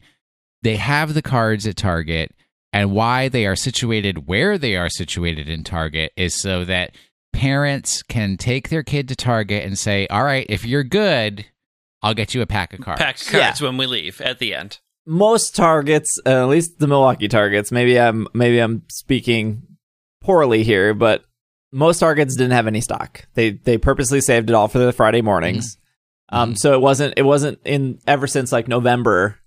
they 0.62 0.76
have 0.76 1.14
the 1.14 1.22
cards 1.22 1.66
at 1.66 1.76
Target 1.76 2.34
and 2.72 2.90
why 2.90 3.28
they 3.28 3.46
are 3.46 3.54
situated 3.54 4.26
where 4.26 4.58
they 4.58 4.74
are 4.74 4.88
situated 4.88 5.48
in 5.48 5.62
Target 5.62 6.12
is 6.16 6.34
so 6.34 6.64
that 6.64 6.96
parents 7.32 8.02
can 8.02 8.36
take 8.36 8.70
their 8.70 8.82
kid 8.82 9.08
to 9.08 9.14
Target 9.14 9.64
and 9.64 9.78
say, 9.78 10.06
"All 10.08 10.24
right, 10.24 10.46
if 10.48 10.64
you're 10.64 10.82
good, 10.82 11.46
I'll 12.02 12.14
get 12.14 12.34
you 12.34 12.42
a 12.42 12.46
pack 12.46 12.72
of 12.72 12.80
cards." 12.80 13.00
Packed 13.00 13.30
cards 13.30 13.62
when 13.62 13.76
we 13.76 13.86
leave 13.86 14.20
at 14.20 14.40
the 14.40 14.52
end. 14.52 14.78
Most 15.06 15.54
targets, 15.54 16.18
uh, 16.26 16.42
at 16.42 16.48
least 16.48 16.80
the 16.80 16.88
Milwaukee 16.88 17.28
targets, 17.28 17.70
maybe 17.70 18.00
I'm 18.00 18.26
maybe 18.34 18.58
I'm 18.58 18.82
speaking 18.88 19.75
poorly 20.26 20.62
here, 20.64 20.92
but 20.94 21.24
most 21.72 21.98
Targets 22.00 22.36
didn't 22.36 22.52
have 22.52 22.66
any 22.66 22.80
stock. 22.80 23.26
They 23.34 23.50
they 23.52 23.78
purposely 23.78 24.20
saved 24.20 24.50
it 24.50 24.54
all 24.54 24.68
for 24.68 24.78
the 24.78 24.92
Friday 24.92 25.22
mornings. 25.22 25.78
Um, 26.28 26.52
Mhm. 26.54 26.58
so 26.58 26.72
it 26.74 26.80
wasn't 26.80 27.14
it 27.16 27.22
wasn't 27.22 27.58
in 27.64 27.98
ever 28.06 28.26
since 28.26 28.50
like 28.52 28.68
November. 28.68 29.38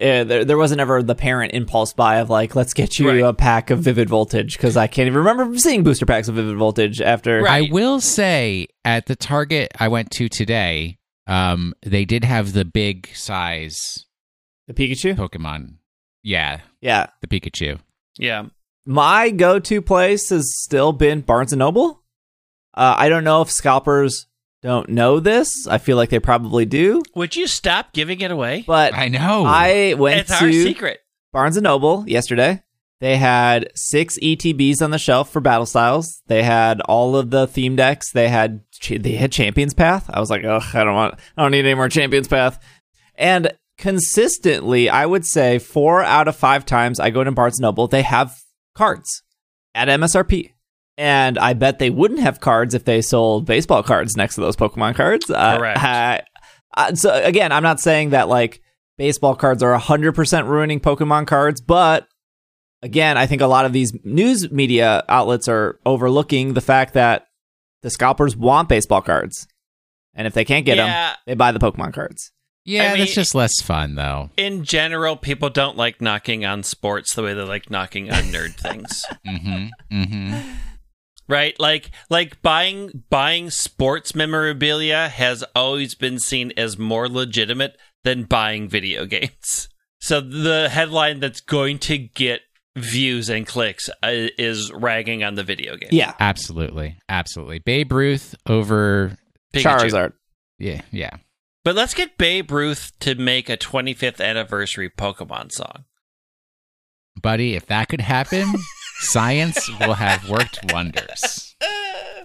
Uh, 0.00 0.24
there, 0.24 0.44
there 0.46 0.56
wasn't 0.58 0.80
ever 0.80 1.02
the 1.02 1.14
parent 1.14 1.52
impulse 1.52 1.92
buy 1.92 2.16
of 2.16 2.30
like 2.30 2.56
let's 2.56 2.72
get 2.72 2.98
you 2.98 3.08
Right. 3.08 3.20
a 3.22 3.34
pack 3.34 3.70
of 3.70 3.80
Vivid 3.80 4.08
Voltage 4.08 4.56
because 4.56 4.76
I 4.76 4.86
can't 4.86 5.06
even 5.06 5.18
remember 5.18 5.56
seeing 5.58 5.82
booster 5.84 6.06
packs 6.06 6.28
of 6.28 6.34
Vivid 6.36 6.56
Voltage 6.56 7.00
after. 7.02 7.42
Right. 7.42 7.68
I 7.68 7.72
will 7.72 8.00
say 8.00 8.68
at 8.84 9.06
the 9.06 9.14
Target 9.16 9.70
I 9.78 9.88
went 9.88 10.10
to 10.12 10.28
today, 10.30 10.98
um, 11.26 11.74
they 11.84 12.04
did 12.06 12.24
have 12.24 12.54
the 12.54 12.64
big 12.64 13.08
size 13.14 14.06
The 14.66 14.72
Pikachu. 14.74 15.14
Pokemon. 15.14 15.74
Yeah, 16.22 16.60
Yeah, 16.80 17.06
the 17.20 17.26
Pikachu. 17.26 17.78
Yeah. 18.18 18.44
My 18.86 19.30
go-to 19.30 19.80
place 19.82 20.30
has 20.30 20.52
still 20.56 20.92
been 20.92 21.20
Barnes 21.20 21.52
and 21.52 21.58
Noble. 21.60 22.02
Uh, 22.74 22.94
I 22.98 23.08
don't 23.08 23.24
know 23.24 23.42
if 23.42 23.50
scalpers 23.50 24.26
don't 24.62 24.88
know 24.88 25.20
this. 25.20 25.66
I 25.66 25.78
feel 25.78 25.96
like 25.96 26.10
they 26.10 26.20
probably 26.20 26.64
do, 26.64 27.02
Would 27.14 27.36
you 27.36 27.46
stop 27.46 27.92
giving 27.92 28.20
it 28.20 28.30
away? 28.30 28.64
but 28.66 28.94
I 28.94 29.08
know. 29.08 29.44
I 29.46 29.94
went 29.98 30.20
It's 30.20 30.38
to 30.38 30.44
our 30.46 30.52
secret. 30.52 31.00
Barnes 31.32 31.56
and 31.56 31.64
Noble 31.64 32.04
yesterday. 32.08 32.62
They 33.00 33.16
had 33.16 33.70
six 33.74 34.16
ETBs 34.20 34.80
on 34.80 34.92
the 34.92 34.98
shelf 34.98 35.30
for 35.32 35.40
Battle 35.40 35.66
Styles. 35.66 36.22
They 36.28 36.44
had 36.44 36.80
all 36.82 37.16
of 37.16 37.30
the 37.30 37.48
theme 37.48 37.74
decks. 37.74 38.12
They 38.12 38.28
had 38.28 38.60
they 38.88 39.12
had 39.16 39.32
Champions 39.32 39.74
Path. 39.74 40.08
I 40.08 40.20
was 40.20 40.30
like, 40.30 40.44
oh, 40.44 40.60
I 40.72 40.84
don't 40.84 40.94
want, 40.94 41.14
I 41.36 41.42
don't 41.42 41.50
need 41.50 41.64
any 41.64 41.74
more 41.74 41.88
Champions 41.88 42.28
Path. 42.28 42.62
And 43.16 43.52
consistently, 43.76 44.88
I 44.88 45.06
would 45.06 45.26
say 45.26 45.58
four 45.58 46.02
out 46.04 46.28
of 46.28 46.36
five 46.36 46.64
times 46.64 47.00
I 47.00 47.10
go 47.10 47.24
to 47.24 47.32
Barnes 47.32 47.58
and 47.58 47.62
Noble, 47.62 47.88
they 47.88 48.02
have 48.02 48.36
cards 48.74 49.22
at 49.74 49.88
MSRP. 49.88 50.52
And 50.98 51.38
I 51.38 51.54
bet 51.54 51.78
they 51.78 51.90
wouldn't 51.90 52.20
have 52.20 52.40
cards 52.40 52.74
if 52.74 52.84
they 52.84 53.00
sold 53.00 53.46
baseball 53.46 53.82
cards 53.82 54.16
next 54.16 54.34
to 54.34 54.40
those 54.42 54.56
Pokemon 54.56 54.94
cards. 54.94 55.30
Uh, 55.30 55.58
Correct. 55.58 55.78
I- 55.82 56.22
uh, 56.74 56.94
so 56.94 57.12
again, 57.22 57.52
I'm 57.52 57.62
not 57.62 57.80
saying 57.80 58.10
that 58.10 58.28
like 58.28 58.62
baseball 58.96 59.34
cards 59.34 59.62
are 59.62 59.78
100% 59.78 60.48
ruining 60.48 60.80
Pokemon 60.80 61.26
cards, 61.26 61.60
but 61.60 62.08
again, 62.82 63.18
I 63.18 63.26
think 63.26 63.42
a 63.42 63.46
lot 63.46 63.66
of 63.66 63.72
these 63.74 63.92
news 64.04 64.50
media 64.50 65.04
outlets 65.08 65.48
are 65.48 65.78
overlooking 65.84 66.54
the 66.54 66.60
fact 66.62 66.94
that 66.94 67.26
the 67.82 67.90
scalpers 67.90 68.36
want 68.36 68.68
baseball 68.70 69.02
cards. 69.02 69.46
And 70.14 70.26
if 70.26 70.34
they 70.34 70.44
can't 70.44 70.64
get 70.66 70.76
them, 70.76 71.16
they 71.26 71.34
buy 71.34 71.52
the 71.52 71.58
Pokemon 71.58 71.92
cards. 71.94 72.32
Yeah, 72.64 72.84
I 72.84 72.88
mean- 72.90 72.98
that's 73.00 73.14
just 73.14 73.34
less 73.34 73.60
fun 73.62 73.94
though. 73.94 74.30
In 74.36 74.64
general, 74.64 75.16
people 75.16 75.50
don't 75.50 75.76
like 75.76 76.00
knocking 76.00 76.44
on 76.44 76.62
sports 76.62 77.14
the 77.14 77.22
way 77.22 77.34
they 77.34 77.42
like 77.42 77.70
knocking 77.70 78.10
on 78.10 78.24
nerd 78.24 78.54
things. 78.54 79.04
Mm-hmm. 79.26 79.96
Mm-hmm. 80.02 80.50
right 81.28 81.58
like 81.60 81.90
like 82.10 82.42
buying 82.42 83.04
buying 83.08 83.50
sports 83.50 84.14
memorabilia 84.14 85.08
has 85.08 85.42
always 85.54 85.94
been 85.94 86.18
seen 86.18 86.52
as 86.56 86.76
more 86.78 87.08
legitimate 87.08 87.76
than 88.04 88.24
buying 88.24 88.68
video 88.68 89.06
games 89.16 89.68
so 90.00 90.20
the 90.20 90.68
headline 90.70 91.20
that's 91.20 91.40
going 91.40 91.78
to 91.78 91.96
get 91.96 92.40
views 92.76 93.28
and 93.30 93.46
clicks 93.46 93.88
uh, 94.02 94.08
is 94.38 94.72
ragging 94.72 95.22
on 95.22 95.34
the 95.36 95.44
video 95.44 95.76
game 95.76 95.90
Yeah. 95.92 96.14
Absolutely. 96.18 96.98
Absolutely. 97.08 97.58
Babe 97.60 97.92
Ruth 97.92 98.34
over 98.46 99.16
Pikachu. 99.54 99.62
Charizard. 99.90 100.12
yeah, 100.58 100.80
yeah. 100.90 101.16
But 101.64 101.76
let's 101.76 101.94
get 101.94 102.18
babe 102.18 102.50
ruth 102.50 102.92
to 103.00 103.14
make 103.14 103.48
a 103.48 103.56
25th 103.56 104.20
anniversary 104.20 104.90
pokemon 104.90 105.52
song 105.52 105.84
Buddy, 107.20 107.54
if 107.54 107.66
that 107.66 107.88
could 107.88 108.00
happen, 108.00 108.52
science 108.98 109.68
will 109.80 109.94
have 109.94 110.28
worked 110.28 110.72
wonders. 110.72 111.54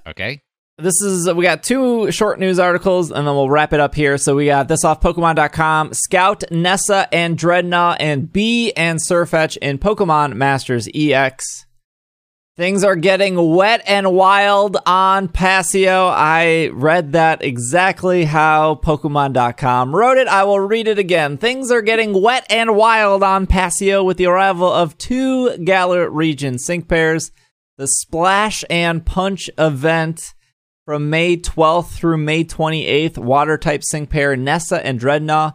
Okay? 0.08 0.42
This 0.80 1.02
is 1.02 1.32
we 1.34 1.44
got 1.44 1.64
two 1.64 2.12
short 2.12 2.40
news 2.40 2.60
articles 2.60 3.12
and 3.12 3.28
then 3.28 3.36
we'll 3.36 3.50
wrap 3.50 3.74
it 3.74 3.80
up 3.80 3.96
here. 3.96 4.18
So 4.18 4.36
we 4.36 4.46
got 4.46 4.68
this 4.68 4.86
off 4.86 5.02
Pokemon.com. 5.02 5.94
Scout, 5.94 6.44
Nessa, 6.52 7.08
and 7.12 7.38
Drednaw 7.38 7.98
and 8.00 8.32
Bea 8.32 8.74
and 8.74 9.00
Sirfetch'd 9.00 9.58
in 9.58 9.80
Pokemon 9.80 10.36
Masters 10.36 10.88
EX. 10.94 11.67
Things 12.58 12.84
are 12.84 12.96
getting 12.96 13.56
wet 13.56 13.84
and 13.86 14.14
wild 14.14 14.78
on 14.88 15.28
Pasio. 15.28 16.10
I 16.12 16.70
read 16.70 17.12
that 17.12 17.44
exactly 17.44 18.24
how 18.26 18.74
Pokemon.com 18.74 19.96
wrote 19.96 20.18
it. 20.18 20.28
I 20.28 20.44
will 20.44 20.62
read 20.62 20.88
it 20.88 20.98
again. 20.98 21.38
Things 21.38 21.70
are 21.70 21.84
getting 21.84 22.20
wet 22.20 22.48
and 22.50 22.76
wild 22.76 23.22
on 23.22 23.46
Pasio 23.46 24.04
with 24.04 24.18
the 24.18 24.26
arrival 24.26 24.74
of 24.74 24.98
two 24.98 25.56
Galar 25.58 26.10
region 26.10 26.58
sync 26.58 26.88
pairs. 26.88 27.32
The 27.78 27.86
Splash 27.88 28.64
and 28.72 29.06
Punch 29.06 29.52
event 29.60 30.34
from 30.84 31.12
May 31.12 31.38
12th 31.38 31.90
through 31.90 32.18
May 32.18 32.44
28th. 32.44 33.20
Water 33.20 33.60
type 33.60 33.84
sync 33.84 34.10
pair 34.10 34.36
Nessa 34.36 34.84
and 34.84 35.00
Drednaw 35.00 35.54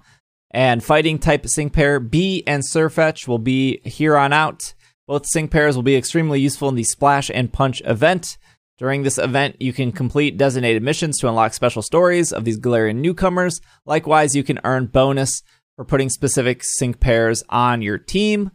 and 0.52 0.84
fighting 0.84 1.18
type 1.18 1.48
sync 1.48 1.72
pair 1.72 1.98
Bea 1.98 2.44
and 2.46 2.62
Sirfetch'd 2.62 3.26
will 3.26 3.40
be 3.40 3.80
here 3.82 4.16
on 4.16 4.32
out. 4.32 4.74
Both 5.12 5.26
sync 5.26 5.50
pairs 5.50 5.76
will 5.76 5.82
be 5.82 5.94
extremely 5.94 6.40
useful 6.40 6.70
in 6.70 6.74
the 6.74 6.84
Splash 6.84 7.30
and 7.34 7.52
Punch 7.52 7.82
event. 7.84 8.38
During 8.78 9.02
this 9.02 9.18
event, 9.18 9.60
you 9.60 9.74
can 9.74 9.92
complete 9.92 10.38
designated 10.38 10.82
missions 10.82 11.18
to 11.18 11.28
unlock 11.28 11.52
special 11.52 11.82
stories 11.82 12.32
of 12.32 12.46
these 12.46 12.58
Galarian 12.58 12.96
newcomers. 12.96 13.60
Likewise, 13.84 14.34
you 14.34 14.42
can 14.42 14.58
earn 14.64 14.86
bonus 14.86 15.42
for 15.76 15.84
putting 15.84 16.08
specific 16.08 16.64
sync 16.64 16.98
pairs 16.98 17.44
on 17.50 17.82
your 17.82 17.98
team. 17.98 18.52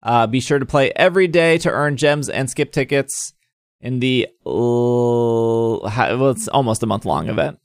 Uh, 0.00 0.28
be 0.28 0.38
sure 0.38 0.60
to 0.60 0.64
play 0.64 0.92
every 0.94 1.26
day 1.26 1.58
to 1.58 1.72
earn 1.72 1.96
gems 1.96 2.28
and 2.28 2.48
skip 2.48 2.70
tickets 2.70 3.32
in 3.80 3.98
the 3.98 4.28
uh, 4.46 5.80
well, 5.82 6.30
it's 6.30 6.46
almost 6.46 6.84
a 6.84 6.86
month 6.86 7.04
long 7.04 7.28
event. 7.28 7.58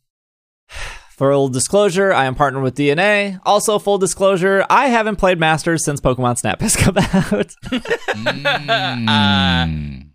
Full 1.21 1.49
disclosure, 1.49 2.11
I 2.11 2.25
am 2.25 2.33
partnered 2.33 2.63
with 2.63 2.73
DeNA. 2.73 3.41
Also, 3.45 3.77
full 3.77 3.99
disclosure, 3.99 4.65
I 4.71 4.87
haven't 4.87 5.17
played 5.17 5.37
Masters 5.37 5.85
since 5.85 6.01
Pokemon 6.01 6.39
Snap 6.39 6.59
has 6.61 6.75
come 6.75 6.97
out. 6.97 7.53
Mm. 8.11 10.09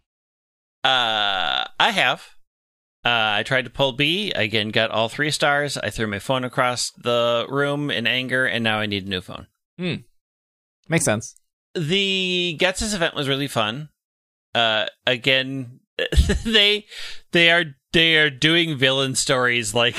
Uh, 0.82 1.64
I 1.78 1.90
have. 1.92 2.26
Uh, 3.04 3.38
I 3.38 3.44
tried 3.44 3.66
to 3.66 3.70
pull 3.70 3.92
Bea. 3.92 4.32
Again, 4.32 4.70
got 4.70 4.90
all 4.90 5.08
three 5.08 5.30
stars. 5.30 5.76
I 5.78 5.90
threw 5.90 6.08
my 6.08 6.18
phone 6.18 6.42
across 6.42 6.90
the 7.00 7.46
room 7.48 7.88
in 7.88 8.08
anger, 8.08 8.44
and 8.44 8.64
now 8.64 8.80
I 8.80 8.86
need 8.86 9.06
a 9.06 9.08
new 9.08 9.20
phone. 9.20 9.46
Makes 10.88 11.04
sense. 11.04 11.36
The 11.76 12.56
Ghetsis 12.60 12.96
event 12.96 13.14
was 13.14 13.28
really 13.28 13.48
fun. 13.48 13.90
Uh, 14.56 14.86
again, 15.06 15.78
they 16.44 16.84
they 17.30 17.52
are 17.52 17.64
they 17.92 18.16
are 18.18 18.30
doing 18.30 18.76
villain 18.76 19.14
stories 19.14 19.72
like 19.72 19.96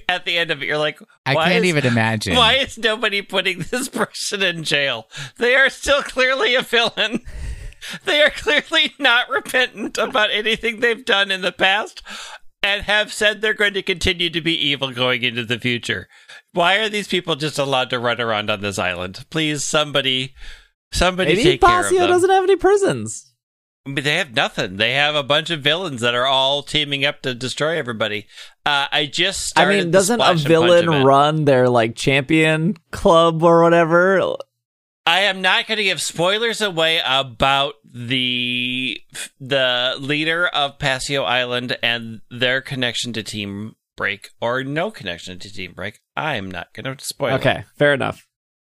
at 0.08 0.24
the 0.24 0.38
end 0.38 0.50
of 0.50 0.62
it. 0.62 0.66
You're 0.66 0.78
like, 0.78 0.98
I 1.26 1.34
can't 1.34 1.64
is- 1.64 1.70
even 1.70 1.86
imagine. 1.86 2.36
Why 2.36 2.54
is 2.54 2.78
nobody 2.78 3.22
putting 3.22 3.58
this 3.70 3.88
person 3.88 4.42
in 4.42 4.64
jail? 4.64 5.08
They 5.38 5.54
are 5.54 5.70
still 5.70 6.02
clearly 6.02 6.54
a 6.54 6.62
villain. 6.62 7.20
They 8.04 8.22
are 8.22 8.30
clearly 8.30 8.94
not 9.00 9.28
repentant 9.28 9.98
about 9.98 10.30
anything 10.30 10.78
they've 10.78 11.04
done 11.04 11.32
in 11.32 11.40
the 11.40 11.50
past 11.50 12.00
and 12.62 12.84
have 12.84 13.12
said 13.12 13.40
they're 13.40 13.54
going 13.54 13.74
to 13.74 13.82
continue 13.82 14.30
to 14.30 14.40
be 14.40 14.54
evil 14.54 14.92
going 14.92 15.24
into 15.24 15.44
the 15.44 15.58
future. 15.58 16.06
Why 16.52 16.76
are 16.76 16.88
these 16.88 17.08
people 17.08 17.34
just 17.34 17.58
allowed 17.58 17.90
to 17.90 17.98
run 17.98 18.20
around 18.20 18.50
on 18.50 18.60
this 18.60 18.78
island? 18.78 19.24
Please, 19.30 19.64
somebody, 19.64 20.32
somebody 20.92 21.32
Maybe 21.32 21.42
take 21.42 21.60
care 21.60 21.80
of 21.80 21.86
Pasio 21.86 21.98
them. 21.98 22.08
doesn't 22.08 22.30
have 22.30 22.44
any 22.44 22.54
prisons. 22.54 23.31
But 23.84 24.04
they 24.04 24.14
have 24.16 24.34
nothing. 24.34 24.76
They 24.76 24.92
have 24.92 25.16
a 25.16 25.24
bunch 25.24 25.50
of 25.50 25.60
villains 25.60 26.02
that 26.02 26.14
are 26.14 26.26
all 26.26 26.62
teaming 26.62 27.04
up 27.04 27.20
to 27.22 27.34
destroy 27.34 27.78
everybody. 27.78 28.26
Uh, 28.64 28.86
I 28.92 29.06
just 29.06 29.58
I 29.58 29.66
mean, 29.66 29.90
doesn't 29.90 30.20
a 30.20 30.22
Splash 30.22 30.30
and 30.30 30.38
Punch 30.38 30.48
villain 30.48 31.04
run 31.04 31.44
their 31.46 31.68
like 31.68 31.96
champion 31.96 32.76
club 32.92 33.42
or 33.42 33.62
whatever? 33.62 34.36
I 35.04 35.20
am 35.20 35.42
not 35.42 35.66
going 35.66 35.78
to 35.78 35.84
give 35.84 36.00
spoilers 36.00 36.60
away 36.60 37.00
about 37.04 37.74
the 37.84 39.00
the 39.40 39.96
leader 39.98 40.46
of 40.46 40.78
Pasio 40.78 41.24
Island 41.24 41.76
and 41.82 42.20
their 42.30 42.60
connection 42.60 43.12
to 43.14 43.24
Team 43.24 43.74
Break 43.96 44.28
or 44.40 44.62
no 44.62 44.92
connection 44.92 45.40
to 45.40 45.52
Team 45.52 45.72
Break. 45.74 46.00
I'm 46.16 46.48
not 46.48 46.72
going 46.72 46.96
to 46.96 47.04
spoil. 47.04 47.34
it. 47.34 47.40
Okay, 47.40 47.64
fair 47.76 47.94
enough. 47.94 48.28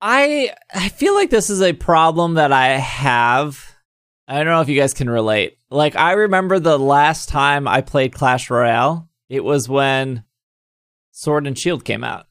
I 0.01 0.55
I 0.73 0.89
feel 0.89 1.13
like 1.13 1.29
this 1.29 1.51
is 1.51 1.61
a 1.61 1.73
problem 1.73 2.33
that 2.33 2.51
I 2.51 2.69
have. 2.69 3.74
I 4.27 4.37
don't 4.37 4.47
know 4.47 4.61
if 4.61 4.69
you 4.69 4.79
guys 4.79 4.93
can 4.93 5.09
relate. 5.09 5.57
Like 5.69 5.95
I 5.95 6.13
remember 6.13 6.59
the 6.59 6.79
last 6.79 7.29
time 7.29 7.67
I 7.67 7.81
played 7.81 8.13
Clash 8.13 8.49
Royale, 8.49 9.07
it 9.29 9.43
was 9.43 9.69
when 9.69 10.23
Sword 11.11 11.47
and 11.47 11.57
Shield 11.57 11.85
came 11.85 12.03
out. 12.03 12.25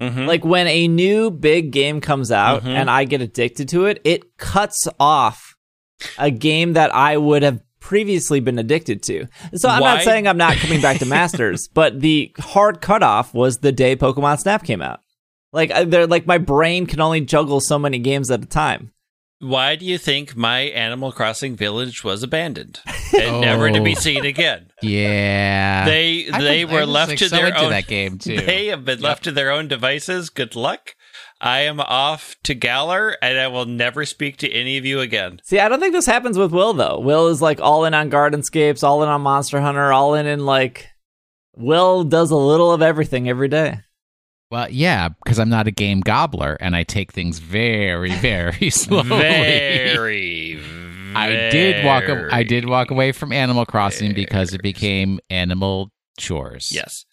Mhm. 0.00 0.26
Like 0.26 0.44
when 0.44 0.66
a 0.66 0.88
new 0.88 1.30
big 1.30 1.70
game 1.70 2.00
comes 2.00 2.30
out 2.32 2.62
Mhm. 2.64 2.68
and 2.74 2.90
I 2.90 3.04
get 3.04 3.22
addicted 3.22 3.68
to 3.70 3.86
it, 3.86 4.00
it 4.04 4.36
cuts 4.36 4.86
off 4.98 5.56
a 6.18 6.30
game 6.30 6.72
that 6.74 6.94
I 6.94 7.16
would 7.16 7.42
have 7.42 7.60
previously 7.80 8.40
been 8.40 8.58
addicted 8.58 9.02
to. 9.04 9.26
So 9.54 9.68
I'm 9.68 9.80
Why- 9.80 9.94
not 9.94 10.02
saying 10.04 10.26
I'm 10.28 10.36
not 10.36 10.56
coming 10.56 10.80
back 10.80 10.98
to 10.98 11.06
Masters, 11.06 11.68
but 11.74 12.00
the 12.00 12.32
hard 12.38 12.80
cutoff 12.80 13.32
was 13.34 13.58
the 13.58 13.72
day 13.72 13.96
Pokemon 13.96 14.40
Snap 14.40 14.64
came 14.64 14.82
out. 14.82 15.00
Like 15.52 15.70
they're 15.90 16.06
like 16.06 16.26
my 16.26 16.38
brain 16.38 16.86
can 16.86 17.00
only 17.00 17.20
juggle 17.20 17.60
so 17.60 17.78
many 17.78 17.98
games 17.98 18.30
at 18.30 18.42
a 18.42 18.46
time. 18.46 18.92
Why 19.42 19.74
do 19.74 19.84
you 19.84 19.98
think 19.98 20.36
my 20.36 20.60
Animal 20.60 21.10
Crossing 21.10 21.56
village 21.56 22.04
was 22.04 22.22
abandoned? 22.22 22.78
and 23.18 23.40
never 23.40 23.68
to 23.70 23.80
be 23.80 23.96
Oh. 23.96 24.00
seen 24.00 24.24
again. 24.24 24.70
Yeah. 24.82 25.84
They 25.84 26.28
they 26.30 26.64
were 26.64 26.86
left 26.86 27.10
like, 27.10 27.18
to 27.18 27.28
so 27.28 27.34
their 27.36 27.58
own. 27.58 27.70
that 27.70 27.88
game 27.88 28.18
too. 28.18 28.36
They 28.46 28.66
have 28.66 28.84
been 28.84 29.00
left 29.00 29.24
to 29.24 29.32
their 29.32 29.50
own 29.50 29.66
devices. 29.66 30.30
Good 30.30 30.54
luck. 30.54 30.94
I 31.40 31.62
am 31.62 31.80
off 31.80 32.36
to 32.44 32.54
Galar, 32.54 33.16
and 33.20 33.36
I 33.36 33.48
will 33.48 33.64
never 33.66 34.04
speak 34.04 34.36
to 34.38 34.50
any 34.52 34.78
of 34.78 34.84
you 34.86 35.00
again. 35.00 35.40
See, 35.42 35.58
I 35.58 35.68
don't 35.68 35.80
think 35.80 35.92
this 35.92 36.06
happens 36.06 36.38
with 36.38 36.52
Will 36.52 36.72
though. 36.72 37.00
Will 37.00 37.26
is 37.26 37.42
like 37.42 37.60
all 37.60 37.84
in 37.84 37.94
on 37.94 38.10
Gardenscapes, 38.10 38.84
all 38.84 39.02
in 39.02 39.08
on 39.08 39.22
Monster 39.22 39.60
Hunter, 39.60 39.92
all 39.92 40.14
in 40.14 40.26
in 40.26 40.46
like. 40.46 40.86
Will 41.56 42.04
does 42.04 42.30
a 42.30 42.36
little 42.36 42.70
of 42.72 42.80
everything 42.80 43.28
every 43.28 43.48
day. 43.48 43.80
Well, 44.52 44.70
yeah, 44.70 45.08
because 45.08 45.38
I'm 45.38 45.48
not 45.48 45.66
a 45.66 45.70
game 45.70 46.00
gobbler 46.00 46.58
and 46.60 46.76
I 46.76 46.82
take 46.82 47.10
things 47.10 47.38
very, 47.38 48.12
very 48.16 48.68
slowly. 48.68 49.08
Very. 49.08 50.60
I 51.14 51.28
did 51.50 51.86
walk. 51.86 52.04
a- 52.04 52.28
I 52.30 52.42
did 52.42 52.68
walk 52.68 52.90
away 52.90 53.12
from 53.12 53.32
Animal 53.32 53.64
Crossing 53.64 54.12
because 54.12 54.52
it 54.52 54.62
became 54.62 55.20
animal 55.30 55.90
chores. 56.18 56.68
Yes. 56.70 57.06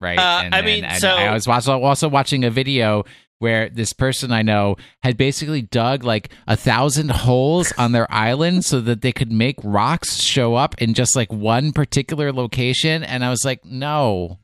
right. 0.00 0.18
Uh, 0.18 0.40
and 0.44 0.54
I 0.54 0.62
mean, 0.62 0.84
and 0.84 0.98
so- 0.98 1.10
I 1.10 1.30
was 1.34 1.46
also 1.46 1.82
also 1.82 2.08
watching 2.08 2.42
a 2.44 2.50
video 2.50 3.04
where 3.38 3.68
this 3.68 3.92
person 3.92 4.32
I 4.32 4.40
know 4.40 4.76
had 5.02 5.18
basically 5.18 5.60
dug 5.60 6.04
like 6.04 6.30
a 6.46 6.56
thousand 6.56 7.10
holes 7.10 7.70
on 7.76 7.92
their 7.92 8.10
island 8.12 8.64
so 8.64 8.80
that 8.80 9.02
they 9.02 9.12
could 9.12 9.30
make 9.30 9.56
rocks 9.62 10.22
show 10.22 10.54
up 10.54 10.80
in 10.80 10.94
just 10.94 11.14
like 11.14 11.30
one 11.30 11.72
particular 11.72 12.32
location, 12.32 13.04
and 13.04 13.22
I 13.22 13.28
was 13.28 13.44
like, 13.44 13.62
no. 13.62 14.38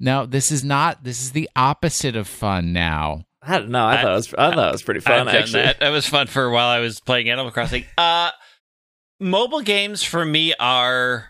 No, 0.00 0.26
this 0.26 0.50
is 0.52 0.64
not. 0.64 1.04
This 1.04 1.20
is 1.22 1.32
the 1.32 1.48
opposite 1.56 2.16
of 2.16 2.26
fun 2.28 2.72
now. 2.72 3.24
I 3.42 3.58
don't 3.58 3.70
know. 3.70 3.84
I, 3.84 3.94
I- 3.98 4.02
thought 4.02 4.12
it 4.12 4.14
was. 4.16 4.34
I 4.34 4.54
thought 4.54 4.68
it 4.68 4.72
was 4.72 4.82
pretty 4.82 5.00
fun 5.00 5.20
I've 5.20 5.26
done 5.26 5.36
actually. 5.36 5.62
that. 5.62 5.80
That 5.80 5.90
was 5.90 6.06
fun 6.06 6.26
for 6.26 6.44
a 6.44 6.50
while 6.52 6.68
I 6.68 6.80
was 6.80 7.00
playing 7.00 7.28
Animal 7.30 7.50
Crossing. 7.52 7.84
Uh, 7.98 8.30
mobile 9.20 9.60
games 9.60 10.02
for 10.02 10.24
me 10.24 10.54
are 10.58 11.28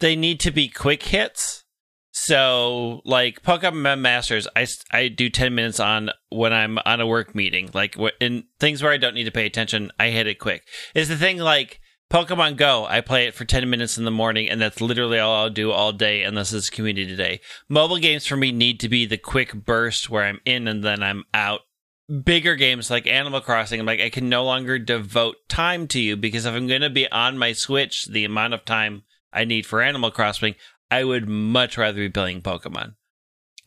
they 0.00 0.16
need 0.16 0.40
to 0.40 0.50
be 0.50 0.68
quick 0.68 1.02
hits. 1.04 1.64
So, 2.12 3.00
like 3.04 3.42
Pokemon 3.42 4.00
Masters, 4.00 4.48
I 4.56 4.66
I 4.90 5.06
do 5.08 5.30
10 5.30 5.54
minutes 5.54 5.78
on 5.78 6.10
when 6.30 6.52
I'm 6.52 6.78
on 6.84 7.00
a 7.00 7.06
work 7.06 7.32
meeting. 7.34 7.70
Like, 7.72 7.96
in 8.20 8.44
things 8.58 8.82
where 8.82 8.90
I 8.92 8.96
don't 8.96 9.14
need 9.14 9.24
to 9.24 9.30
pay 9.30 9.46
attention, 9.46 9.92
I 10.00 10.08
hit 10.10 10.26
it 10.26 10.40
quick. 10.40 10.66
Is 10.96 11.08
the 11.08 11.16
thing 11.16 11.38
like 11.38 11.80
Pokemon 12.10 12.56
Go, 12.56 12.86
I 12.86 13.02
play 13.02 13.26
it 13.26 13.34
for 13.34 13.44
10 13.44 13.68
minutes 13.68 13.98
in 13.98 14.04
the 14.04 14.10
morning, 14.10 14.48
and 14.48 14.60
that's 14.60 14.80
literally 14.80 15.18
all 15.18 15.34
I'll 15.34 15.50
do 15.50 15.70
all 15.70 15.92
day 15.92 16.22
unless 16.22 16.52
it's 16.52 16.70
community 16.70 17.14
day. 17.14 17.40
Mobile 17.68 17.98
games 17.98 18.26
for 18.26 18.36
me 18.36 18.50
need 18.50 18.80
to 18.80 18.88
be 18.88 19.04
the 19.04 19.18
quick 19.18 19.52
burst 19.52 20.08
where 20.08 20.24
I'm 20.24 20.40
in 20.46 20.66
and 20.66 20.82
then 20.82 21.02
I'm 21.02 21.24
out 21.34 21.60
bigger 22.08 22.56
games 22.56 22.90
like 22.90 23.06
Animal 23.06 23.40
Crossing, 23.40 23.80
I'm 23.80 23.86
like, 23.86 24.00
I 24.00 24.10
can 24.10 24.28
no 24.28 24.44
longer 24.44 24.78
devote 24.78 25.36
time 25.48 25.86
to 25.88 26.00
you 26.00 26.16
because 26.16 26.46
if 26.46 26.54
I'm 26.54 26.66
going 26.66 26.80
to 26.80 26.90
be 26.90 27.10
on 27.10 27.38
my 27.38 27.52
Switch, 27.52 28.06
the 28.06 28.24
amount 28.24 28.54
of 28.54 28.64
time 28.64 29.02
I 29.32 29.44
need 29.44 29.66
for 29.66 29.82
Animal 29.82 30.10
Crossing, 30.10 30.54
I 30.90 31.04
would 31.04 31.28
much 31.28 31.76
rather 31.76 31.98
be 31.98 32.08
playing 32.08 32.42
Pokemon. 32.42 32.94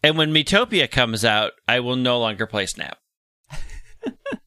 And 0.03 0.17
when 0.17 0.33
Miitopia 0.33 0.89
comes 0.89 1.23
out, 1.23 1.51
I 1.67 1.79
will 1.79 1.95
no 1.95 2.19
longer 2.19 2.47
play 2.47 2.65
Snap. 2.65 2.97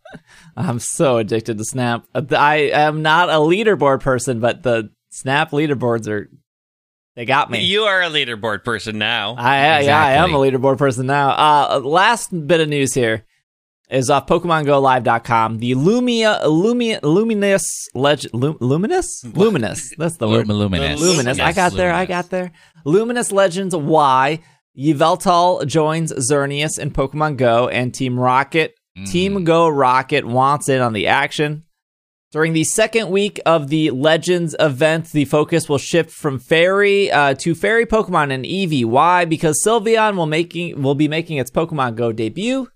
I'm 0.56 0.78
so 0.78 1.18
addicted 1.18 1.58
to 1.58 1.64
Snap. 1.64 2.04
Uh, 2.14 2.22
I 2.36 2.56
am 2.72 3.02
not 3.02 3.28
a 3.28 3.34
leaderboard 3.34 4.00
person, 4.00 4.40
but 4.40 4.62
the 4.62 4.90
Snap 5.10 5.50
leaderboards 5.50 6.08
are. 6.08 6.30
They 7.16 7.24
got 7.24 7.50
me. 7.50 7.60
You 7.60 7.82
are 7.82 8.02
a 8.02 8.08
leaderboard 8.10 8.64
person 8.64 8.98
now. 8.98 9.36
I 9.38 9.80
yeah, 9.82 10.04
I 10.04 10.12
am 10.14 10.34
a 10.34 10.38
leaderboard 10.38 10.78
person 10.78 11.06
now. 11.06 11.30
Uh, 11.30 11.78
last 11.78 12.30
bit 12.46 12.60
of 12.60 12.68
news 12.68 12.92
here 12.92 13.24
is 13.88 14.10
off 14.10 14.26
PokemonGoLive.com. 14.26 15.58
The 15.58 15.72
Lumia, 15.74 16.42
Lumia, 16.42 17.00
Luminous 17.02 17.88
Leg, 17.94 18.26
Lu- 18.32 18.56
Luminous, 18.60 19.22
Luminous. 19.24 19.94
That's 19.96 20.16
the 20.16 20.28
word. 20.28 20.48
Lum- 20.48 20.58
Luminous. 20.58 21.00
Luminous. 21.00 21.38
I 21.38 21.52
got 21.52 21.72
there. 21.74 21.92
I 21.92 22.04
got 22.06 22.30
there. 22.30 22.50
Luminous 22.84 23.30
Legends 23.30 23.76
Y. 23.76 24.40
Yveltal 24.76 25.64
joins 25.66 26.12
Xerneas 26.12 26.80
in 26.80 26.90
Pokemon 26.90 27.36
Go, 27.36 27.68
and 27.68 27.94
Team 27.94 28.18
Rocket. 28.18 28.74
Mm. 28.98 29.10
Team 29.10 29.44
Go 29.44 29.68
Rocket 29.68 30.24
wants 30.24 30.68
in 30.68 30.80
on 30.80 30.92
the 30.92 31.06
action. 31.06 31.64
During 32.30 32.52
the 32.52 32.64
second 32.64 33.10
week 33.10 33.40
of 33.46 33.68
the 33.68 33.90
Legends 33.90 34.56
event, 34.58 35.12
the 35.12 35.24
focus 35.24 35.68
will 35.68 35.78
shift 35.78 36.10
from 36.10 36.40
fairy 36.40 37.10
uh, 37.10 37.34
to 37.34 37.54
fairy 37.54 37.86
Pokemon 37.86 38.32
and 38.32 38.44
Eevee. 38.44 38.84
Why? 38.84 39.24
Because 39.24 39.62
Sylveon 39.64 40.16
will 40.16 40.26
making 40.26 40.82
will 40.82 40.96
be 40.96 41.06
making 41.06 41.36
its 41.36 41.50
Pokemon 41.50 41.94
Go 41.94 42.10
debut. 42.10 42.68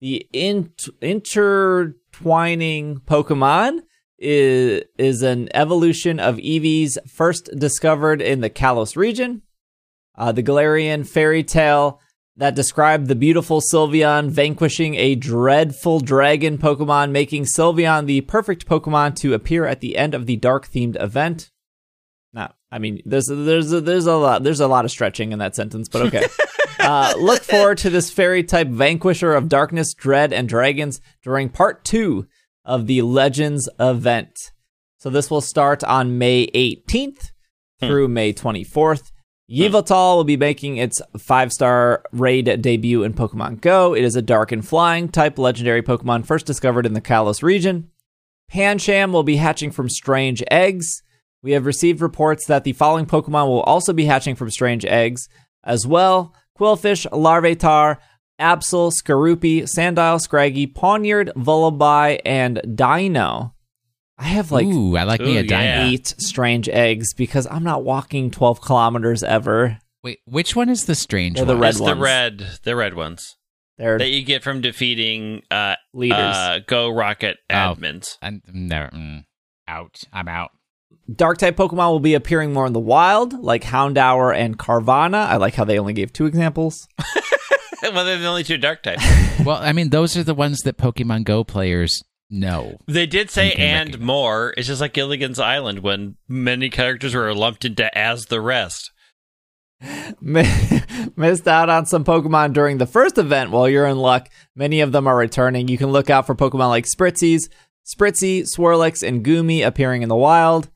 The 0.00 0.28
int- 0.32 0.88
intertwining 1.00 3.00
Pokemon 3.00 3.80
is 4.18 4.84
is 4.98 5.22
an 5.22 5.48
evolution 5.54 6.20
of 6.20 6.36
Eevee's 6.36 6.98
first 7.06 7.50
discovered 7.56 8.20
in 8.20 8.42
the 8.42 8.50
Kalos 8.50 8.94
region. 8.94 9.42
Uh, 10.16 10.32
the 10.32 10.42
Galarian 10.42 11.06
fairy 11.06 11.44
tale 11.44 12.00
that 12.38 12.54
described 12.54 13.08
the 13.08 13.16
beautiful 13.16 13.60
Sylveon 13.60 14.30
vanquishing 14.30 14.94
a 14.94 15.16
dreadful 15.16 15.98
dragon 15.98 16.56
Pokemon, 16.56 17.10
making 17.10 17.44
Sylveon 17.44 18.06
the 18.06 18.20
perfect 18.22 18.66
Pokemon 18.66 19.16
to 19.16 19.34
appear 19.34 19.66
at 19.66 19.80
the 19.80 19.96
end 19.96 20.14
of 20.14 20.26
the 20.26 20.36
dark 20.36 20.68
themed 20.68 21.00
event. 21.02 21.50
Now, 22.32 22.54
I 22.70 22.78
mean, 22.78 23.02
there's 23.04 23.26
there's 23.26 23.72
a, 23.72 23.80
there's 23.80 24.06
a 24.06 24.14
lot 24.14 24.44
there's 24.44 24.60
a 24.60 24.68
lot 24.68 24.84
of 24.84 24.92
stretching 24.92 25.32
in 25.32 25.40
that 25.40 25.56
sentence, 25.56 25.88
but 25.88 26.02
okay. 26.02 26.28
uh, 26.78 27.14
look 27.18 27.42
forward 27.42 27.78
to 27.78 27.90
this 27.90 28.10
fairy 28.10 28.44
type 28.44 28.68
vanquisher 28.68 29.34
of 29.34 29.48
darkness, 29.48 29.92
dread, 29.92 30.32
and 30.32 30.48
dragons 30.48 31.00
during 31.24 31.48
part 31.48 31.84
two 31.84 32.28
of 32.64 32.86
the 32.86 33.02
Legends 33.02 33.68
event. 33.80 34.52
So 34.98 35.10
this 35.10 35.28
will 35.28 35.40
start 35.40 35.82
on 35.82 36.18
May 36.18 36.46
18th 36.48 37.32
through 37.80 38.08
May 38.08 38.32
24th. 38.32 39.10
Yveltal 39.50 40.16
will 40.16 40.24
be 40.24 40.36
making 40.36 40.76
its 40.76 41.00
five 41.18 41.52
star 41.52 42.04
raid 42.12 42.60
debut 42.60 43.02
in 43.02 43.14
Pokemon 43.14 43.60
Go. 43.62 43.94
It 43.94 44.04
is 44.04 44.14
a 44.14 44.22
dark 44.22 44.52
and 44.52 44.66
flying 44.66 45.08
type 45.08 45.38
legendary 45.38 45.82
Pokemon 45.82 46.26
first 46.26 46.44
discovered 46.44 46.84
in 46.84 46.92
the 46.92 47.00
Kalos 47.00 47.42
region. 47.42 47.90
Pancham 48.52 49.10
will 49.12 49.22
be 49.22 49.36
hatching 49.36 49.70
from 49.70 49.88
strange 49.88 50.42
eggs. 50.50 51.02
We 51.42 51.52
have 51.52 51.66
received 51.66 52.00
reports 52.00 52.46
that 52.46 52.64
the 52.64 52.72
following 52.72 53.06
Pokemon 53.06 53.46
will 53.46 53.62
also 53.62 53.92
be 53.92 54.04
hatching 54.04 54.34
from 54.34 54.50
strange 54.50 54.84
eggs 54.84 55.28
as 55.64 55.86
well 55.86 56.34
Qwilfish, 56.58 57.06
Larvitar, 57.10 57.98
Absol, 58.40 58.92
Skorupi, 58.92 59.62
Sandile, 59.62 60.20
Scraggy, 60.20 60.66
Pawniard, 60.66 61.32
Vullaby, 61.34 62.20
and 62.24 62.60
Deino. 62.64 63.52
I 64.18 64.24
have 64.24 64.50
like 64.50 64.66
Ooh, 64.66 64.96
I 64.96 65.04
like 65.04 65.20
me 65.20 65.36
a 65.36 65.42
dino. 65.42 65.60
yeah. 65.62 65.86
eight 65.88 66.08
strange 66.18 66.68
eggs 66.68 67.14
because 67.14 67.46
I'm 67.50 67.62
not 67.62 67.84
walking 67.84 68.30
12 68.30 68.60
kilometers 68.60 69.22
ever. 69.22 69.78
Wait, 70.02 70.18
which 70.26 70.56
one 70.56 70.68
is 70.68 70.86
the 70.86 70.94
strange 70.94 71.36
They're 71.36 71.44
the 71.46 71.52
one? 71.54 71.60
red 71.60 71.70
It's 71.70 71.78
the 71.80 71.96
red, 71.96 72.46
the 72.64 72.76
red 72.76 72.94
ones 72.94 73.36
They're 73.78 73.98
that 73.98 74.08
you 74.10 74.22
get 74.24 74.42
from 74.42 74.60
defeating 74.60 75.42
uh, 75.50 75.76
leaders. 75.94 76.18
uh, 76.18 76.58
Go 76.66 76.88
Rocket 76.88 77.36
Oh. 77.50 77.54
admins. 77.54 78.16
I'm 78.20 78.42
never 78.52 78.88
mm, 78.90 79.24
out. 79.68 80.00
I'm 80.12 80.28
out. 80.28 80.50
Dark 81.14 81.38
type 81.38 81.56
Pokemon 81.56 81.90
will 81.90 82.00
be 82.00 82.14
appearing 82.14 82.52
more 82.52 82.66
in 82.66 82.72
the 82.74 82.80
wild, 82.80 83.32
like 83.42 83.62
Houndour 83.64 84.32
and 84.36 84.58
Carvanha. 84.58 85.26
I 85.26 85.36
like 85.36 85.54
how 85.54 85.64
they 85.64 85.78
only 85.78 85.92
gave 85.94 86.12
two 86.12 86.26
examples. 86.26 86.86
well, 87.82 88.04
they're 88.04 88.18
the 88.18 88.26
only 88.26 88.42
two 88.44 88.58
dark 88.58 88.82
types. 88.82 89.02
Well, 89.44 89.56
I 89.56 89.72
mean, 89.72 89.90
those 89.90 90.16
are 90.16 90.24
the 90.24 90.34
ones 90.34 90.58
that 90.64 90.76
Pokemon 90.76 91.24
Go 91.24 91.44
players 91.44 92.02
know. 92.30 92.78
They 92.86 93.06
did 93.06 93.30
say 93.30 93.52
and 93.52 93.88
recognize. 93.88 94.06
more. 94.06 94.54
It's 94.56 94.66
just 94.66 94.80
like 94.80 94.92
Gilligan's 94.92 95.38
Island 95.38 95.80
when 95.80 96.16
many 96.28 96.70
characters 96.70 97.14
were 97.14 97.34
lumped 97.34 97.64
into 97.64 97.96
as 97.96 98.26
the 98.26 98.40
rest. 98.40 98.90
Missed 100.20 101.48
out 101.48 101.68
on 101.68 101.86
some 101.86 102.04
Pokemon 102.04 102.52
during 102.52 102.78
the 102.78 102.86
first 102.86 103.16
event. 103.18 103.50
Well, 103.50 103.68
you're 103.68 103.86
in 103.86 103.98
luck. 103.98 104.28
Many 104.56 104.80
of 104.80 104.92
them 104.92 105.06
are 105.06 105.16
returning. 105.16 105.68
You 105.68 105.78
can 105.78 105.92
look 105.92 106.10
out 106.10 106.26
for 106.26 106.34
Pokemon 106.34 106.68
like 106.68 106.84
Spritzees, 106.86 107.48
Spritzee, 107.86 108.42
Swirlix, 108.42 109.06
and 109.06 109.24
Goomy 109.24 109.64
appearing 109.64 110.02
in 110.02 110.08
the 110.08 110.16
wild. 110.16 110.68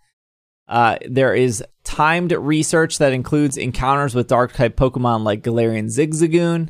Uh, 0.69 0.97
there 1.09 1.35
is 1.35 1.62
timed 1.85 2.33
research 2.33 2.99
that 2.99 3.12
includes 3.12 3.57
encounters 3.57 4.15
with 4.15 4.29
dark 4.29 4.53
type 4.53 4.77
Pokemon 4.77 5.24
like 5.24 5.43
Galarian 5.43 5.91
Zigzagoon. 5.95 6.69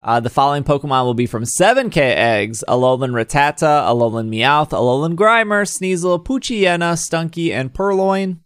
Uh, 0.00 0.20
the 0.20 0.30
following 0.30 0.62
Pokemon 0.62 1.04
will 1.04 1.14
be 1.14 1.26
from 1.26 1.42
7K 1.42 1.96
eggs 1.96 2.62
Alolan 2.68 3.10
Rattata, 3.10 3.84
Alolan 3.84 4.28
Meowth, 4.28 4.70
Alolan 4.70 5.16
Grimer, 5.16 5.66
Sneasel, 5.66 6.24
Poochyena, 6.24 6.94
Stunky, 6.94 7.50
and 7.50 7.74
Purrloin. 7.74 8.38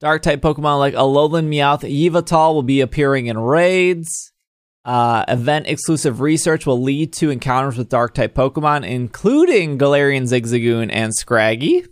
Dark 0.00 0.22
type 0.22 0.40
Pokemon 0.40 0.78
like 0.78 0.94
Alolan 0.94 1.48
Meowth, 1.48 1.82
Yveltal 1.82 2.54
will 2.54 2.62
be 2.62 2.80
appearing 2.80 3.26
in 3.26 3.38
raids. 3.38 4.32
Uh, 4.86 5.24
event 5.28 5.66
exclusive 5.66 6.20
research 6.20 6.64
will 6.64 6.80
lead 6.80 7.12
to 7.12 7.28
encounters 7.28 7.76
with 7.76 7.88
dark 7.88 8.14
type 8.14 8.34
Pokemon, 8.34 8.88
including 8.88 9.78
Galarian 9.78 10.22
Zigzagoon 10.22 10.90
and 10.92 11.12
Scraggy. 11.14 11.84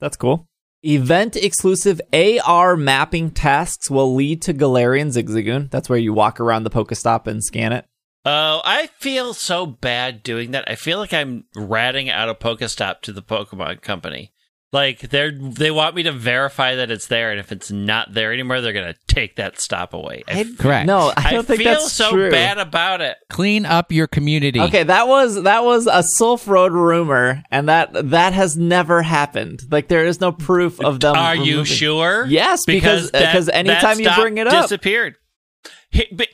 That's 0.00 0.16
cool. 0.16 0.46
Event 0.84 1.34
exclusive 1.34 2.00
AR 2.12 2.76
mapping 2.76 3.30
tasks 3.30 3.90
will 3.90 4.14
lead 4.14 4.42
to 4.42 4.54
Galarian 4.54 5.08
Zigzagoon. 5.08 5.70
That's 5.70 5.88
where 5.88 5.98
you 5.98 6.12
walk 6.12 6.38
around 6.38 6.64
the 6.64 6.70
Pokestop 6.70 7.26
and 7.26 7.42
scan 7.42 7.72
it. 7.72 7.86
Oh, 8.26 8.60
I 8.64 8.88
feel 8.98 9.34
so 9.34 9.66
bad 9.66 10.22
doing 10.24 10.50
that. 10.50 10.68
I 10.68 10.74
feel 10.74 10.98
like 10.98 11.14
I'm 11.14 11.44
ratting 11.54 12.10
out 12.10 12.28
a 12.28 12.34
Pokestop 12.34 13.00
to 13.02 13.12
the 13.12 13.22
Pokemon 13.22 13.82
company. 13.82 14.32
Like 14.72 14.98
they're 14.98 15.30
they 15.30 15.70
want 15.70 15.94
me 15.94 16.02
to 16.02 16.12
verify 16.12 16.74
that 16.74 16.90
it's 16.90 17.06
there, 17.06 17.30
and 17.30 17.38
if 17.38 17.52
it's 17.52 17.70
not 17.70 18.12
there 18.12 18.32
anymore, 18.32 18.60
they're 18.60 18.72
gonna 18.72 18.96
take 19.06 19.36
that 19.36 19.60
stop 19.60 19.94
away. 19.94 20.24
I, 20.26 20.44
Correct. 20.58 20.88
No, 20.88 21.12
I 21.16 21.30
don't 21.32 21.46
think 21.46 21.62
feel 21.62 21.72
that's 21.74 21.92
so 21.92 22.10
true. 22.10 22.30
bad 22.32 22.58
about 22.58 23.00
it. 23.00 23.16
Clean 23.30 23.64
up 23.64 23.92
your 23.92 24.08
community. 24.08 24.60
Okay, 24.60 24.82
that 24.82 25.06
was 25.06 25.44
that 25.44 25.64
was 25.64 25.86
a 25.86 26.02
Silph 26.20 26.48
Road 26.48 26.72
rumor, 26.72 27.44
and 27.52 27.68
that 27.68 28.10
that 28.10 28.32
has 28.32 28.56
never 28.56 29.02
happened. 29.02 29.62
Like 29.70 29.86
there 29.86 30.04
is 30.04 30.20
no 30.20 30.32
proof 30.32 30.80
of 30.80 30.98
them. 30.98 31.14
Are 31.14 31.36
you 31.36 31.64
sure? 31.64 32.26
Yes, 32.26 32.64
because 32.66 33.06
uh, 33.06 33.10
that- 33.12 33.32
because 33.32 33.46
that 33.46 33.56
anytime 33.56 34.00
you 34.00 34.10
bring 34.16 34.38
it 34.38 34.48
up, 34.48 34.64
disappeared. 34.64 35.16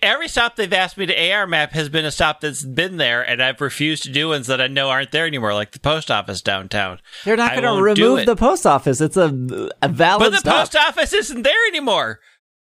Every 0.02 0.28
stop 0.28 0.56
they've 0.56 0.72
asked 0.72 0.96
me 0.98 1.06
to 1.06 1.30
AR 1.32 1.46
map 1.46 1.72
has 1.72 1.88
been 1.88 2.04
a 2.04 2.10
stop 2.10 2.40
that's 2.40 2.64
been 2.64 2.96
there, 2.96 3.22
and 3.22 3.42
I've 3.42 3.60
refused 3.60 4.02
to 4.04 4.10
do 4.10 4.28
ones 4.28 4.46
that 4.48 4.60
I 4.60 4.66
know 4.66 4.88
aren't 4.88 5.12
there 5.12 5.26
anymore, 5.26 5.54
like 5.54 5.72
the 5.72 5.80
post 5.80 6.10
office 6.10 6.40
downtown. 6.42 6.98
they're 7.24 7.36
not 7.36 7.52
going 7.52 7.62
to 7.64 7.82
remove 7.82 8.26
the 8.26 8.36
post 8.36 8.66
office. 8.66 9.00
It's 9.00 9.16
a 9.16 9.26
a 9.82 9.88
valid 9.88 10.20
But 10.20 10.30
the 10.30 10.38
stop. 10.38 10.56
post 10.60 10.76
office 10.76 11.12
isn't 11.12 11.42
there 11.42 11.66
anymore. 11.68 12.20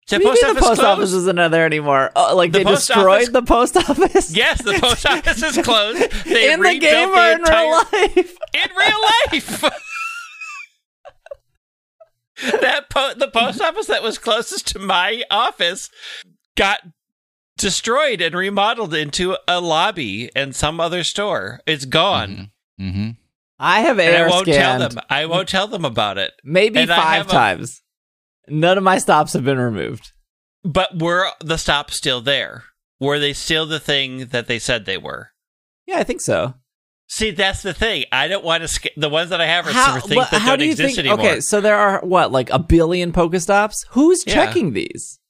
The 0.09 0.17
What 0.17 0.21
do 0.21 0.25
you 0.27 0.31
post 0.33 0.41
the 0.43 0.55
post 0.61 0.65
closed. 0.81 0.81
office 0.83 1.13
isn't 1.13 1.51
there 1.51 1.65
anymore? 1.65 2.11
Oh, 2.15 2.37
like 2.37 2.53
The 2.53 2.59
they 2.59 2.65
destroyed 2.65 3.07
office- 3.07 3.29
the 3.31 3.43
post 3.43 3.77
office? 3.77 4.37
Yes, 4.37 4.63
the 4.63 4.75
post 4.75 5.07
office 5.11 5.43
is 5.43 5.65
closed. 5.65 6.11
They 6.27 6.53
in 6.53 6.61
the 6.61 6.69
rebuilt 6.69 6.81
game 6.83 7.11
the 7.11 7.19
or 7.19 7.33
in 7.33 7.39
entire- 7.41 7.65
real 7.65 7.75
life? 7.75 8.37
in 8.55 8.71
real 8.77 9.01
life. 9.33 9.65
that 12.61 12.91
po- 12.91 13.15
the 13.17 13.29
post 13.29 13.61
office 13.61 13.87
that 13.87 14.03
was 14.03 14.19
closest 14.19 14.67
to 14.69 14.79
my 14.79 15.23
office 15.31 15.89
got 16.57 16.81
destroyed 17.57 18.21
and 18.21 18.35
remodeled 18.35 18.95
into 18.95 19.37
a 19.47 19.61
lobby 19.61 20.31
and 20.35 20.55
some 20.55 20.81
other 20.81 21.05
store. 21.05 21.61
It's 21.67 21.85
gone. 21.85 22.51
Mm-hmm. 22.81 23.11
I 23.59 23.81
have 23.81 23.99
And 24.01 24.17
I 24.17 24.29
won't 24.29 24.47
scanned 24.47 24.81
tell 24.81 24.89
them. 24.89 25.01
I 25.09 25.27
won't 25.27 25.49
tell 25.49 25.69
them 25.69 25.85
about 25.85 26.19
it. 26.19 26.33
maybe 26.43 26.81
and 26.81 26.89
five 26.89 26.99
have 27.19 27.29
a- 27.29 27.31
times. 27.31 27.83
None 28.49 28.77
of 28.77 28.85
my 28.85 28.99
stops 28.99 29.33
have 29.33 29.45
been 29.45 29.59
removed. 29.59 30.13
But 30.65 30.99
were 30.99 31.29
the 31.41 31.57
stops 31.57 31.97
still 31.97 32.21
there? 32.21 32.65
Were 33.01 33.19
they 33.19 33.33
still 33.33 33.65
the 33.67 33.81
thing 33.81 34.27
that 34.27 34.49
they 34.49 34.59
said 34.59 34.85
they 34.85 34.99
were? 34.99 35.31
Yeah, 35.87 35.99
I 35.99 36.05
think 36.05 36.21
so. 36.21 36.55
See, 37.07 37.31
that's 37.31 37.63
the 37.63 37.75
thing. 37.75 38.05
I 38.13 38.29
don't 38.29 38.45
want 38.45 38.63
to. 38.63 38.69
Sc- 38.69 38.89
the 38.97 39.09
ones 39.11 39.31
that 39.31 39.41
I 39.41 39.47
have 39.47 39.67
are 39.67 39.73
How, 39.73 39.95
for 39.95 40.01
things 40.01 40.17
what- 40.17 40.31
that 40.31 40.41
how 40.41 40.51
don't 40.51 40.61
do 40.61 40.65
you 40.65 40.71
exist 40.73 40.97
think? 40.97 41.07
anymore. 41.09 41.27
Okay, 41.27 41.41
so 41.41 41.61
there 41.61 41.77
are 41.77 42.01
what, 42.01 42.33
like 42.33 42.51
a 42.51 42.59
billion 42.59 43.13
Pokestops? 43.13 43.75
Who's 43.91 44.25
Yeah. 44.27 44.35
checking 44.35 44.73
these? 44.73 45.21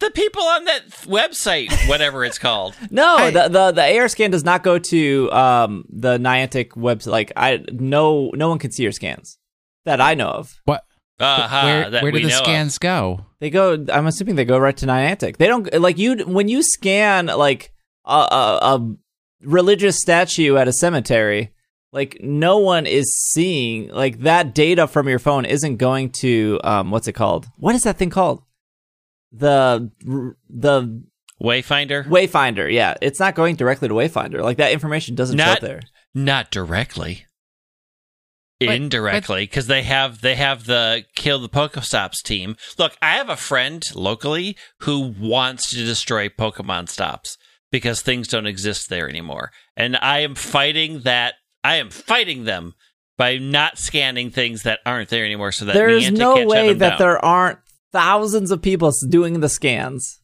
The 0.00 0.10
people 0.10 0.42
on 0.42 0.64
that 0.64 0.88
website, 1.06 1.70
whatever 1.88 2.24
it's 2.24 2.38
called. 2.38 2.74
No, 2.90 3.16
I- 3.16 3.30
the, 3.30 3.48
the 3.48 3.72
the 3.72 3.98
AR 3.98 4.08
scan 4.08 4.30
does 4.30 4.44
not 4.44 4.62
go 4.62 4.78
to 4.78 5.30
um 5.32 5.84
the 5.88 6.18
Niantic 6.18 6.70
website. 6.70 7.06
Like 7.12 7.32
I 7.36 7.64
no 7.72 8.30
no 8.34 8.48
one 8.48 8.58
can 8.58 8.70
see 8.72 8.82
your 8.82 8.92
scans 8.92 9.38
that 9.84 10.00
I 10.00 10.14
know 10.14 10.28
of. 10.28 10.60
What? 10.64 10.84
Uh-huh, 11.20 11.62
where 11.66 11.90
that 11.90 12.02
where 12.02 12.10
do 12.12 12.20
the 12.20 12.28
know 12.28 12.38
of. 12.40 12.44
scans 12.44 12.78
go? 12.78 13.24
They 13.38 13.48
go. 13.50 13.84
I'm 13.92 14.06
assuming 14.06 14.34
they 14.34 14.44
go 14.44 14.58
right 14.58 14.76
to 14.78 14.86
Niantic. 14.86 15.36
They 15.36 15.46
don't 15.46 15.72
like 15.80 15.96
you 15.96 16.16
when 16.26 16.48
you 16.48 16.62
scan 16.62 17.26
like 17.26 17.72
a, 18.04 18.10
a, 18.14 18.58
a 18.62 18.94
religious 19.42 20.00
statue 20.00 20.56
at 20.56 20.68
a 20.68 20.72
cemetery. 20.72 21.52
Like 21.92 22.18
no 22.20 22.58
one 22.58 22.86
is 22.86 23.06
seeing 23.30 23.88
like 23.90 24.20
that 24.20 24.54
data 24.54 24.88
from 24.88 25.08
your 25.08 25.20
phone 25.20 25.44
isn't 25.44 25.76
going 25.76 26.10
to 26.22 26.58
um 26.64 26.90
what's 26.90 27.06
it 27.06 27.12
called? 27.12 27.46
What 27.58 27.76
is 27.76 27.84
that 27.84 27.96
thing 27.96 28.10
called? 28.10 28.42
The 29.36 29.90
the 30.48 31.02
Wayfinder? 31.42 32.06
Wayfinder. 32.06 32.72
Yeah, 32.72 32.94
it's 33.02 33.18
not 33.18 33.34
going 33.34 33.56
directly 33.56 33.88
to 33.88 33.94
Wayfinder. 33.94 34.40
Like 34.42 34.58
that 34.58 34.72
information 34.72 35.14
doesn't 35.14 35.36
show 35.38 35.44
Not- 35.44 35.56
up 35.56 35.62
there. 35.62 35.80
Not 36.14 36.50
directly. 36.50 37.26
But- 38.60 38.68
Indirectly, 38.76 39.42
because 39.42 39.66
they 39.66 39.82
have 39.82 40.20
they 40.20 40.36
have 40.36 40.64
the 40.66 41.04
kill 41.16 41.40
the 41.40 41.48
Pokestops 41.48 42.22
team. 42.24 42.56
Look, 42.78 42.96
I 43.02 43.14
have 43.16 43.28
a 43.28 43.36
friend 43.36 43.82
locally 43.94 44.56
who 44.80 45.12
wants 45.18 45.70
to 45.70 45.84
destroy 45.84 46.28
Pokemon 46.28 46.88
stops 46.88 47.36
because 47.72 48.00
things 48.00 48.28
don't 48.28 48.46
exist 48.46 48.88
there 48.88 49.08
anymore, 49.08 49.50
and 49.76 49.96
I 49.96 50.20
am 50.20 50.34
fighting 50.36 51.00
that. 51.00 51.34
I 51.64 51.76
am 51.76 51.90
fighting 51.90 52.44
them 52.44 52.74
by 53.18 53.38
not 53.38 53.78
scanning 53.78 54.30
things 54.30 54.62
that 54.62 54.78
aren't 54.86 55.08
there 55.08 55.24
anymore. 55.24 55.50
So 55.50 55.64
that 55.64 55.74
There's 55.74 56.04
Niantic 56.04 56.16
no 56.18 56.34
can't 56.36 56.50
shut 56.50 56.56
way 56.56 56.68
them 56.68 56.78
that 56.78 56.88
down. 56.90 56.98
there 57.00 57.24
aren't 57.24 57.58
thousands 57.94 58.50
of 58.50 58.60
people 58.60 58.92
doing 59.08 59.38
the 59.40 59.48
scans 59.48 60.20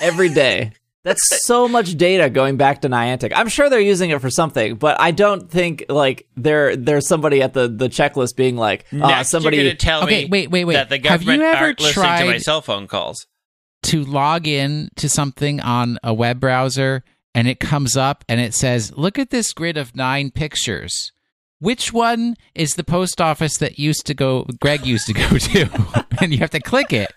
every 0.00 0.28
day. 0.28 0.72
That's 1.04 1.46
so 1.46 1.68
much 1.68 1.96
data 1.96 2.28
going 2.28 2.56
back 2.58 2.82
to 2.82 2.88
Niantic. 2.88 3.32
I'm 3.34 3.48
sure 3.48 3.70
they're 3.70 3.80
using 3.80 4.10
it 4.10 4.20
for 4.20 4.28
something, 4.28 4.74
but 4.74 5.00
I 5.00 5.10
don't 5.12 5.50
think 5.50 5.86
like 5.88 6.26
there 6.36 6.76
there's 6.76 7.08
somebody 7.08 7.40
at 7.40 7.54
the 7.54 7.66
the 7.68 7.88
checklist 7.88 8.36
being 8.36 8.56
like, 8.56 8.84
uh, 8.92 8.96
Next, 8.96 9.30
somebody. 9.30 9.56
you're 9.56 9.64
going 9.66 9.76
to 9.76 9.84
tell 9.86 10.02
Okay, 10.04 10.24
me 10.24 10.28
wait, 10.30 10.50
wait, 10.50 10.64
wait. 10.66 10.74
that 10.74 10.90
the 10.90 11.08
Have 11.08 11.22
you 11.22 11.32
ever 11.40 11.44
aren't 11.64 11.80
listening 11.80 12.04
to 12.04 12.10
my 12.10 12.24
tried- 12.32 12.42
cell 12.42 12.60
phone 12.60 12.86
calls. 12.88 13.26
to 13.84 14.04
log 14.04 14.46
in 14.46 14.90
to 14.96 15.08
something 15.08 15.60
on 15.60 15.98
a 16.02 16.12
web 16.12 16.40
browser 16.40 17.04
and 17.34 17.48
it 17.48 17.58
comes 17.60 17.96
up 17.96 18.22
and 18.28 18.40
it 18.40 18.52
says, 18.52 18.92
"Look 18.94 19.18
at 19.18 19.30
this 19.30 19.52
grid 19.54 19.78
of 19.78 19.94
9 19.96 20.30
pictures. 20.32 21.12
Which 21.60 21.92
one 21.92 22.36
is 22.54 22.70
the 22.74 22.84
post 22.84 23.20
office 23.20 23.56
that 23.58 23.78
used 23.78 24.06
to 24.06 24.14
go 24.14 24.46
Greg 24.60 24.86
used 24.86 25.06
to 25.06 25.12
go 25.12 25.28
to?" 25.38 26.04
and 26.20 26.32
you 26.32 26.38
have 26.38 26.50
to 26.50 26.60
click 26.60 26.92
it. 26.92 27.12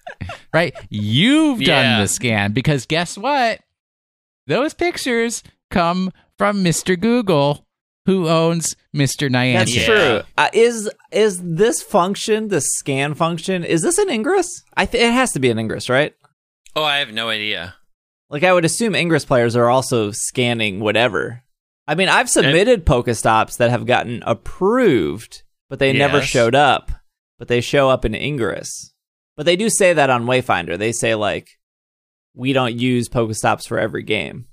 Right? 0.54 0.74
You've 0.90 1.60
done 1.60 1.86
Yeah. 1.86 2.02
the 2.02 2.08
scan 2.08 2.52
because 2.54 2.86
guess 2.86 3.18
what? 3.18 3.60
Those 4.48 4.74
pictures 4.74 5.44
come 5.70 6.12
from 6.38 6.64
Mr. 6.64 7.00
Google 7.00 7.66
who 8.08 8.28
owns 8.28 8.76
Mr. 8.96 9.30
Niantic. 9.30 9.54
That's 9.54 9.76
Yeah. 9.76 9.86
true. 9.86 10.22
Uh, 10.38 10.50
is 10.54 10.90
is 11.12 11.40
this 11.44 11.84
function, 11.84 12.48
the 12.48 12.60
scan 12.62 13.14
function, 13.14 13.64
is 13.64 13.84
this 13.84 14.00
an 14.00 14.10
Ingress? 14.10 14.48
I 14.76 14.88
th- 14.88 15.04
it 15.04 15.14
has 15.14 15.32
to 15.34 15.40
be 15.40 15.52
an 15.52 15.60
Ingress, 15.60 15.88
right? 15.88 16.14
Oh, 16.76 16.84
I 16.84 16.98
have 16.98 17.12
no 17.14 17.30
idea. 17.30 17.76
Like 18.32 18.44
I 18.44 18.54
would 18.54 18.66
assume 18.66 18.96
Ingress 18.96 19.24
players 19.26 19.56
are 19.56 19.70
also 19.70 20.10
scanning 20.12 20.80
whatever. 20.80 21.44
I 21.92 21.96
mean, 21.96 22.08
I've 22.08 22.30
submitted 22.30 22.86
Pokestops 22.86 23.58
that 23.58 23.70
have 23.70 23.86
gotten 23.86 24.24
approved, 24.26 25.44
but 25.70 25.80
they 25.80 25.92
never 25.92 26.22
showed 26.22 26.56
up. 26.56 26.90
But 27.38 27.50
they 27.50 27.60
show 27.60 27.90
up 27.90 28.06
in 28.06 28.16
Ingress. 28.16 28.94
But 29.36 29.46
they 29.46 29.58
do 29.58 29.70
say 29.70 29.92
that 29.92 30.10
on 30.10 30.24
Wayfinder. 30.24 30.78
They 30.78 30.94
say 30.94 31.16
like, 31.16 31.50
we 32.34 32.54
don't 32.54 32.80
use 32.80 33.10
Pokestops 33.10 33.68
for 33.68 33.78
every 33.78 34.04
game. 34.04 34.46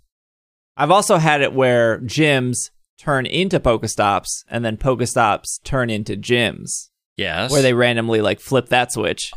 I've 0.76 0.90
also 0.90 1.18
had 1.18 1.40
it 1.40 1.52
where 1.52 2.00
gyms 2.00 2.70
turn 2.98 3.24
into 3.24 3.60
Pokestops 3.60 4.44
and 4.48 4.64
then 4.64 4.76
Pokestops 4.76 5.62
turn 5.62 5.90
into 5.90 6.16
gyms, 6.16 6.88
Yes. 7.16 7.52
where 7.52 7.62
they 7.62 7.72
randomly 7.72 8.20
like 8.20 8.40
flip 8.40 8.70
that 8.70 8.92
switch. 8.92 9.30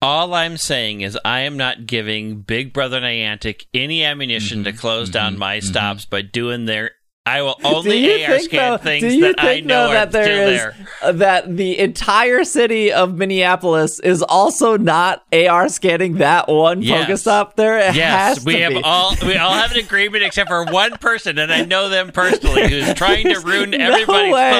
All 0.00 0.32
I'm 0.32 0.56
saying 0.56 1.02
is 1.02 1.18
I 1.22 1.40
am 1.40 1.58
not 1.58 1.86
giving 1.86 2.40
Big 2.40 2.72
Brother 2.72 2.98
Niantic 2.98 3.66
any 3.74 4.04
ammunition 4.04 4.64
to 4.64 4.70
mm-hmm. 4.70 4.78
close 4.78 5.10
down 5.10 5.32
mm-hmm. 5.32 5.40
my 5.40 5.58
mm-hmm. 5.58 5.68
stops 5.68 6.06
by 6.06 6.22
doing 6.22 6.64
their. 6.64 6.92
I 7.24 7.40
will 7.42 7.54
only 7.62 8.24
AR 8.24 8.40
scan 8.40 8.72
though, 8.72 8.76
things 8.78 9.20
that 9.20 9.36
I 9.38 9.60
know 9.60 9.84
though, 9.86 9.90
are 9.90 9.94
that 9.94 10.10
there 10.10 10.24
still 10.24 10.48
is- 10.48 10.86
there. 11.02 11.12
that 11.12 11.56
the 11.56 11.78
entire 11.78 12.42
city 12.42 12.92
of 12.92 13.14
Minneapolis 13.16 14.00
is 14.00 14.22
also 14.22 14.76
not 14.76 15.22
AR 15.32 15.68
scanning 15.68 16.14
that 16.14 16.48
one 16.48 16.82
Yes. 16.82 17.06
Pokestop 17.08 17.54
there? 17.54 17.78
It 17.78 17.94
Yes, 17.94 18.44
we 18.44 18.56
have 18.56 18.72
be. 18.72 18.80
all 18.82 19.14
we 19.24 19.36
all 19.36 19.52
have 19.52 19.70
an 19.70 19.78
agreement 19.78 20.24
except 20.24 20.48
for 20.50 20.64
one 20.64 20.96
person, 20.98 21.38
and 21.38 21.52
I 21.52 21.64
know 21.64 21.88
them 21.88 22.10
personally, 22.10 22.68
who's 22.68 22.92
trying 22.94 23.28
to 23.28 23.38
ruin 23.44 23.70
No 23.70 23.78
everybody's 23.78 24.34
way. 24.34 24.50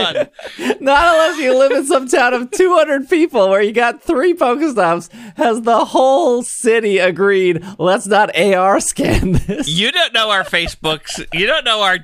fun. 0.59 0.77
Not 0.81 1.15
unless 1.15 1.39
you 1.41 1.59
live 1.59 1.73
in 1.73 1.85
some 1.85 2.07
town 2.07 2.33
of 2.33 2.53
200 2.53 3.11
people 3.11 3.49
where 3.49 3.61
you 3.63 3.73
got 3.73 4.01
three 4.03 4.35
Pokestops. 4.35 5.11
Has 5.37 5.63
the 5.63 5.85
whole 5.87 6.45
city 6.45 6.99
agreed? 6.99 7.65
Let's 7.81 8.07
not 8.07 8.37
AR 8.39 8.79
scan 8.79 9.33
this. 9.33 9.69
You 9.69 9.91
don't 9.91 10.13
know 10.15 10.31
our 10.31 10.45
Facebooks. 10.45 11.25
You 11.35 11.47
don't 11.47 11.65
know 11.65 11.83
our 11.83 11.99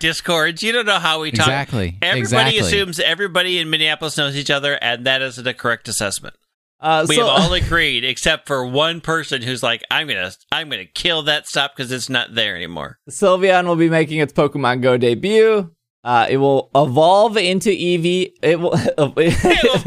Discords. 0.52 0.62
You 0.62 0.72
don't 0.72 0.86
know 0.86 0.98
how 0.98 1.20
we 1.20 1.30
talk. 1.30 1.46
Exactly. 1.46 1.98
Everybody 2.02 2.18
exactly. 2.20 2.58
assumes 2.58 3.00
everybody 3.00 3.58
in 3.58 3.70
Minneapolis 3.70 4.16
knows 4.16 4.36
each 4.36 4.50
other, 4.50 4.74
and 4.82 5.06
that 5.06 5.22
isn't 5.22 5.46
a 5.46 5.54
correct 5.54 5.88
assessment. 5.88 6.34
Uh, 6.80 7.04
We 7.08 7.16
so, 7.16 7.26
have 7.26 7.42
all 7.42 7.52
agreed, 7.54 8.04
except 8.04 8.46
for 8.46 8.64
one 8.64 9.00
person 9.00 9.42
who's 9.42 9.62
like, 9.62 9.82
"I'm 9.90 10.06
gonna, 10.06 10.32
I'm 10.52 10.68
gonna 10.68 10.84
kill 10.84 11.22
that 11.24 11.48
stop 11.48 11.74
because 11.76 11.90
it's 11.90 12.08
not 12.08 12.34
there 12.34 12.54
anymore." 12.54 12.98
Sylveon 13.10 13.66
will 13.66 13.76
be 13.76 13.88
making 13.90 14.20
its 14.20 14.32
Pokemon 14.32 14.82
Go 14.82 14.96
debut. 14.96 15.72
Uh, 16.04 16.26
it 16.30 16.36
will 16.36 16.70
evolve 16.74 17.36
into 17.36 17.70
Eevee. 17.70 18.30
It 18.42 18.60
will. 18.60 18.70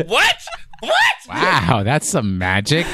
what? 0.07 0.37
What? 0.81 1.15
Wow, 1.29 1.83
that's 1.83 2.09
some 2.09 2.37
magic. 2.37 2.85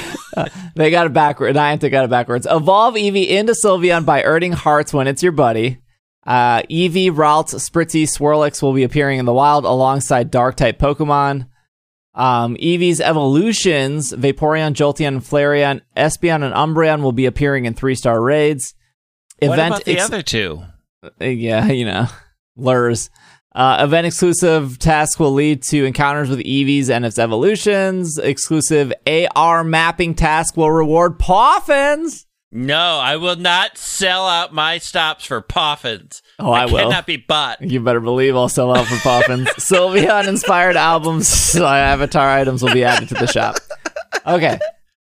They 0.76 0.92
got 0.92 1.08
it 1.08 1.14
backward. 1.14 1.56
Niantic 1.56 1.90
got 1.90 2.06
it 2.06 2.10
backwards. 2.12 2.46
Evolve 2.50 2.96
Eevee 2.96 3.28
into 3.28 3.54
Sylveon 3.54 4.06
by 4.06 4.24
earning 4.24 4.52
hearts 4.52 4.94
when 4.94 5.08
it's 5.08 5.24
your 5.24 5.32
buddy. 5.32 5.80
Uh, 6.28 6.62
Eevee, 6.64 7.10
Ralts, 7.10 7.56
Spritzee, 7.56 8.04
Swirlix 8.04 8.62
will 8.62 8.74
be 8.74 8.84
appearing 8.84 9.18
in 9.18 9.26
the 9.26 9.34
wild 9.34 9.64
alongside 9.64 10.30
Dark 10.30 10.58
type 10.58 10.78
Pokemon. 10.78 11.48
Um, 12.14 12.58
Eevee's 12.58 13.00
evolutions, 13.00 14.12
Vaporeon, 14.12 14.74
Jolteon, 14.74 15.18
Flareon, 15.18 15.82
Espeon, 15.96 16.44
and 16.44 16.54
Umbreon 16.54 17.02
will 17.02 17.14
be 17.14 17.28
appearing 17.28 17.66
in 17.66 17.74
three 17.76 17.96
star 17.96 18.22
raids. 18.22 18.74
What 19.40 19.54
Event 19.54 19.68
about 19.76 19.86
the 19.86 19.94
ex- 19.94 20.04
other 20.06 20.22
two? 20.22 20.64
uh, 21.04 21.26
yeah, 21.26 21.68
you 21.72 21.86
know, 21.86 22.08
lures. 22.58 23.10
Uh, 23.56 23.84
event 23.84 24.06
exclusive 24.06 24.78
tasks 24.78 25.20
will 25.20 25.32
lead 25.32 25.64
to 25.64 25.84
encounters 25.86 26.30
with 26.30 26.40
Eevees 26.40 26.92
and 26.92 27.04
its 27.04 27.18
evolutions. 27.18 28.20
Exclusive 28.20 28.94
AR 29.08 29.64
mapping 29.64 30.14
task 30.14 30.56
will 30.58 30.70
reward 30.70 31.18
Poffins. 31.18 32.27
No, 32.58 32.98
I 32.98 33.18
will 33.18 33.36
not 33.36 33.78
sell 33.78 34.28
out 34.28 34.52
my 34.52 34.80
stops 34.80 35.26
for 35.26 35.44
Poffins. 35.44 36.24
Oh, 36.40 36.52
I 36.52 36.66
will. 36.66 36.90
Cannot 36.90 37.06
be 37.06 37.18
bought. 37.18 37.62
You 37.62 37.80
better 37.82 38.00
believe 38.00 38.36
I'll 38.36 38.50
sell 38.50 38.76
out 38.76 38.88
for 38.88 38.96
Poffins. 38.96 39.46
Sylveon 39.60 40.28
inspired 40.28 40.76
albums, 40.76 41.56
uh, 41.56 41.68
avatar 41.68 42.28
items 42.28 42.64
will 42.64 42.74
be 42.74 42.84
added 42.84 43.10
to 43.10 43.14
the 43.14 43.28
shop. 43.28 43.58
Okay, 44.26 44.58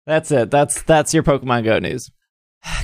that's 0.05 0.31
it. 0.31 0.49
That's 0.49 0.81
that's 0.83 1.13
your 1.13 1.23
Pokemon 1.23 1.65
Go 1.65 1.77
news. 1.79 2.09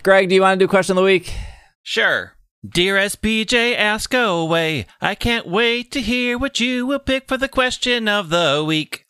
Greg, 0.03 0.27
do 0.27 0.35
you 0.35 0.41
want 0.41 0.60
to 0.60 0.65
do 0.65 0.68
question 0.68 0.98
of 0.98 0.98
the 0.98 1.06
week? 1.06 1.34
Sure. 1.81 2.34
Dear 2.68 2.98
SBJ, 2.98 3.73
ask 3.73 4.14
away. 4.14 4.85
I 4.99 5.15
can't 5.15 5.48
wait 5.48 5.91
to 5.94 6.02
hear 6.02 6.38
what 6.38 6.60
you 6.60 6.85
will 6.85 6.99
pick 6.99 7.30
for 7.30 7.38
the 7.38 7.48
question 7.48 8.10
of 8.10 8.27
the 8.30 8.65
week. 8.68 9.06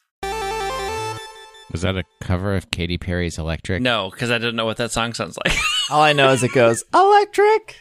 Was 1.78 1.84
that 1.84 1.96
a 1.96 2.04
cover 2.22 2.56
of 2.56 2.72
Katy 2.72 2.98
Perry's 2.98 3.38
Electric? 3.38 3.84
No, 3.84 4.10
because 4.10 4.32
I 4.32 4.40
didn't 4.40 4.56
know 4.56 4.66
what 4.66 4.78
that 4.78 4.92
song 4.92 5.14
sounds 5.14 5.38
like. 5.46 5.56
All 5.92 6.02
I 6.02 6.12
know 6.12 6.32
is 6.32 6.42
it 6.42 6.52
goes 6.52 6.84
electric. 6.92 7.76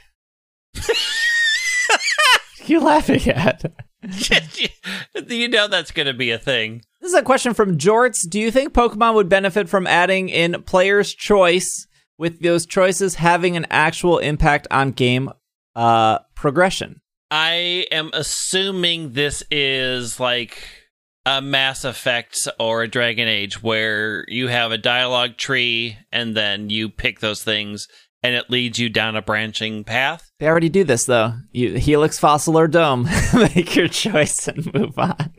you 2.66 2.80
laughing 2.80 3.26
at? 3.30 3.64
you 5.28 5.48
know 5.48 5.66
that's 5.68 5.92
going 5.92 6.08
to 6.08 6.12
be 6.12 6.30
a 6.30 6.38
thing. 6.38 6.82
This 7.00 7.12
is 7.12 7.18
a 7.18 7.22
question 7.22 7.54
from 7.54 7.78
Jorts. 7.78 8.28
Do 8.28 8.38
you 8.38 8.50
think 8.50 8.74
Pokemon 8.74 9.14
would 9.14 9.30
benefit 9.30 9.66
from 9.66 9.86
adding 9.86 10.28
in 10.28 10.62
player's 10.64 11.14
choice, 11.14 11.86
with 12.18 12.42
those 12.42 12.66
choices 12.66 13.14
having 13.14 13.56
an 13.56 13.66
actual 13.70 14.18
impact 14.18 14.66
on 14.70 14.90
game 14.90 15.30
uh, 15.74 16.18
progression? 16.34 17.00
I 17.30 17.86
am 17.90 18.10
assuming 18.12 19.14
this 19.14 19.42
is 19.50 20.20
like 20.20 20.85
a 21.26 21.42
Mass 21.42 21.84
Effect 21.84 22.48
or 22.60 22.82
a 22.82 22.88
Dragon 22.88 23.26
Age 23.26 23.60
where 23.60 24.24
you 24.28 24.46
have 24.46 24.70
a 24.70 24.78
dialogue 24.78 25.36
tree 25.36 25.98
and 26.12 26.36
then 26.36 26.70
you 26.70 26.88
pick 26.88 27.18
those 27.18 27.42
things 27.42 27.88
and 28.22 28.34
it 28.34 28.48
leads 28.48 28.78
you 28.78 28.88
down 28.88 29.16
a 29.16 29.22
branching 29.22 29.82
path. 29.82 30.30
They 30.38 30.46
already 30.46 30.68
do 30.68 30.84
this 30.84 31.04
though. 31.04 31.34
You 31.50 31.74
Helix, 31.74 32.18
Fossil, 32.18 32.56
or 32.56 32.68
Dome. 32.68 33.08
Make 33.34 33.74
your 33.74 33.88
choice 33.88 34.46
and 34.46 34.72
move 34.72 34.96
on. 34.98 35.34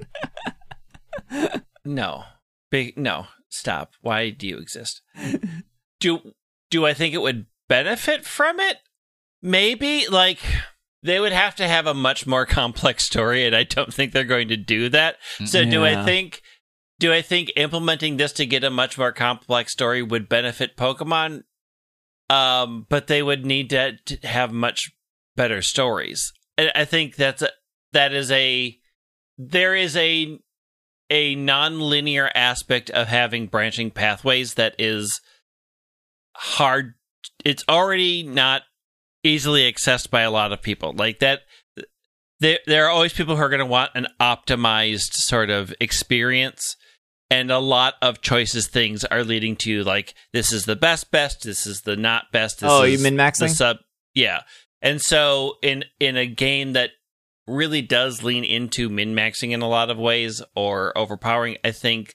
no, 1.85 2.23
big 2.69 2.97
no. 2.97 3.27
Stop. 3.49 3.93
Why 4.01 4.29
do 4.29 4.45
you 4.45 4.57
exist? 4.57 5.01
do 6.01 6.33
do 6.69 6.85
I 6.85 6.93
think 6.93 7.13
it 7.13 7.21
would 7.21 7.45
benefit 7.69 8.25
from 8.25 8.59
it? 8.59 8.77
Maybe 9.41 10.05
like 10.07 10.39
they 11.03 11.19
would 11.19 11.31
have 11.31 11.55
to 11.55 11.67
have 11.67 11.87
a 11.87 11.93
much 11.93 12.25
more 12.25 12.45
complex 12.47 13.05
story 13.05 13.45
and 13.45 13.55
I 13.55 13.63
don't 13.63 13.93
think 13.93 14.11
they're 14.11 14.23
going 14.23 14.49
to 14.49 14.57
do 14.57 14.89
that. 14.89 15.17
So 15.45 15.61
yeah. 15.61 15.69
do 15.69 15.85
I 15.85 16.03
think 16.03 16.41
do 16.99 17.13
I 17.13 17.21
think 17.21 17.51
implementing 17.55 18.17
this 18.17 18.33
to 18.33 18.45
get 18.45 18.63
a 18.63 18.69
much 18.69 18.97
more 18.97 19.11
complex 19.11 19.71
story 19.71 20.01
would 20.01 20.27
benefit 20.27 20.75
Pokemon? 20.75 21.43
Um, 22.29 22.85
but 22.89 23.07
they 23.07 23.21
would 23.23 23.45
need 23.45 23.69
to, 23.69 23.97
to 23.97 24.27
have 24.27 24.51
much 24.51 24.91
better 25.35 25.61
stories. 25.61 26.33
And 26.57 26.71
I 26.75 26.83
think 26.85 27.15
that's 27.15 27.41
a, 27.41 27.49
that 27.93 28.13
is 28.13 28.31
a 28.31 28.77
there 29.37 29.75
is 29.75 29.95
a 29.95 30.39
a 31.09 31.35
non-linear 31.35 32.29
aspect 32.35 32.89
of 32.89 33.07
having 33.07 33.47
branching 33.47 33.91
pathways 33.91 34.55
that 34.55 34.75
is 34.77 35.21
hard 36.35 36.95
it's 37.45 37.63
already 37.69 38.23
not 38.23 38.63
easily 39.27 39.71
accessed 39.71 40.09
by 40.09 40.21
a 40.21 40.31
lot 40.31 40.51
of 40.51 40.61
people. 40.61 40.93
Like 40.93 41.19
that 41.19 41.41
there 42.39 42.59
there 42.65 42.85
are 42.85 42.89
always 42.89 43.13
people 43.13 43.35
who 43.35 43.41
are 43.41 43.49
going 43.49 43.59
to 43.59 43.65
want 43.65 43.91
an 43.95 44.07
optimized 44.19 45.13
sort 45.13 45.49
of 45.49 45.73
experience 45.79 46.75
and 47.29 47.51
a 47.51 47.59
lot 47.59 47.95
of 48.01 48.21
choices 48.21 48.67
things 48.67 49.03
are 49.05 49.23
leading 49.23 49.55
to 49.55 49.83
like 49.83 50.13
this 50.33 50.53
is 50.53 50.65
the 50.65 50.75
best 50.75 51.11
best 51.11 51.43
this 51.43 51.67
is 51.67 51.81
the 51.81 51.95
not 51.95 52.31
best 52.31 52.61
this 52.61 52.69
oh 52.71 52.83
you 52.83 52.99
min 52.99 53.15
maxing? 53.15 53.49
sub 53.49 53.77
yeah. 54.13 54.41
And 54.81 54.99
so 55.01 55.57
in 55.61 55.85
in 55.99 56.17
a 56.17 56.25
game 56.25 56.73
that 56.73 56.91
really 57.45 57.81
does 57.81 58.23
lean 58.23 58.43
into 58.43 58.89
min 58.89 59.15
maxing 59.15 59.51
in 59.51 59.61
a 59.61 59.69
lot 59.69 59.89
of 59.89 59.97
ways 59.97 60.41
or 60.55 60.97
overpowering 60.97 61.57
i 61.63 61.71
think 61.71 62.13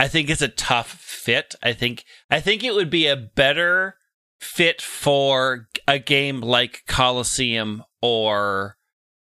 i 0.00 0.08
think 0.08 0.30
it's 0.30 0.42
a 0.42 0.48
tough 0.48 0.90
fit. 0.90 1.54
I 1.62 1.74
think 1.74 2.04
i 2.30 2.40
think 2.40 2.64
it 2.64 2.74
would 2.74 2.90
be 2.90 3.06
a 3.06 3.16
better 3.16 3.97
fit 4.40 4.80
for 4.80 5.68
a 5.86 5.98
game 5.98 6.40
like 6.40 6.82
Colosseum 6.86 7.82
or 8.00 8.76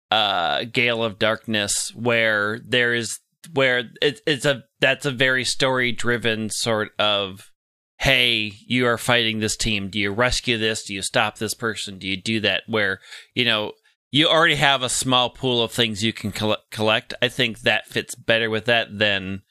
uh 0.10 0.64
Gale 0.66 1.04
of 1.04 1.20
Darkness 1.20 1.92
where 1.96 2.60
there 2.66 2.94
is 2.94 3.20
where 3.54 3.90
it, 4.02 4.22
it's 4.26 4.46
a 4.46 4.64
that's 4.80 5.06
a 5.06 5.12
very 5.12 5.44
story 5.44 5.92
driven 5.92 6.50
sort 6.50 6.92
of 7.00 7.52
hey 8.00 8.54
you 8.68 8.86
are 8.86 8.98
fighting 8.98 9.40
this 9.40 9.58
team. 9.58 9.90
Do 9.90 10.00
you 10.00 10.12
rescue 10.12 10.58
this? 10.58 10.84
Do 10.84 10.94
you 10.94 11.02
stop 11.02 11.38
this 11.38 11.54
person? 11.54 11.98
Do 11.98 12.08
you 12.08 12.22
do 12.22 12.40
that? 12.42 12.64
Where 12.68 13.00
you 13.34 13.46
know 13.46 13.74
you 14.12 14.28
already 14.28 14.56
have 14.56 14.82
a 14.82 14.90
small 14.90 15.30
pool 15.30 15.62
of 15.62 15.72
things 15.72 16.04
you 16.04 16.14
can 16.14 16.32
collect. 16.32 17.14
I 17.22 17.28
think 17.28 17.60
that 17.62 17.88
fits 17.88 18.16
better 18.16 18.50
with 18.50 18.66
that 18.66 18.98
than 18.98 19.42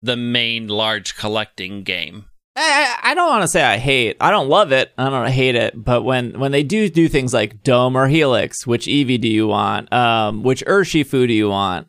the 0.00 0.16
main 0.16 0.68
large 0.68 1.16
collecting 1.16 1.82
game 1.82 2.26
I, 2.58 3.10
I 3.10 3.14
don't 3.14 3.28
want 3.28 3.42
to 3.42 3.48
say 3.48 3.62
I 3.62 3.78
hate. 3.78 4.16
I 4.20 4.30
don't 4.30 4.48
love 4.48 4.72
it. 4.72 4.92
I 4.98 5.08
don't 5.08 5.28
hate 5.28 5.54
it. 5.54 5.72
But 5.82 6.02
when 6.02 6.38
when 6.38 6.52
they 6.52 6.62
do 6.62 6.88
do 6.88 7.08
things 7.08 7.32
like 7.32 7.62
Dome 7.62 7.96
or 7.96 8.08
Helix, 8.08 8.66
which 8.66 8.86
Eevee 8.86 9.20
do 9.20 9.28
you 9.28 9.46
want? 9.46 9.92
Um, 9.92 10.42
which 10.42 10.64
Urshifu 10.64 11.26
do 11.26 11.32
you 11.32 11.48
want? 11.48 11.88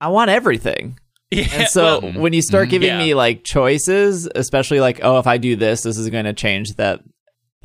I 0.00 0.08
want 0.08 0.30
everything. 0.30 0.98
Yeah, 1.30 1.48
and 1.52 1.68
so 1.68 1.98
well, 2.00 2.12
when 2.12 2.32
you 2.32 2.42
start 2.42 2.68
giving 2.68 2.90
yeah. 2.90 2.98
me 2.98 3.14
like 3.14 3.42
choices, 3.42 4.28
especially 4.36 4.78
like, 4.78 5.00
oh, 5.02 5.18
if 5.18 5.26
I 5.26 5.36
do 5.36 5.56
this, 5.56 5.82
this 5.82 5.98
is 5.98 6.08
going 6.10 6.26
to 6.26 6.32
change 6.32 6.74
that 6.74 7.00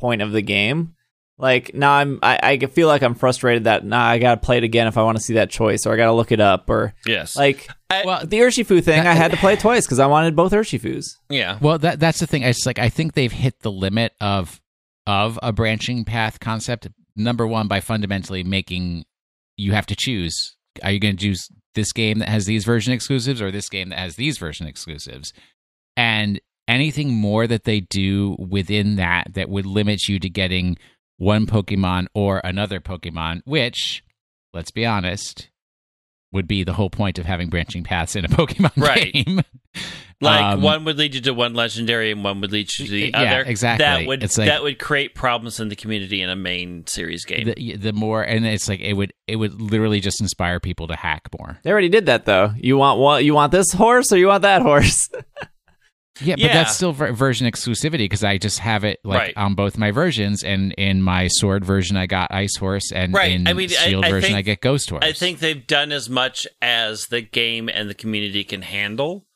point 0.00 0.22
of 0.22 0.32
the 0.32 0.42
game. 0.42 0.96
Like 1.40 1.74
now 1.74 1.92
I'm, 1.92 2.18
I, 2.22 2.38
I 2.42 2.58
feel 2.58 2.88
like 2.88 3.02
I'm 3.02 3.14
frustrated 3.14 3.64
that 3.64 3.84
now 3.84 3.98
nah, 3.98 4.04
I 4.04 4.18
gotta 4.18 4.40
play 4.40 4.58
it 4.58 4.64
again 4.64 4.86
if 4.86 4.98
I 4.98 5.02
want 5.02 5.16
to 5.16 5.22
see 5.22 5.34
that 5.34 5.50
choice, 5.50 5.86
or 5.86 5.92
I 5.92 5.96
gotta 5.96 6.12
look 6.12 6.32
it 6.32 6.40
up, 6.40 6.68
or 6.68 6.94
yes, 7.06 7.36
like 7.36 7.68
I, 7.88 8.02
well 8.04 8.26
the 8.26 8.38
Urshifu 8.38 8.82
thing, 8.84 9.06
I 9.06 9.14
had 9.14 9.30
to 9.30 9.36
play 9.36 9.56
twice 9.56 9.86
because 9.86 9.98
I 9.98 10.06
wanted 10.06 10.36
both 10.36 10.52
Urshifus. 10.52 11.06
Yeah, 11.28 11.58
well 11.60 11.78
that 11.78 11.98
that's 11.98 12.20
the 12.20 12.26
thing. 12.26 12.42
It's 12.42 12.66
like 12.66 12.78
I 12.78 12.88
think 12.88 13.14
they've 13.14 13.32
hit 13.32 13.60
the 13.60 13.72
limit 13.72 14.12
of 14.20 14.60
of 15.06 15.38
a 15.42 15.52
branching 15.52 16.04
path 16.04 16.40
concept. 16.40 16.88
Number 17.16 17.46
one, 17.46 17.68
by 17.68 17.80
fundamentally 17.80 18.44
making 18.44 19.04
you 19.56 19.72
have 19.72 19.86
to 19.86 19.96
choose: 19.96 20.56
are 20.82 20.90
you 20.90 21.00
going 21.00 21.16
to 21.16 21.22
choose 21.22 21.48
this 21.74 21.92
game 21.92 22.18
that 22.18 22.28
has 22.28 22.46
these 22.46 22.64
version 22.64 22.92
exclusives 22.92 23.40
or 23.40 23.50
this 23.50 23.68
game 23.68 23.88
that 23.90 23.98
has 23.98 24.16
these 24.16 24.38
version 24.38 24.66
exclusives? 24.66 25.32
And 25.96 26.40
anything 26.68 27.12
more 27.12 27.46
that 27.46 27.64
they 27.64 27.80
do 27.80 28.36
within 28.38 28.96
that 28.96 29.34
that 29.34 29.48
would 29.48 29.66
limit 29.66 30.08
you 30.08 30.18
to 30.20 30.30
getting 30.30 30.76
one 31.20 31.46
Pokemon 31.46 32.06
or 32.14 32.40
another 32.42 32.80
Pokemon, 32.80 33.42
which, 33.44 34.02
let's 34.54 34.70
be 34.70 34.86
honest, 34.86 35.50
would 36.32 36.48
be 36.48 36.64
the 36.64 36.72
whole 36.72 36.88
point 36.88 37.18
of 37.18 37.26
having 37.26 37.50
branching 37.50 37.84
paths 37.84 38.16
in 38.16 38.24
a 38.24 38.28
Pokemon 38.28 38.72
right. 38.82 39.12
game. 39.12 39.42
like 40.22 40.42
um, 40.42 40.62
one 40.62 40.84
would 40.84 40.96
lead 40.96 41.14
you 41.14 41.20
to 41.20 41.34
one 41.34 41.52
legendary 41.52 42.10
and 42.10 42.24
one 42.24 42.40
would 42.40 42.52
lead 42.52 42.70
you 42.78 42.86
to 42.86 42.90
the 42.90 43.10
yeah, 43.10 43.20
other. 43.20 43.42
Exactly. 43.42 43.84
That 43.84 44.06
would 44.06 44.22
like, 44.22 44.48
that 44.48 44.62
would 44.62 44.78
create 44.78 45.14
problems 45.14 45.60
in 45.60 45.68
the 45.68 45.76
community 45.76 46.22
in 46.22 46.30
a 46.30 46.36
main 46.36 46.86
series 46.86 47.26
game. 47.26 47.52
The, 47.54 47.76
the, 47.76 47.92
more 47.92 48.22
and 48.22 48.46
it's 48.46 48.66
like 48.66 48.80
it 48.80 48.94
would 48.94 49.12
it 49.26 49.36
would 49.36 49.60
literally 49.60 50.00
just 50.00 50.22
inspire 50.22 50.58
people 50.58 50.88
to 50.88 50.96
hack 50.96 51.28
more. 51.38 51.58
They 51.64 51.70
already 51.70 51.90
did 51.90 52.06
that 52.06 52.24
though. 52.24 52.52
You 52.56 52.78
want 52.78 52.98
what 52.98 53.24
you 53.24 53.34
want 53.34 53.52
this 53.52 53.72
horse 53.72 54.10
or 54.10 54.16
you 54.16 54.28
want 54.28 54.42
that 54.42 54.62
horse? 54.62 55.10
Yeah, 56.20 56.36
but 56.36 56.52
that's 56.52 56.74
still 56.74 56.92
ver- 56.92 57.12
version 57.12 57.50
exclusivity 57.50 57.98
because 57.98 58.24
I 58.24 58.36
just 58.36 58.58
have 58.58 58.84
it 58.84 59.00
like 59.04 59.18
right. 59.18 59.36
on 59.36 59.54
both 59.54 59.78
my 59.78 59.90
versions, 59.90 60.42
and 60.42 60.72
in 60.72 61.02
my 61.02 61.28
sword 61.28 61.64
version 61.64 61.96
I 61.96 62.06
got 62.06 62.32
Ice 62.32 62.56
Horse, 62.56 62.92
and 62.92 63.14
right. 63.14 63.32
in 63.32 63.46
I 63.46 63.52
mean, 63.52 63.68
Shield 63.68 64.04
I, 64.04 64.08
I 64.08 64.10
version 64.10 64.28
think, 64.28 64.38
I 64.38 64.42
get 64.42 64.60
Ghost 64.60 64.90
Horse. 64.90 65.04
I 65.04 65.12
think 65.12 65.38
they've 65.38 65.66
done 65.66 65.92
as 65.92 66.10
much 66.10 66.46
as 66.60 67.06
the 67.06 67.22
game 67.22 67.68
and 67.68 67.88
the 67.88 67.94
community 67.94 68.44
can 68.44 68.62
handle. 68.62 69.26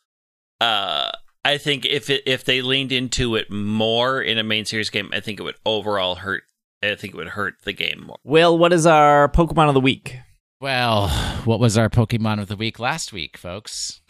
Uh, 0.61 1.11
I 1.45 1.59
think 1.59 1.85
if 1.87 2.11
it, 2.11 2.23
if 2.27 2.45
they 2.45 2.63
leaned 2.63 2.93
into 2.93 3.37
it 3.37 3.51
more 3.51 4.21
in 4.21 4.39
a 4.39 4.43
main 4.43 4.65
series 4.65 4.91
game, 4.91 5.11
I 5.13 5.21
think 5.21 5.39
it 5.39 5.43
would 5.43 5.57
overall 5.65 6.17
hurt. 6.17 6.45
I 6.83 6.97
think 6.97 7.15
it 7.15 7.17
would 7.17 7.29
hurt 7.29 7.55
the 7.65 7.73
game 7.73 8.05
more. 8.07 8.17
Well, 8.25 8.59
what 8.59 8.73
is 8.73 8.87
our 8.87 9.29
Pokemon 9.29 9.69
of 9.69 9.75
the 9.75 9.81
week? 9.81 10.19
Well, 10.61 11.09
what 11.45 11.61
was 11.61 11.79
our 11.79 11.89
Pokemon 11.89 12.41
of 12.41 12.49
the 12.49 12.57
week 12.57 12.79
last 12.79 13.13
week, 13.13 13.37
folks? 13.37 14.01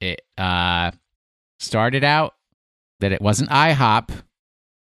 It 0.00 0.22
uh 0.36 0.90
started 1.58 2.04
out 2.04 2.34
that 3.00 3.12
it 3.12 3.20
wasn't 3.20 3.50
IHOP, 3.50 4.10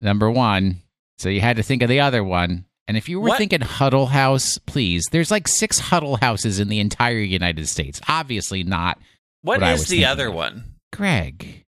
number 0.02 0.30
one. 0.30 0.81
So 1.18 1.30
you 1.30 1.41
had 1.41 1.57
to 1.57 1.64
think 1.64 1.81
of 1.84 1.89
the 1.89 1.99
other 1.99 2.23
one. 2.23 2.65
And 2.88 2.98
if 2.98 3.07
you 3.07 3.19
were 3.22 3.30
what? 3.30 3.38
thinking 3.38 3.61
Huddle 3.61 4.07
House, 4.07 4.57
please, 4.57 5.06
there's 5.11 5.31
like 5.31 5.48
six 5.48 5.80
Huddle 5.80 6.18
Houses 6.18 6.60
in 6.60 6.68
the 6.68 6.80
entire 6.80 7.19
United 7.19 7.68
States. 7.69 8.02
Obviously 8.07 8.64
not. 8.64 8.98
what, 9.43 9.61
what 9.61 9.72
is 9.73 9.88
the 9.88 10.06
other 10.06 10.27
of. 10.27 10.34
one? 10.34 10.76
Greg. 10.91 11.65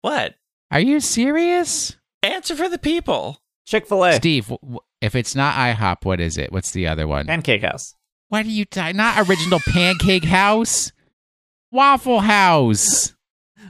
What? 0.00 0.36
Are 0.70 0.80
you 0.80 1.00
serious? 1.00 1.96
Answer 2.22 2.56
for 2.56 2.68
the 2.68 2.78
people. 2.78 3.42
Chick 3.66 3.86
fil 3.86 4.04
A. 4.04 4.14
Steve, 4.14 4.50
if 5.02 5.14
it's 5.14 5.34
not 5.34 5.54
IHOP, 5.54 6.04
what 6.04 6.20
is 6.20 6.38
it? 6.38 6.52
What's 6.52 6.70
the 6.70 6.86
other 6.86 7.06
one? 7.06 7.26
Pancake 7.26 7.62
House. 7.62 7.94
Why 8.28 8.42
do 8.42 8.50
you 8.50 8.64
talking? 8.64 8.96
Not 8.96 9.28
original 9.28 9.60
Pancake 9.60 10.24
House, 10.24 10.92
Waffle 11.70 12.20
House. 12.20 13.14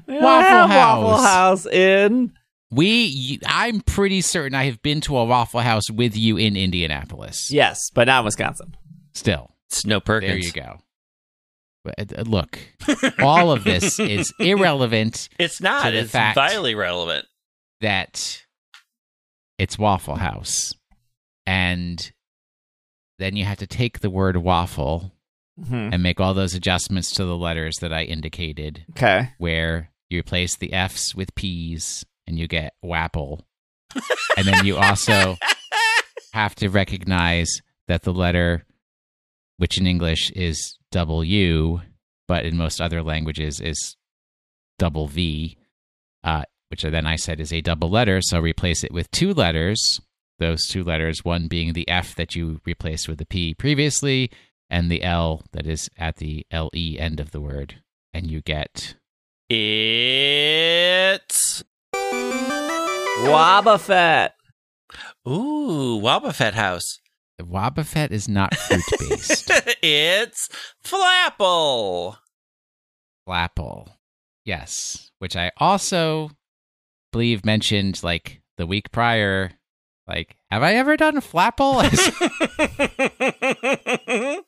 We 0.07 0.15
don't 0.15 0.23
Waffle 0.23 0.49
have 0.51 0.71
House. 0.71 1.05
Waffle 1.05 1.17
House 1.25 1.67
in. 1.67 2.33
We, 2.71 3.41
I'm 3.47 3.81
pretty 3.81 4.21
certain 4.21 4.55
I 4.55 4.65
have 4.65 4.83
been 4.83 5.01
to 5.03 5.17
a 5.17 5.25
Waffle 5.25 5.61
House 5.61 5.91
with 5.91 6.17
you 6.17 6.37
in 6.37 6.57
Indianapolis. 6.57 7.51
Yes, 7.51 7.91
but 7.95 8.07
not 8.09 8.25
Wisconsin. 8.25 8.77
Still, 9.15 9.55
Snow 9.71 10.01
Perkins. 10.01 10.31
there 10.31 10.39
you 10.39 10.53
go. 10.53 10.79
But, 11.85 12.19
uh, 12.19 12.23
look, 12.23 12.59
all 13.21 13.51
of 13.53 13.65
this 13.65 13.99
is 14.01 14.35
irrelevant 14.39 15.29
It's 15.39 15.61
not. 15.63 15.85
To 15.87 15.91
the 15.93 15.99
It's 16.01 16.11
fact- 16.11 16.35
vitally 16.35 16.75
relevant. 16.75 17.25
that 17.81 18.43
it's 19.59 19.79
Waffle 19.79 20.17
House. 20.17 20.75
And 21.47 22.13
then 23.19 23.35
you 23.35 23.45
have 23.47 23.59
to 23.59 23.67
take 23.67 24.01
the 24.01 24.11
word 24.11 24.37
waffle 24.37 25.13
Mhm. 25.61 25.93
and 25.93 26.03
make 26.03 26.21
all 26.21 26.35
those 26.35 26.55
adjustments 26.55 27.11
to 27.13 27.25
the 27.25 27.37
letters 27.37 27.77
that 27.81 27.93
I 27.93 28.05
indicated, 28.05 28.85
Okay. 28.91 29.31
where 29.39 29.91
you 30.09 30.21
replace 30.21 30.57
the 30.57 30.73
F's 30.73 31.15
with 31.15 31.35
P's 31.35 32.05
and 32.27 32.39
you 32.39 32.47
get 32.47 32.75
wapple. 32.85 33.45
and 34.37 34.47
then 34.47 34.65
you 34.67 34.77
also 34.77 35.37
have 36.33 36.55
to 36.57 36.69
recognize 36.69 37.49
that 37.89 38.03
the 38.03 38.13
letter, 38.13 38.65
which 39.57 39.79
in 39.79 39.87
English 39.87 40.31
is 40.33 40.79
W, 40.93 41.81
but 42.27 42.45
in 42.45 42.57
most 42.57 42.81
other 42.81 43.03
languages 43.03 43.61
is 43.61 43.97
double 44.79 45.09
V, 45.09 45.57
uh, 46.23 46.45
which 46.69 46.83
then 46.83 47.07
I 47.07 47.17
said 47.17 47.41
is 47.41 47.53
a 47.53 47.61
double 47.63 47.91
letter. 47.91 48.21
So 48.23 48.39
replace 48.41 48.85
it 48.85 48.93
with 48.93 49.11
two 49.11 49.33
letters. 49.35 50.01
Those 50.39 50.67
two 50.69 50.85
letters, 50.85 51.25
one 51.25 51.49
being 51.49 51.73
the 51.73 51.89
F 51.89 52.15
that 52.15 52.37
you 52.37 52.61
replaced 52.65 53.09
with 53.09 53.19
the 53.19 53.27
P 53.27 53.55
previously, 53.55 54.31
and 54.71 54.91
the 54.91 55.03
L 55.03 55.43
that 55.53 55.67
is 55.67 55.89
at 55.97 56.17
the 56.17 56.47
LE 56.53 56.97
end 56.99 57.21
of 57.21 57.31
the 57.31 57.41
word. 57.41 57.83
And 58.13 58.31
you 58.31 58.41
get 58.43 58.97
It's 59.49 61.63
Wobbuffet. 63.25 64.31
ooh 65.29 66.01
Wobbuffet 66.03 66.55
House. 66.55 66.99
Wobbuffet 67.41 68.11
is 68.11 68.29
not 68.29 68.57
fruit 68.57 68.83
based. 68.99 69.51
it's 69.83 70.49
Flapple. 70.85 72.17
Flapple. 73.29 73.93
Yes. 74.45 75.11
Which 75.19 75.37
I 75.37 75.53
also 75.59 76.31
believe 77.13 77.45
mentioned 77.45 78.03
like 78.03 78.41
the 78.57 78.67
week 78.67 78.91
prior. 78.91 79.53
Like, 80.09 80.37
have 80.51 80.63
I 80.63 80.75
ever 80.75 80.97
done 80.97 81.21
Flapple? 81.21 81.85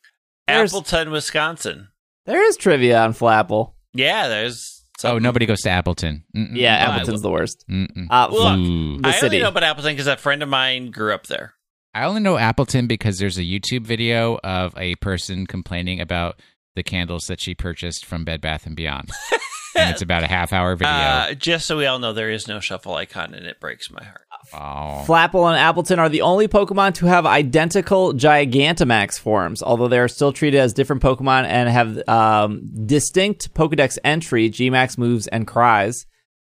There's- 0.55 0.71
Appleton, 0.71 1.11
Wisconsin. 1.11 1.87
There 2.25 2.43
is 2.47 2.55
trivia 2.57 3.01
on 3.01 3.13
Flapple. 3.13 3.73
Yeah, 3.93 4.27
there's. 4.27 4.85
oh, 5.03 5.17
nobody 5.17 5.45
goes 5.45 5.61
to 5.61 5.69
Appleton. 5.69 6.23
Mm-mm. 6.35 6.51
Yeah, 6.55 6.75
I 6.75 6.93
Appleton's 6.95 7.21
the 7.23 7.31
worst. 7.31 7.65
Mm-mm. 7.69 8.07
Uh, 8.09 8.27
Look, 8.31 9.01
the 9.01 9.07
I 9.09 9.11
city. 9.13 9.25
only 9.37 9.39
know 9.39 9.47
about 9.49 9.63
Appleton 9.63 9.93
because 9.93 10.07
a 10.07 10.15
friend 10.17 10.43
of 10.43 10.49
mine 10.49 10.91
grew 10.91 11.13
up 11.13 11.25
there. 11.27 11.53
I 11.93 12.03
only 12.05 12.21
know 12.21 12.37
Appleton 12.37 12.87
because 12.87 13.17
there's 13.17 13.37
a 13.37 13.41
YouTube 13.43 13.85
video 13.85 14.39
of 14.43 14.73
a 14.77 14.95
person 14.97 15.45
complaining 15.47 15.99
about 15.99 16.39
the 16.75 16.83
candles 16.83 17.25
that 17.25 17.41
she 17.41 17.53
purchased 17.55 18.05
from 18.05 18.23
Bed 18.23 18.39
Bath 18.39 18.65
and 18.65 18.75
Beyond. 18.75 19.09
and 19.75 19.91
it's 19.91 20.01
about 20.01 20.23
a 20.23 20.27
half 20.27 20.53
hour 20.53 20.75
video. 20.75 20.93
Uh, 20.93 21.33
just 21.33 21.65
so 21.65 21.77
we 21.77 21.85
all 21.85 21.99
know, 21.99 22.13
there 22.13 22.29
is 22.29 22.47
no 22.47 22.59
shuffle 22.59 22.95
icon, 22.95 23.33
and 23.33 23.45
it 23.45 23.59
breaks 23.59 23.89
my 23.91 24.03
heart. 24.03 24.27
oh. 24.53 25.05
Flapple 25.07 25.49
and 25.51 25.57
Appletun 25.57 25.97
are 25.97 26.09
the 26.09 26.21
only 26.21 26.47
Pokemon 26.47 26.95
to 26.95 27.05
have 27.05 27.25
identical 27.25 28.13
Gigantamax 28.13 29.19
forms, 29.19 29.61
although 29.61 29.87
they 29.87 29.99
are 29.99 30.07
still 30.07 30.33
treated 30.33 30.59
as 30.59 30.73
different 30.73 31.01
Pokemon 31.01 31.45
and 31.45 31.69
have 31.69 32.07
um, 32.07 32.61
distinct 32.85 33.53
Pokedex 33.53 33.97
entry, 34.03 34.49
Gmax 34.49 34.97
moves, 34.97 35.27
and 35.27 35.47
cries. 35.47 36.05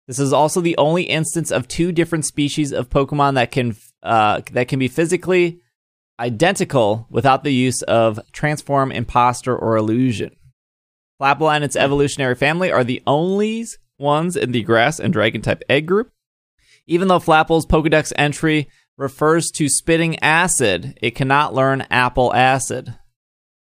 This 0.07 0.19
is 0.19 0.33
also 0.33 0.61
the 0.61 0.77
only 0.77 1.03
instance 1.03 1.51
of 1.51 1.67
two 1.67 1.91
different 1.91 2.25
species 2.25 2.71
of 2.71 2.89
Pokemon 2.89 3.35
that 3.35 3.51
can 3.51 3.75
uh, 4.03 4.41
that 4.51 4.67
can 4.67 4.77
be 4.77 4.87
physically 4.87 5.61
identical 6.19 7.07
without 7.09 7.43
the 7.43 7.53
use 7.53 7.81
of 7.83 8.19
transform, 8.31 8.91
imposter, 8.91 9.55
or 9.55 9.75
illusion. 9.75 10.35
Flapple 11.21 11.53
and 11.53 11.63
its 11.63 11.75
evolutionary 11.75 12.35
family 12.35 12.71
are 12.71 12.83
the 12.83 13.01
only 13.07 13.65
ones 13.97 14.35
in 14.35 14.51
the 14.51 14.63
grass 14.63 14.99
and 14.99 15.13
dragon 15.13 15.41
type 15.41 15.63
egg 15.69 15.85
group. 15.85 16.11
Even 16.87 17.07
though 17.07 17.19
Flapple's 17.19 17.65
Pokedex 17.65 18.11
entry 18.17 18.67
refers 18.97 19.49
to 19.51 19.69
spitting 19.69 20.19
acid, 20.19 20.97
it 21.01 21.11
cannot 21.11 21.53
learn 21.53 21.85
apple 21.89 22.33
acid. 22.33 22.95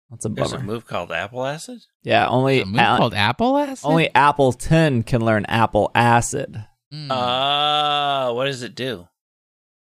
That's 0.09 0.25
a 0.25 0.29
There's 0.29 0.53
a 0.53 0.59
move 0.59 0.85
called 0.85 1.11
Apple 1.11 1.43
Acid. 1.45 1.79
Yeah, 2.03 2.27
only 2.27 2.61
A 2.61 2.65
move 2.65 2.79
a- 2.79 2.97
called 2.97 3.13
Apple 3.15 3.57
Acid? 3.57 3.85
only 3.85 4.09
Appletun 4.13 5.03
can 5.05 5.25
learn 5.25 5.45
apple 5.45 5.89
acid. 5.95 6.63
Mm. 6.93 7.09
Uh, 7.09 8.31
what 8.33 8.45
does 8.45 8.61
it 8.61 8.75
do? 8.75 9.07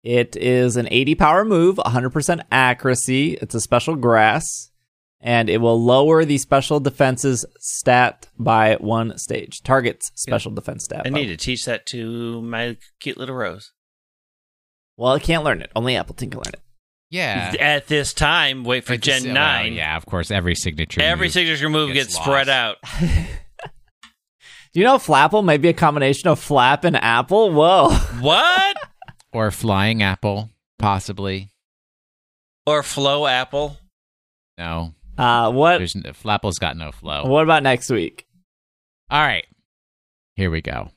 It 0.05 0.36
is 0.36 0.76
an 0.76 0.86
80 0.90 1.14
power 1.14 1.44
move, 1.44 1.76
100% 1.76 2.43
accuracy. 2.52 3.39
It's 3.40 3.55
a 3.55 3.60
special 3.60 3.97
grass, 3.97 4.70
and 5.23 5.49
it 5.49 5.59
will 5.59 5.82
lower 5.82 6.24
the 6.24 6.36
special 6.39 6.81
defenses 6.81 7.44
stat 7.61 8.28
by 8.39 8.74
one 8.81 9.16
stage. 9.19 9.62
Targets 9.62 10.11
special 10.16 10.51
defense 10.51 10.85
stat. 10.85 11.03
I 11.07 11.11
need 11.11 11.27
to 11.28 11.36
teach 11.36 11.65
that 11.65 11.86
to 11.86 12.43
my 12.43 12.77
cute 13.01 13.16
little 13.16 13.36
Rose. 13.36 13.73
Well, 14.97 15.12
I 15.12 15.19
can't 15.20 15.44
learn 15.44 15.62
it. 15.62 15.70
Only 15.74 15.94
Appletun 15.94 16.31
can 16.31 16.40
learn 16.40 16.53
it. 16.53 16.61
yeah. 17.11 17.55
At 17.59 17.86
this 17.86 18.12
time, 18.12 18.65
wait 18.65 18.85
for 18.85 18.93
It's- 18.94 19.23
Gen 19.23 19.32
well, 19.32 19.43
9. 19.43 19.73
yeah, 19.74 19.97
of 19.97 20.05
course, 20.07 20.31
every 20.31 20.55
signature. 20.55 21.01
Every 21.01 21.27
move. 21.28 21.32
signature 21.32 21.69
move 21.70 21.93
gets 21.94 22.15
gets, 22.15 22.23
spread 22.23 22.49
out. 22.49 22.77
Do 24.74 24.81
you 24.81 24.85
know 24.85 24.97
Flapple 24.99 25.44
might 25.44 25.61
be 25.61 25.69
a 25.69 25.73
combination 25.74 26.28
of 26.28 26.39
flap 26.40 26.85
and 26.85 26.97
apple? 26.97 27.53
Whoa. 27.53 27.90
What? 28.20 28.77
or 29.32 29.51
flying 29.51 30.03
apple, 30.03 30.51
possibly. 30.78 31.49
or 32.66 32.82
Flow 32.82 33.27
Apple? 33.27 33.77
No, 34.59 34.94
Uh, 35.23 35.53
what 35.53 35.78
there's 35.78 35.94
Flapple's 36.15 36.59
got 36.59 36.77
no 36.77 36.90
flow. 36.90 37.24
what 37.27 37.44
about 37.44 37.62
next 37.62 37.90
week? 37.90 38.27
All 39.09 39.23
right, 39.23 39.47
here 40.35 40.51
we 40.51 40.61
go. 40.61 40.90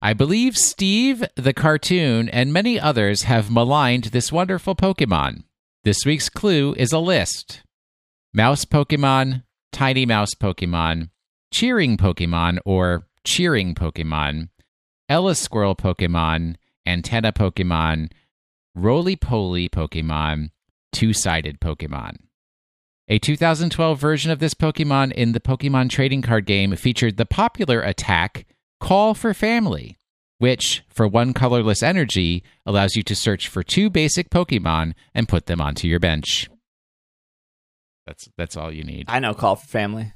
I 0.00 0.12
believe 0.12 0.56
Steve 0.56 1.24
the 1.34 1.52
cartoon 1.52 2.28
and 2.28 2.52
many 2.52 2.78
others 2.78 3.22
have 3.24 3.50
maligned 3.50 4.04
this 4.04 4.30
wonderful 4.30 4.76
Pokemon. 4.76 5.42
This 5.82 6.06
week's 6.06 6.28
clue 6.28 6.74
is 6.74 6.92
a 6.92 7.00
list: 7.00 7.62
Mouse 8.32 8.64
Pokemon, 8.64 9.42
Tiny 9.72 10.06
Mouse 10.06 10.34
Pokemon, 10.40 11.10
Cheering 11.52 11.96
Pokemon 11.96 12.58
or 12.64 13.08
Cheering 13.24 13.74
Pokemon, 13.74 14.50
EleSquirrel 15.10 15.76
Pokemon, 15.76 16.54
Antenna 16.86 17.32
Pokemon, 17.32 18.12
Roly 18.76 19.16
Poly 19.16 19.68
Pokemon, 19.68 20.50
Two 20.92 21.12
Sided 21.12 21.58
Pokemon. 21.58 22.18
A 23.06 23.18
2012 23.18 24.00
version 24.00 24.30
of 24.30 24.38
this 24.38 24.54
Pokemon 24.54 25.12
in 25.12 25.32
the 25.32 25.40
Pokemon 25.40 25.90
trading 25.90 26.22
card 26.22 26.46
game 26.46 26.74
featured 26.74 27.18
the 27.18 27.26
popular 27.26 27.80
attack 27.82 28.46
Call 28.80 29.12
for 29.12 29.34
Family, 29.34 29.98
which, 30.38 30.82
for 30.88 31.06
one 31.06 31.34
colorless 31.34 31.82
energy, 31.82 32.42
allows 32.64 32.96
you 32.96 33.02
to 33.02 33.14
search 33.14 33.48
for 33.48 33.62
two 33.62 33.90
basic 33.90 34.30
Pokemon 34.30 34.94
and 35.14 35.28
put 35.28 35.46
them 35.46 35.60
onto 35.60 35.86
your 35.86 36.00
bench. 36.00 36.48
That's 38.06 38.28
that's 38.38 38.56
all 38.56 38.72
you 38.72 38.84
need. 38.84 39.06
I 39.08 39.18
know 39.18 39.34
Call 39.34 39.56
for 39.56 39.66
Family. 39.66 40.12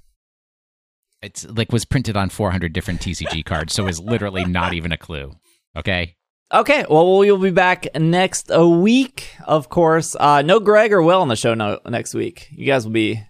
It's 1.21 1.47
like 1.47 1.73
was 1.73 1.85
printed 1.85 2.17
on 2.17 2.31
400 2.31 2.73
different 2.73 3.01
TCG 3.01 3.45
cards, 3.45 3.75
so 3.75 3.87
it's 3.87 3.99
literally 3.99 4.45
not 4.45 4.73
even 4.73 4.93
a 4.93 4.99
clue. 4.99 5.33
Okay. 5.77 6.15
Okay, 6.53 6.87
well 6.89 7.19
we'll 7.19 7.37
be 7.37 7.51
back 7.51 7.87
next 7.95 8.51
a 8.51 8.67
week, 8.67 9.37
of 9.47 9.69
course. 9.69 10.17
Uh, 10.19 10.41
no 10.43 10.61
Greg 10.61 10.93
or 10.93 11.03
Will 11.03 11.21
on 11.21 11.29
the 11.29 11.37
show 11.37 11.53
no, 11.55 11.79
next 11.87 12.15
week. 12.15 12.49
You 12.51 12.65
guys 12.67 12.85
will 12.87 12.93
be 12.93 13.23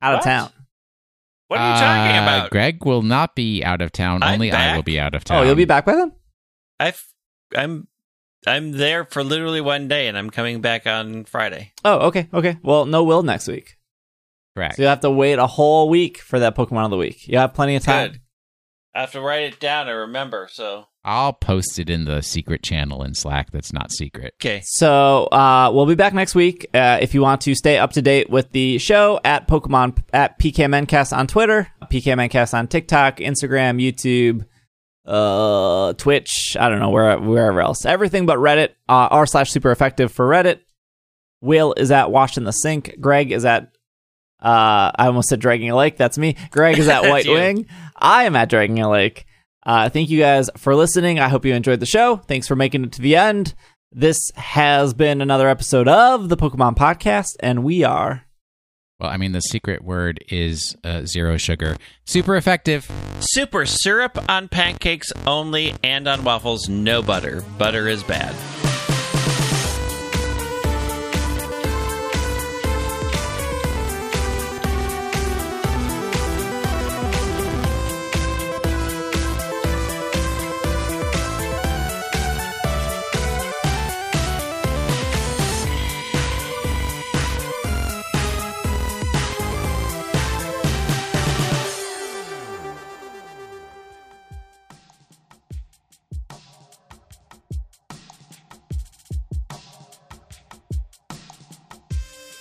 out 0.00 0.14
of 0.16 0.24
town. 0.24 0.50
What 1.48 1.60
are 1.60 1.74
you 1.74 1.78
talking 1.80 2.16
Uh, 2.16 2.22
about? 2.22 2.50
Greg 2.50 2.84
will 2.86 3.02
not 3.02 3.34
be 3.36 3.62
out 3.62 3.82
of 3.82 3.92
town. 3.92 4.22
I'm 4.22 4.34
Only 4.34 4.50
I 4.50 4.76
will 4.76 4.82
be 4.82 4.98
out 4.98 5.14
of 5.14 5.24
town. 5.24 5.42
Oh, 5.42 5.42
you'll 5.46 5.54
be 5.56 5.66
back 5.66 5.84
by 5.84 5.94
then. 5.94 6.12
I've, 6.80 7.06
I'm 7.54 7.86
I'm 8.46 8.72
there 8.72 9.04
for 9.04 9.22
literally 9.22 9.60
one 9.60 9.86
day, 9.86 10.08
and 10.08 10.16
I'm 10.16 10.30
coming 10.30 10.62
back 10.62 10.86
on 10.86 11.24
Friday. 11.24 11.72
Oh, 11.84 12.06
okay, 12.08 12.28
okay. 12.32 12.56
Well, 12.62 12.86
no 12.86 13.04
Will 13.04 13.22
next 13.22 13.46
week, 13.46 13.76
correct. 14.56 14.76
so 14.76 14.82
you'll 14.82 14.88
have 14.90 15.00
to 15.00 15.10
wait 15.10 15.38
a 15.38 15.46
whole 15.46 15.88
week 15.90 16.16
for 16.18 16.38
that 16.38 16.56
Pokemon 16.56 16.86
of 16.86 16.90
the 16.92 16.96
week. 16.96 17.28
You 17.28 17.36
have 17.38 17.52
plenty 17.52 17.76
of 17.76 17.82
time. 17.84 18.12
Good. 18.12 18.20
I 18.94 19.00
have 19.00 19.12
to 19.12 19.20
write 19.20 19.42
it 19.42 19.58
down 19.58 19.88
and 19.88 19.98
remember. 19.98 20.48
So 20.52 20.86
I'll 21.04 21.32
post 21.32 21.78
it 21.78 21.90
in 21.90 22.04
the 22.04 22.22
secret 22.22 22.62
channel 22.62 23.02
in 23.02 23.14
Slack 23.14 23.50
that's 23.50 23.72
not 23.72 23.90
secret. 23.90 24.34
okay, 24.40 24.62
So 24.64 25.24
uh, 25.24 25.70
we'll 25.74 25.86
be 25.86 25.96
back 25.96 26.14
next 26.14 26.34
week. 26.34 26.68
Uh, 26.72 26.98
if 27.00 27.12
you 27.12 27.20
want 27.20 27.40
to 27.42 27.54
stay 27.54 27.76
up 27.78 27.92
to 27.94 28.02
date 28.02 28.30
with 28.30 28.52
the 28.52 28.78
show, 28.78 29.20
at 29.24 29.48
Pokemon 29.48 29.98
at 30.12 30.38
PKMNcast 30.38 31.16
on 31.16 31.26
Twitter, 31.26 31.68
PKMNcast 31.90 32.54
on 32.54 32.68
TikTok, 32.68 33.16
Instagram, 33.18 33.82
YouTube, 33.82 34.46
uh, 35.06 35.92
Twitch. 35.94 36.56
I 36.58 36.68
don't 36.68 36.78
know 36.78 36.90
where 36.90 37.18
wherever 37.18 37.60
else. 37.60 37.84
Everything 37.84 38.26
but 38.26 38.38
Reddit. 38.38 38.70
Uh, 38.88 39.08
r 39.10 39.26
slash 39.26 39.50
super 39.50 39.70
effective 39.72 40.12
for 40.12 40.28
Reddit. 40.28 40.60
Will 41.40 41.74
is 41.76 41.90
at 41.90 42.10
Wash 42.10 42.36
in 42.38 42.44
the 42.44 42.52
Sink. 42.52 42.96
Greg 43.00 43.30
is 43.32 43.44
at 43.44 43.73
Uh, 44.44 44.92
I 44.94 45.06
almost 45.06 45.28
said 45.28 45.40
Dragging 45.40 45.70
a 45.70 45.76
Lake. 45.76 45.96
That's 45.96 46.18
me. 46.18 46.36
Greg 46.50 46.78
is 46.78 46.88
at 46.88 47.02
White 47.08 47.24
you. 47.24 47.32
Wing. 47.32 47.66
I 47.96 48.24
am 48.24 48.36
at 48.36 48.50
Dragging 48.50 48.80
a 48.80 48.90
Lake. 48.90 49.24
Uh, 49.64 49.88
thank 49.88 50.10
you 50.10 50.18
guys 50.20 50.50
for 50.58 50.74
listening. 50.74 51.18
I 51.18 51.28
hope 51.28 51.44
you 51.46 51.54
enjoyed 51.54 51.80
the 51.80 51.86
show. 51.86 52.16
Thanks 52.16 52.46
for 52.46 52.54
making 52.54 52.84
it 52.84 52.92
to 52.92 53.02
the 53.02 53.16
end. 53.16 53.54
This 53.90 54.18
has 54.36 54.92
been 54.92 55.20
another 55.22 55.48
episode 55.48 55.88
of 55.88 56.28
the 56.28 56.36
Pokemon 56.36 56.76
Podcast, 56.76 57.30
and 57.40 57.64
we 57.64 57.84
are. 57.84 58.26
Well, 59.00 59.10
I 59.10 59.16
mean, 59.16 59.32
the 59.32 59.40
secret 59.40 59.82
word 59.82 60.22
is 60.28 60.76
uh, 60.84 61.04
zero 61.04 61.36
sugar. 61.36 61.76
Super 62.04 62.36
effective. 62.36 62.90
Super 63.20 63.64
syrup 63.66 64.18
on 64.28 64.48
pancakes 64.48 65.12
only 65.26 65.74
and 65.82 66.06
on 66.06 66.24
waffles, 66.24 66.68
no 66.68 67.02
butter. 67.02 67.42
Butter 67.58 67.88
is 67.88 68.02
bad. 68.02 68.34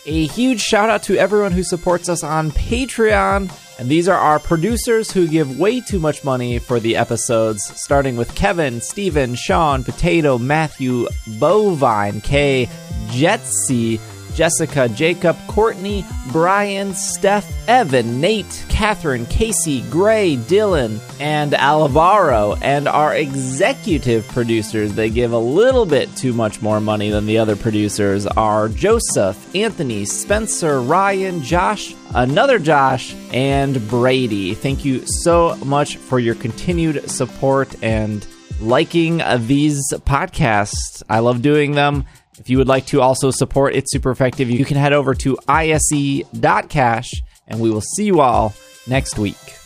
A 0.05 0.27
huge 0.27 0.59
shout 0.59 0.89
out 0.89 1.03
to 1.03 1.17
everyone 1.17 1.53
who 1.53 1.63
supports 1.63 2.09
us 2.09 2.23
on 2.23 2.51
Patreon. 2.51 3.49
And 3.79 3.89
these 3.89 4.09
are 4.09 4.17
our 4.17 4.37
producers 4.37 5.11
who 5.11 5.27
give 5.27 5.57
way 5.57 5.79
too 5.79 5.99
much 5.99 6.25
money 6.25 6.59
for 6.59 6.79
the 6.79 6.97
episodes, 6.97 7.63
starting 7.81 8.17
with 8.17 8.35
Kevin, 8.35 8.81
Steven, 8.81 9.33
Sean, 9.35 9.83
Potato, 9.83 10.37
Matthew, 10.37 11.07
Bovine, 11.39 12.21
Kay, 12.21 12.69
Jetsy, 13.11 13.99
Jessica, 14.35 14.89
Jacob, 14.89 15.37
Courtney, 15.47 16.05
Brian, 16.31 16.93
Steph, 16.93 17.51
Evan, 17.67 18.19
Nate, 18.19 18.65
Catherine, 18.69 19.25
Casey, 19.27 19.81
Gray, 19.89 20.35
Dylan, 20.35 20.99
and 21.19 21.53
Alvaro. 21.53 22.55
And 22.61 22.87
our 22.87 23.15
executive 23.15 24.27
producers, 24.29 24.93
they 24.93 25.09
give 25.09 25.31
a 25.31 25.37
little 25.37 25.85
bit 25.85 26.15
too 26.15 26.33
much 26.33 26.61
more 26.61 26.81
money 26.81 27.09
than 27.09 27.25
the 27.25 27.37
other 27.37 27.55
producers, 27.55 28.25
are 28.27 28.69
Joseph, 28.69 29.55
Anthony, 29.55 30.05
Spencer, 30.05 30.81
Ryan, 30.81 31.41
Josh, 31.41 31.95
another 32.13 32.59
Josh, 32.59 33.15
and 33.31 33.87
Brady. 33.89 34.53
Thank 34.53 34.83
you 34.83 35.05
so 35.05 35.55
much 35.63 35.97
for 35.97 36.19
your 36.19 36.35
continued 36.35 37.09
support 37.09 37.75
and 37.83 38.25
liking 38.59 39.21
these 39.39 39.81
podcasts. 40.05 41.03
I 41.09 41.19
love 41.19 41.41
doing 41.41 41.73
them. 41.73 42.05
If 42.39 42.49
you 42.49 42.57
would 42.57 42.67
like 42.67 42.85
to 42.87 43.01
also 43.01 43.31
support 43.31 43.75
It's 43.75 43.91
Super 43.91 44.11
Effective, 44.11 44.49
you 44.49 44.65
can 44.65 44.77
head 44.77 44.93
over 44.93 45.13
to 45.15 45.37
ise.cash 45.47 47.11
and 47.47 47.59
we 47.59 47.69
will 47.69 47.81
see 47.81 48.05
you 48.05 48.21
all 48.21 48.53
next 48.87 49.17
week. 49.17 49.62